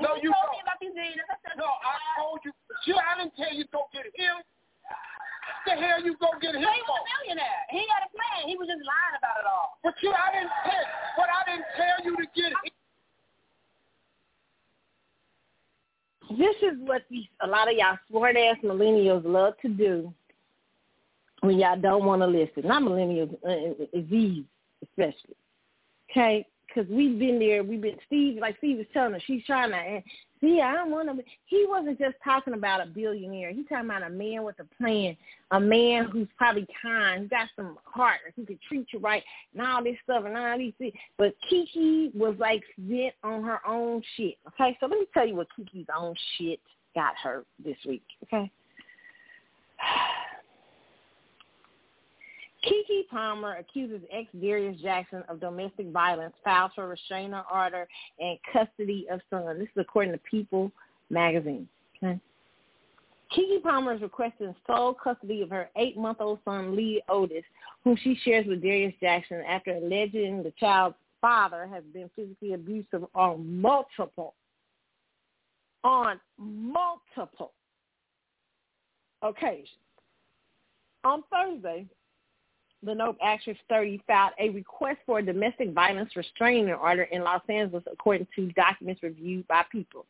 No, 0.00 0.16
you, 0.20 0.28
you 0.28 0.30
told 0.32 0.52
don't. 0.52 0.56
me 0.56 0.60
about 0.64 0.78
these. 0.80 0.96
I 0.96 1.36
said, 1.42 1.56
No, 1.56 1.68
I 1.68 1.94
told 2.20 2.40
you. 2.44 2.52
You, 2.84 2.94
I 2.96 3.18
didn't 3.18 3.34
tell 3.36 3.52
you 3.52 3.64
go 3.72 3.88
get 3.92 4.08
him. 4.12 4.36
What 4.40 5.62
the 5.64 5.74
hell 5.74 5.98
you 5.98 6.14
go 6.22 6.30
get 6.38 6.54
him 6.54 6.62
He 6.62 6.68
was 6.68 7.02
a 7.02 7.06
millionaire. 7.18 7.62
He 7.74 7.82
had 7.90 8.06
a 8.06 8.10
plan. 8.14 8.46
He 8.46 8.54
was 8.54 8.70
just 8.70 8.84
lying 8.86 9.16
about 9.18 9.42
it 9.42 9.46
all. 9.48 9.80
But 9.82 9.98
you, 10.04 10.14
I 10.14 10.30
didn't 10.30 10.54
tell. 10.62 10.86
But 11.18 11.28
I 11.32 11.40
didn't 11.50 11.68
tell 11.74 11.98
you 12.06 12.14
to 12.14 12.26
get 12.36 12.54
him. 12.54 12.76
This 16.30 16.56
is 16.62 16.78
what 16.80 17.02
these 17.10 17.26
a 17.40 17.46
lot 17.46 17.68
of 17.70 17.76
y'all 17.76 17.98
smart 18.10 18.36
ass 18.36 18.56
millennials 18.64 19.24
love 19.24 19.54
to 19.62 19.68
do 19.68 20.12
when 21.40 21.58
y'all 21.58 21.80
don't 21.80 22.04
want 22.04 22.22
to 22.22 22.26
listen. 22.26 22.66
Not 22.66 22.82
millennials, 22.82 23.32
uh, 23.44 24.00
Z's 24.10 24.44
especially. 24.82 25.36
Okay, 26.10 26.46
because 26.76 26.90
we've 26.90 27.18
been 27.18 27.38
there. 27.38 27.62
We've 27.62 27.80
been 27.80 27.96
Steve, 28.06 28.38
like 28.40 28.58
Steve 28.58 28.78
was 28.78 28.86
telling 28.92 29.14
us, 29.14 29.22
she's 29.26 29.44
trying 29.44 29.70
to. 29.70 29.76
And, 29.76 30.02
see, 30.40 30.60
I 30.60 30.74
don't 30.74 30.90
want 30.90 31.08
to. 31.08 31.24
He 31.46 31.64
wasn't 31.68 31.98
just 31.98 32.16
talking 32.22 32.54
about 32.54 32.82
a 32.82 32.86
billionaire. 32.86 33.52
He's 33.52 33.66
talking 33.68 33.86
about 33.86 34.02
a 34.02 34.10
man 34.10 34.44
with 34.44 34.56
a 34.60 34.64
plan, 34.76 35.16
a 35.50 35.60
man 35.60 36.04
who's 36.04 36.28
probably 36.36 36.66
kind, 36.82 37.22
who 37.22 37.28
got 37.28 37.48
some 37.56 37.78
heart, 37.84 38.18
who 38.36 38.44
could 38.44 38.60
treat 38.68 38.86
you 38.92 38.98
right, 38.98 39.22
and 39.54 39.66
all 39.66 39.82
this 39.82 39.96
stuff 40.04 40.24
and 40.26 40.36
all 40.36 40.58
these 40.58 40.74
things. 40.78 40.94
But 41.16 41.34
Keke 41.50 42.14
was 42.14 42.36
like 42.38 42.62
bent 42.76 43.14
on 43.24 43.42
her 43.42 43.60
own 43.66 44.02
shit. 44.16 44.36
Okay, 44.48 44.76
so 44.80 44.86
let 44.86 44.98
me 44.98 45.06
tell 45.14 45.26
you 45.26 45.36
what 45.36 45.48
Keke's 45.58 45.88
own 45.96 46.14
shit 46.36 46.60
got 46.94 47.14
her 47.22 47.44
this 47.64 47.76
week. 47.86 48.04
Okay. 48.24 48.50
Keke 52.66 53.08
Palmer 53.10 53.56
accuses 53.56 54.00
ex 54.10 54.28
Darius 54.40 54.80
Jackson 54.80 55.22
of 55.28 55.40
domestic 55.40 55.90
violence, 55.92 56.34
files 56.42 56.72
for 56.74 56.88
restraining 56.88 57.40
order 57.52 57.86
and 58.18 58.38
custody 58.52 59.06
of 59.10 59.20
son. 59.30 59.58
This 59.58 59.68
is 59.68 59.80
according 59.80 60.12
to 60.12 60.20
People 60.30 60.72
magazine. 61.08 61.68
Okay. 62.02 62.18
Keke 63.36 63.62
Palmer 63.62 63.94
is 63.94 64.02
requesting 64.02 64.54
sole 64.66 64.94
custody 64.94 65.42
of 65.42 65.50
her 65.50 65.68
eight-month-old 65.76 66.38
son, 66.44 66.76
Leodis, 66.76 67.44
whom 67.84 67.96
she 68.02 68.18
shares 68.24 68.46
with 68.46 68.62
Darius 68.62 68.94
Jackson 69.00 69.42
after 69.48 69.72
alleging 69.72 70.42
the 70.42 70.52
child's 70.58 70.96
father 71.20 71.68
has 71.72 71.82
been 71.92 72.10
physically 72.14 72.52
abusive 72.52 73.04
on 73.14 73.60
multiple, 73.60 74.34
on 75.82 76.20
multiple 76.38 77.52
occasions. 79.22 79.68
On 81.04 81.22
Thursday, 81.32 81.86
the 82.82 82.94
Nope 82.94 83.16
actress 83.22 83.56
30 83.68 84.02
filed 84.06 84.32
a 84.38 84.50
request 84.50 84.98
for 85.06 85.18
a 85.18 85.22
domestic 85.22 85.72
violence 85.72 86.14
restraining 86.14 86.72
order 86.72 87.04
in 87.04 87.22
Los 87.22 87.42
Angeles, 87.48 87.84
according 87.90 88.26
to 88.36 88.52
documents 88.52 89.02
reviewed 89.02 89.46
by 89.48 89.62
People. 89.72 90.06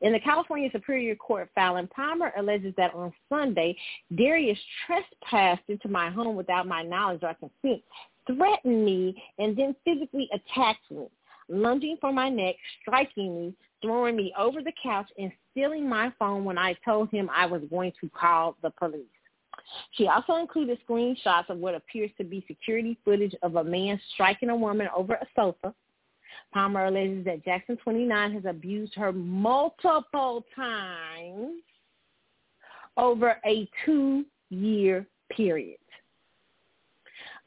In 0.00 0.12
the 0.12 0.20
California 0.20 0.70
Superior 0.72 1.14
Court 1.14 1.50
filing, 1.54 1.88
Palmer 1.88 2.32
alleges 2.36 2.74
that 2.76 2.94
on 2.94 3.12
Sunday, 3.28 3.76
Darius 4.16 4.58
trespassed 4.86 5.68
into 5.68 5.88
my 5.88 6.10
home 6.10 6.36
without 6.36 6.66
my 6.66 6.82
knowledge 6.82 7.22
or 7.22 7.34
consent, 7.34 7.82
threatened 8.26 8.84
me, 8.84 9.22
and 9.38 9.56
then 9.56 9.76
physically 9.84 10.28
attacked 10.32 10.90
me, 10.90 11.06
lunging 11.48 11.96
for 12.00 12.12
my 12.12 12.28
neck, 12.28 12.56
striking 12.80 13.34
me, 13.36 13.54
throwing 13.82 14.16
me 14.16 14.32
over 14.38 14.62
the 14.62 14.72
couch, 14.82 15.08
and 15.18 15.30
stealing 15.50 15.88
my 15.88 16.12
phone 16.18 16.44
when 16.44 16.58
I 16.58 16.74
told 16.84 17.10
him 17.10 17.30
I 17.32 17.46
was 17.46 17.62
going 17.70 17.92
to 18.00 18.08
call 18.08 18.56
the 18.62 18.70
police. 18.70 19.04
She 19.92 20.08
also 20.08 20.36
included 20.36 20.78
screenshots 20.88 21.48
of 21.48 21.58
what 21.58 21.74
appears 21.74 22.10
to 22.18 22.24
be 22.24 22.44
security 22.46 22.98
footage 23.04 23.34
of 23.42 23.56
a 23.56 23.64
man 23.64 24.00
striking 24.14 24.50
a 24.50 24.56
woman 24.56 24.88
over 24.94 25.14
a 25.14 25.26
sofa. 25.34 25.74
Palmer 26.52 26.86
alleges 26.86 27.24
that 27.24 27.44
Jackson 27.44 27.76
29 27.76 28.32
has 28.32 28.44
abused 28.44 28.94
her 28.94 29.12
multiple 29.12 30.44
times 30.54 31.62
over 32.96 33.40
a 33.44 33.68
two-year 33.84 35.06
period. 35.30 35.78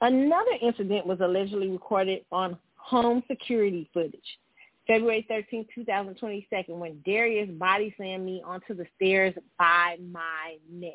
Another 0.01 0.51
incident 0.61 1.05
was 1.05 1.19
allegedly 1.21 1.69
recorded 1.69 2.23
on 2.31 2.57
home 2.75 3.23
security 3.27 3.89
footage. 3.93 4.39
February 4.87 5.25
13, 5.27 5.67
2022, 5.75 6.73
when 6.73 7.01
Darius 7.05 7.49
body 7.51 7.93
slammed 7.95 8.25
me 8.25 8.41
onto 8.45 8.73
the 8.73 8.87
stairs 8.95 9.35
by 9.57 9.97
my 10.11 10.55
neck. 10.71 10.93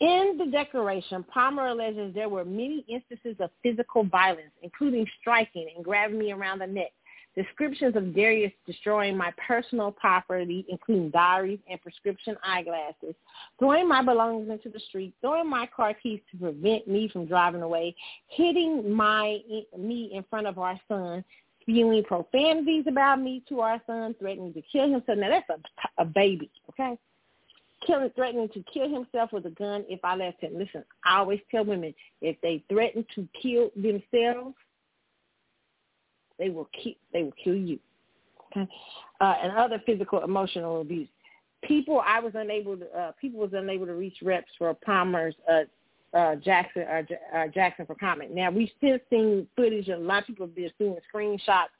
In 0.00 0.36
the 0.38 0.46
declaration, 0.46 1.24
Palmer 1.24 1.68
alleges 1.68 2.14
there 2.14 2.28
were 2.28 2.44
many 2.44 2.84
instances 2.86 3.36
of 3.40 3.50
physical 3.62 4.04
violence, 4.04 4.52
including 4.62 5.06
striking 5.20 5.70
and 5.74 5.84
grabbing 5.84 6.18
me 6.18 6.32
around 6.32 6.58
the 6.58 6.66
neck. 6.66 6.92
Descriptions 7.34 7.96
of 7.96 8.14
Darius 8.14 8.52
destroying 8.66 9.16
my 9.16 9.32
personal 9.46 9.90
property, 9.92 10.64
including 10.70 11.10
diaries 11.10 11.58
and 11.70 11.80
prescription 11.82 12.34
eyeglasses, 12.42 13.14
throwing 13.58 13.86
my 13.86 14.02
belongings 14.02 14.50
into 14.50 14.70
the 14.70 14.80
street, 14.88 15.14
throwing 15.20 15.48
my 15.48 15.68
car 15.74 15.92
keys 15.94 16.20
to 16.30 16.38
prevent 16.38 16.88
me 16.88 17.08
from 17.12 17.26
driving 17.26 17.60
away, 17.60 17.94
hitting 18.28 18.90
my 18.90 19.38
me 19.78 20.10
in 20.14 20.24
front 20.30 20.46
of 20.46 20.58
our 20.58 20.80
son, 20.88 21.22
spewing 21.60 22.02
profanities 22.04 22.84
about 22.86 23.20
me 23.20 23.42
to 23.48 23.60
our 23.60 23.82
son, 23.86 24.14
threatening 24.18 24.54
to 24.54 24.62
kill 24.72 24.88
him. 24.88 25.02
So 25.06 25.12
now 25.12 25.28
that's 25.28 25.50
a, 25.50 26.02
a 26.02 26.04
baby, 26.06 26.50
okay? 26.70 26.98
Killing, 27.86 28.10
threatening 28.14 28.48
to 28.50 28.64
kill 28.72 28.88
himself 28.88 29.32
with 29.32 29.46
a 29.46 29.50
gun 29.50 29.84
if 29.88 30.00
I 30.04 30.16
left 30.16 30.42
him. 30.42 30.56
Listen, 30.56 30.84
I 31.04 31.18
always 31.18 31.40
tell 31.50 31.64
women 31.64 31.94
if 32.20 32.36
they 32.42 32.64
threaten 32.68 33.04
to 33.14 33.28
kill 33.40 33.70
themselves, 33.76 34.54
they 36.38 36.50
will 36.50 36.68
keep, 36.82 36.98
they 37.12 37.22
will 37.22 37.34
kill 37.42 37.56
you. 37.56 37.78
Okay, 38.52 38.68
uh, 39.20 39.34
and 39.42 39.52
other 39.52 39.82
physical, 39.84 40.22
emotional 40.22 40.80
abuse. 40.80 41.08
People, 41.64 42.02
I 42.06 42.20
was 42.20 42.32
unable 42.34 42.76
to. 42.76 42.86
Uh, 42.96 43.12
people 43.20 43.40
was 43.40 43.50
unable 43.52 43.86
to 43.86 43.94
reach 43.94 44.18
reps 44.22 44.50
for 44.58 44.72
Palmer's 44.74 45.34
uh, 45.50 45.62
uh, 46.16 46.36
Jackson 46.36 46.82
uh, 46.82 47.02
J- 47.02 47.18
uh, 47.34 47.46
Jackson 47.48 47.86
for 47.86 47.94
comment. 47.94 48.34
Now 48.34 48.50
we've 48.50 48.70
still 48.76 48.98
seen 49.10 49.46
footage. 49.56 49.88
And 49.88 50.02
a 50.02 50.06
lot 50.06 50.22
of 50.22 50.26
people 50.26 50.46
have 50.46 50.54
been 50.54 50.70
seeing 50.78 50.96
screenshots 51.12 51.72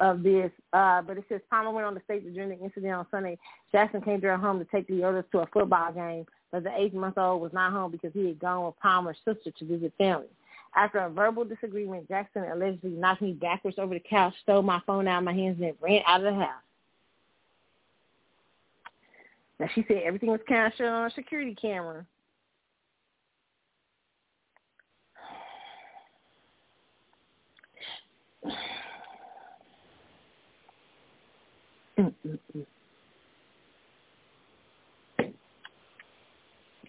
of 0.00 0.22
this, 0.22 0.50
uh, 0.72 1.00
but 1.02 1.16
it 1.16 1.24
says 1.28 1.40
Palmer 1.48 1.70
went 1.70 1.86
on 1.86 1.94
the 1.94 2.00
stage 2.04 2.24
during 2.34 2.50
the 2.50 2.58
incident 2.58 2.92
on 2.92 3.06
Sunday. 3.10 3.38
Jackson 3.70 4.00
came 4.00 4.20
to 4.20 4.26
her 4.26 4.36
home 4.36 4.58
to 4.58 4.64
take 4.66 4.86
the 4.88 5.04
others 5.04 5.24
to 5.32 5.38
a 5.40 5.46
football 5.46 5.92
game, 5.92 6.26
but 6.50 6.64
the 6.64 6.70
eight-month-old 6.76 7.40
was 7.40 7.52
not 7.52 7.72
home 7.72 7.92
because 7.92 8.12
he 8.12 8.26
had 8.26 8.38
gone 8.38 8.66
with 8.66 8.78
Palmer's 8.80 9.16
sister 9.24 9.50
to 9.50 9.64
visit 9.64 9.92
family. 9.96 10.26
After 10.76 10.98
a 10.98 11.08
verbal 11.08 11.44
disagreement, 11.44 12.08
Jackson 12.08 12.44
allegedly 12.44 12.90
knocked 12.90 13.22
me 13.22 13.32
backwards 13.32 13.78
over 13.78 13.94
the 13.94 14.00
couch, 14.00 14.34
stole 14.42 14.62
my 14.62 14.80
phone 14.86 15.06
out 15.06 15.18
of 15.18 15.24
my 15.24 15.32
hands, 15.32 15.60
and 15.62 15.74
ran 15.80 16.02
out 16.06 16.24
of 16.24 16.34
the 16.34 16.40
house. 16.40 16.62
Now, 19.60 19.68
she 19.74 19.84
said 19.86 20.02
everything 20.04 20.30
was 20.30 20.40
captured 20.48 20.88
on 20.88 21.06
a 21.10 21.14
security 21.14 21.54
camera. 21.54 22.04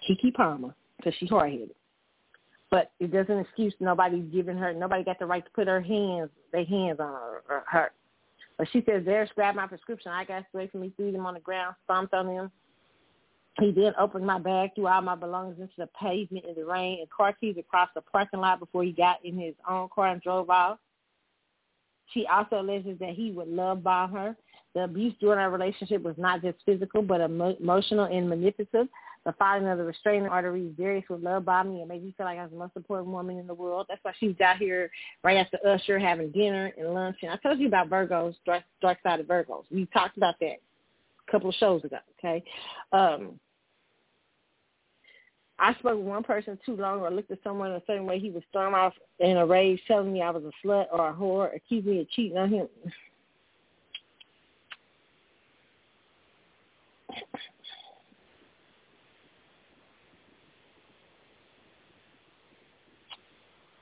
Keke 0.07 0.33
Palmer, 0.35 0.75
because 0.97 1.13
she's 1.19 1.29
hard-headed. 1.29 1.71
But 2.71 2.91
it 2.99 3.11
doesn't 3.11 3.39
excuse 3.39 3.73
nobody 3.79 4.19
giving 4.21 4.57
her, 4.57 4.73
nobody 4.73 5.03
got 5.03 5.19
the 5.19 5.25
right 5.25 5.43
to 5.43 5.51
put 5.51 5.67
her 5.67 5.81
hands, 5.81 6.29
their 6.51 6.65
hands 6.65 6.99
on 6.99 7.07
her. 7.07 7.63
Her. 7.67 7.91
But 8.57 8.67
she 8.71 8.83
says, 8.85 9.03
Darius 9.05 9.29
grabbed 9.35 9.57
my 9.57 9.67
prescription. 9.67 10.11
I 10.11 10.25
got 10.25 10.45
away 10.53 10.67
from 10.67 10.81
me, 10.81 10.93
threw 10.95 11.11
them 11.11 11.25
on 11.25 11.33
the 11.33 11.39
ground, 11.39 11.75
stomped 11.83 12.13
on 12.13 12.27
them. 12.27 12.51
He 13.59 13.71
then 13.71 13.93
opened 13.97 14.25
my 14.25 14.39
bag, 14.39 14.71
threw 14.75 14.87
all 14.87 15.01
my 15.01 15.15
belongings 15.15 15.59
into 15.59 15.73
the 15.77 15.89
pavement 15.99 16.45
in 16.45 16.55
the 16.55 16.65
rain, 16.65 16.99
and 16.99 17.09
car 17.09 17.33
keys 17.33 17.55
across 17.57 17.89
the 17.95 18.01
parking 18.01 18.41
lot 18.41 18.59
before 18.59 18.83
he 18.83 18.91
got 18.91 19.23
in 19.23 19.39
his 19.39 19.55
own 19.69 19.87
car 19.93 20.07
and 20.07 20.21
drove 20.21 20.49
off. 20.49 20.77
She 22.13 22.27
also 22.27 22.59
alleges 22.61 22.99
that 22.99 23.11
he 23.11 23.31
would 23.31 23.47
love 23.47 23.83
bomb 23.83 24.11
her. 24.11 24.35
The 24.75 24.83
abuse 24.83 25.13
during 25.21 25.39
our 25.39 25.49
relationship 25.49 26.03
was 26.03 26.15
not 26.17 26.41
just 26.41 26.57
physical, 26.65 27.01
but 27.01 27.21
emo- 27.21 27.55
emotional 27.61 28.05
and 28.05 28.29
manipulative. 28.29 28.87
The 29.25 29.31
filing 29.39 29.67
of 29.67 29.77
the 29.77 29.85
restraining 29.85 30.29
order 30.29 30.51
reads, 30.51 30.77
Darius 30.77 31.05
would 31.09 31.23
love 31.23 31.45
bomb 31.45 31.69
me 31.69 31.79
and 31.79 31.87
make 31.87 32.03
me 32.03 32.13
feel 32.15 32.25
like 32.25 32.37
I 32.37 32.43
was 32.43 32.51
the 32.51 32.57
most 32.57 32.75
important 32.75 33.11
woman 33.11 33.39
in 33.39 33.47
the 33.47 33.53
world. 33.53 33.87
That's 33.87 34.03
why 34.03 34.11
she's 34.19 34.39
out 34.41 34.57
here 34.57 34.91
right 35.23 35.37
after 35.37 35.57
Usher 35.65 35.97
having 35.97 36.29
dinner 36.31 36.73
and 36.77 36.93
lunch. 36.93 37.17
And 37.23 37.31
I 37.31 37.37
told 37.37 37.57
you 37.57 37.67
about 37.67 37.89
Virgos, 37.89 38.35
dark, 38.45 38.97
side 39.01 39.21
of 39.21 39.25
Virgos. 39.25 39.63
We 39.71 39.85
talked 39.87 40.17
about 40.17 40.35
that 40.41 40.57
a 41.27 41.31
couple 41.31 41.49
of 41.49 41.55
shows 41.55 41.83
ago, 41.85 41.97
okay? 42.19 42.43
Um, 42.91 43.39
I 45.57 45.73
spoke 45.75 45.97
with 45.97 46.05
one 46.05 46.23
person 46.23 46.59
too 46.65 46.75
long 46.75 46.99
or 46.99 47.09
looked 47.09 47.31
at 47.31 47.39
someone 47.43 47.71
in 47.71 47.77
a 47.77 47.83
certain 47.87 48.05
way, 48.05 48.19
he 48.19 48.29
would 48.29 48.43
storm 48.49 48.75
off 48.75 48.93
in 49.19 49.37
a 49.37 49.45
rage 49.45 49.79
telling 49.87 50.11
me 50.11 50.21
I 50.21 50.31
was 50.31 50.43
a 50.43 50.67
slut 50.67 50.87
or 50.91 51.09
a 51.09 51.13
whore, 51.13 51.55
accuse 51.55 51.85
me 51.85 52.01
of 52.01 52.09
cheating 52.09 52.37
on 52.37 52.49
him. 52.49 52.67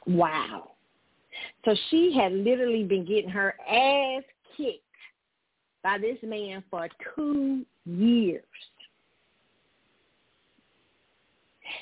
Wow. 0.06 0.72
So 1.66 1.76
she 1.90 2.14
had 2.16 2.34
literally 2.34 2.84
been 2.84 3.06
getting 3.06 3.30
her 3.30 3.56
ass 3.70 4.24
kicked 4.58 4.84
by 5.82 5.98
this 5.98 6.18
man 6.24 6.64
for 6.70 6.88
two 7.16 7.66
years. 7.86 8.44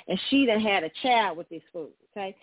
And 0.08 0.20
she 0.30 0.46
done 0.46 0.62
had 0.62 0.84
a 0.84 0.92
child 1.02 1.38
with 1.38 1.50
this 1.50 1.62
fool, 1.74 1.90
okay? 2.12 2.36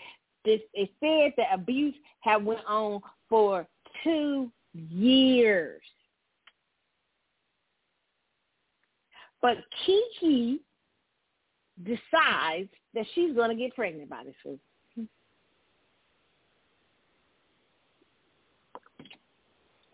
This 0.44 0.60
it 0.74 0.90
said 1.00 1.32
the 1.36 1.52
abuse 1.52 1.94
had 2.20 2.44
went 2.44 2.60
on 2.66 3.00
for 3.28 3.66
two 4.04 4.50
years. 4.72 5.80
But 9.40 9.58
Keke 9.86 10.58
decides 11.82 12.70
that 12.94 13.06
she's 13.14 13.34
going 13.34 13.50
to 13.50 13.56
get 13.56 13.74
pregnant 13.74 14.10
by 14.10 14.24
this 14.24 14.34
fool. 14.42 14.58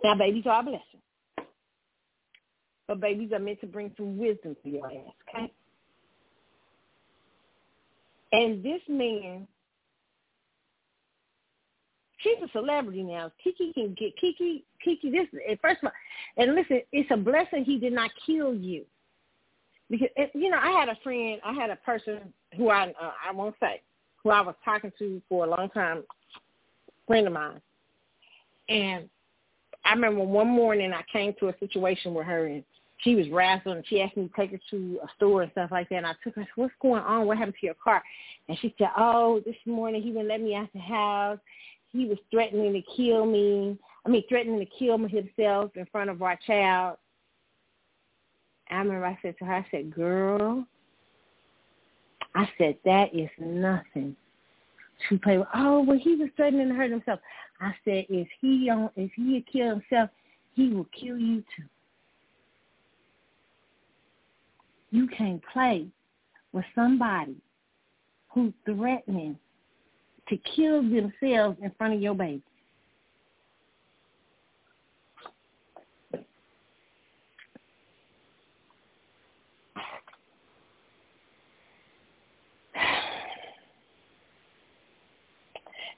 Now, 0.02 0.14
babies 0.14 0.44
are 0.46 0.60
a 0.60 0.62
blessing. 0.62 1.00
But 2.86 3.00
babies 3.00 3.32
are 3.32 3.38
meant 3.38 3.60
to 3.62 3.66
bring 3.66 3.92
some 3.96 4.18
wisdom 4.18 4.54
to 4.62 4.68
your 4.68 4.86
ass, 4.86 5.14
okay? 5.34 5.52
And 8.32 8.62
this 8.62 8.82
man, 8.88 9.48
she's 12.18 12.36
a 12.44 12.48
celebrity 12.52 13.02
now. 13.02 13.30
Keke 13.44 13.72
can 13.72 13.94
get 13.94 14.12
Keke. 14.22 14.64
Keke, 14.86 15.10
this 15.10 15.28
first 15.62 15.78
of 15.82 15.84
all, 15.84 15.92
and 16.36 16.54
listen, 16.54 16.82
it's 16.92 17.10
a 17.10 17.16
blessing 17.16 17.64
he 17.64 17.78
did 17.78 17.94
not 17.94 18.10
kill 18.26 18.54
you, 18.54 18.84
because 19.98 20.28
you 20.34 20.50
know 20.50 20.58
I 20.60 20.70
had 20.70 20.88
a 20.88 20.96
friend, 21.02 21.40
I 21.44 21.52
had 21.52 21.70
a 21.70 21.76
person 21.76 22.32
who 22.56 22.70
I 22.70 22.88
uh, 23.00 23.12
I 23.28 23.32
won't 23.32 23.54
say 23.60 23.82
who 24.22 24.30
I 24.30 24.40
was 24.40 24.54
talking 24.64 24.92
to 24.98 25.22
for 25.28 25.44
a 25.44 25.50
long 25.50 25.68
time, 25.70 26.02
friend 27.06 27.26
of 27.26 27.32
mine, 27.32 27.60
and 28.68 29.08
I 29.84 29.92
remember 29.92 30.24
one 30.24 30.48
morning 30.48 30.92
I 30.92 31.02
came 31.12 31.34
to 31.40 31.48
a 31.48 31.58
situation 31.58 32.14
with 32.14 32.26
her 32.26 32.46
and 32.46 32.64
she 32.98 33.14
was 33.14 33.26
and 33.66 33.84
she 33.86 34.00
asked 34.00 34.16
me 34.16 34.28
to 34.28 34.32
take 34.34 34.52
her 34.52 34.60
to 34.70 35.00
a 35.02 35.06
store 35.16 35.42
and 35.42 35.52
stuff 35.52 35.70
like 35.70 35.88
that 35.90 35.96
and 35.96 36.06
I 36.06 36.14
took 36.22 36.36
her, 36.36 36.46
What's 36.56 36.72
going 36.80 37.02
on? 37.02 37.26
What 37.26 37.36
happened 37.36 37.56
to 37.60 37.66
your 37.66 37.74
car? 37.74 38.02
And 38.48 38.58
she 38.60 38.74
said, 38.78 38.88
Oh, 38.96 39.40
this 39.44 39.56
morning 39.66 40.02
he 40.02 40.10
wouldn't 40.10 40.28
let 40.28 40.40
me 40.40 40.54
out 40.54 40.68
the 40.72 40.80
house. 40.80 41.38
He 41.92 42.06
was 42.06 42.18
threatening 42.30 42.72
to 42.72 42.82
kill 42.96 43.26
me. 43.26 43.78
I 44.06 44.08
mean 44.08 44.24
threatening 44.28 44.58
to 44.60 44.66
kill 44.78 44.98
himself 44.98 45.72
in 45.76 45.86
front 45.92 46.10
of 46.10 46.22
our 46.22 46.38
child. 46.46 46.96
I 48.70 48.78
remember 48.78 49.06
I 49.06 49.18
said 49.22 49.36
to 49.38 49.44
her, 49.44 49.54
I 49.54 49.66
said, 49.70 49.94
Girl, 49.94 50.66
I 52.34 52.48
said, 52.58 52.76
That 52.84 53.14
is 53.14 53.30
nothing 53.38 54.16
to 55.08 55.18
play 55.18 55.38
with. 55.38 55.48
Oh, 55.54 55.82
well 55.82 55.98
he 55.98 56.16
was 56.16 56.28
threatening 56.36 56.68
to 56.68 56.74
hurt 56.74 56.90
himself. 56.90 57.20
I 57.60 57.72
said, 57.84 58.06
if 58.08 58.28
he 58.40 58.68
on, 58.70 58.90
if 58.96 59.10
he 59.14 59.44
kill 59.50 59.70
himself, 59.70 60.10
he 60.54 60.70
will 60.70 60.86
kill 60.98 61.18
you 61.18 61.42
too. 61.56 61.64
You 64.90 65.08
can't 65.08 65.42
play 65.52 65.88
with 66.52 66.64
somebody 66.74 67.36
who's 68.28 68.52
threatening 68.64 69.36
to 70.28 70.36
kill 70.56 70.82
themselves 70.82 71.58
in 71.62 71.70
front 71.76 71.94
of 71.94 72.00
your 72.00 72.14
baby. 72.14 72.42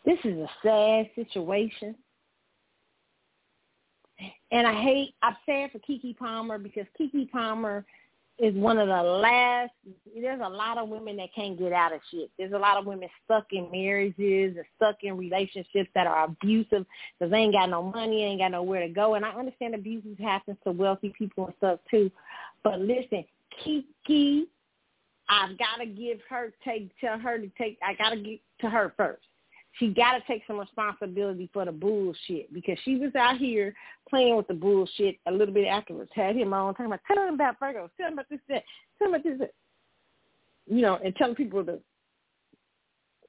This 0.07 0.19
is 0.24 0.39
a 0.39 0.49
sad 0.62 1.11
situation. 1.16 1.97
And 4.53 4.66
I 4.66 4.81
hate, 4.81 5.15
I'm 5.20 5.37
sad 5.45 5.73
for 5.73 5.81
Keke 5.81 6.16
Palmer 6.16 6.59
because 6.59 6.87
Keke 6.99 7.31
Palmer 7.31 7.85
is 8.39 8.55
one 8.55 8.78
of 8.78 8.87
the 8.87 9.03
last, 9.03 9.73
there's 10.15 10.41
a 10.43 10.49
lot 10.49 10.78
of 10.78 10.89
women 10.89 11.16
that 11.16 11.35
can't 11.35 11.59
get 11.59 11.73
out 11.73 11.93
of 11.93 12.01
shit. 12.11 12.31
There's 12.39 12.53
a 12.53 12.59
lot 12.59 12.77
of 12.77 12.87
women 12.87 13.09
stuck 13.24 13.47
in 13.51 13.69
marriages 13.73 14.57
and 14.57 14.65
stuck 14.77 14.97
in 15.03 15.16
relationships 15.16 15.91
that 15.95 16.07
are 16.07 16.27
abusive 16.27 16.87
because 17.19 17.31
they 17.33 17.39
ain't 17.39 17.55
got 17.55 17.69
no 17.69 17.83
money, 17.83 18.23
ain't 18.23 18.41
got 18.41 18.53
nowhere 18.53 18.87
to 18.87 18.93
go. 18.93 19.15
And 19.15 19.24
I 19.24 19.31
understand 19.31 19.74
abuses 19.74 20.16
happens 20.20 20.59
to 20.65 20.70
wealthy 20.70 21.12
people 21.19 21.47
and 21.47 21.55
stuff 21.57 21.81
too. 21.91 22.11
But 22.62 22.81
listen, 22.81 23.24
Keke, 23.65 24.45
I've 25.28 25.59
got 25.59 25.78
to 25.81 25.87
give 25.87 26.20
her, 26.31 26.53
take, 26.65 26.91
tell 27.01 27.19
her 27.19 27.39
to 27.39 27.51
take, 27.59 27.78
I 27.85 27.95
got 27.95 28.11
to 28.11 28.16
get 28.16 28.41
to 28.61 28.70
her 28.70 28.95
first 28.97 29.26
she 29.78 29.89
got 29.89 30.12
to 30.12 30.23
take 30.27 30.43
some 30.47 30.59
responsibility 30.59 31.51
for 31.53 31.65
the 31.65 31.73
bullshit 31.73 32.53
because 32.53 32.78
she 32.85 32.97
was 32.97 33.15
out 33.15 33.36
here 33.36 33.74
playing 34.09 34.36
with 34.36 34.48
the 34.48 34.55
bullshit 34.55 35.19
a 35.27 35.32
little 35.32 35.53
bit 35.53 35.66
afterwards. 35.66 36.11
Had 36.15 36.36
him 36.36 36.55
on 36.55 36.74
talking 36.74 36.86
about 36.86 37.01
tell 37.07 37.27
him 37.27 37.35
about 37.35 37.59
Virgo, 37.61 37.90
tell 37.97 38.09
him 38.09 38.15
about 38.15 38.28
this, 38.31 38.40
that, 38.48 38.62
tell 38.98 39.09
him 39.09 39.15
about 39.15 39.24
this, 39.24 39.39
that. 39.39 39.53
You 40.69 40.82
know, 40.82 40.98
and 41.05 41.15
telling 41.16 41.36
people 41.36 41.65
to 41.65 41.78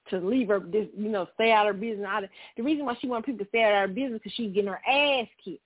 to 0.10 0.20
leave 0.20 0.48
her, 0.48 0.64
you 0.72 1.10
know, 1.10 1.28
stay 1.34 1.52
out 1.52 1.68
of 1.68 1.76
her 1.76 1.82
business. 1.82 2.08
The 2.56 2.64
reason 2.64 2.86
why 2.86 2.96
she 3.00 3.08
wanted 3.08 3.26
people 3.26 3.46
to 3.46 3.50
stay 3.50 3.64
out 3.64 3.84
of 3.84 3.90
her 3.90 3.94
business 3.94 4.22
because 4.24 4.32
she's 4.34 4.54
getting 4.54 4.70
her 4.70 4.82
ass 4.88 5.28
kicked. 5.44 5.62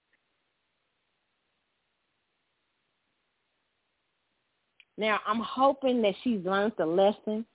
Now, 4.97 5.19
I'm 5.27 5.39
hoping 5.39 6.01
that 6.01 6.15
she's 6.23 6.43
learned 6.43 6.73
the 6.77 6.85
lesson 6.85 7.45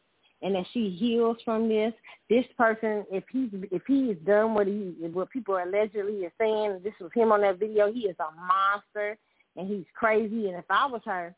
and 0.43 0.55
that 0.55 0.67
she 0.73 0.91
heals 0.91 1.39
from 1.45 1.69
this. 1.69 1.93
This 2.29 2.45
person, 2.57 3.05
if 3.11 3.25
he's 3.31 3.51
if 3.71 3.83
he 3.87 4.11
is 4.11 4.19
done 4.27 4.55
what 4.55 4.67
he 4.67 4.95
what 5.13 5.31
people 5.31 5.55
are 5.55 5.63
allegedly 5.63 6.25
are 6.27 6.33
saying, 6.39 6.81
this 6.85 6.95
was 7.01 7.11
him 7.15 7.33
on 7.33 7.41
that 7.43 7.59
video. 7.59 7.93
He 7.93 8.01
is 8.01 8.17
a 8.19 8.35
monster 8.35 9.17
and 9.57 9.69
he's 9.69 9.87
crazy. 9.95 10.49
And 10.49 10.57
if 10.57 10.65
I 10.69 10.87
was 10.87 11.03
her, 11.07 11.35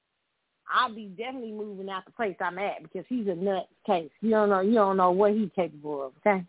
I'd 0.73 0.95
be 0.95 1.07
definitely 1.07 1.53
moving 1.53 1.89
out 1.89 2.05
the 2.05 2.13
place 2.13 2.37
I'm 2.41 2.59
at 2.59 2.83
because 2.83 3.05
he's 3.09 3.29
a 3.29 3.35
nut 3.35 3.69
case. 3.87 4.11
You 4.21 4.31
don't 4.31 4.51
know 4.51 4.61
you 4.61 4.75
don't 4.75 4.97
know 4.97 5.11
what 5.11 5.33
he's 5.33 5.51
capable 5.55 6.07
of. 6.07 6.13
Okay. 6.19 6.45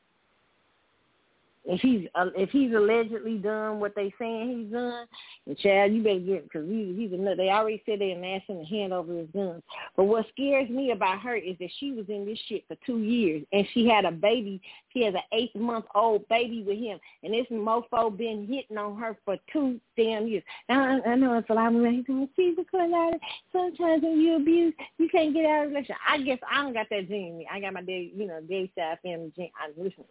If 1.65 1.81
he's 1.81 2.07
uh, 2.15 2.27
if 2.35 2.49
he's 2.51 2.73
allegedly 2.73 3.37
done 3.37 3.79
what 3.79 3.93
they 3.93 4.13
saying 4.17 4.63
he's 4.63 4.71
done, 4.71 5.05
and 5.45 5.57
Chad, 5.57 5.93
you 5.93 6.01
better 6.01 6.19
get 6.19 6.43
because 6.43 6.67
he, 6.67 6.95
he's 6.97 7.11
a 7.11 7.35
They 7.35 7.49
already 7.49 7.83
said 7.85 7.99
they're 7.99 8.15
asking 8.15 8.59
to 8.59 8.65
hand 8.65 8.93
over 8.93 9.13
his 9.13 9.27
guns. 9.33 9.61
But 9.97 10.05
what 10.05 10.25
scares 10.31 10.69
me 10.69 10.91
about 10.91 11.19
her 11.19 11.35
is 11.35 11.57
that 11.59 11.69
she 11.79 11.91
was 11.91 12.05
in 12.07 12.25
this 12.25 12.39
shit 12.47 12.63
for 12.67 12.77
two 12.85 12.99
years, 12.99 13.45
and 13.51 13.67
she 13.73 13.87
had 13.87 14.05
a 14.05 14.11
baby. 14.11 14.61
She 14.93 15.03
has 15.03 15.13
an 15.13 15.21
eight 15.33 15.53
month 15.55 15.85
old 15.95 16.27
baby 16.29 16.63
with 16.63 16.79
him, 16.79 16.97
and 17.23 17.33
this 17.33 17.45
mofo 17.51 18.15
been 18.15 18.47
hitting 18.47 18.77
on 18.77 18.97
her 18.97 19.17
for 19.25 19.37
two 19.51 19.81
damn 19.97 20.27
years. 20.27 20.43
Now 20.69 21.01
I, 21.05 21.09
I 21.11 21.15
know 21.15 21.37
it's 21.37 21.49
a 21.49 21.53
lot 21.53 21.67
of 21.67 21.73
women. 21.73 22.29
She's 22.35 22.55
a 22.57 22.77
out 22.79 23.13
Sometimes 23.51 24.01
when 24.01 24.19
you 24.19 24.37
abuse, 24.37 24.73
you 24.97 25.09
can't 25.09 25.33
get 25.33 25.45
out 25.45 25.65
of 25.65 25.71
a 25.71 25.73
relationship. 25.73 25.97
I 26.07 26.19
guess 26.19 26.39
I 26.49 26.63
don't 26.63 26.73
got 26.73 26.87
that 26.89 27.09
gene. 27.09 27.45
I 27.51 27.59
got 27.59 27.73
my 27.73 27.81
day, 27.81 28.11
you 28.15 28.27
know, 28.27 28.39
day 28.41 28.71
side 28.75 28.99
family 29.03 29.31
gene. 29.35 29.51
I 29.59 29.69
listen 29.77 30.05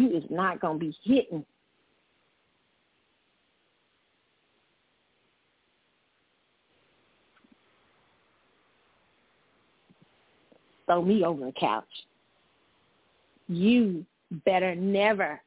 you 0.00 0.16
is 0.16 0.24
not 0.30 0.60
going 0.60 0.78
to 0.78 0.86
be 0.86 0.96
hitting. 1.04 1.44
Throw 10.86 11.02
me 11.02 11.24
over 11.24 11.46
the 11.46 11.52
couch. 11.52 11.84
You 13.48 14.04
better 14.44 14.74
never 14.74 15.40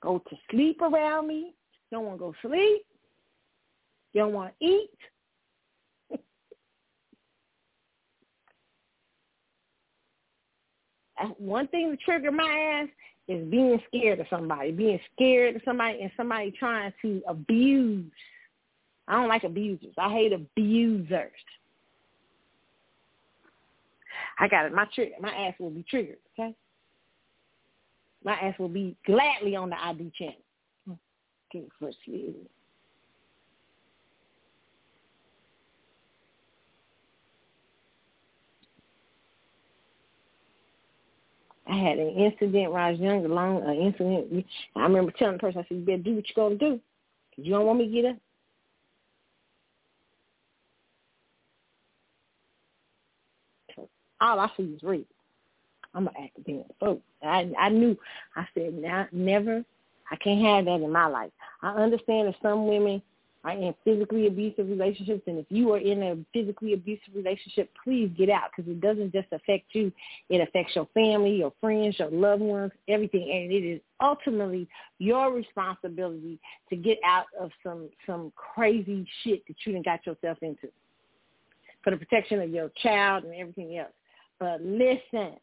go 0.00 0.18
to 0.18 0.36
sleep 0.50 0.80
around 0.80 1.28
me. 1.28 1.54
You 1.90 1.98
don't 1.98 2.06
want 2.06 2.18
to 2.18 2.20
go 2.20 2.34
sleep. 2.42 2.84
You 4.12 4.22
don't 4.22 4.32
want 4.32 4.54
to 4.58 4.66
eat. 4.66 4.90
One 11.38 11.68
thing 11.68 11.90
to 11.90 11.96
trigger 12.04 12.30
my 12.30 12.82
ass 12.82 12.88
is 13.28 13.48
being 13.50 13.80
scared 13.88 14.20
of 14.20 14.26
somebody, 14.28 14.72
being 14.72 14.98
scared 15.14 15.56
of 15.56 15.62
somebody 15.64 16.00
and 16.00 16.10
somebody 16.16 16.50
trying 16.58 16.92
to 17.02 17.22
abuse. 17.26 18.10
I 19.06 19.14
don't 19.14 19.28
like 19.28 19.44
abusers. 19.44 19.94
I 19.98 20.10
hate 20.12 20.32
abusers. 20.32 21.30
I 24.38 24.48
got 24.48 24.66
it. 24.66 24.74
My 24.74 24.86
trigger, 24.94 25.14
my 25.20 25.32
ass 25.32 25.54
will 25.58 25.70
be 25.70 25.84
triggered. 25.88 26.18
Okay, 26.38 26.54
my 28.24 28.34
ass 28.34 28.58
will 28.58 28.68
be 28.68 28.96
gladly 29.06 29.56
on 29.56 29.70
the 29.70 29.80
ID 29.80 30.12
channel. 30.18 30.98
Okay, 31.54 31.66
first 31.78 31.98
I 41.66 41.76
had 41.76 41.98
an 41.98 42.08
incident 42.08 42.72
when 42.72 42.82
I 42.82 42.90
was 42.90 43.00
younger, 43.00 43.28
long 43.28 43.62
an 43.62 43.76
incident. 43.76 44.46
I 44.76 44.82
remember 44.82 45.12
telling 45.12 45.34
the 45.34 45.38
person, 45.38 45.60
I 45.60 45.68
said, 45.68 45.78
"You 45.78 45.84
better 45.84 46.02
do 46.02 46.16
what 46.16 46.24
you're 46.28 46.48
gonna 46.48 46.58
do, 46.58 46.80
cause 47.34 47.44
you 47.44 47.52
don't 47.52 47.66
want 47.66 47.78
me 47.78 47.86
to 47.86 47.92
get 47.92 48.04
up." 48.06 48.16
All 54.20 54.40
I 54.40 54.50
see 54.56 54.64
is 54.64 54.82
red. 54.82 55.04
I'm 55.94 56.08
an 56.08 56.14
academic 56.16 56.66
folk. 56.80 57.00
I 57.22 57.52
I 57.58 57.68
knew. 57.68 57.98
I 58.36 58.46
said, 58.54 58.74
now, 58.74 59.06
never. 59.12 59.64
I 60.10 60.16
can't 60.16 60.44
have 60.44 60.64
that 60.66 60.84
in 60.84 60.90
my 60.92 61.06
life. 61.06 61.32
I 61.62 61.70
understand 61.74 62.28
that 62.28 62.36
some 62.42 62.66
women 62.66 63.02
are 63.44 63.52
am 63.52 63.74
physically 63.84 64.26
abusive 64.28 64.68
relationships, 64.68 65.22
and 65.26 65.38
if 65.38 65.46
you 65.48 65.72
are 65.72 65.78
in 65.78 66.02
a 66.02 66.16
physically 66.32 66.74
abusive 66.74 67.14
relationship, 67.14 67.70
please 67.82 68.10
get 68.16 68.30
out 68.30 68.50
because 68.54 68.70
it 68.70 68.80
doesn't 68.80 69.12
just 69.12 69.28
affect 69.32 69.66
you; 69.72 69.92
it 70.28 70.40
affects 70.40 70.76
your 70.76 70.86
family, 70.94 71.36
your 71.36 71.52
friends, 71.60 71.98
your 71.98 72.10
loved 72.10 72.42
ones, 72.42 72.72
everything, 72.88 73.22
and 73.22 73.52
it 73.52 73.66
is 73.66 73.80
ultimately 74.00 74.68
your 74.98 75.32
responsibility 75.32 76.38
to 76.70 76.76
get 76.76 76.98
out 77.04 77.26
of 77.40 77.50
some 77.64 77.88
some 78.06 78.32
crazy 78.36 79.06
shit 79.22 79.46
that 79.48 79.56
you 79.64 79.72
done 79.72 79.82
got 79.82 80.06
yourself 80.06 80.38
into 80.42 80.68
for 81.82 81.90
the 81.90 81.96
protection 81.96 82.40
of 82.40 82.50
your 82.50 82.70
child 82.82 83.24
and 83.24 83.34
everything 83.34 83.76
else. 83.76 83.92
But 84.38 84.62
listen, 84.62 85.36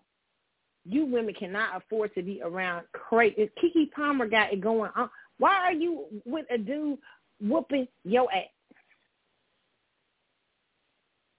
you 0.86 1.06
women 1.06 1.34
cannot 1.34 1.76
afford 1.76 2.14
to 2.16 2.24
be 2.24 2.42
around 2.42 2.86
crazy. 2.94 3.50
Keke 3.62 3.92
Palmer 3.92 4.28
got 4.28 4.54
it 4.54 4.62
going 4.62 4.92
on. 4.96 5.10
Why 5.38 5.56
are 5.56 5.74
you 5.74 6.06
with 6.26 6.46
a 6.52 6.58
dude 6.58 6.98
whooping 7.42 7.88
your 8.04 8.32
ass? 8.34 8.46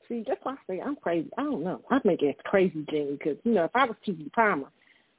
See, 0.09 0.25
that's 0.27 0.41
why 0.43 0.53
I 0.53 0.57
say 0.67 0.81
I'm 0.81 0.97
crazy. 0.97 1.31
I 1.39 1.43
don't 1.45 1.63
know. 1.63 1.83
I 1.91 2.01
think 2.01 2.23
it 2.23 2.43
crazy, 2.45 2.85
Jenny, 2.91 3.13
because, 3.13 3.37
you 3.45 3.53
know, 3.53 3.65
if 3.65 3.71
I 3.75 3.85
was 3.85 3.97
Keke 4.07 4.33
Palmer, 4.33 4.71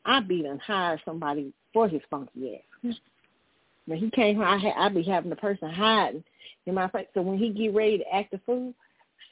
I'd 0.05 0.27
be 0.27 0.43
done 0.43 0.59
hire 0.59 0.99
somebody 1.05 1.53
for 1.73 1.87
his 1.87 2.01
funky 2.09 2.55
ass. 2.55 2.95
When 3.85 3.99
he 3.99 4.09
came 4.09 4.37
home, 4.37 4.61
I'd 4.77 4.93
be 4.93 5.03
having 5.03 5.29
the 5.29 5.35
person 5.35 5.69
hiding 5.69 6.23
in 6.65 6.73
my 6.75 6.89
face. 6.89 7.07
So 7.13 7.21
when 7.21 7.37
he 7.37 7.49
get 7.49 7.73
ready 7.73 7.99
to 7.99 8.13
act 8.13 8.33
a 8.33 8.39
fool, 8.45 8.73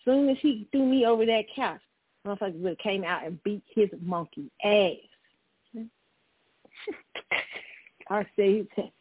soon 0.06 0.30
as 0.30 0.38
he 0.42 0.68
threw 0.72 0.86
me 0.86 1.06
over 1.06 1.26
that 1.26 1.46
couch, 1.56 1.82
motherfucker 2.26 2.60
would 2.60 2.70
have 2.70 2.78
came 2.80 3.04
out 3.04 3.26
and 3.26 3.42
beat 3.44 3.64
his 3.74 3.90
monkey 4.02 4.50
ass. 4.64 4.96
I 8.10 8.26
say 8.36 8.68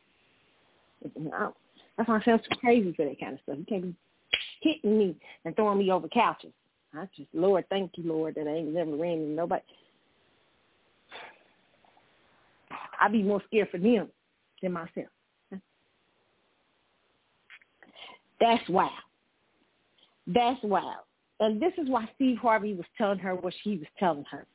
that's 1.98 2.08
why 2.08 2.18
I 2.18 2.24
sound 2.24 2.40
so 2.48 2.56
crazy 2.60 2.94
for 2.96 3.04
that 3.04 3.20
kind 3.20 3.34
of 3.34 3.40
stuff. 3.42 3.58
You 3.58 3.64
can't 3.68 3.82
be 3.82 3.94
hitting 4.62 4.98
me 4.98 5.16
and 5.44 5.54
throwing 5.56 5.78
me 5.78 5.90
over 5.90 6.08
couches. 6.08 6.52
I 6.94 7.06
just, 7.16 7.28
Lord, 7.34 7.64
thank 7.68 7.92
you, 7.96 8.04
Lord, 8.04 8.36
that 8.36 8.46
I 8.46 8.50
ain't 8.50 8.72
never 8.72 8.96
ran 8.96 9.18
into 9.18 9.32
nobody. 9.32 9.62
I'd 13.00 13.12
be 13.12 13.22
more 13.22 13.42
scared 13.46 13.68
for 13.70 13.78
them 13.78 14.08
than 14.62 14.72
myself. 14.72 15.08
That's 18.40 18.68
wild. 18.68 18.92
That's 20.28 20.62
wild. 20.62 21.02
And 21.40 21.60
this 21.60 21.72
is 21.78 21.88
why 21.88 22.08
Steve 22.14 22.38
Harvey 22.38 22.74
was 22.74 22.86
telling 22.96 23.18
her 23.18 23.34
what 23.34 23.54
she 23.62 23.76
was 23.76 23.88
telling 23.98 24.24
her. 24.30 24.46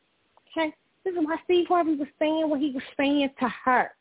Okay? 0.52 0.74
This 1.03 1.14
is 1.14 1.20
why 1.22 1.36
Steve 1.44 1.68
Harvey 1.68 1.95
was 1.95 2.07
saying 2.20 2.49
what 2.49 2.61
he 2.61 2.72
was 2.72 2.84
saying 2.98 3.30
to 3.40 3.49
her. 3.65 3.91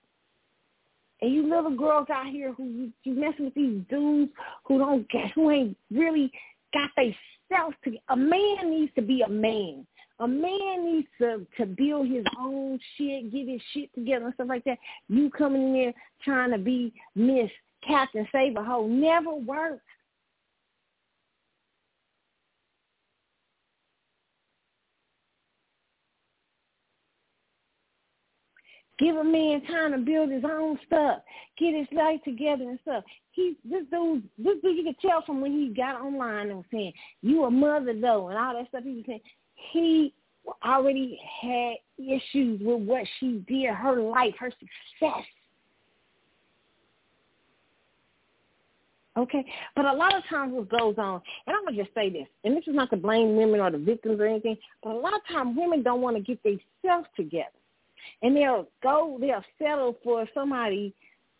And 1.22 1.32
you 1.32 1.48
little 1.48 1.74
girls 1.74 2.08
out 2.10 2.26
here 2.26 2.52
who 2.52 2.64
you, 2.64 2.92
you 3.04 3.14
messing 3.14 3.46
with 3.46 3.54
these 3.54 3.80
dudes 3.88 4.32
who 4.64 4.78
don't 4.78 5.08
get, 5.08 5.30
who 5.30 5.50
ain't 5.50 5.76
really 5.90 6.30
got 6.74 6.90
their 6.96 7.14
self 7.50 7.74
to. 7.84 7.96
A 8.08 8.16
man 8.16 8.70
needs 8.70 8.92
to 8.96 9.02
be 9.02 9.22
a 9.22 9.28
man. 9.28 9.86
A 10.18 10.26
man 10.26 10.84
needs 10.84 11.08
to 11.20 11.46
to 11.56 11.66
build 11.66 12.08
his 12.08 12.24
own 12.38 12.78
shit, 12.96 13.32
get 13.32 13.48
his 13.48 13.60
shit 13.72 13.92
together 13.94 14.26
and 14.26 14.34
stuff 14.34 14.48
like 14.48 14.64
that. 14.64 14.78
You 15.08 15.30
coming 15.30 15.68
in 15.68 15.72
there 15.72 15.94
trying 16.24 16.50
to 16.50 16.58
be 16.58 16.92
Miss 17.14 17.50
Captain 17.86 18.26
Save 18.32 18.56
a 18.56 18.62
Hoe 18.64 18.86
never 18.86 19.32
works. 19.32 19.82
Give 29.02 29.16
a 29.16 29.24
man 29.24 29.62
time 29.66 29.90
to 29.90 29.98
build 29.98 30.30
his 30.30 30.44
own 30.44 30.78
stuff, 30.86 31.22
get 31.58 31.74
his 31.74 31.88
life 31.90 32.22
together 32.22 32.62
and 32.62 32.78
stuff. 32.82 33.02
He, 33.32 33.56
this 33.64 33.82
dude, 33.90 34.22
this 34.38 34.58
dude, 34.62 34.76
you 34.76 34.84
could 34.84 35.00
tell 35.00 35.22
from 35.26 35.40
when 35.40 35.50
he 35.50 35.74
got 35.74 36.00
online 36.00 36.48
and 36.48 36.58
was 36.58 36.66
saying, 36.70 36.92
"You 37.20 37.44
a 37.44 37.50
mother 37.50 37.98
though," 38.00 38.28
and 38.28 38.38
all 38.38 38.54
that 38.54 38.68
stuff. 38.68 38.84
He 38.84 38.94
was 38.94 39.04
saying 39.06 39.20
he 39.72 40.14
already 40.64 41.18
had 41.40 41.74
issues 41.98 42.60
with 42.62 42.82
what 42.82 43.04
she 43.18 43.44
did, 43.48 43.70
her 43.70 44.00
life, 44.00 44.34
her 44.38 44.52
success. 44.52 45.24
Okay, 49.16 49.44
but 49.74 49.84
a 49.84 49.92
lot 49.92 50.14
of 50.14 50.22
times 50.30 50.52
what 50.52 50.68
goes 50.68 50.94
on, 50.98 51.20
and 51.48 51.56
I'm 51.56 51.64
gonna 51.64 51.82
just 51.82 51.92
say 51.92 52.08
this, 52.08 52.28
and 52.44 52.56
this 52.56 52.68
is 52.68 52.74
not 52.74 52.88
to 52.90 52.96
blame 52.96 53.34
women 53.34 53.58
or 53.58 53.72
the 53.72 53.78
victims 53.78 54.20
or 54.20 54.26
anything, 54.26 54.56
but 54.80 54.92
a 54.92 54.98
lot 54.98 55.12
of 55.12 55.26
times 55.28 55.56
women 55.58 55.82
don't 55.82 56.02
want 56.02 56.16
to 56.16 56.22
get 56.22 56.40
themselves 56.44 57.08
together 57.16 57.50
and 58.22 58.36
they'll 58.36 58.68
go, 58.82 59.18
they'll 59.20 59.44
settle 59.58 59.96
for 60.02 60.26
somebody 60.34 60.94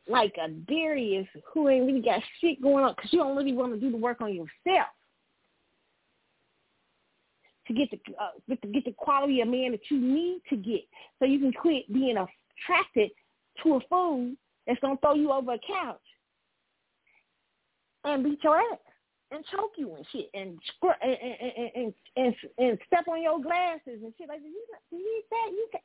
like 0.09 0.34
a 0.43 0.51
Darius 0.51 1.28
who 1.52 1.68
ain't 1.68 1.86
really 1.86 2.02
got 2.02 2.22
shit 2.40 2.60
going 2.60 2.84
on 2.84 2.94
because 2.97 3.12
you 3.12 3.20
don't 3.20 3.36
really 3.36 3.52
want 3.52 3.72
to 3.72 3.80
do 3.80 3.90
the 3.90 3.97
work 3.97 4.20
on 4.20 4.34
yourself 4.34 4.89
to 7.66 7.72
get 7.72 7.90
the 7.90 7.98
uh, 8.20 8.30
get 8.48 8.60
the 8.62 8.68
get 8.68 8.84
the 8.84 8.93
quality 8.93 9.40
of 9.40 9.48
man 9.48 9.72
that 9.72 9.90
you 9.90 9.98
need 9.98 10.40
to 10.51 10.56
get, 10.56 10.82
so 11.18 11.24
you 11.24 11.39
can 11.39 11.52
quit 11.52 11.93
being 11.93 12.16
attracted 12.16 13.10
to 13.62 13.76
a 13.76 13.80
fool 13.89 14.32
that's 14.66 14.80
gonna 14.80 14.97
throw 15.01 15.14
you 15.14 15.30
over 15.30 15.52
a 15.52 15.59
couch 15.59 16.01
and 18.05 18.24
beat 18.24 18.43
your 18.43 18.59
ass 18.59 18.78
and 19.30 19.44
choke 19.47 19.72
you 19.76 19.94
and 19.94 20.06
shit 20.12 20.28
and 20.34 20.59
and 21.02 21.16
and 21.22 21.72
and, 21.76 21.94
and, 22.16 22.34
and 22.59 22.78
step 22.86 23.06
on 23.09 23.22
your 23.22 23.40
glasses 23.40 24.01
and 24.02 24.12
shit 24.18 24.28
like 24.28 24.40
that. 24.40 24.48
You 24.90 24.98
need 24.98 25.22
that. 25.30 25.51
You 25.51 25.68
can, 25.70 25.80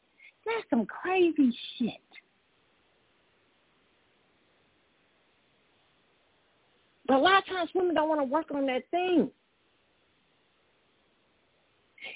that's 0.47 0.69
some 0.69 0.85
crazy 0.85 1.55
shit. 1.77 1.91
But 7.07 7.17
a 7.17 7.19
lot 7.19 7.39
of 7.39 7.45
times 7.45 7.69
women 7.73 7.95
don't 7.95 8.09
want 8.09 8.21
to 8.21 8.25
work 8.25 8.47
on 8.53 8.65
that 8.67 8.83
thing. 8.91 9.29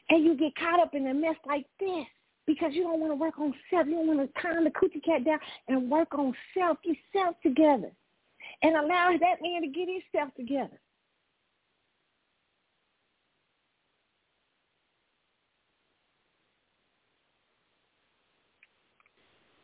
And 0.09 0.23
you 0.23 0.35
get 0.35 0.55
caught 0.55 0.79
up 0.79 0.93
in 0.93 1.07
a 1.07 1.13
mess 1.13 1.35
like 1.45 1.65
this 1.79 2.05
because 2.45 2.73
you 2.73 2.83
don't 2.83 2.99
want 2.99 3.11
to 3.11 3.15
work 3.15 3.39
on 3.39 3.53
self. 3.69 3.87
You 3.87 3.95
don't 3.95 4.07
want 4.07 4.19
to 4.19 4.41
calm 4.41 4.63
the 4.63 4.69
coochie 4.69 5.03
cat 5.03 5.23
down 5.23 5.39
and 5.67 5.89
work 5.89 6.13
on 6.13 6.33
self, 6.57 6.77
get 6.83 6.97
self 7.13 7.35
together. 7.41 7.91
And 8.63 8.75
allow 8.75 9.11
that 9.19 9.41
man 9.41 9.61
to 9.61 9.67
get 9.67 9.87
himself 9.87 10.33
together. 10.35 10.79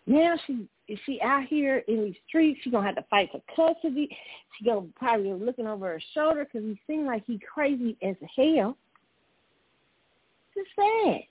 Now 0.07 0.35
she 0.47 0.67
she 1.05 1.19
out 1.21 1.43
here 1.47 1.83
in 1.89 2.05
these 2.05 2.15
streets. 2.27 2.61
She 2.63 2.71
gonna 2.71 2.85
have 2.85 2.95
to 2.95 3.05
fight 3.09 3.29
for 3.31 3.41
custody. 3.53 4.07
She 4.57 4.65
gonna 4.65 4.87
probably 4.95 5.33
be 5.33 5.45
looking 5.45 5.67
over 5.67 5.87
her 5.87 6.01
shoulder 6.13 6.45
because 6.45 6.65
he 6.65 6.79
seems 6.87 7.05
like 7.05 7.25
he 7.27 7.39
crazy 7.53 7.97
as 8.01 8.15
hell. 8.35 8.77
It's 10.55 10.69
sad. 10.75 11.21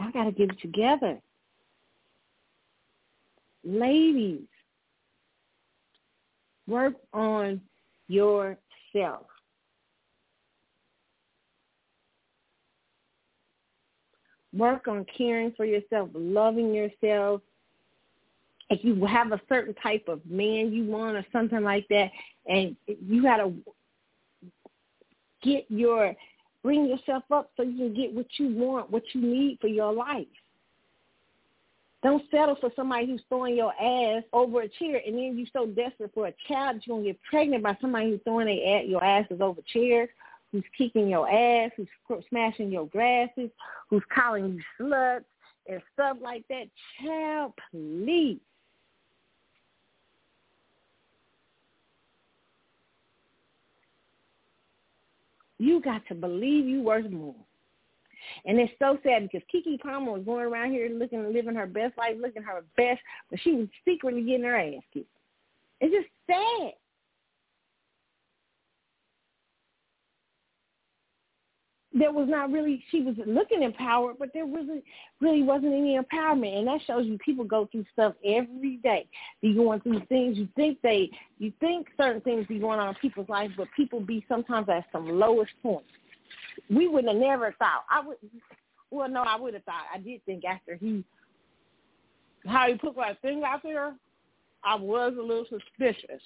I 0.00 0.10
gotta 0.10 0.32
get 0.32 0.50
it 0.50 0.60
together, 0.60 1.20
ladies. 3.64 4.40
Work 6.66 6.94
on 7.12 7.60
yourself. 8.08 9.26
Work 14.56 14.88
on 14.88 15.06
caring 15.16 15.52
for 15.56 15.64
yourself, 15.64 16.10
loving 16.14 16.74
yourself. 16.74 17.40
If 18.68 18.84
you 18.84 19.04
have 19.04 19.32
a 19.32 19.40
certain 19.48 19.74
type 19.74 20.06
of 20.08 20.20
man 20.26 20.72
you 20.72 20.84
want 20.84 21.16
or 21.16 21.26
something 21.32 21.62
like 21.62 21.86
that, 21.88 22.10
and 22.48 22.76
you 22.86 23.22
got 23.22 23.38
to 23.38 23.52
get 25.42 25.66
your 25.68 26.14
bring 26.62 26.86
yourself 26.86 27.24
up 27.30 27.50
so 27.56 27.62
you 27.62 27.76
can 27.76 27.94
get 27.94 28.12
what 28.12 28.26
you 28.38 28.48
want, 28.48 28.90
what 28.90 29.02
you 29.12 29.20
need 29.22 29.58
for 29.60 29.68
your 29.68 29.92
life. 29.92 30.26
Don't 32.02 32.22
settle 32.30 32.56
for 32.60 32.70
somebody 32.74 33.06
who's 33.06 33.22
throwing 33.28 33.56
your 33.56 33.72
ass 33.74 34.22
over 34.32 34.62
a 34.62 34.68
chair 34.68 35.00
and 35.06 35.16
then 35.16 35.36
you're 35.36 35.46
so 35.52 35.66
desperate 35.66 36.12
for 36.14 36.28
a 36.28 36.34
child 36.48 36.76
that 36.76 36.86
you're 36.86 36.96
going 36.96 37.04
to 37.04 37.12
get 37.12 37.20
pregnant 37.28 37.62
by 37.62 37.76
somebody 37.80 38.10
who's 38.10 38.20
throwing 38.24 38.46
their, 38.46 38.78
at 38.78 38.88
your 38.88 39.04
asses 39.04 39.40
over 39.40 39.60
chairs 39.72 40.08
who's 40.52 40.64
kicking 40.76 41.08
your 41.08 41.28
ass, 41.28 41.70
who's 41.76 41.88
smashing 42.28 42.70
your 42.70 42.86
glasses, 42.88 43.50
who's 43.88 44.02
calling 44.14 44.54
you 44.54 44.62
sluts 44.80 45.24
and 45.68 45.80
stuff 45.92 46.16
like 46.22 46.44
that. 46.48 46.64
Child, 47.00 47.52
please. 47.70 48.40
You 55.58 55.80
got 55.82 56.06
to 56.08 56.14
believe 56.14 56.66
you 56.66 56.82
worth 56.82 57.10
more. 57.10 57.34
And 58.46 58.58
it's 58.58 58.72
so 58.78 58.98
sad 59.02 59.28
because 59.30 59.46
Keke 59.54 59.80
Palmer 59.80 60.12
was 60.12 60.24
going 60.24 60.46
around 60.46 60.72
here 60.72 60.88
looking, 60.88 61.32
living 61.32 61.54
her 61.54 61.66
best 61.66 61.96
life, 61.98 62.16
looking 62.18 62.42
her 62.42 62.64
best, 62.76 63.00
but 63.30 63.38
she 63.40 63.52
was 63.52 63.68
secretly 63.84 64.22
getting 64.22 64.44
her 64.44 64.56
ass 64.56 64.82
kicked. 64.92 65.06
It's 65.80 65.94
just 65.94 66.08
sad. 66.26 66.72
There 71.92 72.12
was 72.12 72.28
not 72.28 72.52
really 72.52 72.84
she 72.90 73.02
was 73.02 73.16
looking 73.26 73.62
empowered, 73.62 74.16
but 74.18 74.30
there 74.32 74.46
wasn't 74.46 74.84
really 75.20 75.42
wasn't 75.42 75.72
any 75.72 75.98
empowerment, 75.98 76.58
and 76.58 76.68
that 76.68 76.80
shows 76.86 77.04
you 77.06 77.18
people 77.18 77.44
go 77.44 77.68
through 77.70 77.84
stuff 77.92 78.14
every 78.24 78.78
day. 78.82 79.08
Be 79.42 79.54
going 79.54 79.80
through 79.80 80.00
things 80.08 80.38
you 80.38 80.48
think 80.54 80.78
they 80.82 81.10
you 81.38 81.52
think 81.58 81.88
certain 81.96 82.20
things 82.20 82.46
be 82.46 82.60
going 82.60 82.78
on 82.78 82.90
in 82.90 82.94
people's 82.96 83.28
lives, 83.28 83.54
but 83.56 83.66
people 83.76 84.00
be 84.00 84.24
sometimes 84.28 84.68
at 84.68 84.84
some 84.92 85.08
lowest 85.08 85.50
points. 85.62 85.88
We 86.68 86.86
wouldn't 86.86 87.12
have 87.12 87.20
never 87.20 87.54
thought. 87.58 87.84
I 87.90 88.06
would. 88.06 88.18
Well, 88.92 89.08
no, 89.08 89.22
I 89.22 89.36
would 89.36 89.54
have 89.54 89.64
thought. 89.64 89.84
I 89.92 89.98
did 89.98 90.24
think 90.26 90.44
after 90.44 90.76
he 90.76 91.04
how 92.46 92.68
he 92.68 92.74
put 92.74 92.94
that 92.96 93.20
thing 93.20 93.42
out 93.44 93.62
there, 93.64 93.94
I 94.62 94.76
was 94.76 95.14
a 95.18 95.22
little 95.22 95.46
suspicious 95.48 96.22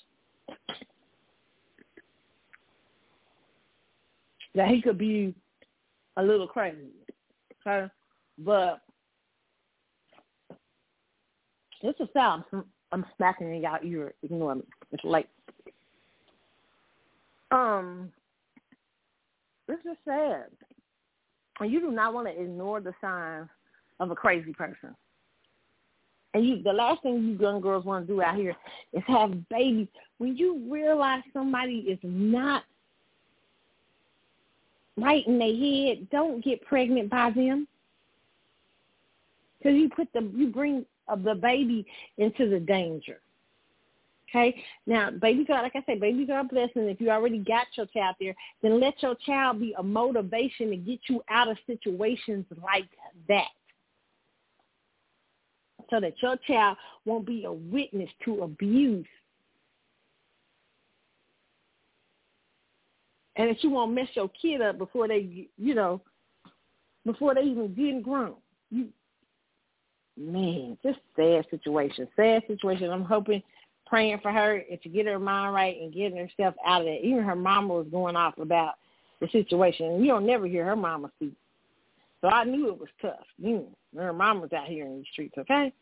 that 4.55 4.69
he 4.69 4.83
could 4.83 4.99
be 4.99 5.35
a 6.17 6.23
little 6.23 6.47
crazy. 6.47 6.91
Okay? 7.67 7.87
But 8.39 8.81
it's 11.83 12.01
a 12.01 12.09
sound. 12.13 12.45
I'm 12.93 13.05
smacking 13.17 13.55
in 13.55 13.63
y'all 13.63 13.79
ear. 13.83 14.15
Ignore 14.23 14.57
me. 14.57 14.63
It's 14.93 15.05
late. 15.05 15.29
Um, 17.51 18.11
this 19.69 19.79
is 19.85 19.97
sad. 20.05 20.47
And 21.61 21.71
you 21.71 21.81
do 21.81 21.91
not 21.91 22.15
want 22.15 22.27
to 22.27 22.41
ignore 22.41 22.81
the 22.81 22.95
signs 23.01 23.49
of 24.01 24.11
a 24.11 24.15
crazy 24.15 24.53
person. 24.53 24.95
And 26.35 26.45
you, 26.45 26.63
the 26.63 26.73
last 26.73 27.03
thing 27.03 27.23
you 27.23 27.39
young 27.39 27.61
girls 27.61 27.85
want 27.85 28.07
to 28.07 28.13
do 28.13 28.21
out 28.21 28.35
here 28.35 28.57
is 28.93 29.03
have 29.07 29.49
babies. 29.49 29.87
When 30.19 30.37
you 30.37 30.61
realize 30.69 31.23
somebody 31.33 31.77
is 31.89 31.99
not 32.03 32.65
right 34.97 35.27
in 35.27 35.39
their 35.39 35.55
head, 35.55 36.09
don't 36.11 36.45
get 36.45 36.65
pregnant 36.65 37.11
by 37.11 37.31
them. 37.31 37.67
Because 39.59 39.79
you 39.79 39.89
put 39.89 40.09
the 40.13 40.31
you 40.35 40.49
bring 40.49 40.85
the 41.09 41.35
baby 41.35 41.87
into 42.19 42.49
the 42.49 42.61
danger. 42.61 43.21
Okay. 44.35 44.63
Now, 44.87 45.11
baby 45.11 45.47
are 45.49 45.63
like 45.63 45.77
I 45.77 45.83
say, 45.87 45.99
baby 45.99 46.27
a 46.31 46.45
blessing. 46.45 46.89
If 46.89 47.01
you 47.01 47.11
already 47.11 47.39
got 47.39 47.67
your 47.77 47.87
child 47.87 48.17
there, 48.21 48.35
then 48.63 48.81
let 48.81 49.01
your 49.03 49.15
child 49.27 49.61
be 49.61 49.75
a 49.79 49.83
motivation 49.83 50.71
to 50.71 50.77
get 50.77 50.99
you 51.09 51.23
out 51.31 51.49
of 51.49 51.57
situations 51.67 52.45
like 52.63 52.89
that 53.29 53.49
so 55.91 56.01
that 56.01 56.15
your 56.21 56.37
child 56.49 56.77
won't 57.05 57.27
be 57.27 57.45
a 57.45 57.53
witness 57.53 58.11
to 58.25 58.43
abuse. 58.43 59.07
And 63.37 63.51
that 63.51 63.63
you 63.65 63.71
won't 63.71 63.93
mess 63.93 64.09
your 64.15 64.31
kid 64.41 64.61
up 64.61 64.79
before 64.79 65.09
they, 65.09 65.49
you 65.57 65.75
know, 65.75 66.01
before 67.05 67.35
they 67.35 67.43
even 67.43 67.75
getting 67.75 68.03
grown. 68.03 68.35
You, 68.71 68.89
man, 70.17 70.79
just 70.83 71.01
sad 71.17 71.45
situation. 71.51 72.09
Sad 72.17 72.43
situation. 72.47 72.91
I'm 72.91 73.05
hoping, 73.05 73.43
praying 73.87 74.21
for 74.23 74.33
her 74.33 74.63
and 74.71 74.81
to 74.83 74.89
get 74.89 75.07
her 75.07 75.19
mind 75.19 75.55
right 75.55 75.81
and 75.81 75.93
getting 75.93 76.17
herself 76.17 76.55
out 76.67 76.83
of 76.83 76.87
that. 76.87 77.05
Even 77.05 77.23
her 77.25 77.37
mama 77.37 77.75
was 77.75 77.87
going 77.91 78.17
off 78.17 78.39
about 78.39 78.75
the 79.21 79.29
situation. 79.29 79.87
and 79.87 80.01
You 80.01 80.13
don't 80.13 80.27
never 80.27 80.47
hear 80.47 80.65
her 80.65 80.77
mama 80.77 81.11
speak. 81.17 81.35
So 82.21 82.29
I 82.29 82.45
knew 82.45 82.69
it 82.69 82.79
was 82.79 82.89
tough. 83.03 83.27
Know, 83.39 83.69
her 83.97 84.13
mom 84.13 84.41
was 84.41 84.53
out 84.53 84.67
here 84.67 84.87
in 84.87 84.99
the 84.99 85.05
streets, 85.13 85.35
okay? 85.39 85.73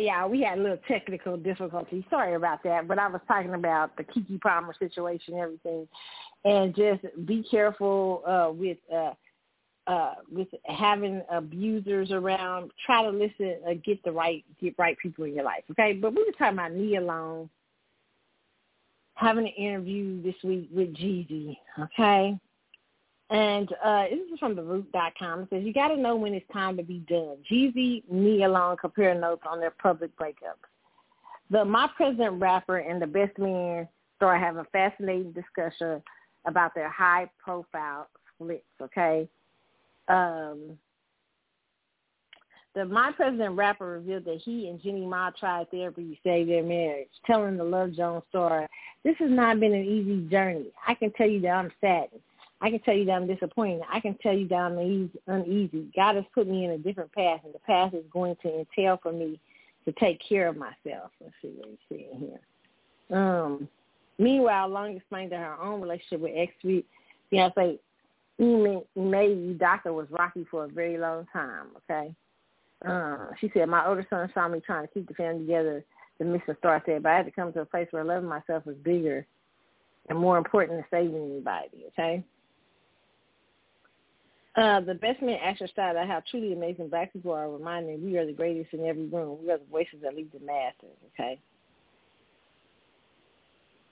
Y'all. 0.00 0.28
We 0.28 0.42
had 0.42 0.58
a 0.58 0.62
little 0.62 0.78
technical 0.88 1.36
difficulty. 1.36 2.04
Sorry 2.10 2.34
about 2.34 2.62
that, 2.64 2.88
but 2.88 2.98
I 2.98 3.08
was 3.08 3.20
talking 3.28 3.54
about 3.54 3.96
the 3.96 4.04
Keke 4.04 4.40
Palmer 4.40 4.74
situation 4.78 5.38
everything, 5.38 5.86
and 6.44 6.74
just 6.74 7.02
be 7.26 7.44
careful 7.50 8.22
uh, 8.26 8.52
with 8.52 8.78
uh, 8.92 9.12
uh, 9.86 10.14
with 10.30 10.48
having 10.66 11.22
abusers 11.30 12.10
around. 12.10 12.70
Try 12.86 13.02
to 13.04 13.10
listen, 13.10 13.56
uh, 13.68 13.74
get 13.84 14.02
the 14.04 14.12
right 14.12 14.44
get 14.60 14.74
right 14.78 14.96
people 14.98 15.24
in 15.24 15.34
your 15.34 15.44
life. 15.44 15.64
Okay, 15.70 15.92
but 15.94 16.14
we 16.14 16.24
were 16.24 16.32
talking 16.32 16.58
about 16.58 16.72
Nia 16.72 17.00
Long 17.00 17.48
having 19.14 19.46
an 19.46 19.52
interview 19.52 20.22
this 20.22 20.34
week 20.42 20.68
with 20.72 20.94
Jeezy. 20.94 21.56
Okay, 21.78 22.38
and 23.30 23.72
uh, 23.84 24.04
this 24.10 24.18
is 24.32 24.38
from 24.40 24.56
the 24.56 24.62
root.com. 24.62 25.40
It 25.42 25.48
says, 25.50 25.62
you 25.64 25.72
got 25.72 25.88
to 25.88 25.96
know 25.96 26.16
when 26.16 26.34
it's 26.34 26.52
time 26.52 26.76
to 26.76 26.82
be 26.82 26.98
done. 27.08 27.36
Jeezy, 27.50 28.02
Nia 28.10 28.48
Long 28.48 28.76
compare 28.76 29.14
notes 29.14 29.42
on 29.48 29.60
their 29.60 29.70
public 29.70 30.10
breakups. 30.18 30.66
The 31.50 31.64
My 31.64 31.88
President 31.96 32.40
rapper 32.40 32.78
and 32.78 33.00
the 33.00 33.06
best 33.06 33.38
man 33.38 33.88
start 34.16 34.40
having 34.40 34.60
a 34.60 34.64
fascinating 34.64 35.32
discussion 35.32 36.02
about 36.44 36.74
their 36.74 36.90
high-profile 36.90 38.08
splits, 38.34 38.64
okay? 38.82 39.28
Um, 40.08 40.76
the 42.74 42.84
My 42.84 43.12
President 43.12 43.56
rapper 43.56 43.86
revealed 43.86 44.24
that 44.24 44.40
he 44.44 44.68
and 44.68 44.82
Jeannie 44.82 45.06
Mai 45.06 45.30
tried 45.38 45.70
therapy 45.70 46.02
to 46.02 46.16
save 46.24 46.48
their 46.48 46.62
marriage, 46.64 47.08
telling 47.26 47.56
the 47.56 47.64
Love 47.64 47.92
Jones 47.92 48.24
story, 48.28 48.66
this 49.04 49.16
has 49.18 49.30
not 49.30 49.60
been 49.60 49.74
an 49.74 49.84
easy 49.84 50.28
journey. 50.28 50.66
I 50.86 50.94
can 50.94 51.12
tell 51.12 51.28
you 51.28 51.40
that 51.42 51.48
I'm 51.48 51.70
saddened. 51.80 52.22
I 52.60 52.70
can 52.70 52.80
tell 52.80 52.94
you 52.94 53.06
that 53.06 53.12
I'm 53.12 53.26
disappointed. 53.26 53.82
I 53.90 54.00
can 54.00 54.16
tell 54.22 54.34
you 54.34 54.46
that 54.48 54.54
I'm 54.54 55.10
uneasy. 55.26 55.90
God 55.96 56.16
has 56.16 56.24
put 56.34 56.46
me 56.46 56.64
in 56.66 56.72
a 56.72 56.78
different 56.78 57.12
path, 57.12 57.40
and 57.44 57.54
the 57.54 57.58
path 57.60 57.94
is 57.94 58.04
going 58.12 58.36
to 58.42 58.58
entail 58.60 58.98
for 59.02 59.12
me 59.12 59.40
to 59.86 59.92
take 59.92 60.20
care 60.26 60.46
of 60.48 60.56
myself. 60.56 61.10
Let's 61.20 61.34
see 61.40 61.52
what 61.56 61.68
he's 61.68 61.78
saying 61.88 62.38
here. 63.08 63.18
Um, 63.18 63.68
meanwhile, 64.18 64.68
Long 64.68 64.96
explained 64.96 65.32
that 65.32 65.40
her 65.40 65.60
own 65.60 65.80
relationship 65.80 66.20
with 66.20 66.32
ex-fiance 66.36 67.80
Ime 68.40 68.82
Udoka 68.96 69.92
was 69.92 70.06
rocky 70.10 70.46
for 70.50 70.64
a 70.64 70.68
very 70.68 70.96
long 70.96 71.26
time, 71.32 71.68
okay? 71.76 72.14
Uh, 72.86 73.28
she 73.38 73.50
said, 73.52 73.68
my 73.68 73.86
older 73.86 74.06
son 74.08 74.30
saw 74.32 74.48
me 74.48 74.60
trying 74.64 74.86
to 74.86 74.94
keep 74.94 75.06
the 75.06 75.14
family 75.14 75.40
together, 75.40 75.84
the 76.18 76.24
Mr. 76.24 76.56
Star 76.58 76.82
said, 76.86 77.02
but 77.02 77.12
I 77.12 77.16
had 77.16 77.26
to 77.26 77.32
come 77.32 77.52
to 77.52 77.60
a 77.60 77.66
place 77.66 77.88
where 77.90 78.04
loving 78.04 78.28
myself 78.28 78.64
was 78.64 78.76
bigger 78.76 79.26
and 80.08 80.18
more 80.18 80.38
important 80.38 80.78
than 80.78 80.84
saving 80.90 81.22
anybody, 81.22 81.84
okay? 81.88 82.24
Uh, 84.56 84.80
the 84.80 84.94
best 84.94 85.22
man 85.22 85.38
actor 85.42 85.68
started 85.68 85.98
out 85.98 86.08
how 86.08 86.22
truly 86.28 86.52
amazing 86.52 86.88
black 86.88 87.12
people 87.12 87.32
are, 87.32 87.48
reminding 87.48 88.04
we 88.04 88.18
are 88.18 88.26
the 88.26 88.32
greatest 88.32 88.72
in 88.72 88.84
every 88.84 89.06
room. 89.06 89.38
We 89.42 89.52
are 89.52 89.58
the 89.58 89.64
voices 89.70 90.00
that 90.02 90.16
lead 90.16 90.30
the 90.32 90.44
masses, 90.44 90.96
okay? 91.14 91.38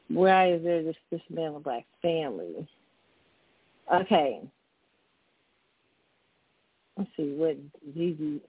Why 0.09 0.53
is 0.53 0.65
there 0.65 0.83
this 0.83 0.97
this 1.11 1.21
man 1.31 1.55
of 1.55 1.63
black 1.63 1.87
family? 2.03 2.67
Okay. 3.95 4.41
Let's 6.97 7.11
see 7.17 7.35
what 7.37 7.57
Jeezy 7.97 8.41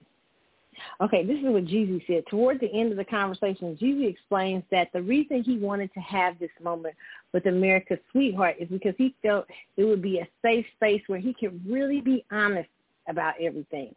Okay, 1.00 1.24
this 1.24 1.38
is 1.38 1.44
what 1.44 1.64
Jeezy 1.64 2.04
said. 2.06 2.24
Toward 2.28 2.60
the 2.60 2.72
end 2.72 2.90
of 2.90 2.98
the 2.98 3.04
conversation, 3.04 3.76
Jeezy 3.80 4.08
explains 4.08 4.62
that 4.70 4.88
the 4.92 5.02
reason 5.02 5.42
he 5.42 5.58
wanted 5.58 5.92
to 5.94 6.00
have 6.00 6.38
this 6.38 6.50
moment 6.62 6.94
with 7.32 7.46
America's 7.46 7.98
sweetheart 8.10 8.56
is 8.58 8.68
because 8.68 8.94
he 8.98 9.14
felt 9.22 9.46
it 9.76 9.84
would 9.84 10.02
be 10.02 10.18
a 10.18 10.28
safe 10.42 10.66
space 10.76 11.02
where 11.06 11.18
he 11.18 11.34
could 11.34 11.60
really 11.68 12.00
be 12.00 12.24
honest 12.30 12.68
about 13.08 13.34
everything. 13.40 13.94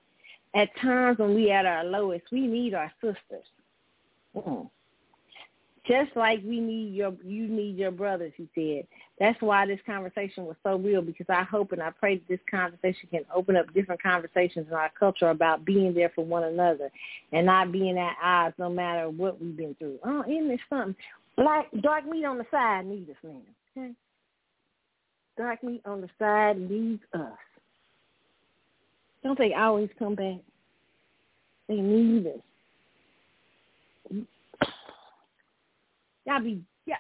At 0.56 0.76
times 0.78 1.18
when 1.18 1.34
we 1.34 1.52
at 1.52 1.66
our 1.66 1.84
lowest, 1.84 2.26
we 2.32 2.48
need 2.48 2.74
our 2.74 2.92
sisters. 3.02 3.46
Mm. 4.36 4.70
Just 5.86 6.16
like 6.16 6.40
we 6.46 6.62
need 6.62 6.94
your, 6.94 7.14
you 7.26 7.48
need 7.48 7.76
your 7.76 7.92
brothers, 7.92 8.32
he 8.38 8.48
said. 8.56 8.88
That's 9.20 9.42
why 9.42 9.66
this 9.66 9.82
conversation 9.86 10.46
was 10.46 10.56
so 10.64 10.78
real 10.78 11.02
because 11.02 11.26
I 11.28 11.44
hope 11.44 11.74
and 11.74 11.82
I 11.82 11.90
pray 11.90 12.16
that 12.16 12.28
this 12.30 12.40
conversation 12.50 13.10
can 13.12 13.26
open 13.36 13.58
up 13.58 13.74
different 13.74 14.02
conversations 14.02 14.68
in 14.70 14.74
our 14.74 14.92
culture 14.98 15.30
about 15.30 15.66
being 15.66 15.94
there 15.94 16.12
for 16.16 16.24
one 16.24 16.46
another 16.46 16.90
and 17.34 17.48
not 17.48 17.74
being 17.74 17.98
at 17.98 18.16
odds 18.24 18.56
no 18.58 18.70
matter 18.70 19.10
what 19.10 19.42
we've 19.42 19.58
been 19.58 19.76
through. 19.76 20.00
Oh, 20.06 20.24
isn't 20.24 20.48
there 20.48 20.60
something? 20.70 20.96
Black, 21.38 21.68
dark 21.82 22.06
meat 22.08 22.26
on 22.26 22.38
the 22.38 22.46
side 22.52 22.86
needs 22.86 23.10
us, 23.10 23.16
man. 23.24 23.42
Okay? 23.76 23.92
Dark 25.38 25.64
meat 25.64 25.82
on 25.86 26.02
the 26.02 26.10
side 26.20 26.60
needs 26.60 27.02
us. 27.14 27.32
Don't 29.24 29.38
they 29.38 29.54
always 29.54 29.90
come 29.98 30.16
back? 30.16 30.40
They 31.68 31.76
need 31.76 32.28
us. 32.28 32.40
Y'all 36.26 36.42
be 36.42 36.62
yeah. 36.86 36.96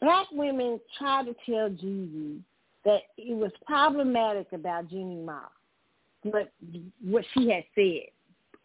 Black 0.00 0.26
women 0.32 0.80
tried 0.98 1.26
to 1.26 1.34
tell 1.46 1.70
Jeezy 1.70 2.40
that 2.84 3.00
it 3.16 3.36
was 3.36 3.52
problematic 3.66 4.52
about 4.52 4.88
Jeannie 4.88 5.22
Mai, 5.22 5.40
but 6.24 6.52
what 7.04 7.24
she 7.34 7.50
had 7.50 7.64
said. 7.74 8.08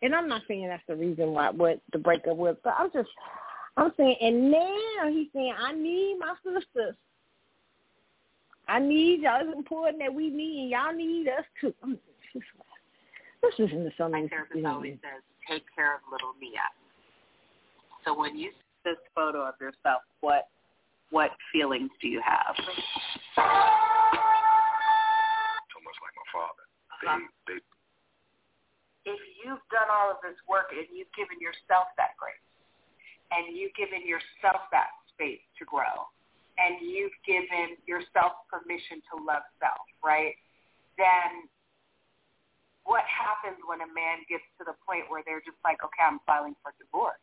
And 0.06 0.14
I'm 0.14 0.30
not 0.30 0.44
saying 0.48 0.68
that's 0.68 0.84
the 0.88 0.96
reason 0.96 1.32
why 1.32 1.50
what 1.50 1.82
the 1.92 1.98
breakup 1.98 2.38
was, 2.38 2.56
but 2.64 2.76
I'm 2.78 2.92
just 2.94 3.10
I'm 3.76 3.92
saying 3.98 4.16
and 4.22 4.52
now 4.52 5.10
he's 5.10 5.28
saying 5.34 5.54
I 5.60 5.74
need 5.74 6.18
my 6.20 6.36
sisters. 6.44 6.96
I 8.68 8.78
need 8.80 9.22
y'all. 9.22 9.42
It's 9.42 9.58
important 9.58 9.98
that 10.00 10.14
we 10.14 10.30
need 10.30 10.62
and 10.62 10.70
y'all 10.70 10.94
need 10.94 11.28
us 11.28 11.44
too. 11.60 11.74
Let's 13.42 13.58
listen 13.58 13.84
to 13.84 13.92
some 13.98 14.12
My 14.12 14.20
of 14.20 14.24
this. 14.26 14.30
therapist 14.30 14.66
always 14.66 14.94
says, 15.02 15.24
take 15.50 15.64
care 15.76 15.96
of 15.96 16.02
little 16.12 16.34
Nia. 16.40 16.70
So 18.06 18.18
when 18.18 18.38
you 18.38 18.52
see 18.52 18.92
this 18.92 18.98
photo 19.16 19.42
of 19.48 19.56
yourself, 19.60 20.04
what 20.22 20.50
what 21.10 21.32
feelings 21.52 21.90
do 22.00 22.08
you 22.08 22.22
have? 22.24 22.56
So 22.58 22.64
much 25.82 25.98
like 25.98 26.14
my 26.14 26.28
father. 26.32 26.66
Uh-huh. 26.94 27.20
They, 27.48 27.54
they, 27.54 27.60
If 29.06 29.22
you've 29.42 29.62
done 29.70 29.90
all 29.90 30.10
of 30.10 30.18
this 30.26 30.38
work 30.50 30.74
and 30.74 30.90
you've 30.90 31.12
given 31.14 31.38
yourself 31.38 31.94
that 32.02 32.18
grace, 32.18 32.42
and 33.34 33.54
you've 33.58 33.74
given 33.78 34.02
yourself 34.06 34.66
that 34.74 34.94
space 35.14 35.42
to 35.62 35.64
grow, 35.66 36.10
and 36.58 36.82
you've 36.82 37.14
given 37.26 37.78
yourself 37.86 38.46
permission 38.50 39.02
to 39.14 39.22
love 39.22 39.46
self, 39.62 39.86
right? 40.02 40.34
Then 40.98 41.46
what 42.86 43.04
happens 43.10 43.58
when 43.66 43.82
a 43.82 43.90
man 43.90 44.26
gets 44.30 44.46
to 44.58 44.64
the 44.64 44.78
point 44.86 45.10
where 45.10 45.26
they're 45.26 45.42
just 45.42 45.58
like, 45.66 45.82
okay, 45.82 46.06
I'm 46.06 46.22
filing 46.26 46.58
for 46.62 46.74
divorce? 46.78 47.22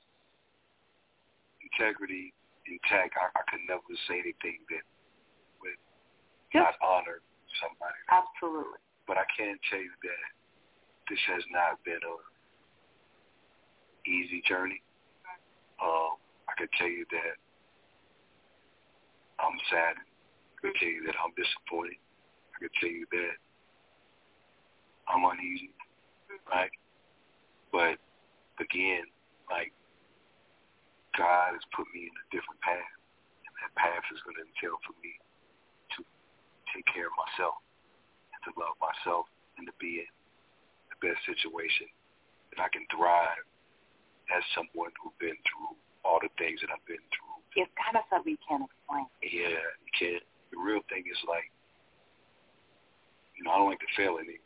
integrity 1.73 2.35
intact. 2.69 3.17
I, 3.17 3.33
I 3.33 3.43
could 3.49 3.65
never 3.65 3.81
say 4.05 4.21
anything 4.21 4.61
that 4.69 4.85
would 5.65 5.79
Just- 6.53 6.69
not 6.69 6.77
honor 6.85 7.25
somebody. 7.65 7.97
Absolutely. 8.13 8.77
But 9.09 9.17
I 9.19 9.27
can 9.33 9.57
tell 9.73 9.81
you 9.81 9.91
that 10.05 10.29
this 11.09 11.19
has 11.29 11.43
not 11.51 11.83
been 11.85 12.01
a 12.03 12.17
easy 14.09 14.43
journey. 14.47 14.83
Um, 15.83 16.19
I 16.49 16.53
can 16.59 16.69
tell 16.79 16.89
you 16.91 17.05
that 17.11 17.35
I'm 19.43 19.59
sad. 19.71 19.99
I 19.99 20.59
can 20.63 20.75
tell 20.79 20.89
you 20.89 21.03
that 21.07 21.17
I'm 21.19 21.35
disappointed. 21.35 21.99
I 22.55 22.57
can 22.63 22.73
tell 22.79 22.91
you 22.91 23.07
that 23.11 23.35
I'm 25.11 25.25
uneasy, 25.27 25.75
right? 26.47 26.71
But 27.73 27.99
again, 28.63 29.11
like 29.51 29.75
God 31.19 31.59
has 31.59 31.65
put 31.75 31.91
me 31.91 32.07
in 32.07 32.15
a 32.15 32.27
different 32.31 32.61
path, 32.63 32.93
and 33.43 33.53
that 33.61 33.73
path 33.75 34.05
is 34.15 34.23
going 34.23 34.39
to 34.39 34.47
entail 34.47 34.79
for 34.87 34.95
me 35.03 35.19
to 35.99 36.07
take 36.71 36.87
care 36.89 37.11
of 37.11 37.17
myself 37.19 37.59
and 38.33 38.41
to 38.47 38.51
love 38.55 38.79
myself 38.79 39.27
and 39.59 39.67
to 39.67 39.75
be 39.83 40.07
the 40.07 40.22
best 41.03 41.19
situation 41.27 41.91
that 42.55 42.63
I 42.63 42.69
can 42.71 42.87
thrive 42.89 43.43
as 44.31 44.43
someone 44.55 44.95
who's 45.03 45.13
been 45.19 45.37
through 45.45 45.75
all 46.07 46.23
the 46.23 46.31
things 46.39 46.63
that 46.63 46.71
I've 46.71 46.85
been 46.87 47.03
through. 47.11 47.37
It's 47.59 47.71
kind 47.77 47.99
of 47.99 48.07
something 48.09 48.33
you 48.33 48.41
can't 48.47 48.65
explain. 48.65 49.07
Yeah, 49.21 49.61
you 49.83 49.93
can't. 49.93 50.25
The 50.55 50.59
real 50.63 50.81
thing 50.89 51.05
is 51.05 51.19
like, 51.29 51.51
you 53.37 53.45
know, 53.45 53.53
I 53.53 53.59
don't 53.61 53.69
like 53.69 53.83
to 53.83 53.93
fail 53.99 54.17
anything. 54.23 54.41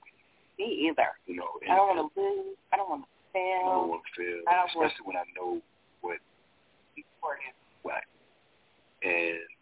Me 0.59 0.89
either. 0.89 1.13
You 1.29 1.37
know, 1.37 1.51
and 1.63 1.71
I 1.71 1.77
don't 1.77 1.93
want 1.93 2.01
to 2.03 2.09
lose. 2.17 2.57
I 2.73 2.81
don't 2.81 2.89
want 2.89 3.05
to 3.05 3.13
fail. 3.37 3.63
I 3.69 3.73
don't 3.77 3.91
want 3.93 4.03
to 4.03 4.13
fail, 4.17 4.41
I 4.49 4.53
don't 4.57 4.71
want- 4.73 4.89
especially 4.89 5.05
when 5.07 5.19
I 5.21 5.27
know 5.37 5.61
what 6.01 6.19
Important. 6.97 7.53
Right. 7.85 8.07
And, 9.05 9.61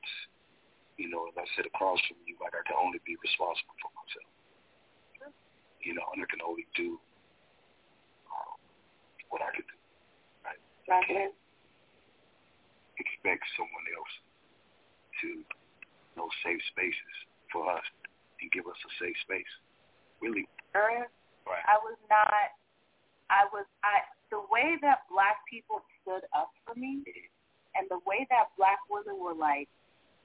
you 0.97 1.09
know, 1.11 1.27
as 1.27 1.35
I 1.35 1.45
sit 1.57 1.67
across 1.67 1.99
from 2.07 2.19
you, 2.29 2.37
like 2.41 2.55
I 2.55 2.63
can 2.63 2.77
only 2.79 3.01
be 3.03 3.17
responsible 3.19 3.75
for 3.83 3.91
myself. 3.99 4.31
You 5.85 5.93
know, 5.93 6.09
and 6.17 6.25
I 6.25 6.29
can 6.33 6.41
only 6.41 6.65
do 6.73 6.97
um, 8.33 8.57
what 9.29 9.45
I 9.45 9.53
can 9.53 9.69
do. 9.69 9.77
Right? 10.41 10.61
I 10.89 11.01
can't 11.05 11.37
expect 12.97 13.45
someone 13.61 13.87
else 13.93 14.15
to 15.21 15.29
know 16.17 16.33
safe 16.41 16.61
spaces 16.73 17.15
for 17.53 17.69
us 17.69 17.85
and 18.41 18.49
give 18.49 18.65
us 18.65 18.81
a 18.81 18.91
safe 18.97 19.17
space. 19.29 19.53
Really. 20.25 20.49
Right. 21.45 21.65
I 21.69 21.77
was 21.85 22.01
not. 22.09 22.57
I 23.29 23.45
was. 23.53 23.69
I 23.85 24.09
the 24.33 24.41
way 24.49 24.81
that 24.81 25.05
black 25.13 25.45
people 25.45 25.85
stood 26.01 26.25
up 26.33 26.49
for 26.65 26.73
me, 26.73 27.05
and 27.77 27.85
the 27.93 28.01
way 28.09 28.25
that 28.33 28.57
black 28.57 28.81
women 28.89 29.21
were 29.21 29.37
like, 29.37 29.69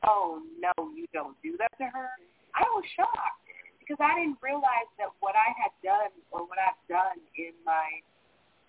"Oh 0.08 0.40
no, 0.56 0.72
you 0.96 1.06
don't 1.12 1.36
do 1.44 1.60
that 1.60 1.76
to 1.84 1.92
her." 1.92 2.08
I 2.56 2.64
was 2.72 2.88
shocked 2.96 3.49
because 3.90 4.06
I 4.06 4.22
didn't 4.22 4.38
realize 4.46 4.86
that 5.02 5.10
what 5.18 5.34
I 5.34 5.50
had 5.58 5.74
done 5.82 6.14
or 6.30 6.46
what 6.46 6.62
I've 6.62 6.78
done 6.86 7.18
in 7.34 7.58
my 7.66 7.90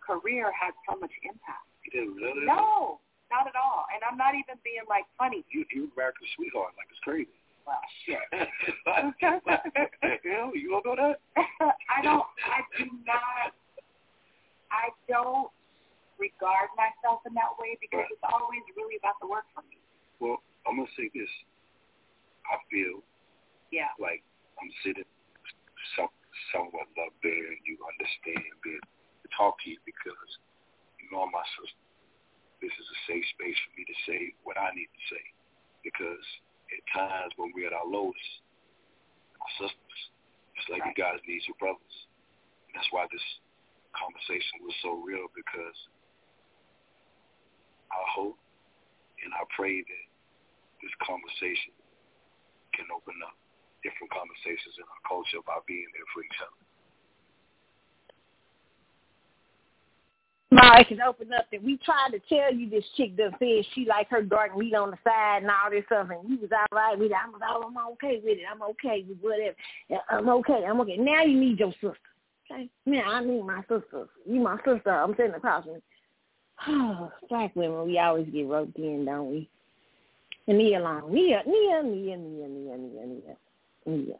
career 0.01 0.48
had 0.48 0.72
so 0.88 0.97
much 0.97 1.12
impact. 1.20 1.68
You 1.84 1.92
didn't 1.92 2.16
really? 2.16 2.48
No, 2.48 3.05
not 3.28 3.44
at 3.44 3.52
all. 3.52 3.84
And 3.92 4.01
I'm 4.01 4.16
not 4.16 4.32
even 4.32 4.56
being 4.64 4.88
like 4.88 5.05
funny. 5.20 5.44
You, 5.52 5.68
you 5.76 5.92
America's 5.92 6.24
sweetheart. 6.40 6.72
Like, 6.80 6.88
it's 6.88 7.05
crazy. 7.05 7.36
Well, 7.68 7.84
shit. 8.09 8.24
Hell, 10.24 10.56
you 10.56 10.72
don't 10.72 10.88
know 10.88 10.97
that? 10.97 11.20
I 11.92 12.01
don't. 12.01 12.24
I 12.48 12.64
do 12.80 12.88
not. 13.05 13.52
I 14.72 14.88
don't 15.05 15.52
regard 16.16 16.72
myself 16.80 17.20
in 17.28 17.36
that 17.36 17.52
way 17.60 17.76
because 17.76 18.09
it's 18.09 18.24
always 18.24 18.64
really 18.72 18.97
about 18.97 19.20
the 19.20 19.28
work 19.28 19.44
for 19.52 19.60
me. 19.68 19.76
Well, 20.16 20.40
I'm 20.64 20.80
gonna 20.80 20.88
say 20.97 21.12
this. 21.12 21.28
I 22.48 22.56
feel 22.72 23.05
Yeah. 23.70 23.92
like 24.01 24.24
Sitting 24.84 25.08
some, 25.96 26.12
somewhat 26.52 26.88
love 26.96 27.16
there, 27.24 27.46
and 27.52 27.62
you 27.64 27.80
understand 27.80 28.44
that 28.44 28.82
to 28.84 29.28
talk 29.32 29.56
to 29.64 29.66
you 29.72 29.80
because 29.88 30.30
you 31.00 31.08
know 31.08 31.24
my 31.32 31.44
sister. 31.56 31.80
This 32.60 32.72
is 32.76 32.86
a 32.92 32.98
safe 33.08 33.24
space 33.32 33.56
for 33.56 33.72
me 33.72 33.88
to 33.88 33.96
say 34.04 34.20
what 34.44 34.60
I 34.60 34.68
need 34.76 34.92
to 34.92 35.02
say 35.08 35.24
because 35.80 36.24
at 36.68 36.82
times 36.92 37.32
when 37.40 37.56
we're 37.56 37.72
at 37.72 37.76
our 37.76 37.88
lowest, 37.88 38.30
our 39.40 39.52
sisters, 39.64 40.00
just 40.56 40.68
like 40.68 40.84
you 40.84 40.92
guys 40.92 41.24
need 41.24 41.40
your 41.48 41.56
brothers. 41.56 41.96
And 42.68 42.76
that's 42.76 42.92
why 42.92 43.08
this 43.08 43.24
conversation 43.96 44.60
was 44.60 44.76
so 44.84 45.00
real 45.00 45.26
because 45.32 45.78
I 47.90 48.04
hope 48.12 48.36
and 49.24 49.32
I 49.34 49.44
pray 49.56 49.80
that 49.80 50.04
this 50.80 50.94
conversation 51.04 51.76
can 52.72 52.88
open 52.92 53.16
up 53.24 53.36
different 53.82 54.12
conversations 54.12 54.77
in 54.78 54.85
our 54.85 55.02
culture 55.09 55.40
about 55.40 55.66
being 55.66 55.86
there 55.93 56.09
for 56.12 56.23
each 56.23 56.40
other. 56.40 56.61
No, 60.52 60.62
it 60.74 60.89
can 60.89 61.01
open 61.01 61.32
up 61.32 61.47
that 61.52 61.62
we 61.62 61.78
tried 61.78 62.11
to 62.11 62.19
tell 62.28 62.52
you 62.52 62.69
this 62.69 62.85
chick 62.97 63.16
that 63.16 63.31
said 63.39 63.65
she 63.73 63.86
like 63.86 64.09
her 64.11 64.23
dark 64.23 64.57
meat 64.59 64.74
on 64.74 64.90
the 64.90 64.98
side 65.05 65.43
and 65.43 65.51
all 65.51 65.70
this 65.70 65.85
stuff, 65.86 66.09
and 66.11 66.28
you 66.28 66.39
was 66.40 66.51
all 66.51 66.77
right 66.77 66.98
with 66.98 67.12
it. 67.12 67.16
I'm, 67.16 67.32
oh, 67.48 67.69
I'm 67.69 67.93
okay 67.93 68.20
with 68.23 68.39
it. 68.39 68.44
I'm 68.51 68.62
okay 68.62 69.05
with 69.09 69.19
whatever. 69.20 69.55
I'm 70.11 70.28
okay. 70.28 70.65
I'm 70.69 70.81
okay. 70.81 70.97
Now 70.97 71.23
you 71.23 71.39
need 71.39 71.61
your 71.61 71.73
sister. 71.74 71.97
Okay? 72.51 72.69
Now 72.85 73.12
I 73.12 73.24
need 73.24 73.44
my 73.44 73.61
sister. 73.61 74.09
You 74.27 74.40
my 74.40 74.57
sister. 74.65 74.90
I'm 74.90 75.15
sitting 75.16 75.35
across 75.35 75.65
from 75.65 75.74
you. 75.74 77.09
Black 77.28 77.55
women, 77.55 77.86
we 77.86 77.98
always 77.98 78.27
get 78.28 78.47
roped 78.47 78.77
in, 78.77 79.05
don't 79.05 79.31
we? 79.31 79.48
And 80.48 80.59
Nia 80.59 80.81
Long. 80.81 81.12
Nia, 81.12 81.43
Nia, 81.47 81.82
Nia, 81.82 82.16
Nia, 82.16 82.48
Nia, 82.48 82.77
Nia, 82.77 83.07
Nia, 83.07 83.36
Nia. 83.86 84.16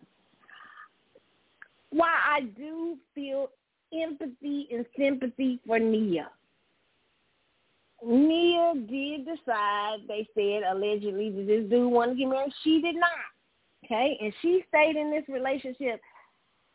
Why 1.91 2.15
I 2.37 2.41
do 2.43 2.97
feel 3.15 3.51
empathy 3.93 4.69
and 4.73 4.87
sympathy 4.97 5.61
for 5.67 5.79
Nia. 5.79 6.29
Nia 8.05 8.75
did 8.89 9.27
decide, 9.27 9.99
they 10.09 10.27
said 10.35 10.63
allegedly, 10.71 11.31
that 11.31 11.47
this 11.47 11.69
dude 11.69 11.93
wanted 11.93 12.13
to 12.13 12.19
get 12.19 12.29
married. 12.29 12.53
She 12.65 12.81
did 12.81 12.95
not. 12.95 13.11
Okay? 13.85 14.17
And 14.21 14.33
she 14.41 14.65
stayed 14.69 14.97
in 14.97 15.11
this 15.11 15.25
relationship. 15.29 16.01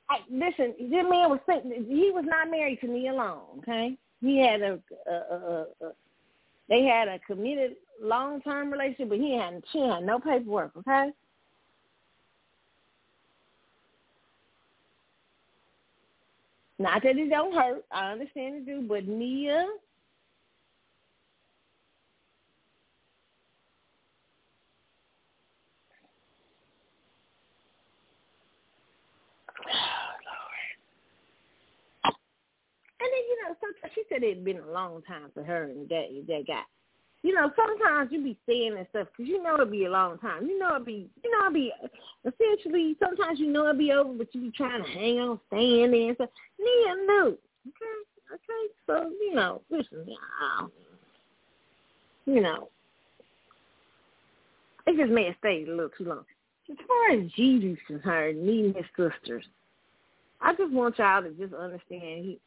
I, 0.10 0.18
listen, 0.30 0.76
this 0.80 1.06
man 1.10 1.30
was 1.30 1.40
he 1.48 2.12
was 2.14 2.26
not 2.28 2.52
married 2.52 2.80
to 2.82 2.88
Nia 2.88 3.12
Long, 3.12 3.42
okay? 3.58 3.98
He 4.22 4.38
had 4.38 4.62
a, 4.62 4.80
a, 5.10 5.12
a, 5.12 5.36
a, 5.36 5.62
a 5.88 5.92
they 6.70 6.84
had 6.84 7.08
a 7.08 7.18
committed 7.26 7.76
long 8.00 8.40
term 8.42 8.72
relationship, 8.72 9.10
but 9.10 9.18
he 9.18 9.36
had 9.36 9.64
she 9.72 9.80
had 9.80 10.04
no 10.04 10.20
paperwork, 10.20 10.74
okay? 10.78 11.10
Not 16.80 17.04
that 17.04 17.18
it 17.18 17.30
don't 17.30 17.54
hurt. 17.56 17.86
I 17.92 18.12
understand 18.14 18.56
it 18.58 18.66
do, 18.68 18.82
but 18.88 19.08
Nia 19.08 19.66
And 33.02 33.10
then 33.14 33.24
you 33.30 33.38
know, 33.44 33.56
so 33.62 33.90
she 33.96 34.04
said 34.10 34.24
it'd 34.24 34.46
been 34.46 34.60
a 34.60 34.72
long 34.72 35.02
time 35.04 35.32
for 35.34 35.44
her 35.44 35.66
and 35.66 35.90
that 35.90 36.08
that 36.28 36.46
guy. 36.48 36.64
You 37.26 37.34
know, 37.34 37.52
sometimes 37.56 38.12
you 38.12 38.24
be 38.24 38.38
saying 38.46 38.76
and 38.78 38.86
stuff 38.92 39.08
because 39.12 39.28
you 39.28 39.42
know 39.42 39.56
it'll 39.56 39.66
be 39.66 39.86
a 39.86 39.90
long 39.90 40.20
time. 40.20 40.46
You 40.46 40.60
know 40.60 40.76
it'll 40.76 40.86
be, 40.86 41.10
you 41.24 41.32
know 41.32 41.48
it'll 41.48 41.54
be 41.54 41.74
essentially. 42.24 42.96
Sometimes 43.00 43.40
you 43.40 43.48
know 43.52 43.62
it'll 43.62 43.80
be 43.80 43.92
over, 43.92 44.14
but 44.14 44.28
you 44.36 44.42
be 44.42 44.52
trying 44.52 44.84
to 44.84 44.90
hang 44.92 45.18
on, 45.18 45.40
staying 45.48 45.90
there 45.90 46.10
and 46.10 46.16
stuff. 46.18 46.30
Nia 46.60 46.96
knew. 47.08 47.38
Okay, 47.68 48.32
okay. 48.32 48.74
So 48.86 49.10
you 49.20 49.34
know, 49.34 49.64
listen, 49.72 50.06
you 52.28 52.42
know, 52.42 52.70
it 54.86 54.96
just 54.96 55.12
may 55.12 55.26
have 55.26 55.36
stayed 55.40 55.68
a 55.68 55.72
little 55.72 55.90
too 55.98 56.06
long. 56.06 56.26
As 56.70 56.78
far 56.88 57.18
as 57.18 57.32
Jeezy's 57.32 57.80
concerned, 57.88 58.46
me 58.46 58.66
and 58.68 58.76
his 58.76 58.86
sisters, 58.96 59.46
I 60.42 60.54
just 60.54 60.72
want 60.72 61.00
y'all 61.00 61.24
to 61.24 61.32
just 61.32 61.56
understand. 61.56 62.26
He, 62.26 62.40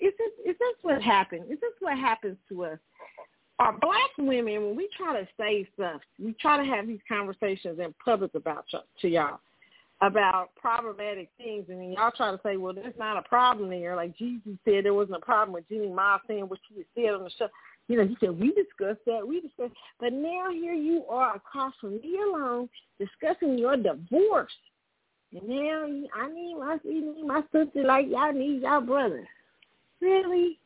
is 0.00 0.14
this 0.16 0.32
is 0.46 0.56
this 0.58 0.76
what 0.80 1.02
happens? 1.02 1.50
Is 1.50 1.60
this 1.60 1.74
what 1.80 1.98
happens 1.98 2.38
to 2.48 2.64
us? 2.64 2.78
Our 3.62 3.78
black 3.78 4.10
women, 4.18 4.66
when 4.66 4.76
we 4.76 4.88
try 4.96 5.20
to 5.20 5.28
say 5.38 5.68
stuff, 5.74 6.00
we 6.18 6.32
try 6.40 6.56
to 6.56 6.64
have 6.64 6.88
these 6.88 7.00
conversations 7.08 7.78
in 7.78 7.94
public 8.04 8.34
about 8.34 8.64
y- 8.72 8.80
to 9.00 9.08
y'all 9.08 9.38
about 10.00 10.48
problematic 10.56 11.30
things, 11.38 11.66
and 11.68 11.80
then 11.80 11.92
y'all 11.92 12.10
try 12.10 12.32
to 12.32 12.40
say, 12.42 12.56
well, 12.56 12.74
there's 12.74 12.92
not 12.98 13.16
a 13.16 13.22
problem 13.22 13.70
there. 13.70 13.94
Like 13.94 14.16
Jeezy 14.18 14.58
said, 14.64 14.84
there 14.84 14.94
wasn't 14.94 15.18
a 15.18 15.24
problem 15.24 15.52
with 15.52 15.68
Jeannie 15.68 15.92
Mai 15.92 16.18
saying 16.26 16.48
what 16.48 16.58
she 16.68 16.82
said 16.96 17.14
on 17.14 17.22
the 17.22 17.30
show. 17.38 17.46
You 17.86 17.98
know, 17.98 18.06
he 18.08 18.16
said, 18.18 18.30
we 18.30 18.48
discussed 18.48 19.04
that, 19.06 19.26
we 19.26 19.40
discussed. 19.40 19.74
But 20.00 20.12
now 20.12 20.50
here 20.50 20.74
you 20.74 21.04
are 21.08 21.36
across 21.36 21.72
from 21.80 22.00
me 22.00 22.18
alone 22.18 22.68
discussing 22.98 23.56
your 23.56 23.76
divorce. 23.76 24.52
And 25.32 25.48
now 25.48 25.86
I 26.16 26.28
need 26.32 26.56
my, 26.58 26.78
you 26.82 27.14
need 27.14 27.24
my 27.24 27.42
sister 27.52 27.84
like 27.84 28.06
y'all 28.08 28.32
need 28.32 28.62
y'all 28.62 28.80
brother. 28.80 29.24
Really? 30.00 30.58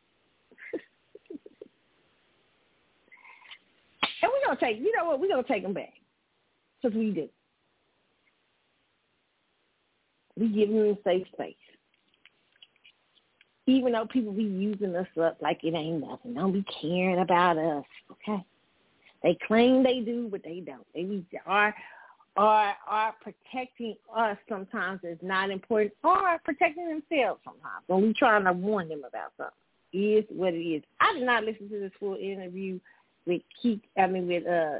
And 4.26 4.32
we're 4.46 4.54
to 4.54 4.60
take, 4.60 4.78
you 4.78 4.94
know 4.96 5.06
what, 5.06 5.20
we're 5.20 5.28
to 5.28 5.42
take 5.48 5.62
them 5.62 5.74
back. 5.74 5.92
Because 6.82 6.96
we 6.96 7.10
do. 7.10 7.28
We 10.38 10.48
give 10.48 10.68
them 10.68 10.78
a 10.78 10.96
safe 11.04 11.26
space 11.32 11.54
even 13.66 13.92
though 13.92 14.06
people 14.06 14.32
be 14.32 14.44
using 14.44 14.94
us 14.94 15.08
up 15.20 15.36
like 15.40 15.62
it 15.64 15.74
ain't 15.74 16.00
nothing. 16.00 16.34
Don't 16.34 16.52
be 16.52 16.64
caring 16.80 17.18
about 17.18 17.58
us, 17.58 17.84
okay? 18.12 18.44
They 19.22 19.36
claim 19.46 19.82
they 19.82 20.00
do, 20.00 20.28
but 20.30 20.42
they 20.44 20.60
don't. 20.60 20.86
They 20.94 21.22
are 21.46 21.74
are 22.36 22.74
are 22.86 23.14
protecting 23.22 23.96
us 24.14 24.36
sometimes 24.48 25.00
is 25.02 25.18
not 25.22 25.50
important, 25.50 25.94
or 26.04 26.38
protecting 26.44 26.86
themselves 26.86 27.40
sometimes 27.44 27.82
when 27.86 28.02
we 28.02 28.12
trying 28.12 28.44
to 28.44 28.52
warn 28.52 28.88
them 28.88 29.02
about 29.08 29.32
something. 29.36 29.54
Is 29.92 30.24
what 30.28 30.52
it 30.52 30.58
is. 30.58 30.82
I 31.00 31.14
did 31.14 31.22
not 31.22 31.44
listen 31.44 31.70
to 31.70 31.80
this 31.80 31.92
full 31.98 32.16
interview 32.16 32.78
with 33.26 33.42
Keith. 33.60 33.80
I 33.98 34.06
mean 34.06 34.28
with 34.28 34.46
uh 34.46 34.78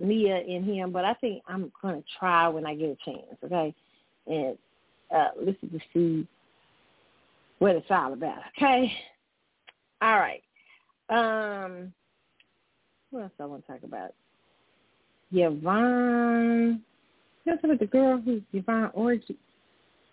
Nia 0.00 0.36
and 0.36 0.64
him, 0.64 0.90
but 0.92 1.04
I 1.04 1.14
think 1.14 1.42
I'm 1.46 1.70
gonna 1.80 2.02
try 2.18 2.48
when 2.48 2.66
I 2.66 2.74
get 2.74 2.90
a 2.90 3.10
chance, 3.10 3.36
okay? 3.44 3.74
And 4.26 4.58
uh 5.14 5.28
listen 5.38 5.70
to 5.70 5.80
see 5.92 6.26
what 7.58 7.76
it's 7.76 7.90
all 7.90 8.12
about. 8.12 8.38
Okay. 8.56 8.92
All 10.02 10.18
right. 10.18 10.42
Um, 11.08 11.92
what 13.10 13.22
else 13.22 13.32
I 13.40 13.46
want 13.46 13.66
to 13.66 13.72
talk 13.72 13.82
about? 13.84 14.12
Yvonne. 15.32 16.82
That's 17.46 17.62
with 17.62 17.78
the 17.78 17.86
girl 17.86 18.20
who's 18.24 18.42
Yvonne 18.52 18.90
Orji. 18.96 19.36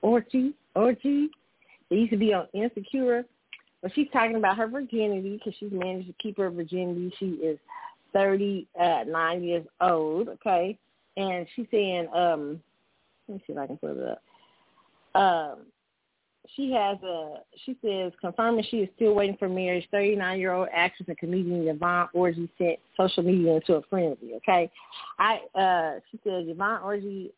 Orji. 0.03 0.53
Orji. 0.75 1.27
They 1.89 1.95
used 1.95 2.11
to 2.11 2.17
be 2.17 2.33
on 2.33 2.47
Insecure. 2.53 3.25
But 3.81 3.93
she's 3.95 4.07
talking 4.13 4.35
about 4.35 4.57
her 4.57 4.67
virginity 4.67 5.37
because 5.37 5.53
she's 5.59 5.71
managed 5.71 6.07
to 6.07 6.13
keep 6.21 6.37
her 6.37 6.49
virginity. 6.49 7.13
She 7.17 7.25
is 7.25 7.57
39 8.13 9.43
years 9.43 9.65
old, 9.79 10.29
okay? 10.29 10.77
And 11.17 11.47
she's 11.55 11.67
saying, 11.71 12.07
um, 12.13 12.61
let 13.27 13.35
me 13.35 13.43
see 13.47 13.53
if 13.53 13.59
I 13.59 13.67
can 13.67 13.77
put 13.77 13.97
it 13.97 14.07
up. 14.07 14.21
Um, 15.19 15.65
she 16.55 16.71
has 16.71 16.97
a 17.03 17.35
she 17.65 17.77
says 17.83 18.11
confirming 18.19 18.65
she 18.69 18.77
is 18.77 18.89
still 18.95 19.13
waiting 19.13 19.37
for 19.37 19.47
marriage. 19.47 19.87
Thirty 19.91 20.15
nine 20.15 20.39
year 20.39 20.53
old 20.53 20.67
actress 20.73 21.07
and 21.07 21.17
comedian 21.17 21.67
Yvonne 21.67 22.09
Orji 22.15 22.49
sent 22.57 22.79
social 22.97 23.23
media 23.23 23.55
into 23.55 23.75
a 23.75 23.81
frenzy. 23.89 24.33
Okay, 24.37 24.69
I 25.19 25.39
uh 25.55 25.99
she 26.09 26.19
says 26.23 26.45
Yvonne 26.47 26.81
Orji 26.81 27.31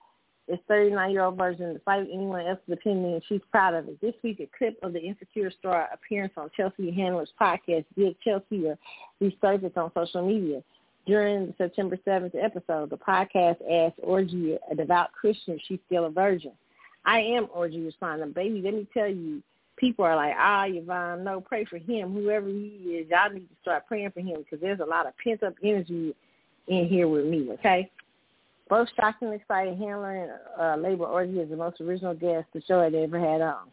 is 0.48 0.60
thirty 0.68 0.92
nine 0.92 1.12
year 1.12 1.24
old 1.24 1.38
version 1.38 1.74
despite 1.74 2.08
anyone 2.12 2.46
else's 2.46 2.72
opinion. 2.72 3.22
She's 3.28 3.42
proud 3.52 3.74
of 3.74 3.88
it. 3.88 4.02
This 4.02 4.14
week, 4.24 4.40
a 4.40 4.50
clip 4.58 4.78
of 4.84 4.94
the 4.94 5.00
Insecure 5.00 5.52
star 5.52 5.90
appearance 5.94 6.34
on 6.38 6.50
Chelsea 6.56 6.92
Handler's 6.92 7.32
podcast 7.40 7.86
Dear 7.96 8.14
Chelsea 8.24 8.66
resurface 9.22 9.78
on 9.78 9.92
social 9.94 10.26
media. 10.28 10.62
During 11.06 11.48
the 11.48 11.54
September 11.58 11.98
7th 12.08 12.34
episode, 12.42 12.90
the 12.90 12.98
podcast 12.98 13.58
asked 13.70 14.00
Orji, 14.08 14.58
a 14.72 14.76
devout 14.76 15.12
Christian, 15.12 15.56
if 15.56 15.62
she's 15.68 15.80
still 15.86 16.06
a 16.06 16.10
virgin. 16.10 16.54
I 17.06 17.20
am 17.20 17.48
Orji 17.48 17.86
responding, 17.86 18.32
baby, 18.32 18.62
let 18.64 18.74
me 18.74 18.88
tell 18.94 19.10
you, 19.10 19.44
people 19.76 20.06
are 20.06 20.16
like, 20.16 20.34
ah, 20.38 20.64
Yvonne, 20.66 21.26
no, 21.26 21.42
pray 21.42 21.66
for 21.66 21.78
him, 21.78 22.14
whoever 22.14 22.48
he 22.48 23.02
is. 23.02 23.10
Y'all 23.10 23.30
need 23.34 23.50
to 23.50 23.56
start 23.62 23.86
praying 23.86 24.12
for 24.12 24.22
him 24.22 24.38
because 24.38 24.62
there's 24.62 24.80
a 24.80 24.86
lot 24.86 25.06
of 25.06 25.14
pent-up 25.22 25.56
energy 25.62 26.16
in 26.68 26.88
here 26.88 27.10
with 27.10 27.26
me, 27.26 27.50
okay? 27.52 27.92
Both 28.70 28.88
shocking 28.96 29.28
and 29.28 29.40
excited 29.40 29.78
handler 29.78 30.24
and 30.24 30.32
uh, 30.60 30.82
label 30.82 31.06
Orji 31.06 31.44
as 31.44 31.50
the 31.50 31.58
most 31.58 31.82
original 31.82 32.14
guest 32.14 32.48
the 32.54 32.62
show 32.62 32.82
had 32.82 32.96
ever 32.96 33.20
had 33.20 33.42
on. 33.42 33.68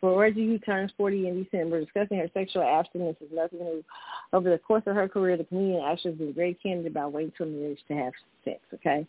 For 0.00 0.12
Orji, 0.12 0.46
who 0.46 0.58
turns 0.58 0.92
40 0.96 1.28
in 1.28 1.44
December, 1.44 1.80
discussing 1.80 2.18
her 2.18 2.30
sexual 2.32 2.62
abstinence 2.62 3.18
is 3.20 3.28
nothing 3.32 3.58
new. 3.58 3.84
Over 4.32 4.50
the 4.50 4.58
course 4.58 4.82
of 4.86 4.94
her 4.94 5.08
career, 5.08 5.36
the 5.36 5.44
comedian 5.44 5.82
actually 5.84 6.12
has 6.12 6.18
been 6.18 6.32
very 6.32 6.54
candid 6.54 6.86
about 6.86 7.12
waiting 7.12 7.32
till 7.36 7.46
marriage 7.46 7.80
to 7.88 7.94
have 7.94 8.12
sex, 8.44 8.60
okay? 8.72 9.06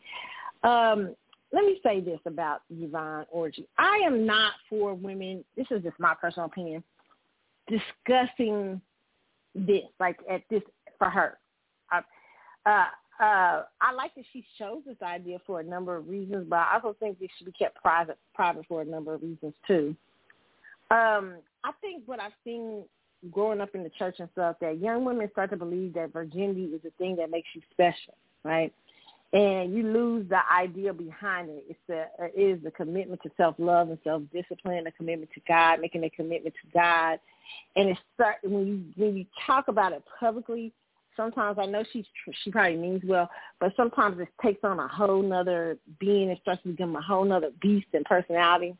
Um, 0.63 1.15
let 1.53 1.65
me 1.65 1.79
say 1.83 2.01
this 2.01 2.19
about 2.25 2.61
Yvonne 2.69 3.25
Orji. 3.33 3.65
I 3.77 4.01
am 4.05 4.25
not 4.25 4.53
for 4.69 4.93
women, 4.93 5.45
this 5.55 5.67
is 5.71 5.83
just 5.83 5.99
my 5.99 6.13
personal 6.19 6.47
opinion, 6.47 6.83
discussing 7.67 8.81
this, 9.55 9.83
like 9.99 10.17
at 10.29 10.41
this, 10.49 10.61
for 10.97 11.09
her. 11.09 11.37
I, 11.89 11.99
uh, 12.65 12.85
uh, 13.21 13.63
I 13.79 13.93
like 13.95 14.15
that 14.15 14.25
she 14.33 14.43
chose 14.57 14.81
this 14.85 15.01
idea 15.01 15.37
for 15.45 15.59
a 15.59 15.63
number 15.63 15.95
of 15.95 16.07
reasons, 16.07 16.47
but 16.49 16.57
I 16.57 16.75
also 16.75 16.95
think 16.99 17.17
it 17.21 17.29
should 17.37 17.45
be 17.45 17.51
kept 17.51 17.81
private, 17.81 18.17
private 18.33 18.65
for 18.67 18.81
a 18.81 18.85
number 18.85 19.13
of 19.13 19.21
reasons 19.21 19.53
too. 19.67 19.95
Um, 20.89 21.35
I 21.63 21.71
think 21.81 22.03
what 22.05 22.19
I've 22.19 22.31
seen 22.43 22.83
growing 23.31 23.61
up 23.61 23.75
in 23.75 23.83
the 23.83 23.91
church 23.91 24.15
and 24.19 24.29
stuff, 24.33 24.57
that 24.61 24.79
young 24.79 25.05
women 25.05 25.29
start 25.31 25.51
to 25.51 25.57
believe 25.57 25.93
that 25.93 26.11
virginity 26.11 26.65
is 26.65 26.81
the 26.83 26.89
thing 26.97 27.15
that 27.17 27.29
makes 27.29 27.47
you 27.53 27.61
special, 27.71 28.15
right? 28.43 28.73
and 29.33 29.73
you 29.73 29.83
lose 29.83 30.27
the 30.29 30.39
idea 30.53 30.93
behind 30.93 31.49
it. 31.49 31.63
It's 31.69 31.79
the 31.87 32.05
it 32.19 32.39
is 32.39 32.63
the 32.63 32.71
commitment 32.71 33.21
to 33.23 33.31
self 33.37 33.55
love 33.57 33.89
and 33.89 33.97
self 34.03 34.23
discipline, 34.33 34.87
a 34.87 34.91
commitment 34.91 35.31
to 35.33 35.41
God, 35.47 35.79
making 35.79 36.03
a 36.03 36.09
commitment 36.09 36.53
to 36.55 36.71
God, 36.73 37.19
and 37.75 37.89
it 37.89 37.97
start 38.13 38.37
when 38.43 38.67
you 38.67 38.83
when 38.97 39.15
you 39.15 39.25
talk 39.45 39.67
about 39.67 39.93
it 39.93 40.03
publicly. 40.19 40.73
Sometimes 41.21 41.59
I 41.59 41.67
know 41.67 41.83
she 41.93 42.03
she 42.43 42.49
probably 42.49 42.77
means 42.77 43.03
well, 43.05 43.29
but 43.59 43.73
sometimes 43.77 44.19
it 44.19 44.27
takes 44.43 44.63
on 44.63 44.79
a 44.79 44.87
whole 44.87 45.21
nother 45.21 45.77
being. 45.99 46.29
It 46.29 46.39
starts 46.41 46.63
to 46.63 46.69
become 46.69 46.95
a 46.95 47.01
whole 47.01 47.23
nother 47.23 47.51
beast 47.61 47.85
and 47.93 48.03
personality. 48.05 48.75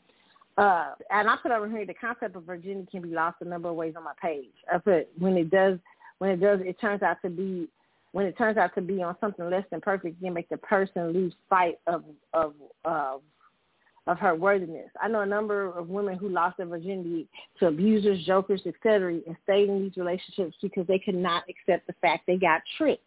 Uh, 0.58 0.94
and 1.12 1.30
I 1.30 1.36
put 1.42 1.52
over 1.52 1.70
here 1.70 1.86
the 1.86 1.94
concept 1.94 2.36
of 2.36 2.44
virginity 2.44 2.88
can 2.90 3.04
be 3.04 3.10
lost 3.10 3.38
a 3.42 3.46
number 3.46 3.70
of 3.70 3.76
ways 3.76 3.94
on 3.96 4.04
my 4.04 4.14
page. 4.20 4.54
I 4.74 4.80
put 4.80 5.10
when 5.20 5.38
it 5.38 5.52
does 5.52 5.78
when 6.18 6.32
it 6.32 6.42
does 6.42 6.62
it 6.64 6.82
turns 6.82 7.04
out 7.04 7.18
to 7.24 7.30
be 7.30 7.68
when 8.12 8.26
it 8.26 8.36
turns 8.40 8.58
out 8.58 8.74
to 8.74 8.82
be 8.82 9.04
on 9.04 9.16
something 9.22 9.48
less 9.48 9.66
than 9.70 9.80
perfect, 9.80 10.18
it 10.20 10.26
can 10.26 10.34
make 10.34 10.50
the 10.50 10.58
person 10.58 11.14
lose 11.14 11.34
sight 11.48 11.80
of 11.86 12.04
of 12.34 12.56
of 12.86 13.22
of 14.08 14.18
her 14.20 14.36
worthiness. 14.36 14.90
I 15.02 15.08
know 15.08 15.22
a 15.22 15.26
number 15.26 15.70
of 15.70 15.90
women 15.90 16.18
who 16.18 16.30
lost 16.30 16.58
their 16.58 16.66
virginity 16.66 17.28
to 17.60 17.68
abusers, 17.68 18.26
jokers, 18.26 18.62
etc., 18.66 19.20
and 19.28 19.36
stayed 19.44 19.70
in 19.70 19.82
these 19.82 19.98
relationships 19.98 20.56
because 20.62 20.88
they 20.88 21.00
could 21.00 21.16
not 21.16 21.44
accept 21.50 21.88
the 21.88 21.94
fact 22.02 22.26
they 22.26 22.38
got 22.38 22.62
tricked. 22.78 23.04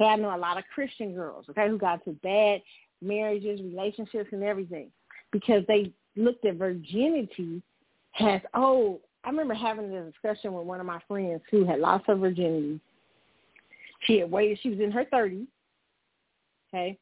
Okay, 0.00 0.10
I 0.10 0.16
know 0.16 0.34
a 0.34 0.36
lot 0.36 0.58
of 0.58 0.64
Christian 0.74 1.14
girls, 1.14 1.46
okay, 1.50 1.68
who 1.68 1.78
got 1.78 2.06
into 2.06 2.18
bad 2.20 2.62
marriages, 3.00 3.60
relationships, 3.60 4.30
and 4.32 4.42
everything 4.42 4.90
because 5.30 5.62
they 5.68 5.92
looked 6.16 6.44
at 6.44 6.56
virginity 6.56 7.62
as, 8.18 8.40
oh, 8.54 9.00
I 9.24 9.30
remember 9.30 9.54
having 9.54 9.92
a 9.92 10.04
discussion 10.04 10.52
with 10.52 10.66
one 10.66 10.80
of 10.80 10.86
my 10.86 11.00
friends 11.06 11.42
who 11.50 11.64
had 11.64 11.80
lost 11.80 12.04
her 12.06 12.16
virginity 12.16 12.80
she 14.00 14.18
had 14.18 14.30
waited. 14.30 14.58
She 14.62 14.70
was 14.70 14.80
in 14.80 14.90
her 14.90 15.04
30s. 15.06 15.46
Okay, 16.68 16.98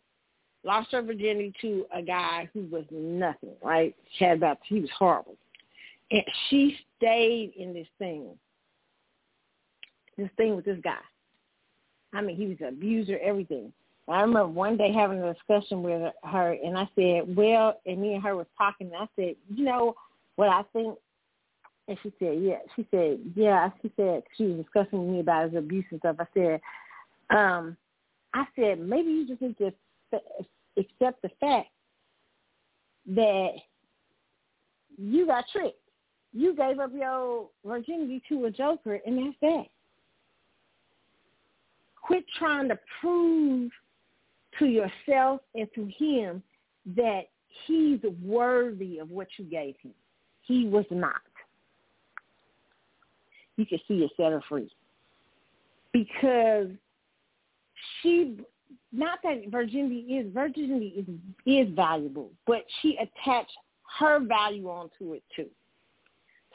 lost 0.67 0.93
her 0.93 1.01
virginity 1.01 1.55
to 1.63 1.87
a 1.95 2.03
guy 2.03 2.49
who 2.53 2.67
was 2.71 2.85
nothing. 2.91 3.55
Right? 3.63 3.95
She 4.19 4.25
had 4.25 4.39
about. 4.39 4.59
He 4.69 4.81
was 4.81 4.91
horrible, 4.99 5.37
and 6.11 6.25
she 6.49 6.77
stayed 6.97 7.53
in 7.57 7.73
this 7.73 7.89
thing. 7.99 8.31
This 10.19 10.31
thing 10.37 10.57
with 10.57 10.65
this 10.65 10.79
guy. 10.83 10.97
I 12.13 12.21
mean, 12.23 12.37
he 12.37 12.47
was 12.47 12.57
an 12.61 12.69
abuser, 12.69 13.19
everything. 13.23 13.73
I 14.09 14.21
remember 14.21 14.47
one 14.47 14.77
day 14.77 14.93
having 14.93 15.21
a 15.21 15.35
discussion 15.35 15.83
with 15.83 16.13
her, 16.25 16.53
and 16.53 16.79
I 16.79 16.89
said, 16.95 17.37
"Well," 17.37 17.81
and 17.87 18.01
me 18.01 18.15
and 18.15 18.23
her 18.23 18.37
was 18.37 18.47
talking, 18.57 18.87
and 18.87 18.97
I 18.97 19.09
said, 19.17 19.37
"You 19.49 19.65
know 19.65 19.95
what 20.37 20.49
I 20.49 20.63
think 20.73 20.97
And 21.89 21.99
she 22.03 22.13
said, 22.19 22.39
yeah. 22.41 22.59
She 22.75 22.87
said, 22.91 23.19
yeah. 23.35 23.71
She 23.83 23.91
said 23.97 24.23
she 24.37 24.45
was 24.45 24.65
discussing 24.65 25.05
with 25.05 25.15
me 25.15 25.21
about 25.21 25.51
his 25.51 25.59
abuse 25.59 25.85
and 25.91 26.01
stuff. 26.01 26.17
I 26.19 26.27
said, 26.35 26.61
um, 27.31 27.77
I 28.35 28.45
said 28.57 28.81
maybe 28.81 29.11
you 29.11 29.27
just 29.27 29.41
need 29.41 29.57
to 29.59 29.73
accept 30.77 31.23
the 31.23 31.31
fact 31.41 31.69
that 33.07 33.53
you 34.99 35.27
got 35.27 35.45
tricked. 35.53 35.79
You 36.33 36.55
gave 36.55 36.79
up 36.79 36.91
your 36.95 37.49
virginity 37.65 38.23
to 38.29 38.47
a 38.47 38.51
joker, 38.51 39.01
and 39.07 39.19
that's 39.19 39.37
that. 39.41 39.67
Quit 42.03 42.25
trying 42.39 42.69
to 42.69 42.79
prove 43.01 43.71
to 44.59 44.67
yourself 44.67 45.41
and 45.55 45.69
to 45.75 45.91
him 45.99 46.43
that 46.95 47.23
he's 47.67 48.01
worthy 48.23 48.99
of 48.99 49.11
what 49.11 49.29
you 49.39 49.45
gave 49.45 49.75
him. 49.83 49.93
He 50.43 50.67
was 50.67 50.85
not. 50.91 51.21
You 53.57 53.67
can 53.67 53.79
see 53.89 53.95
it 53.95 54.11
set 54.17 54.33
her 54.33 54.43
free. 54.49 54.71
Because 55.93 56.69
she 58.03 58.39
not 58.93 59.19
that 59.23 59.43
virginity 59.51 60.17
is 60.17 60.33
virginity 60.33 60.95
is 60.97 61.07
is 61.69 61.75
valuable, 61.75 62.31
but 62.47 62.65
she 62.81 62.97
attached 62.97 63.53
her 63.99 64.21
value 64.21 64.69
onto 64.69 65.15
it 65.15 65.23
too. 65.35 65.47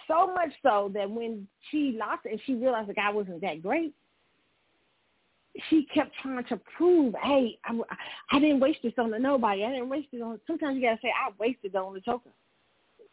So 0.08 0.34
much 0.34 0.52
so 0.64 0.92
that 0.94 1.10
when 1.10 1.48
she 1.70 1.98
lost 1.98 2.26
it 2.26 2.34
and 2.34 2.42
she 2.46 2.56
realized 2.56 2.90
the 2.90 2.94
guy 2.94 3.12
wasn't 3.12 3.42
that 3.42 3.62
great, 3.62 3.94
she 5.70 5.88
kept 5.94 6.12
trying 6.22 6.44
to 6.46 6.60
prove, 6.78 7.14
hey, 7.24 7.58
I, 7.66 7.80
I 8.32 8.40
didn't 8.40 8.60
waste 8.60 8.80
this 8.84 8.94
on 8.98 9.14
nobody. 9.22 9.64
I 9.64 9.72
didn't 9.72 9.90
waste 9.90 10.10
it 10.12 10.22
on. 10.22 10.40
Sometimes 10.48 10.76
you 10.76 10.82
gotta 10.82 11.00
say, 11.02 11.10
I 11.10 11.32
wasted 11.40 11.76
on 11.76 11.94
the 11.94 12.00
joker. 12.00 12.32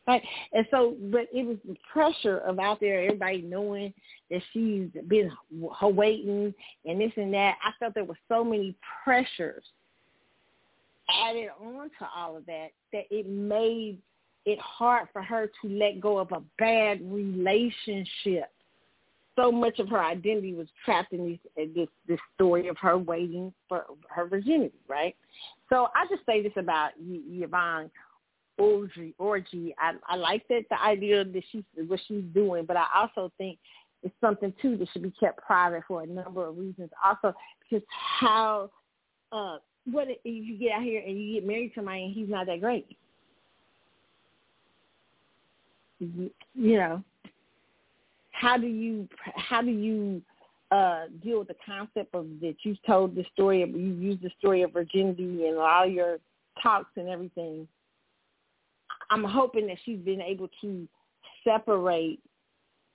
Right? 0.08 0.22
And 0.54 0.66
so, 0.70 0.96
but 1.12 1.28
it 1.34 1.46
was 1.46 1.58
the 1.68 1.76
pressure 1.92 2.38
of 2.38 2.58
out 2.58 2.80
there, 2.80 3.02
everybody 3.02 3.42
knowing 3.42 3.92
that 4.30 4.40
she's 4.52 4.88
been 5.06 5.30
waiting 5.82 6.54
and 6.86 7.00
this 7.00 7.12
and 7.16 7.32
that. 7.34 7.56
I 7.62 7.72
felt 7.78 7.92
there 7.94 8.04
were 8.04 8.18
so 8.26 8.42
many 8.42 8.74
pressures 9.04 9.62
added 11.24 11.48
on 11.60 11.90
to 11.98 12.08
all 12.16 12.38
of 12.38 12.46
that 12.46 12.68
that 12.94 13.04
it 13.10 13.28
made 13.28 13.98
it 14.46 14.58
hard 14.60 15.08
for 15.12 15.22
her 15.22 15.50
to 15.60 15.68
let 15.68 16.00
go 16.00 16.18
of 16.18 16.32
a 16.32 16.42
bad 16.58 17.00
relationship 17.12 18.50
so 19.36 19.52
much 19.52 19.78
of 19.78 19.88
her 19.88 20.02
identity 20.02 20.52
was 20.52 20.66
trapped 20.84 21.12
in 21.12 21.24
these, 21.24 21.72
this 21.74 21.88
this 22.08 22.18
story 22.34 22.66
of 22.66 22.76
her 22.78 22.98
waiting 22.98 23.52
for 23.68 23.84
her 24.08 24.26
virginity, 24.26 24.74
right? 24.88 25.14
So 25.68 25.88
I 25.94 26.06
just 26.10 26.26
say 26.26 26.42
this 26.42 26.52
about 26.56 26.90
Yvonne 26.98 27.88
Orji. 28.60 29.14
Orji. 29.20 29.72
I, 29.78 29.92
I 30.06 30.16
like 30.16 30.46
that 30.48 30.64
the 30.70 30.80
idea 30.82 31.24
that 31.24 31.42
she's 31.50 31.62
what 31.86 32.00
she's 32.08 32.24
doing, 32.34 32.64
but 32.64 32.76
I 32.76 32.86
also 32.94 33.32
think 33.38 33.58
it's 34.02 34.14
something 34.20 34.52
too 34.60 34.76
that 34.76 34.88
should 34.92 35.02
be 35.02 35.12
kept 35.18 35.38
private 35.38 35.82
for 35.86 36.02
a 36.02 36.06
number 36.06 36.46
of 36.46 36.56
reasons. 36.56 36.90
Also, 37.04 37.34
because 37.60 37.86
how 38.20 38.70
uh 39.32 39.58
what 39.90 40.08
if 40.08 40.18
you 40.24 40.58
get 40.58 40.72
out 40.72 40.82
here 40.82 41.02
and 41.06 41.18
you 41.18 41.34
get 41.34 41.46
married 41.46 41.70
to 41.70 41.74
somebody 41.76 42.04
and 42.04 42.14
he's 42.14 42.28
not 42.28 42.46
that 42.46 42.60
great? 42.60 42.86
You 46.00 46.30
know, 46.54 47.02
how 48.32 48.56
do 48.56 48.66
you 48.66 49.08
how 49.34 49.62
do 49.62 49.70
you 49.70 50.22
uh 50.70 51.06
deal 51.22 51.40
with 51.40 51.48
the 51.48 51.56
concept 51.64 52.14
of 52.14 52.26
that 52.40 52.56
you've 52.62 52.82
told 52.86 53.14
the 53.14 53.24
story 53.32 53.62
of 53.62 53.70
you 53.70 53.78
used 53.78 54.22
the 54.22 54.30
story 54.38 54.62
of 54.62 54.72
virginity 54.72 55.46
and 55.46 55.58
all 55.58 55.86
your 55.86 56.18
talks 56.62 56.90
and 56.96 57.08
everything. 57.08 57.66
I'm 59.10 59.24
hoping 59.24 59.66
that 59.68 59.78
she's 59.84 59.98
been 59.98 60.20
able 60.20 60.48
to 60.60 60.86
separate 61.44 62.20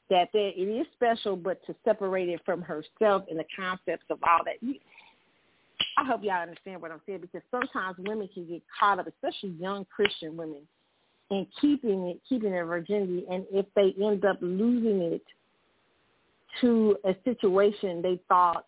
that 0.09 0.29
there, 0.33 0.51
it 0.55 0.61
is 0.61 0.85
special, 0.93 1.35
but 1.35 1.65
to 1.65 1.75
separate 1.83 2.29
it 2.29 2.41
from 2.45 2.61
herself 2.61 3.23
and 3.29 3.39
the 3.39 3.45
concepts 3.55 4.05
of 4.09 4.19
all 4.23 4.41
that. 4.45 4.55
I 5.97 6.05
hope 6.05 6.23
y'all 6.23 6.41
understand 6.41 6.81
what 6.81 6.91
I'm 6.91 7.01
saying 7.05 7.21
because 7.21 7.41
sometimes 7.49 7.97
women 7.99 8.29
can 8.33 8.47
get 8.47 8.61
caught 8.79 8.99
up, 8.99 9.07
especially 9.07 9.55
young 9.59 9.85
Christian 9.85 10.37
women, 10.37 10.61
and 11.31 11.47
keeping 11.59 12.07
it, 12.07 12.21
keeping 12.27 12.51
their 12.51 12.65
virginity, 12.65 13.25
and 13.29 13.45
if 13.51 13.65
they 13.75 13.95
end 14.03 14.25
up 14.25 14.37
losing 14.41 15.01
it 15.01 15.23
to 16.61 16.97
a 17.05 17.15
situation 17.23 18.01
they 18.01 18.19
thought 18.27 18.65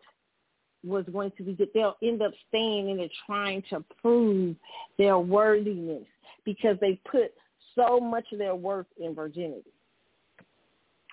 was 0.83 1.05
going 1.11 1.31
to 1.37 1.43
be 1.43 1.53
good, 1.53 1.69
they'll 1.73 1.97
end 2.01 2.21
up 2.21 2.31
staying 2.47 2.89
in 2.89 2.99
it 2.99 3.11
trying 3.25 3.63
to 3.69 3.83
prove 4.01 4.55
their 4.97 5.19
worthiness 5.19 6.07
because 6.45 6.77
they 6.79 6.99
put 7.09 7.33
so 7.75 7.99
much 7.99 8.25
of 8.31 8.39
their 8.39 8.55
worth 8.55 8.87
in 8.99 9.13
virginity. 9.13 9.71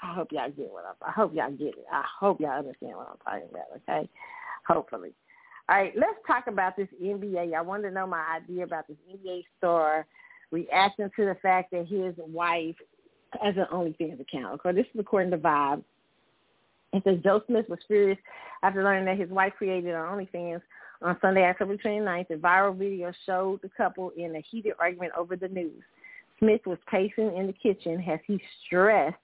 I 0.02 0.14
hope 0.14 0.32
y'all 0.32 0.50
get 0.50 0.70
what 0.70 0.84
I'm. 0.84 0.94
I 1.06 1.12
hope 1.12 1.34
y'all 1.34 1.50
get 1.50 1.68
it. 1.68 1.86
I 1.90 2.04
hope 2.18 2.40
y'all 2.40 2.58
understand 2.58 2.96
what 2.96 3.08
I'm 3.10 3.18
talking 3.24 3.48
about. 3.50 3.66
Okay, 3.88 4.08
hopefully. 4.66 5.12
All 5.68 5.76
right, 5.76 5.92
let's 5.96 6.18
talk 6.26 6.48
about 6.48 6.76
this 6.76 6.88
NBA. 7.02 7.54
I 7.54 7.60
want 7.62 7.84
to 7.84 7.90
know 7.90 8.06
my 8.06 8.24
idea 8.36 8.64
about 8.64 8.88
this 8.88 8.96
NBA 9.08 9.44
star 9.58 10.06
reacting 10.50 11.10
to 11.16 11.24
the 11.24 11.36
fact 11.40 11.70
that 11.70 11.86
his 11.86 12.14
wife 12.18 12.74
has 13.40 13.54
an 13.56 13.66
OnlyFans 13.72 14.20
account. 14.20 14.60
Okay, 14.60 14.72
this 14.76 14.86
is 14.92 15.00
according 15.00 15.30
to 15.30 15.38
Vibe. 15.38 15.84
It 16.92 17.02
says 17.04 17.20
Joe 17.24 17.42
Smith 17.46 17.68
was 17.68 17.78
furious 17.86 18.18
after 18.62 18.82
learning 18.82 19.06
that 19.06 19.18
his 19.18 19.30
wife 19.30 19.54
created 19.56 19.94
an 19.94 20.00
OnlyFans 20.00 20.60
on 21.02 21.16
Sunday, 21.20 21.44
October 21.44 21.76
29th. 21.76 22.30
A 22.30 22.36
viral 22.36 22.76
video 22.76 23.12
showed 23.26 23.60
the 23.62 23.68
couple 23.76 24.10
in 24.16 24.36
a 24.36 24.44
heated 24.50 24.74
argument 24.78 25.12
over 25.16 25.36
the 25.36 25.48
news. 25.48 25.82
Smith 26.38 26.60
was 26.66 26.78
pacing 26.90 27.36
in 27.36 27.46
the 27.46 27.52
kitchen 27.52 28.02
as 28.10 28.20
he 28.26 28.40
stressed 28.66 29.16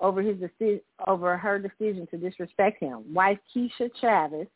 over 0.00 0.22
his 0.22 0.36
deci- 0.36 0.80
over 1.06 1.36
her 1.36 1.58
decision 1.58 2.06
to 2.10 2.16
disrespect 2.16 2.80
him. 2.80 3.02
Wife 3.12 3.38
Keisha 3.54 3.90
Chavis 4.02 4.48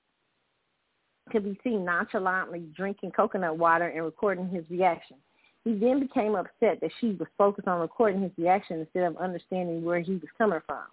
could 1.30 1.44
be 1.44 1.58
seen 1.62 1.84
nonchalantly 1.84 2.64
drinking 2.74 3.12
coconut 3.12 3.56
water 3.56 3.88
and 3.88 4.04
recording 4.04 4.48
his 4.48 4.64
reaction. 4.70 5.16
He 5.64 5.74
then 5.74 6.00
became 6.00 6.34
upset 6.34 6.80
that 6.80 6.90
she 7.00 7.12
was 7.12 7.28
focused 7.36 7.68
on 7.68 7.80
recording 7.80 8.22
his 8.22 8.32
reaction 8.38 8.80
instead 8.80 9.04
of 9.04 9.16
understanding 9.18 9.84
where 9.84 10.00
he 10.00 10.12
was 10.12 10.30
coming 10.38 10.60
from. 10.66 10.84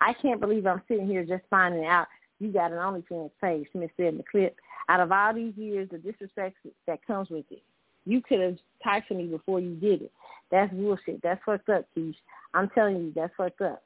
I 0.00 0.12
can't 0.14 0.40
believe 0.40 0.66
I'm 0.66 0.82
sitting 0.88 1.06
here 1.06 1.24
just 1.24 1.44
finding 1.50 1.86
out 1.86 2.06
you 2.40 2.52
got 2.52 2.72
an 2.72 2.78
OnlyFans 2.78 3.30
page, 3.40 3.66
Smith 3.72 3.90
said 3.96 4.06
in 4.06 4.16
the 4.16 4.24
clip. 4.30 4.56
Out 4.88 5.00
of 5.00 5.12
all 5.12 5.34
these 5.34 5.54
years, 5.56 5.88
the 5.90 5.98
disrespect 5.98 6.56
that 6.86 7.06
comes 7.06 7.30
with 7.30 7.44
it. 7.50 7.62
You 8.06 8.22
could 8.22 8.40
have 8.40 8.56
talked 8.82 9.08
to 9.08 9.14
me 9.14 9.26
before 9.26 9.60
you 9.60 9.76
did 9.76 10.02
it. 10.02 10.12
That's 10.50 10.72
bullshit. 10.72 11.22
That's 11.22 11.40
fucked 11.44 11.68
up, 11.68 11.84
Keish. 11.96 12.16
I'm 12.54 12.68
telling 12.70 12.96
you, 12.96 13.12
that's 13.14 13.32
fucked 13.36 13.60
up. 13.60 13.82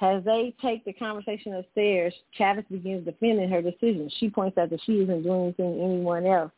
As 0.00 0.22
they 0.24 0.54
take 0.60 0.84
the 0.84 0.92
conversation 0.92 1.54
upstairs, 1.54 2.12
Chavis 2.38 2.68
begins 2.70 3.06
defending 3.06 3.48
her 3.48 3.62
decision. 3.62 4.10
She 4.18 4.28
points 4.28 4.58
out 4.58 4.70
that 4.70 4.80
she 4.84 5.00
isn't 5.00 5.22
doing 5.22 5.44
anything 5.44 5.80
anyone 5.80 6.26
else 6.26 6.52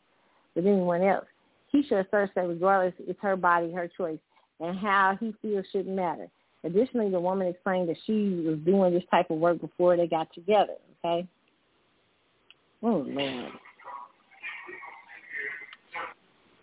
with 0.55 0.65
anyone 0.65 1.01
else. 1.01 1.25
Keisha 1.73 2.05
asserts 2.05 2.33
that 2.35 2.47
regardless, 2.47 2.93
it's 2.99 3.19
her 3.21 3.35
body, 3.35 3.71
her 3.71 3.87
choice, 3.87 4.19
and 4.59 4.77
how 4.77 5.17
he 5.19 5.33
feels 5.41 5.65
shouldn't 5.71 5.95
matter. 5.95 6.27
Additionally, 6.63 7.09
the 7.09 7.19
woman 7.19 7.47
explained 7.47 7.87
that 7.89 7.97
she 8.05 8.43
was 8.45 8.57
doing 8.65 8.93
this 8.93 9.03
type 9.11 9.29
of 9.29 9.37
work 9.37 9.61
before 9.61 9.95
they 9.95 10.07
got 10.07 10.33
together. 10.33 10.73
Okay. 11.05 11.27
Oh 12.83 13.05
Lord. 13.07 13.51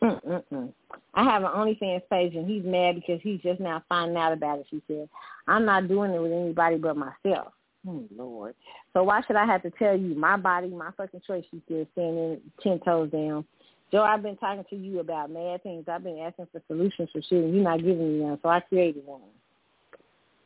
Mm-mm-mm. 0.03 0.73
I 1.15 1.25
have 1.25 1.43
an 1.43 1.49
OnlyFans 1.49 2.03
page, 2.11 2.35
and 2.35 2.49
he's 2.49 2.65
mad 2.65 2.97
because 2.97 3.21
he's 3.23 3.41
just 3.41 3.61
now 3.61 3.83
finding 3.89 4.17
out 4.17 4.33
about 4.33 4.59
it. 4.59 4.67
She 4.71 4.83
said, 4.87 5.09
"I'm 5.49 5.65
not 5.65 5.89
doing 5.89 6.13
it 6.13 6.21
with 6.21 6.33
anybody 6.33 6.77
but 6.77 6.97
myself." 6.97 7.53
Oh 7.87 8.05
Lord. 8.17 8.55
So 8.93 9.03
why 9.03 9.23
should 9.27 9.37
I 9.37 9.47
have 9.47 9.63
to 9.63 9.71
tell 9.71 9.97
you 9.97 10.15
my 10.15 10.37
body, 10.37 10.69
my 10.69 10.91
fucking 10.97 11.23
choice? 11.27 11.45
She 11.51 11.63
said, 11.69 11.87
standing 11.93 12.41
ten 12.63 12.81
toes 12.81 13.11
down. 13.11 13.45
Joe, 13.93 14.03
I've 14.03 14.23
been 14.23 14.37
talking 14.37 14.65
to 14.71 14.77
you 14.77 15.01
about 15.01 15.31
mad 15.31 15.63
things. 15.63 15.85
I've 15.89 16.03
been 16.03 16.19
asking 16.19 16.49
for 16.51 16.63
solutions 16.67 17.09
for 17.13 17.23
shit, 17.23 17.45
and 17.45 17.55
you're 17.55 17.63
not 17.63 17.79
giving 17.79 18.19
me 18.19 18.25
none. 18.25 18.39
So 18.43 18.49
I 18.49 18.61
created 18.61 19.07
one. 19.07 19.21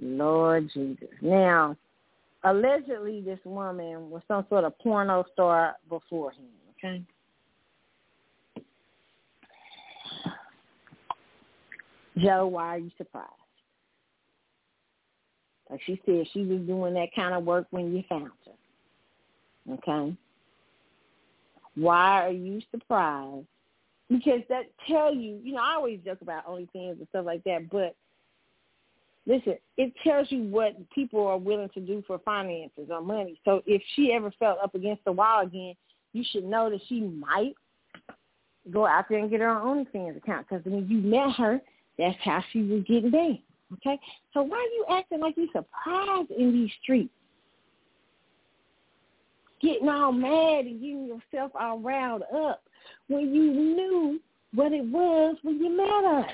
Lord 0.01 0.71
Jesus. 0.73 1.09
Now, 1.21 1.77
allegedly, 2.45 3.21
this 3.21 3.41
woman 3.45 4.11
was 4.11 4.23
some 4.29 4.47
sort 4.49 4.65
of 4.65 4.79
porno 4.79 5.25
star 5.33 5.77
before 5.89 6.33
him. 6.33 6.45
Okay. 6.79 7.03
Joe, 12.19 12.47
why 12.47 12.75
are 12.75 12.79
you 12.79 12.91
surprised? 12.97 13.31
Like 15.71 15.81
she 15.85 16.01
said, 16.07 16.27
she 16.33 16.45
was 16.45 16.61
doing 16.63 16.95
that 16.95 17.15
kind 17.15 17.35
of 17.35 17.45
work 17.45 17.67
when 17.71 17.95
you 17.95 18.03
found 18.09 18.31
her. 18.47 19.75
Okay? 19.75 20.17
Why 21.75 22.25
are 22.25 22.33
you 22.33 22.61
surprised? 22.71 23.47
Because 24.09 24.41
that 24.49 24.65
tell 24.89 25.15
you, 25.15 25.39
you 25.43 25.53
know, 25.53 25.61
I 25.63 25.75
always 25.75 26.01
joke 26.05 26.23
about 26.23 26.47
OnlyFans 26.47 26.99
and 26.99 27.07
stuff 27.11 27.27
like 27.27 27.45
that, 27.45 27.69
but 27.71 27.95
listen, 29.29 29.57
it 29.77 29.93
tells 30.03 30.33
you 30.33 30.45
what 30.45 30.75
people 30.91 31.25
are 31.27 31.37
willing 31.37 31.69
to 31.75 31.81
do 31.81 32.03
for 32.07 32.19
finances 32.25 32.89
or 32.91 33.03
money. 33.03 33.39
So 33.45 33.63
if 33.67 33.83
she 33.95 34.13
ever 34.13 34.33
felt 34.39 34.59
up 34.65 34.75
against 34.75 35.05
the 35.05 35.13
wall 35.13 35.43
again, 35.43 35.75
you 36.15 36.25
should 36.33 36.45
know 36.45 36.71
that 36.71 36.81
she 36.89 37.03
might 37.03 37.53
go 38.73 38.87
out 38.87 39.05
there 39.09 39.19
and 39.19 39.31
get 39.31 39.41
her 39.41 39.49
own 39.49 39.85
OnlyFans 39.85 40.17
account 40.17 40.47
because 40.49 40.65
when 40.65 40.89
you 40.89 40.99
met 40.99 41.37
her, 41.37 41.61
that's 41.99 42.17
how 42.25 42.43
she 42.53 42.63
was 42.63 42.83
getting 42.89 43.13
paid. 43.13 43.43
Okay? 43.75 44.01
So 44.33 44.43
why 44.43 44.57
are 44.57 44.63
you 44.63 44.85
acting 44.99 45.21
like 45.21 45.37
you 45.37 45.49
surprised 45.53 46.31
in 46.31 46.53
these 46.53 46.71
streets? 46.83 47.13
Getting 49.61 49.89
all 49.89 50.13
mad 50.13 50.65
and 50.65 50.81
getting 50.81 51.07
yourself 51.07 51.53
all 51.59 51.81
riled 51.81 52.23
up 52.35 52.63
when 53.09 53.35
you 53.35 53.53
knew 53.53 54.21
what 54.55 54.73
it 54.73 54.85
was 54.85 55.37
when 55.43 55.59
you 55.59 55.77
met 55.77 55.87
her. 55.87 56.27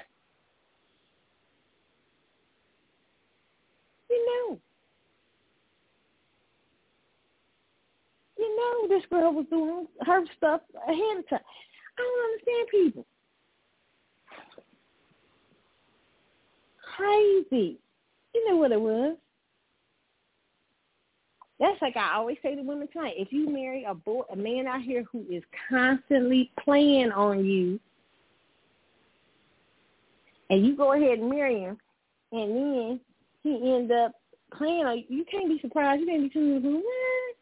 You 8.39 8.57
know 8.57 8.89
this 8.89 9.07
girl 9.11 9.33
was 9.33 9.47
doing 9.51 9.87
her 10.01 10.25
stuff 10.37 10.61
ahead 10.87 11.19
of 11.19 11.29
time. 11.29 11.41
I 11.99 12.03
don't 12.03 12.25
understand 12.33 12.69
people. 12.71 13.07
Crazy. 16.97 17.79
You 18.35 18.49
know 18.51 18.57
what 18.57 18.73
it 18.73 18.81
was. 18.81 19.17
That's 21.61 21.81
like 21.81 21.97
I 21.97 22.15
always 22.15 22.37
say 22.43 22.57
to 22.57 22.63
women 22.63 22.89
tonight. 22.93 23.15
If 23.17 23.33
you 23.33 23.49
marry 23.49 23.85
a 23.85 23.95
boy, 23.95 24.23
a 24.33 24.37
man 24.37 24.67
out 24.67 24.83
here 24.83 25.05
who 25.11 25.25
is 25.31 25.43
constantly 25.69 26.51
playing 26.63 27.13
on 27.13 27.45
you, 27.45 27.79
and 30.51 30.67
you 30.67 30.77
go 30.77 30.93
ahead 30.93 31.21
and 31.21 31.31
marry 31.31 31.61
him, 31.61 31.79
and 32.33 32.51
then 32.57 33.01
he 33.43 33.75
end 33.75 33.93
up 33.93 34.13
playing 34.57 34.85
on 34.85 35.05
you, 35.09 35.25
can't 35.31 35.49
be 35.49 35.59
surprised. 35.61 36.01
You 36.01 36.07
can't 36.07 36.23
be 36.23 36.29
too 36.31 36.55
what? 36.55 37.37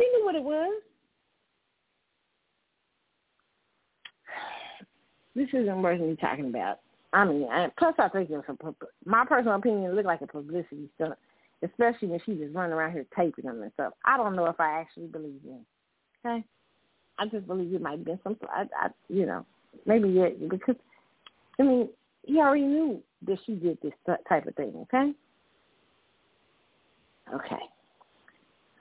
You 0.00 0.18
knew 0.18 0.24
what 0.24 0.34
it 0.34 0.42
was. 0.42 0.82
This 5.36 5.48
isn't 5.52 5.82
worth 5.82 6.00
me 6.00 6.16
talking 6.20 6.46
about. 6.46 6.78
I 7.12 7.24
mean, 7.24 7.48
I, 7.50 7.68
plus 7.76 7.94
I 7.98 8.08
think 8.08 8.30
it's 8.30 8.48
a, 8.48 8.74
my 9.04 9.24
personal 9.24 9.56
opinion 9.56 9.90
it 9.90 9.94
looked 9.94 10.06
like 10.06 10.20
a 10.20 10.26
publicity 10.26 10.88
stunt, 10.96 11.14
especially 11.62 12.08
when 12.08 12.20
she 12.24 12.34
was 12.34 12.50
running 12.52 12.72
around 12.72 12.92
here 12.92 13.06
taping 13.16 13.46
them 13.46 13.62
and 13.62 13.72
stuff. 13.74 13.94
I 14.04 14.16
don't 14.16 14.36
know 14.36 14.46
if 14.46 14.60
I 14.60 14.80
actually 14.80 15.06
believe 15.06 15.40
in. 15.44 15.60
Okay, 16.24 16.44
I 17.18 17.26
just 17.26 17.46
believe 17.46 17.72
it 17.72 17.82
might 17.82 17.98
have 17.98 18.04
been 18.04 18.18
some. 18.24 18.36
I, 18.48 18.64
I 18.76 18.88
you 19.08 19.26
know, 19.26 19.46
maybe 19.86 20.08
it 20.18 20.48
because 20.48 20.76
I 21.60 21.62
mean 21.62 21.88
he 22.24 22.38
already 22.38 22.62
knew 22.62 23.00
that 23.26 23.38
she 23.46 23.54
did 23.54 23.78
this 23.82 23.92
type 24.28 24.46
of 24.46 24.54
thing. 24.54 24.72
Okay. 24.82 25.12
Okay. 27.34 27.62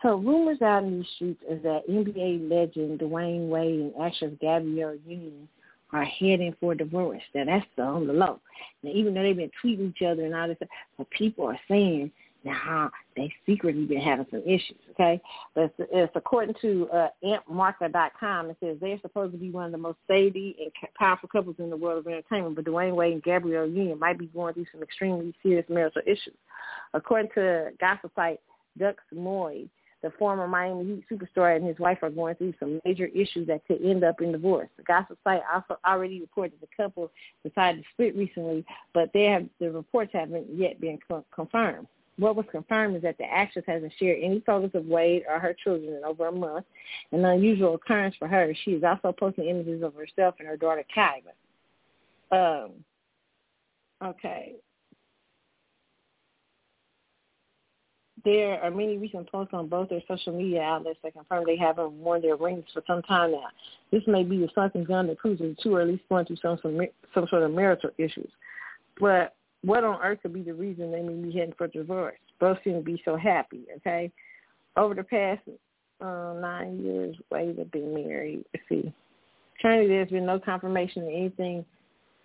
So 0.01 0.17
rumors 0.17 0.61
out 0.61 0.83
in 0.83 0.97
these 0.97 1.07
streets 1.15 1.41
is 1.49 1.63
that 1.63 1.87
NBA 1.89 2.49
legend 2.49 2.99
Dwyane 2.99 3.47
Wade 3.47 3.79
and 3.79 3.93
actress 4.01 4.33
Gabrielle 4.41 4.97
Union 5.07 5.47
are 5.93 6.03
heading 6.03 6.53
for 6.59 6.75
divorce. 6.75 7.21
Now 7.33 7.45
that's 7.45 7.65
the 7.77 7.83
on 7.83 8.07
the 8.07 8.13
low. 8.13 8.41
Now 8.83 8.91
even 8.93 9.13
though 9.13 9.23
they've 9.23 9.37
been 9.37 9.51
tweeting 9.63 9.91
each 9.91 10.01
other 10.01 10.25
and 10.25 10.35
all 10.35 10.47
this, 10.49 10.57
but 10.97 11.09
people 11.11 11.45
are 11.45 11.59
saying 11.69 12.11
now 12.43 12.91
they 13.15 13.33
secretly 13.45 13.85
been 13.85 14.01
having 14.01 14.25
some 14.29 14.41
issues. 14.41 14.77
Okay, 14.91 15.21
but 15.55 15.73
it's, 15.77 15.89
it's 15.91 16.13
according 16.15 16.55
to 16.61 16.89
uh, 16.93 17.07
AmpMarker.com. 17.23 18.49
It 18.49 18.57
says 18.59 18.77
they're 18.81 18.99
supposed 19.01 19.33
to 19.33 19.37
be 19.37 19.49
one 19.49 19.65
of 19.65 19.71
the 19.71 19.77
most 19.77 19.97
steady 20.05 20.55
and 20.59 20.71
powerful 20.97 21.29
couples 21.29 21.55
in 21.59 21.69
the 21.69 21.77
world 21.77 21.99
of 21.99 22.07
entertainment, 22.07 22.55
but 22.55 22.65
Dwyane 22.65 22.95
Wade 22.95 23.13
and 23.13 23.23
Gabrielle 23.23 23.67
Union 23.67 23.99
might 23.99 24.19
be 24.19 24.27
going 24.27 24.53
through 24.53 24.65
some 24.71 24.83
extremely 24.83 25.33
serious 25.41 25.65
marital 25.69 26.01
issues. 26.05 26.35
According 26.93 27.31
to 27.35 27.69
gossip 27.79 28.11
site 28.15 28.39
Dux 28.77 28.97
Moy, 29.13 29.67
the 30.03 30.11
former 30.19 30.47
Miami 30.47 30.85
Heat 30.85 31.05
superstar 31.09 31.55
and 31.55 31.65
his 31.65 31.79
wife 31.79 31.99
are 32.01 32.09
going 32.09 32.35
through 32.35 32.53
some 32.59 32.81
major 32.83 33.05
issues 33.05 33.47
that 33.47 33.65
could 33.65 33.81
end 33.81 34.03
up 34.03 34.21
in 34.21 34.33
divorce. 34.33 34.67
The 34.77 34.83
gossip 34.83 35.17
site 35.23 35.41
also 35.51 35.79
already 35.87 36.19
reported 36.19 36.59
the 36.59 36.67
couple 36.75 37.09
decided 37.43 37.83
to 37.83 37.89
split 37.93 38.15
recently, 38.15 38.65
but 38.93 39.11
they 39.13 39.23
have 39.25 39.47
the 39.59 39.71
reports 39.71 40.11
haven't 40.13 40.47
yet 40.53 40.79
been 40.81 40.99
co- 41.07 41.25
confirmed. 41.33 41.87
What 42.17 42.35
was 42.35 42.45
confirmed 42.51 42.95
is 42.95 43.01
that 43.01 43.17
the 43.17 43.25
actress 43.25 43.65
hasn't 43.67 43.93
shared 43.97 44.19
any 44.21 44.41
photos 44.45 44.71
of 44.75 44.85
Wade 44.85 45.23
or 45.27 45.39
her 45.39 45.55
children 45.63 45.95
in 45.95 46.03
over 46.03 46.27
a 46.27 46.31
month, 46.31 46.65
an 47.11 47.25
unusual 47.25 47.75
occurrence 47.75 48.15
for 48.19 48.27
her. 48.27 48.53
She 48.63 48.71
is 48.71 48.83
also 48.83 49.11
posting 49.11 49.45
images 49.45 49.81
of 49.81 49.95
herself 49.95 50.35
and 50.39 50.47
her 50.47 50.57
daughter 50.57 50.83
Kyla. 50.93 51.33
Um, 52.31 52.71
okay. 54.03 54.53
There 58.23 58.61
are 58.61 58.71
many 58.71 58.97
recent 58.97 59.29
posts 59.29 59.53
on 59.53 59.67
both 59.67 59.89
their 59.89 60.01
social 60.07 60.37
media 60.37 60.61
outlets 60.61 60.99
that 61.03 61.13
confirm 61.13 61.43
they 61.45 61.57
haven't 61.57 61.91
worn 61.91 62.21
their 62.21 62.37
rings 62.37 62.63
for 62.73 62.81
some 62.87 63.01
time 63.01 63.31
now. 63.31 63.47
This 63.91 64.03
may 64.07 64.23
be 64.23 64.43
a 64.43 64.47
something 64.55 64.85
gun 64.85 65.07
that 65.07 65.17
proves 65.17 65.39
the 65.39 65.55
two 65.61 65.75
are 65.75 65.81
at 65.81 65.87
least 65.87 66.03
going 66.07 66.25
through 66.25 66.37
some, 66.41 66.57
some 66.61 66.79
some 67.13 67.27
sort 67.27 67.43
of 67.43 67.51
marital 67.51 67.89
issues. 67.97 68.31
But 68.99 69.35
what 69.63 69.83
on 69.83 70.01
earth 70.01 70.19
could 70.21 70.33
be 70.33 70.41
the 70.41 70.53
reason 70.53 70.91
they 70.91 71.01
may 71.01 71.13
be 71.13 71.31
heading 71.31 71.53
for 71.57 71.67
divorce? 71.67 72.15
Both 72.39 72.57
seem 72.63 72.73
to 72.73 72.81
be 72.81 73.01
so 73.05 73.15
happy, 73.15 73.65
okay? 73.77 74.11
Over 74.75 74.95
the 74.95 75.03
past 75.03 75.41
uh, 76.01 76.33
nine 76.39 76.79
years, 76.83 77.15
Wade 77.31 77.57
have 77.57 77.71
been 77.71 77.93
married. 77.93 78.43
Let's 78.53 78.65
see. 78.67 78.93
Currently, 79.61 79.87
there's 79.87 80.09
been 80.09 80.25
no 80.25 80.39
confirmation 80.39 81.03
of 81.03 81.09
anything 81.09 81.65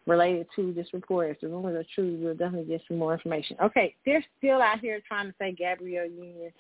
related 0.06 0.46
to 0.56 0.72
this 0.72 0.88
report. 0.92 1.30
If 1.30 1.40
the 1.40 1.48
rumors 1.48 1.76
are 1.76 1.86
true, 1.94 2.18
we'll 2.20 2.34
definitely 2.34 2.64
get 2.64 2.80
some 2.88 2.96
more 2.96 3.12
information. 3.12 3.56
Okay, 3.62 3.94
they're 4.04 4.24
still 4.38 4.60
out 4.60 4.80
here 4.80 5.00
trying 5.06 5.28
to 5.28 5.34
say 5.38 5.52
Gabrielle 5.52 6.06
Union 6.06 6.50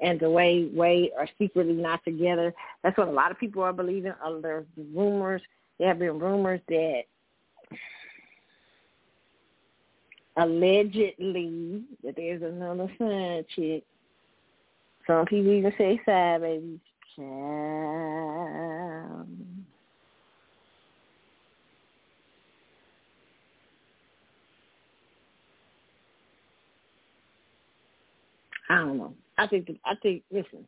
and 0.00 0.20
Dwyane 0.20 0.74
Wade 0.74 1.10
are 1.18 1.28
secretly 1.38 1.72
not 1.72 2.04
together. 2.04 2.54
That's 2.84 2.96
what 2.96 3.08
a 3.08 3.12
lot 3.12 3.30
of 3.30 3.40
people 3.40 3.62
are 3.62 3.72
believing. 3.72 4.12
Uh, 4.24 4.40
there's 4.40 4.66
rumors. 4.94 5.42
There 5.78 5.88
have 5.88 5.98
been 5.98 6.18
rumors 6.18 6.60
that 6.68 7.02
allegedly 10.38 11.82
that 12.04 12.16
there's 12.16 12.42
another 12.42 12.90
side 12.98 13.44
chick. 13.54 13.84
Some 15.06 15.26
people 15.26 15.52
even 15.52 15.72
say 15.76 16.00
side 16.06 16.40
baby. 16.40 16.80
Child. 17.16 18.38
I 28.70 28.76
don't 28.76 28.98
know. 28.98 29.14
I 29.36 29.46
think 29.46 29.70
I 29.84 29.94
think 29.96 30.22
listen. 30.30 30.66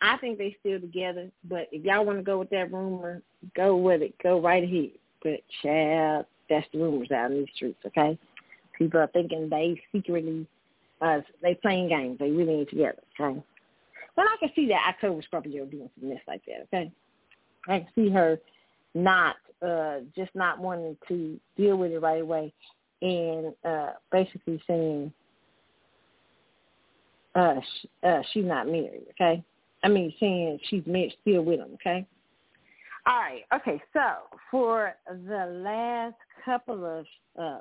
I 0.00 0.16
think 0.18 0.38
they 0.38 0.56
still 0.60 0.80
together, 0.80 1.30
but 1.48 1.68
if 1.72 1.84
y'all 1.84 2.04
want 2.04 2.18
to 2.18 2.22
go 2.22 2.38
with 2.38 2.50
that 2.50 2.70
rumor, 2.70 3.22
go 3.56 3.74
with 3.76 4.02
it. 4.02 4.14
Go 4.22 4.38
right 4.40 4.62
ahead. 4.62 4.90
But 5.22 5.40
child, 5.62 6.26
that's 6.50 6.66
the 6.72 6.78
rumors 6.78 7.10
out 7.10 7.30
in 7.30 7.38
these 7.38 7.48
streets, 7.54 7.78
okay? 7.86 8.18
People 8.78 9.00
are 9.00 9.06
thinking 9.08 9.48
they 9.48 9.80
secretly 9.92 10.46
uh 11.00 11.20
they 11.42 11.54
playing 11.54 11.88
games. 11.88 12.18
They 12.18 12.30
really 12.30 12.60
ain't 12.60 12.70
together, 12.70 12.98
okay? 13.18 13.42
But 14.16 14.26
I 14.26 14.36
can 14.38 14.50
see 14.54 14.68
that 14.68 14.86
October 14.88 15.22
Scorpio 15.22 15.66
doing 15.66 15.90
some 15.98 16.08
mess 16.08 16.20
like 16.28 16.42
that, 16.46 16.62
okay? 16.64 16.92
I 17.68 17.80
can 17.80 17.88
see 17.94 18.10
her 18.10 18.38
not 18.94 19.36
uh 19.62 20.00
just 20.16 20.34
not 20.34 20.58
wanting 20.58 20.96
to 21.08 21.38
deal 21.56 21.76
with 21.76 21.92
it 21.92 21.98
right 22.00 22.22
away 22.22 22.52
and 23.02 23.54
uh 23.64 23.90
basically 24.12 24.62
saying 24.66 25.12
uh, 27.34 27.60
sh- 27.60 27.86
uh, 28.04 28.22
she's 28.32 28.44
not 28.44 28.66
married, 28.66 29.06
okay? 29.10 29.42
I 29.82 29.88
mean, 29.88 30.14
saying 30.20 30.60
she's 30.68 30.82
married, 30.86 31.14
still 31.22 31.42
with 31.42 31.60
him, 31.60 31.70
okay? 31.74 32.06
All 33.06 33.18
right, 33.18 33.42
okay, 33.54 33.82
so 33.92 34.38
for 34.50 34.94
the 35.08 35.46
last 35.62 36.16
couple 36.44 36.84
of 36.84 37.06
uh, 37.38 37.58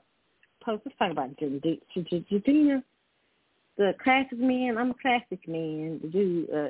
let's 0.68 0.98
talk 0.98 1.11
about 1.11 1.35
Jidenna, 1.38 2.84
the 3.77 3.94
classic 4.03 4.38
man. 4.38 4.77
I'm 4.77 4.91
a 4.91 4.95
classic 5.02 5.48
man. 5.48 5.99
The 6.02 6.07
dude, 6.07 6.49
uh, 6.49 6.68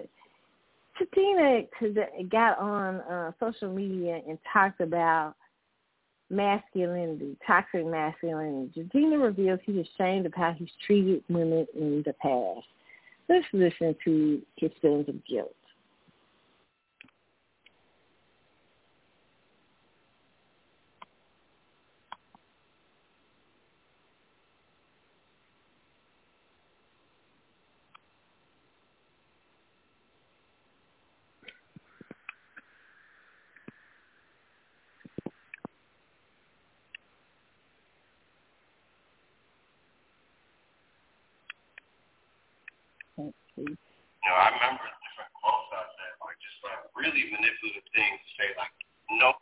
got 2.29 2.57
on 2.59 2.95
uh, 3.01 3.31
social 3.39 3.73
media 3.73 4.21
and 4.27 4.37
talked 4.51 4.81
about 4.81 5.35
masculinity, 6.29 7.37
toxic 7.45 7.85
masculinity. 7.85 8.71
Jidenna 8.75 9.21
reveals 9.21 9.59
he's 9.65 9.85
ashamed 9.95 10.25
of 10.25 10.33
how 10.33 10.53
he's 10.53 10.69
treated 10.85 11.23
women 11.29 11.67
in 11.75 12.03
the 12.05 12.13
past. 12.13 12.67
Let's 13.29 13.45
listen 13.53 13.95
to 14.05 14.41
his 14.57 14.71
feelings 14.81 15.09
of 15.09 15.25
guilt. 15.25 15.55
You 44.23 44.29
know, 44.31 44.39
I 44.39 44.49
remember 44.55 44.87
different 45.03 45.31
quotes 45.35 45.67
I 45.75 45.83
said, 45.99 46.13
like 46.23 46.39
just 46.39 46.59
like 46.63 46.79
really 46.95 47.27
manipulative 47.27 47.87
things 47.91 48.19
to 48.23 48.29
say, 48.39 48.47
like 48.57 48.71
no 49.19 49.33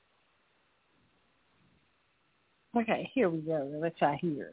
Okay, 2.74 3.11
here 3.22 3.30
we 3.30 3.46
go. 3.46 3.70
Let's 3.78 3.94
try 4.02 4.18
here. 4.18 4.50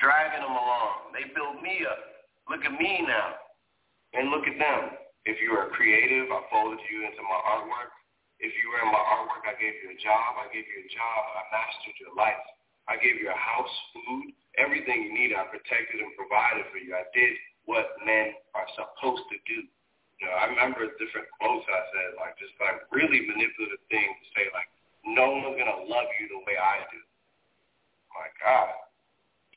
Dragging 0.00 0.40
them 0.40 0.56
along. 0.56 1.12
They 1.12 1.28
built 1.36 1.60
me 1.60 1.84
up. 1.84 2.00
Look 2.48 2.64
at 2.64 2.72
me 2.72 3.04
now. 3.04 3.36
And 4.16 4.32
look 4.32 4.48
at 4.48 4.56
them. 4.56 4.96
If 5.28 5.36
you 5.44 5.52
are 5.52 5.68
creative, 5.76 6.32
I 6.32 6.40
folded 6.48 6.80
you 6.88 7.04
into 7.04 7.20
my 7.20 7.40
artwork. 7.44 7.92
If 8.40 8.56
you 8.56 8.72
were 8.72 8.80
in 8.80 8.88
my 8.88 9.04
artwork, 9.04 9.44
I 9.44 9.52
gave 9.60 9.76
you 9.84 9.92
a 9.92 10.00
job. 10.00 10.40
I 10.40 10.48
gave 10.48 10.64
you 10.64 10.80
a 10.80 10.88
job. 10.88 11.20
I 11.36 11.42
mastered 11.52 11.96
your 12.00 12.16
life. 12.16 12.40
I 12.88 12.96
gave 12.96 13.20
you 13.20 13.28
a 13.28 13.36
house, 13.36 13.76
food, 13.92 14.32
everything 14.56 15.04
you 15.04 15.12
needed. 15.12 15.36
I 15.36 15.44
protected 15.52 16.00
and 16.00 16.08
provided 16.16 16.64
for 16.72 16.80
you. 16.80 16.96
I 16.96 17.04
did 17.12 17.36
what 17.68 18.00
men 18.00 18.32
are 18.56 18.68
supposed 18.72 19.28
to 19.28 19.36
do. 19.44 19.60
You 19.60 20.24
know, 20.24 20.40
I 20.40 20.48
remember 20.48 20.88
different 20.96 21.28
quotes 21.36 21.68
I 21.68 21.82
said, 21.92 22.16
like 22.16 22.32
just 22.40 22.56
like 22.56 22.80
really 22.88 23.28
manipulative 23.28 23.84
things 23.92 24.16
to 24.24 24.26
say, 24.32 24.48
like, 24.56 24.72
no 25.06 25.30
one's 25.30 25.56
gonna 25.56 25.86
love 25.86 26.10
you 26.18 26.26
the 26.28 26.42
way 26.42 26.58
I 26.58 26.82
do. 26.90 27.00
My 28.10 28.28
God, 28.42 28.74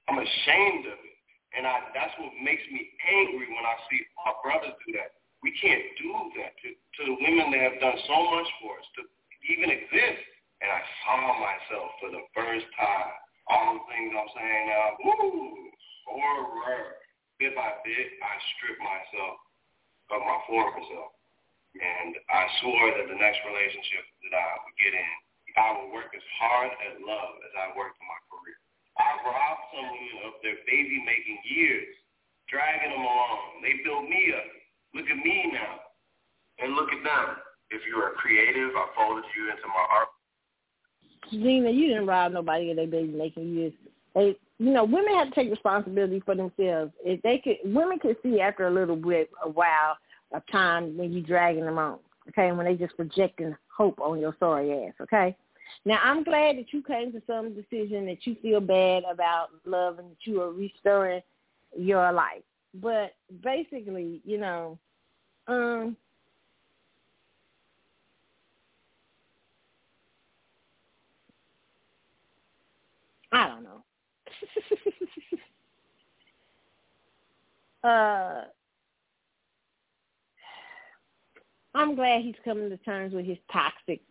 I'm 0.08 0.20
ashamed 0.22 0.86
of 0.86 0.98
it, 1.02 1.18
and 1.58 1.66
I 1.66 1.90
that's 1.94 2.14
what 2.22 2.32
makes 2.42 2.64
me 2.70 2.90
angry 3.10 3.50
when 3.50 3.66
I 3.66 3.76
see 3.90 4.00
my 4.26 4.34
brothers 4.46 4.78
do 4.86 4.94
that. 5.02 5.18
We 5.42 5.56
can't 5.56 5.84
do 5.96 6.12
that 6.44 6.52
to, 6.62 6.68
to 6.76 7.02
the 7.08 7.16
women 7.16 7.56
that 7.56 7.64
have 7.64 7.80
done 7.80 7.96
so 8.06 8.18
much 8.36 8.50
for 8.60 8.76
us 8.76 8.88
to 9.00 9.08
even 9.48 9.72
exist. 9.72 10.22
And 10.60 10.68
I 10.68 10.84
saw 11.08 11.40
myself 11.40 11.88
for 12.04 12.12
the 12.12 12.24
first 12.36 12.68
time. 12.76 13.16
All 13.48 13.80
the 13.80 13.86
things 13.88 14.12
I'm 14.12 14.30
saying 14.36 14.64
now, 14.68 14.88
woo, 15.00 15.72
horror. 16.12 17.00
Bit 17.40 17.56
by 17.56 17.72
bit, 17.88 18.08
I 18.20 18.34
stripped 18.52 18.84
myself 18.84 19.40
of 20.12 20.20
my 20.28 20.40
former 20.44 20.84
self. 20.92 21.16
And 21.80 22.20
I 22.28 22.44
swore 22.60 22.92
that 23.00 23.08
the 23.08 23.16
next 23.16 23.40
relationship 23.48 24.04
that 24.28 24.36
I 24.36 24.60
would 24.60 24.76
get 24.76 24.92
in, 24.92 25.16
I 25.60 25.76
would 25.76 25.92
work 25.92 26.16
as 26.16 26.24
hard 26.40 26.72
at 26.72 27.04
love 27.04 27.36
as 27.44 27.54
I 27.60 27.76
worked 27.76 28.00
in 28.00 28.08
my 28.08 28.22
career. 28.32 28.56
I 28.96 29.12
robbed 29.28 29.66
some 29.76 29.88
women 29.92 30.32
of 30.32 30.40
their 30.40 30.56
baby-making 30.64 31.40
years, 31.44 31.92
dragging 32.48 32.96
them 32.96 33.04
along. 33.04 33.60
They 33.60 33.84
built 33.84 34.08
me 34.08 34.32
up. 34.32 34.48
Look 34.96 35.12
at 35.12 35.20
me 35.20 35.52
now. 35.52 35.84
And 36.64 36.76
look 36.76 36.92
at 36.96 37.04
them. 37.04 37.44
If 37.72 37.84
you 37.88 38.00
are 38.00 38.16
creative, 38.16 38.72
I 38.72 38.88
folded 38.96 39.28
you 39.36 39.52
into 39.52 39.68
my 39.68 39.86
art. 39.92 40.10
Gina, 41.30 41.70
you 41.70 41.88
didn't 41.90 42.08
rob 42.08 42.32
nobody 42.32 42.72
of 42.72 42.78
their 42.78 42.88
baby 42.88 43.12
making 43.12 43.54
years. 43.54 43.74
They, 44.16 44.36
you 44.58 44.72
know, 44.72 44.84
women 44.84 45.14
have 45.16 45.30
to 45.30 45.36
take 45.36 45.52
responsibility 45.52 46.22
for 46.26 46.36
themselves. 46.36 46.92
If 47.04 47.22
they 47.22 47.38
could, 47.38 47.58
women 47.64 48.00
can 48.00 48.16
see 48.24 48.42
after 48.42 48.68
a 48.68 48.74
little 48.74 48.96
bit, 48.96 49.30
a 49.44 49.50
while 49.50 49.98
of 50.34 50.42
time 50.52 50.98
when 50.98 51.14
you 51.14 51.22
dragging 51.22 51.66
them 51.66 51.78
on. 51.78 52.00
Okay, 52.30 52.48
and 52.48 52.58
when 52.58 52.66
they 52.66 52.76
just 52.76 52.96
projecting 52.96 53.56
hope 53.76 54.00
on 54.00 54.20
your 54.20 54.36
sorry 54.40 54.86
ass. 54.86 54.94
Okay. 55.02 55.36
Now 55.86 56.00
I'm 56.04 56.24
glad 56.24 56.58
that 56.58 56.74
you 56.74 56.82
came 56.82 57.12
to 57.12 57.22
some 57.28 57.54
decision 57.54 58.06
that 58.08 58.26
you 58.26 58.36
feel 58.42 58.60
bad 58.60 59.04
about 59.12 59.50
love 59.66 60.00
and 60.00 60.12
that 60.12 60.26
you 60.26 60.42
are 60.42 60.52
restoring 60.52 61.22
your 61.78 62.12
life. 62.12 62.44
But 62.74 63.16
basically, 63.44 64.22
you 64.26 64.38
know, 64.38 64.78
um, 65.48 65.98
I 73.32 73.48
don't 73.48 73.64
know. 73.64 73.84
uh, 77.90 78.46
I'm 81.76 81.96
glad 81.96 82.22
he's 82.22 82.36
coming 82.44 82.70
to 82.70 82.78
terms 82.78 83.14
with 83.14 83.26
his 83.26 83.38
toxic 83.52 84.02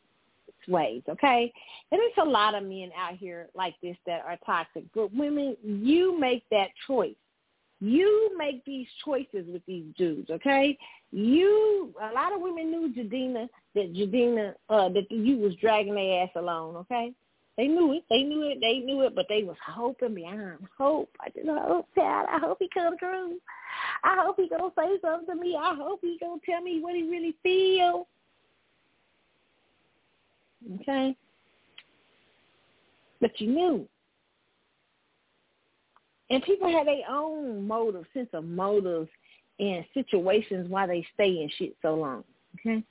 ways, 0.68 1.02
okay? 1.08 1.52
And 1.90 2.00
there's 2.00 2.26
a 2.26 2.30
lot 2.30 2.54
of 2.54 2.62
men 2.64 2.90
out 2.96 3.16
here 3.16 3.48
like 3.54 3.74
this 3.82 3.96
that 4.06 4.22
are 4.26 4.38
toxic. 4.44 4.84
But 4.94 5.14
women, 5.14 5.56
you 5.62 6.18
make 6.18 6.44
that 6.50 6.68
choice. 6.86 7.16
You 7.80 8.34
make 8.36 8.64
these 8.64 8.88
choices 9.04 9.46
with 9.52 9.62
these 9.66 9.84
dudes, 9.96 10.30
okay? 10.30 10.76
You 11.12 11.94
a 12.02 12.12
lot 12.12 12.34
of 12.34 12.40
women 12.40 12.70
knew 12.70 12.92
Jidenna 12.92 13.48
that 13.74 13.94
Jidenna 13.94 14.54
uh 14.68 14.88
that 14.88 15.10
you 15.10 15.38
was 15.38 15.54
dragging 15.60 15.94
their 15.94 16.24
ass 16.24 16.30
along, 16.34 16.76
okay? 16.76 17.12
They 17.56 17.66
knew 17.66 17.92
it. 17.92 18.04
They 18.10 18.22
knew 18.22 18.48
it. 18.48 18.58
They 18.60 18.78
knew 18.78 19.02
it, 19.02 19.14
but 19.14 19.26
they 19.28 19.42
was 19.42 19.56
hoping 19.64 20.14
beyond 20.14 20.58
hope. 20.76 21.10
I 21.20 21.28
just 21.30 21.48
hope, 21.48 21.88
Chad. 21.94 22.26
I 22.30 22.38
hope 22.38 22.58
he 22.60 22.68
come 22.72 22.97
through. 22.98 23.38
I 24.05 24.16
hope 24.24 24.36
he 24.38 24.48
gonna 24.48 24.72
say 24.76 24.98
something 25.00 25.34
to 25.34 25.40
me. 25.40 25.56
I 25.56 25.74
hope 25.74 26.00
he 26.02 26.18
gonna 26.20 26.40
tell 26.44 26.60
me 26.60 26.80
what 26.80 26.94
he 26.94 27.02
really 27.02 27.36
feel. 27.42 28.06
Okay. 30.80 31.16
But 33.20 33.40
you 33.40 33.48
knew. 33.48 33.88
And 36.30 36.42
people 36.42 36.70
have 36.70 36.86
their 36.86 37.08
own 37.08 37.66
motive, 37.66 38.04
sense 38.12 38.28
of 38.32 38.44
motives 38.44 39.08
and 39.58 39.84
situations 39.94 40.68
why 40.68 40.86
they 40.86 41.06
stay 41.14 41.42
in 41.42 41.50
shit 41.58 41.74
so 41.82 41.94
long. 41.94 42.24
Okay. 42.60 42.84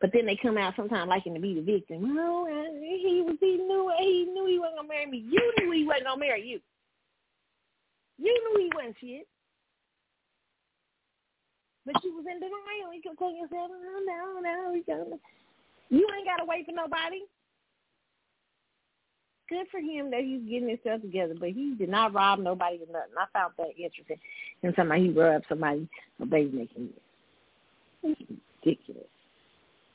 But 0.00 0.10
then 0.12 0.26
they 0.26 0.38
come 0.40 0.56
out 0.56 0.74
sometimes 0.76 1.08
liking 1.08 1.34
to 1.34 1.40
be 1.40 1.54
the 1.54 1.62
victim. 1.62 2.16
Oh, 2.18 2.46
he 2.46 3.22
was 3.26 3.36
he 3.40 3.56
knew 3.56 3.92
he 3.98 4.28
knew 4.32 4.46
he 4.46 4.58
wasn't 4.58 4.76
gonna 4.76 4.88
marry 4.88 5.06
me. 5.06 5.24
You 5.28 5.52
knew 5.58 5.72
he 5.72 5.84
wasn't 5.84 6.06
gonna 6.06 6.20
marry 6.20 6.46
you. 6.46 6.60
You 8.18 8.32
knew 8.32 8.62
he 8.62 8.70
wasn't 8.74 8.96
shit. 9.00 9.26
But 11.86 12.04
you 12.04 12.14
was 12.14 12.26
in 12.30 12.40
denial. 12.40 12.94
You 12.94 13.02
kept 13.02 13.18
telling 13.18 13.36
yourself, 13.36 13.70
oh, 13.72 14.04
no, 14.06 14.40
no, 14.40 14.72
we 14.72 14.82
gonna. 14.82 15.16
You 15.90 16.06
ain't 16.16 16.26
gotta 16.26 16.44
wait 16.44 16.66
for 16.66 16.72
nobody. 16.72 17.20
Good 19.48 19.66
for 19.70 19.80
him 19.80 20.10
that 20.12 20.20
he's 20.20 20.48
getting 20.48 20.68
himself 20.68 21.02
together, 21.02 21.34
but 21.38 21.50
he 21.50 21.74
did 21.76 21.88
not 21.88 22.14
rob 22.14 22.38
nobody 22.38 22.76
of 22.76 22.88
nothing. 22.88 23.10
I 23.18 23.26
found 23.32 23.54
that 23.58 23.70
interesting. 23.76 24.16
And 24.62 24.72
somebody 24.76 25.06
he 25.06 25.10
robbed 25.10 25.46
somebody 25.48 25.88
a 26.20 26.26
baby 26.26 26.56
making. 26.56 26.90
It's 28.04 28.20
ridiculous. 28.64 29.06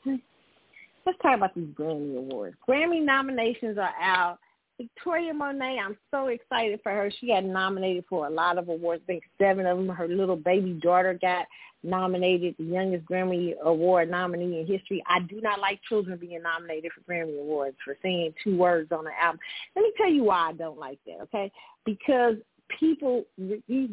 Let's 0.06 1.18
talk 1.22 1.38
about 1.38 1.56
these 1.56 1.68
Grammy 1.68 2.18
Awards. 2.18 2.58
Grammy 2.68 3.04
nominations 3.04 3.78
are 3.78 3.94
out. 4.02 4.40
Victoria 4.78 5.34
Monet, 5.34 5.80
I'm 5.80 5.98
so 6.12 6.28
excited 6.28 6.80
for 6.84 6.92
her. 6.92 7.10
She 7.20 7.28
got 7.28 7.45
nominated 7.45 8.04
for 8.10 8.28
a 8.28 8.30
lot 8.30 8.58
of 8.58 8.68
awards. 8.68 9.04
I 9.06 9.08
think 9.08 9.24
seven 9.40 9.66
of 9.66 9.78
them. 9.78 9.88
Her 9.88 10.08
little 10.08 10.36
baby 10.36 10.80
daughter 10.84 11.18
got 11.22 11.45
nominated, 11.84 12.56
the 12.58 12.66
youngest 12.66 13.06
Grammy 13.06 13.54
Award 13.64 14.10
nominee 14.10 14.60
in 14.60 14.68
history. 14.68 15.04
I 15.08 15.20
do 15.22 15.40
not 15.40 15.60
like 15.60 15.80
children 15.88 16.18
being 16.18 16.42
nominated 16.42 16.92
for 16.92 17.10
Grammy 17.10 17.40
Awards 17.40 17.78
for 17.86 17.95
saying 18.02 18.34
two 18.44 18.58
words 18.58 18.92
on 18.92 19.08
an 19.08 19.14
album. 19.22 19.40
Let 19.76 19.84
me 19.84 19.94
tell 19.95 20.10
you 20.12 20.24
why 20.24 20.50
I 20.50 20.54
don't 20.54 20.80
like 20.80 21.00
that, 21.06 21.22
okay? 21.24 21.52
Because 21.86 22.36
people, 22.80 23.24
these, 23.38 23.90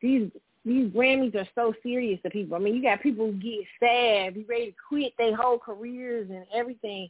these 0.00 0.30
these 0.62 0.90
Grammys 0.90 1.34
are 1.34 1.48
so 1.54 1.72
serious 1.82 2.20
to 2.22 2.28
people. 2.28 2.54
I 2.54 2.60
mean, 2.60 2.74
you 2.74 2.82
got 2.82 3.00
people 3.00 3.26
who 3.26 3.32
get 3.32 3.60
sad, 3.78 4.34
be 4.34 4.44
ready 4.46 4.66
to 4.66 4.76
quit 4.88 5.14
their 5.16 5.34
whole 5.34 5.58
careers 5.58 6.28
and 6.28 6.44
everything 6.54 7.08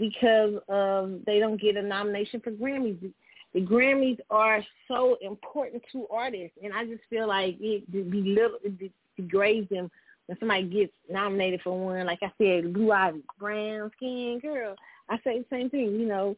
because 0.00 0.54
um, 0.68 1.20
they 1.26 1.38
don't 1.38 1.60
get 1.60 1.76
a 1.76 1.82
nomination 1.82 2.40
for 2.40 2.50
Grammys. 2.50 3.12
The 3.52 3.60
Grammys 3.60 4.18
are 4.30 4.64
so 4.88 5.16
important 5.20 5.82
to 5.92 6.06
artists, 6.10 6.56
and 6.62 6.72
I 6.72 6.86
just 6.86 7.02
feel 7.10 7.28
like 7.28 7.56
it 7.60 7.90
belittle, 7.92 8.58
it 8.64 8.90
degrades 9.16 9.68
them 9.68 9.90
when 10.26 10.38
somebody 10.38 10.64
gets 10.64 10.92
nominated 11.10 11.60
for 11.62 11.78
one. 11.78 12.06
Like 12.06 12.20
I 12.22 12.32
said, 12.38 12.72
Blue 12.72 12.90
Ivy, 12.90 13.22
brown 13.38 13.90
skin 13.96 14.40
girl. 14.40 14.74
I 15.08 15.16
say 15.22 15.40
the 15.40 15.46
same 15.50 15.70
thing. 15.70 15.98
You 15.98 16.06
know, 16.06 16.36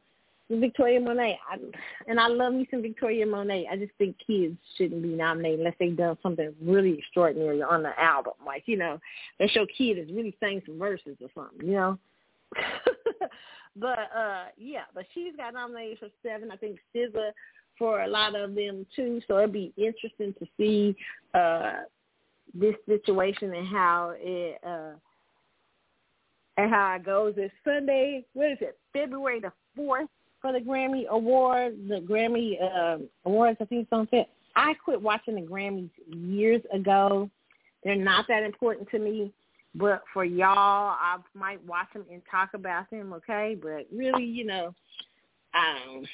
Victoria 0.50 1.00
Monet. 1.00 1.38
I, 1.50 1.58
and 2.08 2.18
I 2.18 2.28
love 2.28 2.54
me 2.54 2.66
some 2.70 2.82
Victoria 2.82 3.26
Monet. 3.26 3.68
I 3.70 3.76
just 3.76 3.92
think 3.98 4.16
kids 4.26 4.56
shouldn't 4.76 5.02
be 5.02 5.10
nominated 5.10 5.60
unless 5.60 5.74
they've 5.78 5.96
done 5.96 6.16
something 6.22 6.52
really 6.62 6.98
extraordinary 6.98 7.62
on 7.62 7.82
the 7.82 7.98
album. 8.00 8.34
Like, 8.44 8.64
you 8.66 8.76
know, 8.76 8.98
they 9.38 9.46
show 9.48 9.66
kid 9.66 9.98
is 9.98 10.10
really 10.12 10.36
saying 10.40 10.62
some 10.66 10.78
verses 10.78 11.16
or 11.20 11.28
something, 11.34 11.68
you 11.68 11.74
know? 11.74 11.98
but 13.76 13.98
uh 14.16 14.44
yeah, 14.56 14.84
but 14.94 15.04
she's 15.14 15.36
got 15.36 15.54
nominated 15.54 15.98
for 15.98 16.08
seven. 16.22 16.50
I 16.50 16.56
think 16.56 16.78
SZA 16.94 17.30
for 17.78 18.02
a 18.02 18.08
lot 18.08 18.34
of 18.34 18.54
them 18.54 18.86
too. 18.94 19.20
So 19.26 19.38
it'd 19.38 19.52
be 19.52 19.72
interesting 19.76 20.34
to 20.38 20.46
see 20.56 20.96
uh 21.34 21.82
this 22.54 22.74
situation 22.86 23.54
and 23.54 23.66
how 23.66 24.14
it 24.16 24.58
uh 24.66 24.92
and 26.56 26.70
how 26.70 26.96
it 26.96 27.04
goes. 27.04 27.34
It's 27.36 27.54
Sunday. 27.64 28.24
What 28.34 28.52
is 28.52 28.58
it? 28.60 28.78
February 28.92 29.40
the 29.40 29.52
fourth 29.74 30.08
for 30.40 30.52
the 30.52 30.58
Grammy 30.58 31.06
Awards, 31.08 31.76
the 31.88 32.00
Grammy 32.00 32.60
uh, 32.60 32.98
Awards. 33.24 33.56
I 33.60 33.64
think 33.64 33.82
it's 33.82 33.92
on 33.92 34.06
fit. 34.08 34.28
I 34.56 34.74
quit 34.74 35.00
watching 35.00 35.36
the 35.36 35.40
Grammys 35.40 35.90
years 36.06 36.60
ago. 36.74 37.30
They're 37.84 37.96
not 37.96 38.26
that 38.28 38.42
important 38.42 38.90
to 38.90 38.98
me, 38.98 39.32
but 39.74 40.02
for 40.12 40.24
y'all, 40.24 40.96
I 40.98 41.16
might 41.34 41.64
watch 41.66 41.88
them 41.94 42.04
and 42.10 42.22
talk 42.30 42.50
about 42.54 42.90
them. 42.90 43.12
Okay, 43.14 43.56
but 43.60 43.86
really, 43.92 44.24
you 44.24 44.44
know, 44.44 44.74
um, 45.54 46.04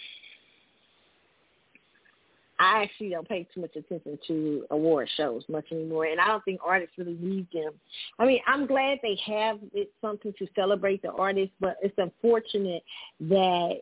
I 2.60 2.82
actually 2.82 3.10
don't 3.10 3.28
pay 3.28 3.46
too 3.54 3.60
much 3.60 3.76
attention 3.76 4.18
to 4.26 4.66
award 4.70 5.08
shows 5.16 5.44
much 5.48 5.66
anymore, 5.70 6.06
and 6.06 6.20
I 6.20 6.26
don't 6.26 6.44
think 6.44 6.60
artists 6.64 6.96
really 6.98 7.16
need 7.20 7.46
them. 7.52 7.72
I 8.18 8.26
mean, 8.26 8.40
I'm 8.46 8.66
glad 8.66 8.98
they 9.02 9.18
have 9.26 9.58
it 9.72 9.92
something 10.00 10.32
to 10.38 10.46
celebrate 10.54 11.02
the 11.02 11.10
artists, 11.10 11.54
but 11.60 11.76
it's 11.82 11.98
unfortunate 11.98 12.82
that 13.20 13.80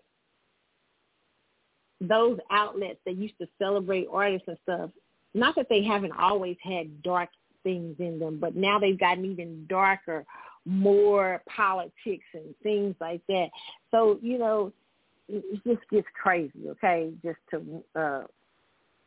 those 2.00 2.38
outlets 2.50 3.00
that 3.06 3.16
used 3.16 3.38
to 3.40 3.48
celebrate 3.58 4.08
artists 4.12 4.48
and 4.48 4.58
stuff, 4.62 4.90
not 5.32 5.54
that 5.56 5.68
they 5.70 5.82
haven't 5.82 6.12
always 6.12 6.56
had 6.62 7.02
dark 7.02 7.30
things 7.66 7.96
in 7.98 8.20
them, 8.20 8.38
but 8.40 8.54
now 8.54 8.78
they've 8.78 8.98
gotten 8.98 9.24
even 9.24 9.66
darker, 9.68 10.24
more 10.64 11.42
politics 11.48 12.24
and 12.32 12.54
things 12.62 12.94
like 13.00 13.20
that. 13.26 13.48
So, 13.90 14.20
you 14.22 14.38
know, 14.38 14.72
it 15.28 15.42
just 15.66 15.88
gets 15.90 16.06
crazy, 16.22 16.68
okay, 16.68 17.10
just 17.24 17.38
to 17.50 17.82
uh 18.00 18.22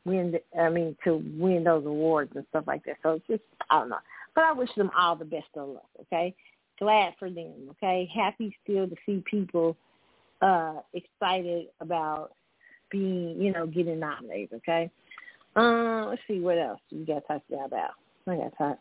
win 0.03 0.33
the, 0.33 0.59
I 0.59 0.69
mean 0.69 0.97
to 1.05 1.23
win 1.37 1.63
those 1.63 1.85
awards 1.85 2.33
and 2.35 2.45
stuff 2.49 2.65
like 2.67 2.83
that. 2.83 2.97
So 3.01 3.11
it's 3.11 3.27
just 3.27 3.43
I 3.69 3.79
don't 3.79 3.89
know. 3.89 4.03
But 4.35 4.43
I 4.43 4.51
wish 4.51 4.69
them 4.75 4.91
all 4.97 5.15
the 5.15 5.23
best 5.23 5.47
of 5.55 5.69
luck, 5.69 5.89
okay? 6.01 6.35
Glad 6.79 7.13
for 7.17 7.29
them, 7.29 7.53
okay? 7.71 8.09
Happy 8.13 8.53
still 8.63 8.89
to 8.89 8.95
see 9.05 9.23
people 9.31 9.77
uh 10.41 10.81
excited 10.93 11.67
about 11.79 12.31
being, 12.91 13.41
you 13.41 13.53
know, 13.53 13.65
getting 13.67 13.99
nominated, 13.99 14.57
okay? 14.57 14.91
Uh, 15.55 16.05
let's 16.07 16.21
see 16.27 16.39
what 16.41 16.57
else 16.57 16.81
we 16.91 17.05
got 17.05 17.21
to 17.27 17.39
talk 17.39 17.43
about. 17.65 17.91
I 18.29 18.37
got 18.37 18.57
time. 18.57 18.77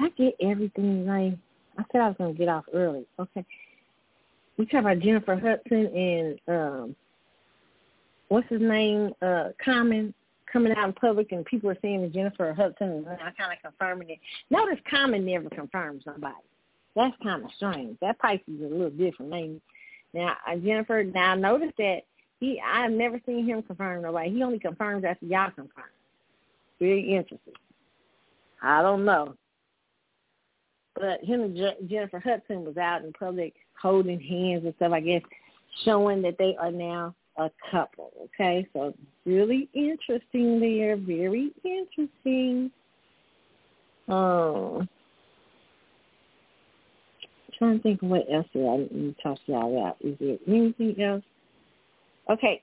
I 0.00 0.08
get 0.10 0.34
everything 0.40 1.06
right. 1.06 1.38
I 1.78 1.84
said 1.90 2.00
I 2.00 2.08
was 2.08 2.16
gonna 2.18 2.34
get 2.34 2.48
off 2.48 2.64
early. 2.72 3.06
Okay. 3.18 3.44
We 4.56 4.66
talk 4.66 4.80
about 4.80 5.00
Jennifer 5.00 5.36
Hudson 5.36 5.86
and 5.86 6.40
um 6.48 6.96
what's 8.28 8.48
his 8.48 8.60
name? 8.60 9.12
Uh 9.22 9.50
Common 9.64 10.14
coming 10.52 10.72
out 10.76 10.86
in 10.86 10.92
public 10.94 11.32
and 11.32 11.44
people 11.44 11.70
are 11.70 11.78
saying 11.82 12.02
that 12.02 12.12
Jennifer 12.12 12.52
Hudson 12.52 12.90
and 12.90 13.08
I 13.08 13.30
kinda 13.32 13.56
confirming 13.62 14.10
it. 14.10 14.18
Notice 14.50 14.78
Common 14.88 15.24
never 15.24 15.48
confirms 15.50 16.04
somebody. 16.04 16.34
That's 16.94 17.16
kinda 17.22 17.48
strange. 17.56 17.98
That 18.00 18.18
Pisces 18.18 18.42
is 18.48 18.62
a 18.62 18.74
little 18.74 18.90
different, 18.90 19.32
ain't 19.34 19.62
Now 20.12 20.36
uh, 20.46 20.56
Jennifer 20.56 21.04
now 21.04 21.34
notice 21.34 21.72
that 21.78 22.02
he 22.40 22.60
I've 22.60 22.92
never 22.92 23.20
seen 23.26 23.46
him 23.46 23.62
confirm 23.62 24.02
nobody. 24.02 24.30
He 24.30 24.42
only 24.42 24.58
confirms 24.58 25.04
after 25.04 25.26
y'all 25.26 25.50
confirm. 25.50 25.84
Very 26.80 27.14
interesting. 27.14 27.54
I 28.64 28.82
don't 28.82 29.04
know. 29.04 29.34
But 30.94 31.22
him 31.22 31.42
and 31.42 31.56
Je- 31.56 31.86
Jennifer 31.88 32.18
Hudson 32.18 32.64
was 32.64 32.76
out 32.76 33.04
in 33.04 33.12
public 33.12 33.54
holding 33.80 34.20
hands 34.20 34.64
and 34.64 34.74
stuff, 34.76 34.92
I 34.92 35.00
guess, 35.00 35.22
showing 35.84 36.22
that 36.22 36.36
they 36.38 36.56
are 36.58 36.70
now 36.70 37.14
a 37.36 37.50
couple. 37.70 38.12
Okay, 38.24 38.66
so 38.72 38.94
really 39.26 39.68
interesting 39.74 40.60
there, 40.60 40.96
very 40.96 41.50
interesting. 41.64 42.70
Um, 44.08 44.88
trying 47.58 47.78
to 47.78 47.82
think 47.82 48.02
of 48.02 48.08
what 48.08 48.26
else 48.32 48.46
did 48.52 48.66
I 48.66 48.76
need 48.76 49.16
to 49.16 49.22
talk 49.22 49.38
to 49.46 49.52
y'all 49.52 49.78
about. 49.78 49.96
Is 50.00 50.16
there 50.20 50.36
anything 50.46 51.00
else? 51.02 51.24
Okay, 52.30 52.62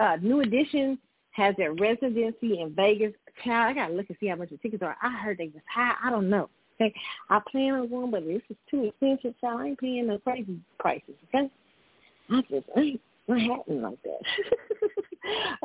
uh, 0.00 0.16
New 0.20 0.40
Edition 0.40 0.98
has 1.30 1.54
their 1.56 1.72
residency 1.72 2.60
in 2.60 2.74
Vegas. 2.74 3.12
Child, 3.44 3.70
I 3.70 3.72
gotta 3.74 3.94
look 3.94 4.06
and 4.08 4.16
see 4.20 4.28
how 4.28 4.36
much 4.36 4.50
the 4.50 4.58
tickets 4.58 4.82
are. 4.82 4.96
I 5.02 5.10
heard 5.18 5.38
they 5.38 5.46
was 5.46 5.62
high. 5.72 5.94
I 6.02 6.10
don't 6.10 6.30
know. 6.30 6.48
Okay, 6.80 6.94
I 7.30 7.40
plan 7.50 7.74
on 7.74 7.88
going, 7.88 8.10
but 8.10 8.24
this 8.24 8.42
is 8.48 8.56
too 8.70 8.84
expensive, 8.84 9.34
so 9.40 9.46
I 9.48 9.66
ain't 9.66 9.78
paying 9.78 10.06
no 10.06 10.18
crazy 10.18 10.58
prices. 10.78 11.14
Okay, 11.28 11.50
I 12.30 12.40
just 12.42 12.66
ain't 12.76 13.00
not 13.28 13.40
happening 13.40 13.82
like 13.82 13.98
that. 14.02 14.88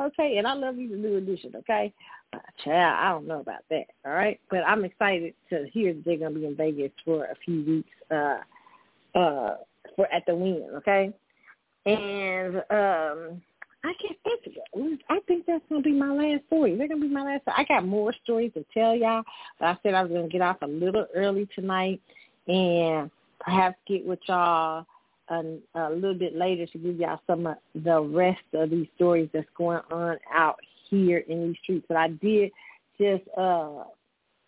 okay, 0.00 0.38
and 0.38 0.46
I 0.46 0.54
love 0.54 0.76
you, 0.76 0.88
the 0.90 0.96
New 0.96 1.16
Edition. 1.16 1.52
Okay, 1.56 1.92
uh, 2.32 2.38
child, 2.64 2.96
I 3.00 3.08
don't 3.10 3.26
know 3.26 3.40
about 3.40 3.62
that. 3.70 3.86
All 4.04 4.12
right, 4.12 4.40
but 4.50 4.60
I'm 4.66 4.84
excited 4.84 5.34
to 5.50 5.66
hear 5.72 5.94
that 5.94 6.04
they're 6.04 6.18
gonna 6.18 6.34
be 6.34 6.46
in 6.46 6.56
Vegas 6.56 6.92
for 7.04 7.24
a 7.24 7.34
few 7.44 7.64
weeks. 7.64 7.90
Uh, 8.10 8.38
uh, 9.18 9.56
for 9.96 10.06
at 10.12 10.24
the 10.26 10.34
Wynn. 10.34 10.68
Okay, 10.76 11.12
and 11.86 12.56
um 12.70 13.42
I 13.84 13.92
can't 14.02 14.18
think 14.24 14.46
of 14.46 14.52
it. 14.56 15.00
I 15.08 15.20
think 15.28 15.46
that's 15.46 15.64
gonna 15.68 15.82
be 15.82 15.92
my 15.92 16.12
last 16.12 16.46
story. 16.46 16.76
They're 16.76 16.88
gonna 16.88 17.00
be 17.00 17.08
my 17.08 17.22
last. 17.22 17.42
I 17.46 17.64
got 17.64 17.86
more 17.86 18.12
stories 18.24 18.52
to 18.54 18.64
tell 18.74 18.94
y'all, 18.94 19.22
but 19.60 19.66
I 19.66 19.78
said 19.82 19.94
I 19.94 20.02
was 20.02 20.10
gonna 20.10 20.28
get 20.28 20.40
off 20.40 20.56
a 20.62 20.66
little 20.66 21.06
early 21.14 21.48
tonight 21.54 22.00
and 22.48 23.10
perhaps 23.38 23.76
get 23.86 24.04
with 24.04 24.18
y'all 24.26 24.84
a, 25.28 25.58
a 25.76 25.90
little 25.90 26.18
bit 26.18 26.34
later 26.34 26.66
to 26.66 26.78
give 26.78 26.96
y'all 26.96 27.20
some 27.26 27.46
of 27.46 27.56
the 27.74 28.00
rest 28.00 28.42
of 28.52 28.70
these 28.70 28.88
stories 28.96 29.28
that's 29.32 29.48
going 29.56 29.80
on 29.92 30.18
out 30.34 30.58
here 30.90 31.18
in 31.28 31.48
these 31.48 31.56
streets. 31.62 31.86
But 31.88 31.98
I 31.98 32.08
did 32.08 32.50
just 33.00 33.22
uh 33.36 33.84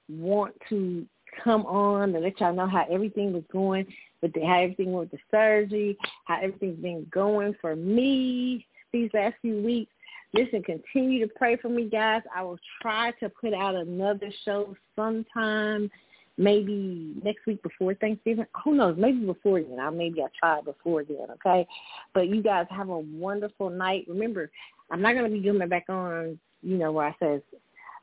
want 0.09 0.55
to 0.71 1.07
come 1.45 1.65
on 1.67 2.15
and 2.17 2.25
let 2.25 2.41
y'all 2.41 2.53
know 2.53 2.67
how 2.67 2.85
everything 2.91 3.33
was 3.33 3.45
going 3.53 3.87
with 4.23 4.33
the, 4.33 4.45
how 4.45 4.61
everything 4.61 4.93
went 4.93 5.13
with 5.13 5.21
the 5.21 5.25
surgery, 5.31 5.97
how 6.25 6.39
everything's 6.43 6.83
been 6.83 7.07
going 7.13 7.55
for 7.61 7.77
me 7.77 8.67
these 8.93 9.11
last 9.15 9.35
few 9.43 9.63
weeks. 9.63 9.93
Listen, 10.33 10.63
continue 10.63 11.27
to 11.27 11.33
pray 11.35 11.57
for 11.57 11.69
me, 11.69 11.89
guys. 11.89 12.23
I 12.35 12.43
will 12.43 12.59
try 12.81 13.11
to 13.21 13.29
put 13.29 13.53
out 13.53 13.75
another 13.75 14.31
show 14.45 14.77
sometime, 14.95 15.91
maybe 16.39 17.15
next 17.25 17.47
week 17.47 17.61
before 17.63 17.95
Thanksgiving. 17.95 18.47
Who 18.65 18.75
knows? 18.75 18.97
Maybe 18.97 19.27
before 19.27 19.61
then. 19.61 19.81
I 19.81 19.91
maybe 19.91 20.23
I 20.23 20.27
try 20.39 20.61
before 20.61 21.03
then. 21.03 21.27
Okay, 21.33 21.67
but 22.15 22.29
you 22.29 22.43
guys 22.43 22.67
have 22.71 22.91
a 22.91 22.99
wonderful 22.99 23.71
night. 23.71 24.07
Remember, 24.09 24.51
I'm 24.91 25.03
not 25.03 25.15
going 25.15 25.31
to 25.31 25.37
be 25.37 25.45
coming 25.45 25.69
back 25.69 25.87
on. 25.89 26.39
You 26.63 26.77
know 26.77 26.93
where 26.93 27.07
I 27.07 27.17
says 27.19 27.41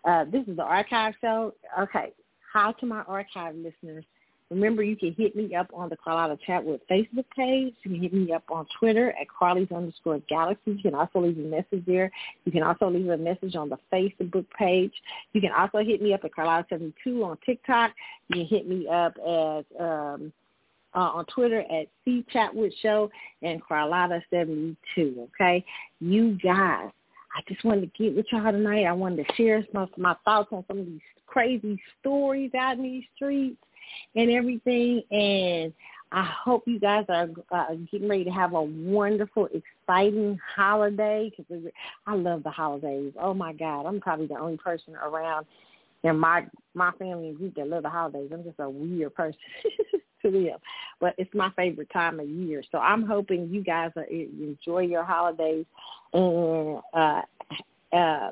uh, 0.07 0.25
this 0.25 0.45
is 0.47 0.55
the 0.55 0.63
archive 0.63 1.13
show. 1.21 1.53
Okay, 1.79 2.13
hi 2.53 2.71
to 2.79 2.85
my 2.85 3.01
archive 3.03 3.55
listeners. 3.55 4.05
Remember, 4.49 4.81
you 4.81 4.95
can 4.95 5.13
hit 5.13 5.35
me 5.35 5.53
up 5.55 5.69
on 5.73 5.89
the 5.89 5.97
Carlotta 5.97 6.37
Chatwood 6.47 6.79
Facebook 6.89 7.25
page. 7.35 7.75
You 7.83 7.91
can 7.91 8.01
hit 8.01 8.13
me 8.13 8.31
up 8.31 8.43
on 8.49 8.65
Twitter 8.79 9.11
at 9.19 9.27
Carly's 9.27 9.71
underscore 9.71 10.19
Galaxy. 10.29 10.71
You 10.71 10.81
can 10.81 10.95
also 10.95 11.19
leave 11.19 11.37
a 11.37 11.41
message 11.41 11.85
there. 11.85 12.09
You 12.45 12.51
can 12.53 12.63
also 12.63 12.89
leave 12.89 13.09
a 13.09 13.17
message 13.17 13.55
on 13.55 13.69
the 13.69 13.77
Facebook 13.91 14.45
page. 14.57 14.93
You 15.33 15.41
can 15.41 15.51
also 15.51 15.79
hit 15.79 16.01
me 16.01 16.13
up 16.13 16.21
at 16.23 16.31
Carlotta72 16.31 17.25
on 17.25 17.37
TikTok. 17.45 17.91
You 18.29 18.35
can 18.35 18.45
hit 18.45 18.69
me 18.69 18.87
up 18.87 19.15
at 19.17 19.65
um, 19.81 20.31
uh, 20.95 20.99
on 20.99 21.25
Twitter 21.25 21.59
at 21.59 21.87
C 22.05 22.25
Chatwood 22.33 22.71
Show 22.81 23.11
and 23.41 23.61
Carlotta72. 23.61 24.77
Okay, 24.97 25.65
you 25.99 26.37
guys. 26.41 26.89
I 27.35 27.41
just 27.47 27.63
wanted 27.65 27.93
to 27.93 28.03
get 28.03 28.15
with 28.15 28.25
y'all 28.31 28.51
tonight. 28.51 28.85
I 28.85 28.93
wanted 28.93 29.27
to 29.27 29.33
share 29.35 29.63
some 29.71 29.83
of 29.83 29.89
my 29.97 30.15
thoughts 30.25 30.47
on 30.51 30.63
some 30.67 30.79
of 30.79 30.85
these 30.85 31.01
crazy 31.27 31.79
stories 31.99 32.51
out 32.57 32.77
in 32.77 32.83
these 32.83 33.03
streets 33.15 33.57
and 34.15 34.31
everything. 34.31 35.03
And 35.11 35.73
I 36.11 36.23
hope 36.23 36.63
you 36.67 36.79
guys 36.79 37.05
are 37.09 37.27
uh, 37.51 37.75
getting 37.91 38.07
ready 38.07 38.23
to 38.23 38.31
have 38.31 38.53
a 38.53 38.61
wonderful, 38.61 39.47
exciting 39.47 40.39
holiday 40.55 41.31
because 41.35 41.63
I 42.05 42.15
love 42.15 42.43
the 42.43 42.51
holidays. 42.51 43.13
Oh 43.19 43.33
my 43.33 43.53
God, 43.53 43.85
I'm 43.85 43.99
probably 43.99 44.27
the 44.27 44.39
only 44.39 44.57
person 44.57 44.95
around 44.95 45.45
in 46.03 46.17
my 46.17 46.45
my 46.73 46.91
family 46.91 47.29
and 47.29 47.37
group 47.37 47.55
that 47.55 47.67
love 47.67 47.83
the 47.83 47.89
holidays. 47.89 48.29
I'm 48.33 48.43
just 48.43 48.59
a 48.59 48.69
weird 48.69 49.15
person 49.15 49.39
to 50.21 50.31
them, 50.31 50.59
but 50.99 51.15
it's 51.17 51.33
my 51.33 51.51
favorite 51.55 51.89
time 51.91 52.19
of 52.19 52.29
year. 52.29 52.63
So 52.71 52.77
I'm 52.77 53.03
hoping 53.03 53.49
you 53.49 53.63
guys 53.63 53.91
are, 53.95 54.03
enjoy 54.03 54.81
your 54.81 55.03
holidays 55.03 55.65
and 56.13 56.79
uh, 56.93 57.21
uh, 57.93 58.31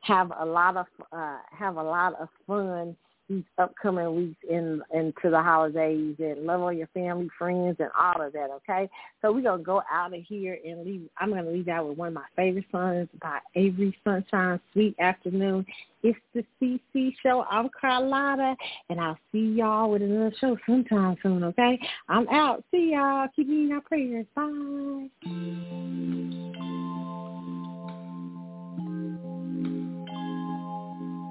have 0.00 0.32
a 0.38 0.44
lot 0.44 0.76
of 0.76 0.86
uh, 1.12 1.38
have 1.50 1.76
a 1.76 1.82
lot 1.82 2.14
of 2.20 2.28
fun 2.46 2.96
these 3.28 3.44
upcoming 3.58 4.14
weeks 4.14 4.40
in 4.48 4.82
into 4.92 5.30
the 5.30 5.42
holidays 5.42 6.14
and 6.18 6.46
love 6.46 6.60
all 6.60 6.72
your 6.72 6.86
family, 6.88 7.28
friends, 7.38 7.76
and 7.80 7.90
all 7.98 8.20
of 8.20 8.32
that. 8.32 8.50
Okay, 8.56 8.88
so 9.20 9.32
we're 9.32 9.42
gonna 9.42 9.62
go 9.62 9.82
out 9.90 10.14
of 10.14 10.22
here 10.22 10.58
and 10.64 10.84
leave. 10.84 11.08
I'm 11.18 11.30
gonna 11.30 11.50
leave 11.50 11.68
out 11.68 11.88
with 11.88 11.98
one 11.98 12.08
of 12.08 12.14
my 12.14 12.24
favorite 12.36 12.66
songs 12.70 13.08
by 13.20 13.38
Avery 13.54 13.96
Sunshine, 14.04 14.60
"Sweet 14.72 14.94
Afternoon." 14.98 15.66
It's 16.02 16.18
the 16.34 16.44
CC 16.60 17.16
show. 17.22 17.44
I'm 17.50 17.68
Carlotta, 17.68 18.56
and 18.90 19.00
I'll 19.00 19.18
see 19.32 19.54
y'all 19.54 19.90
with 19.90 20.02
another 20.02 20.34
show 20.38 20.56
sometime 20.66 21.16
soon. 21.22 21.42
Okay, 21.42 21.80
I'm 22.08 22.28
out. 22.28 22.62
See 22.70 22.92
y'all. 22.92 23.28
Keep 23.34 23.48
me 23.48 23.62
in 23.64 23.68
your 23.70 23.80
prayers. 23.80 24.26
Bye. 24.34 25.10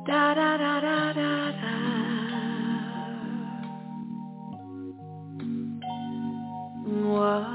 Da 0.08 0.36
da 0.36 0.58
da 0.58 0.80
da 0.82 1.14
da 1.14 1.65
One. 7.16 7.46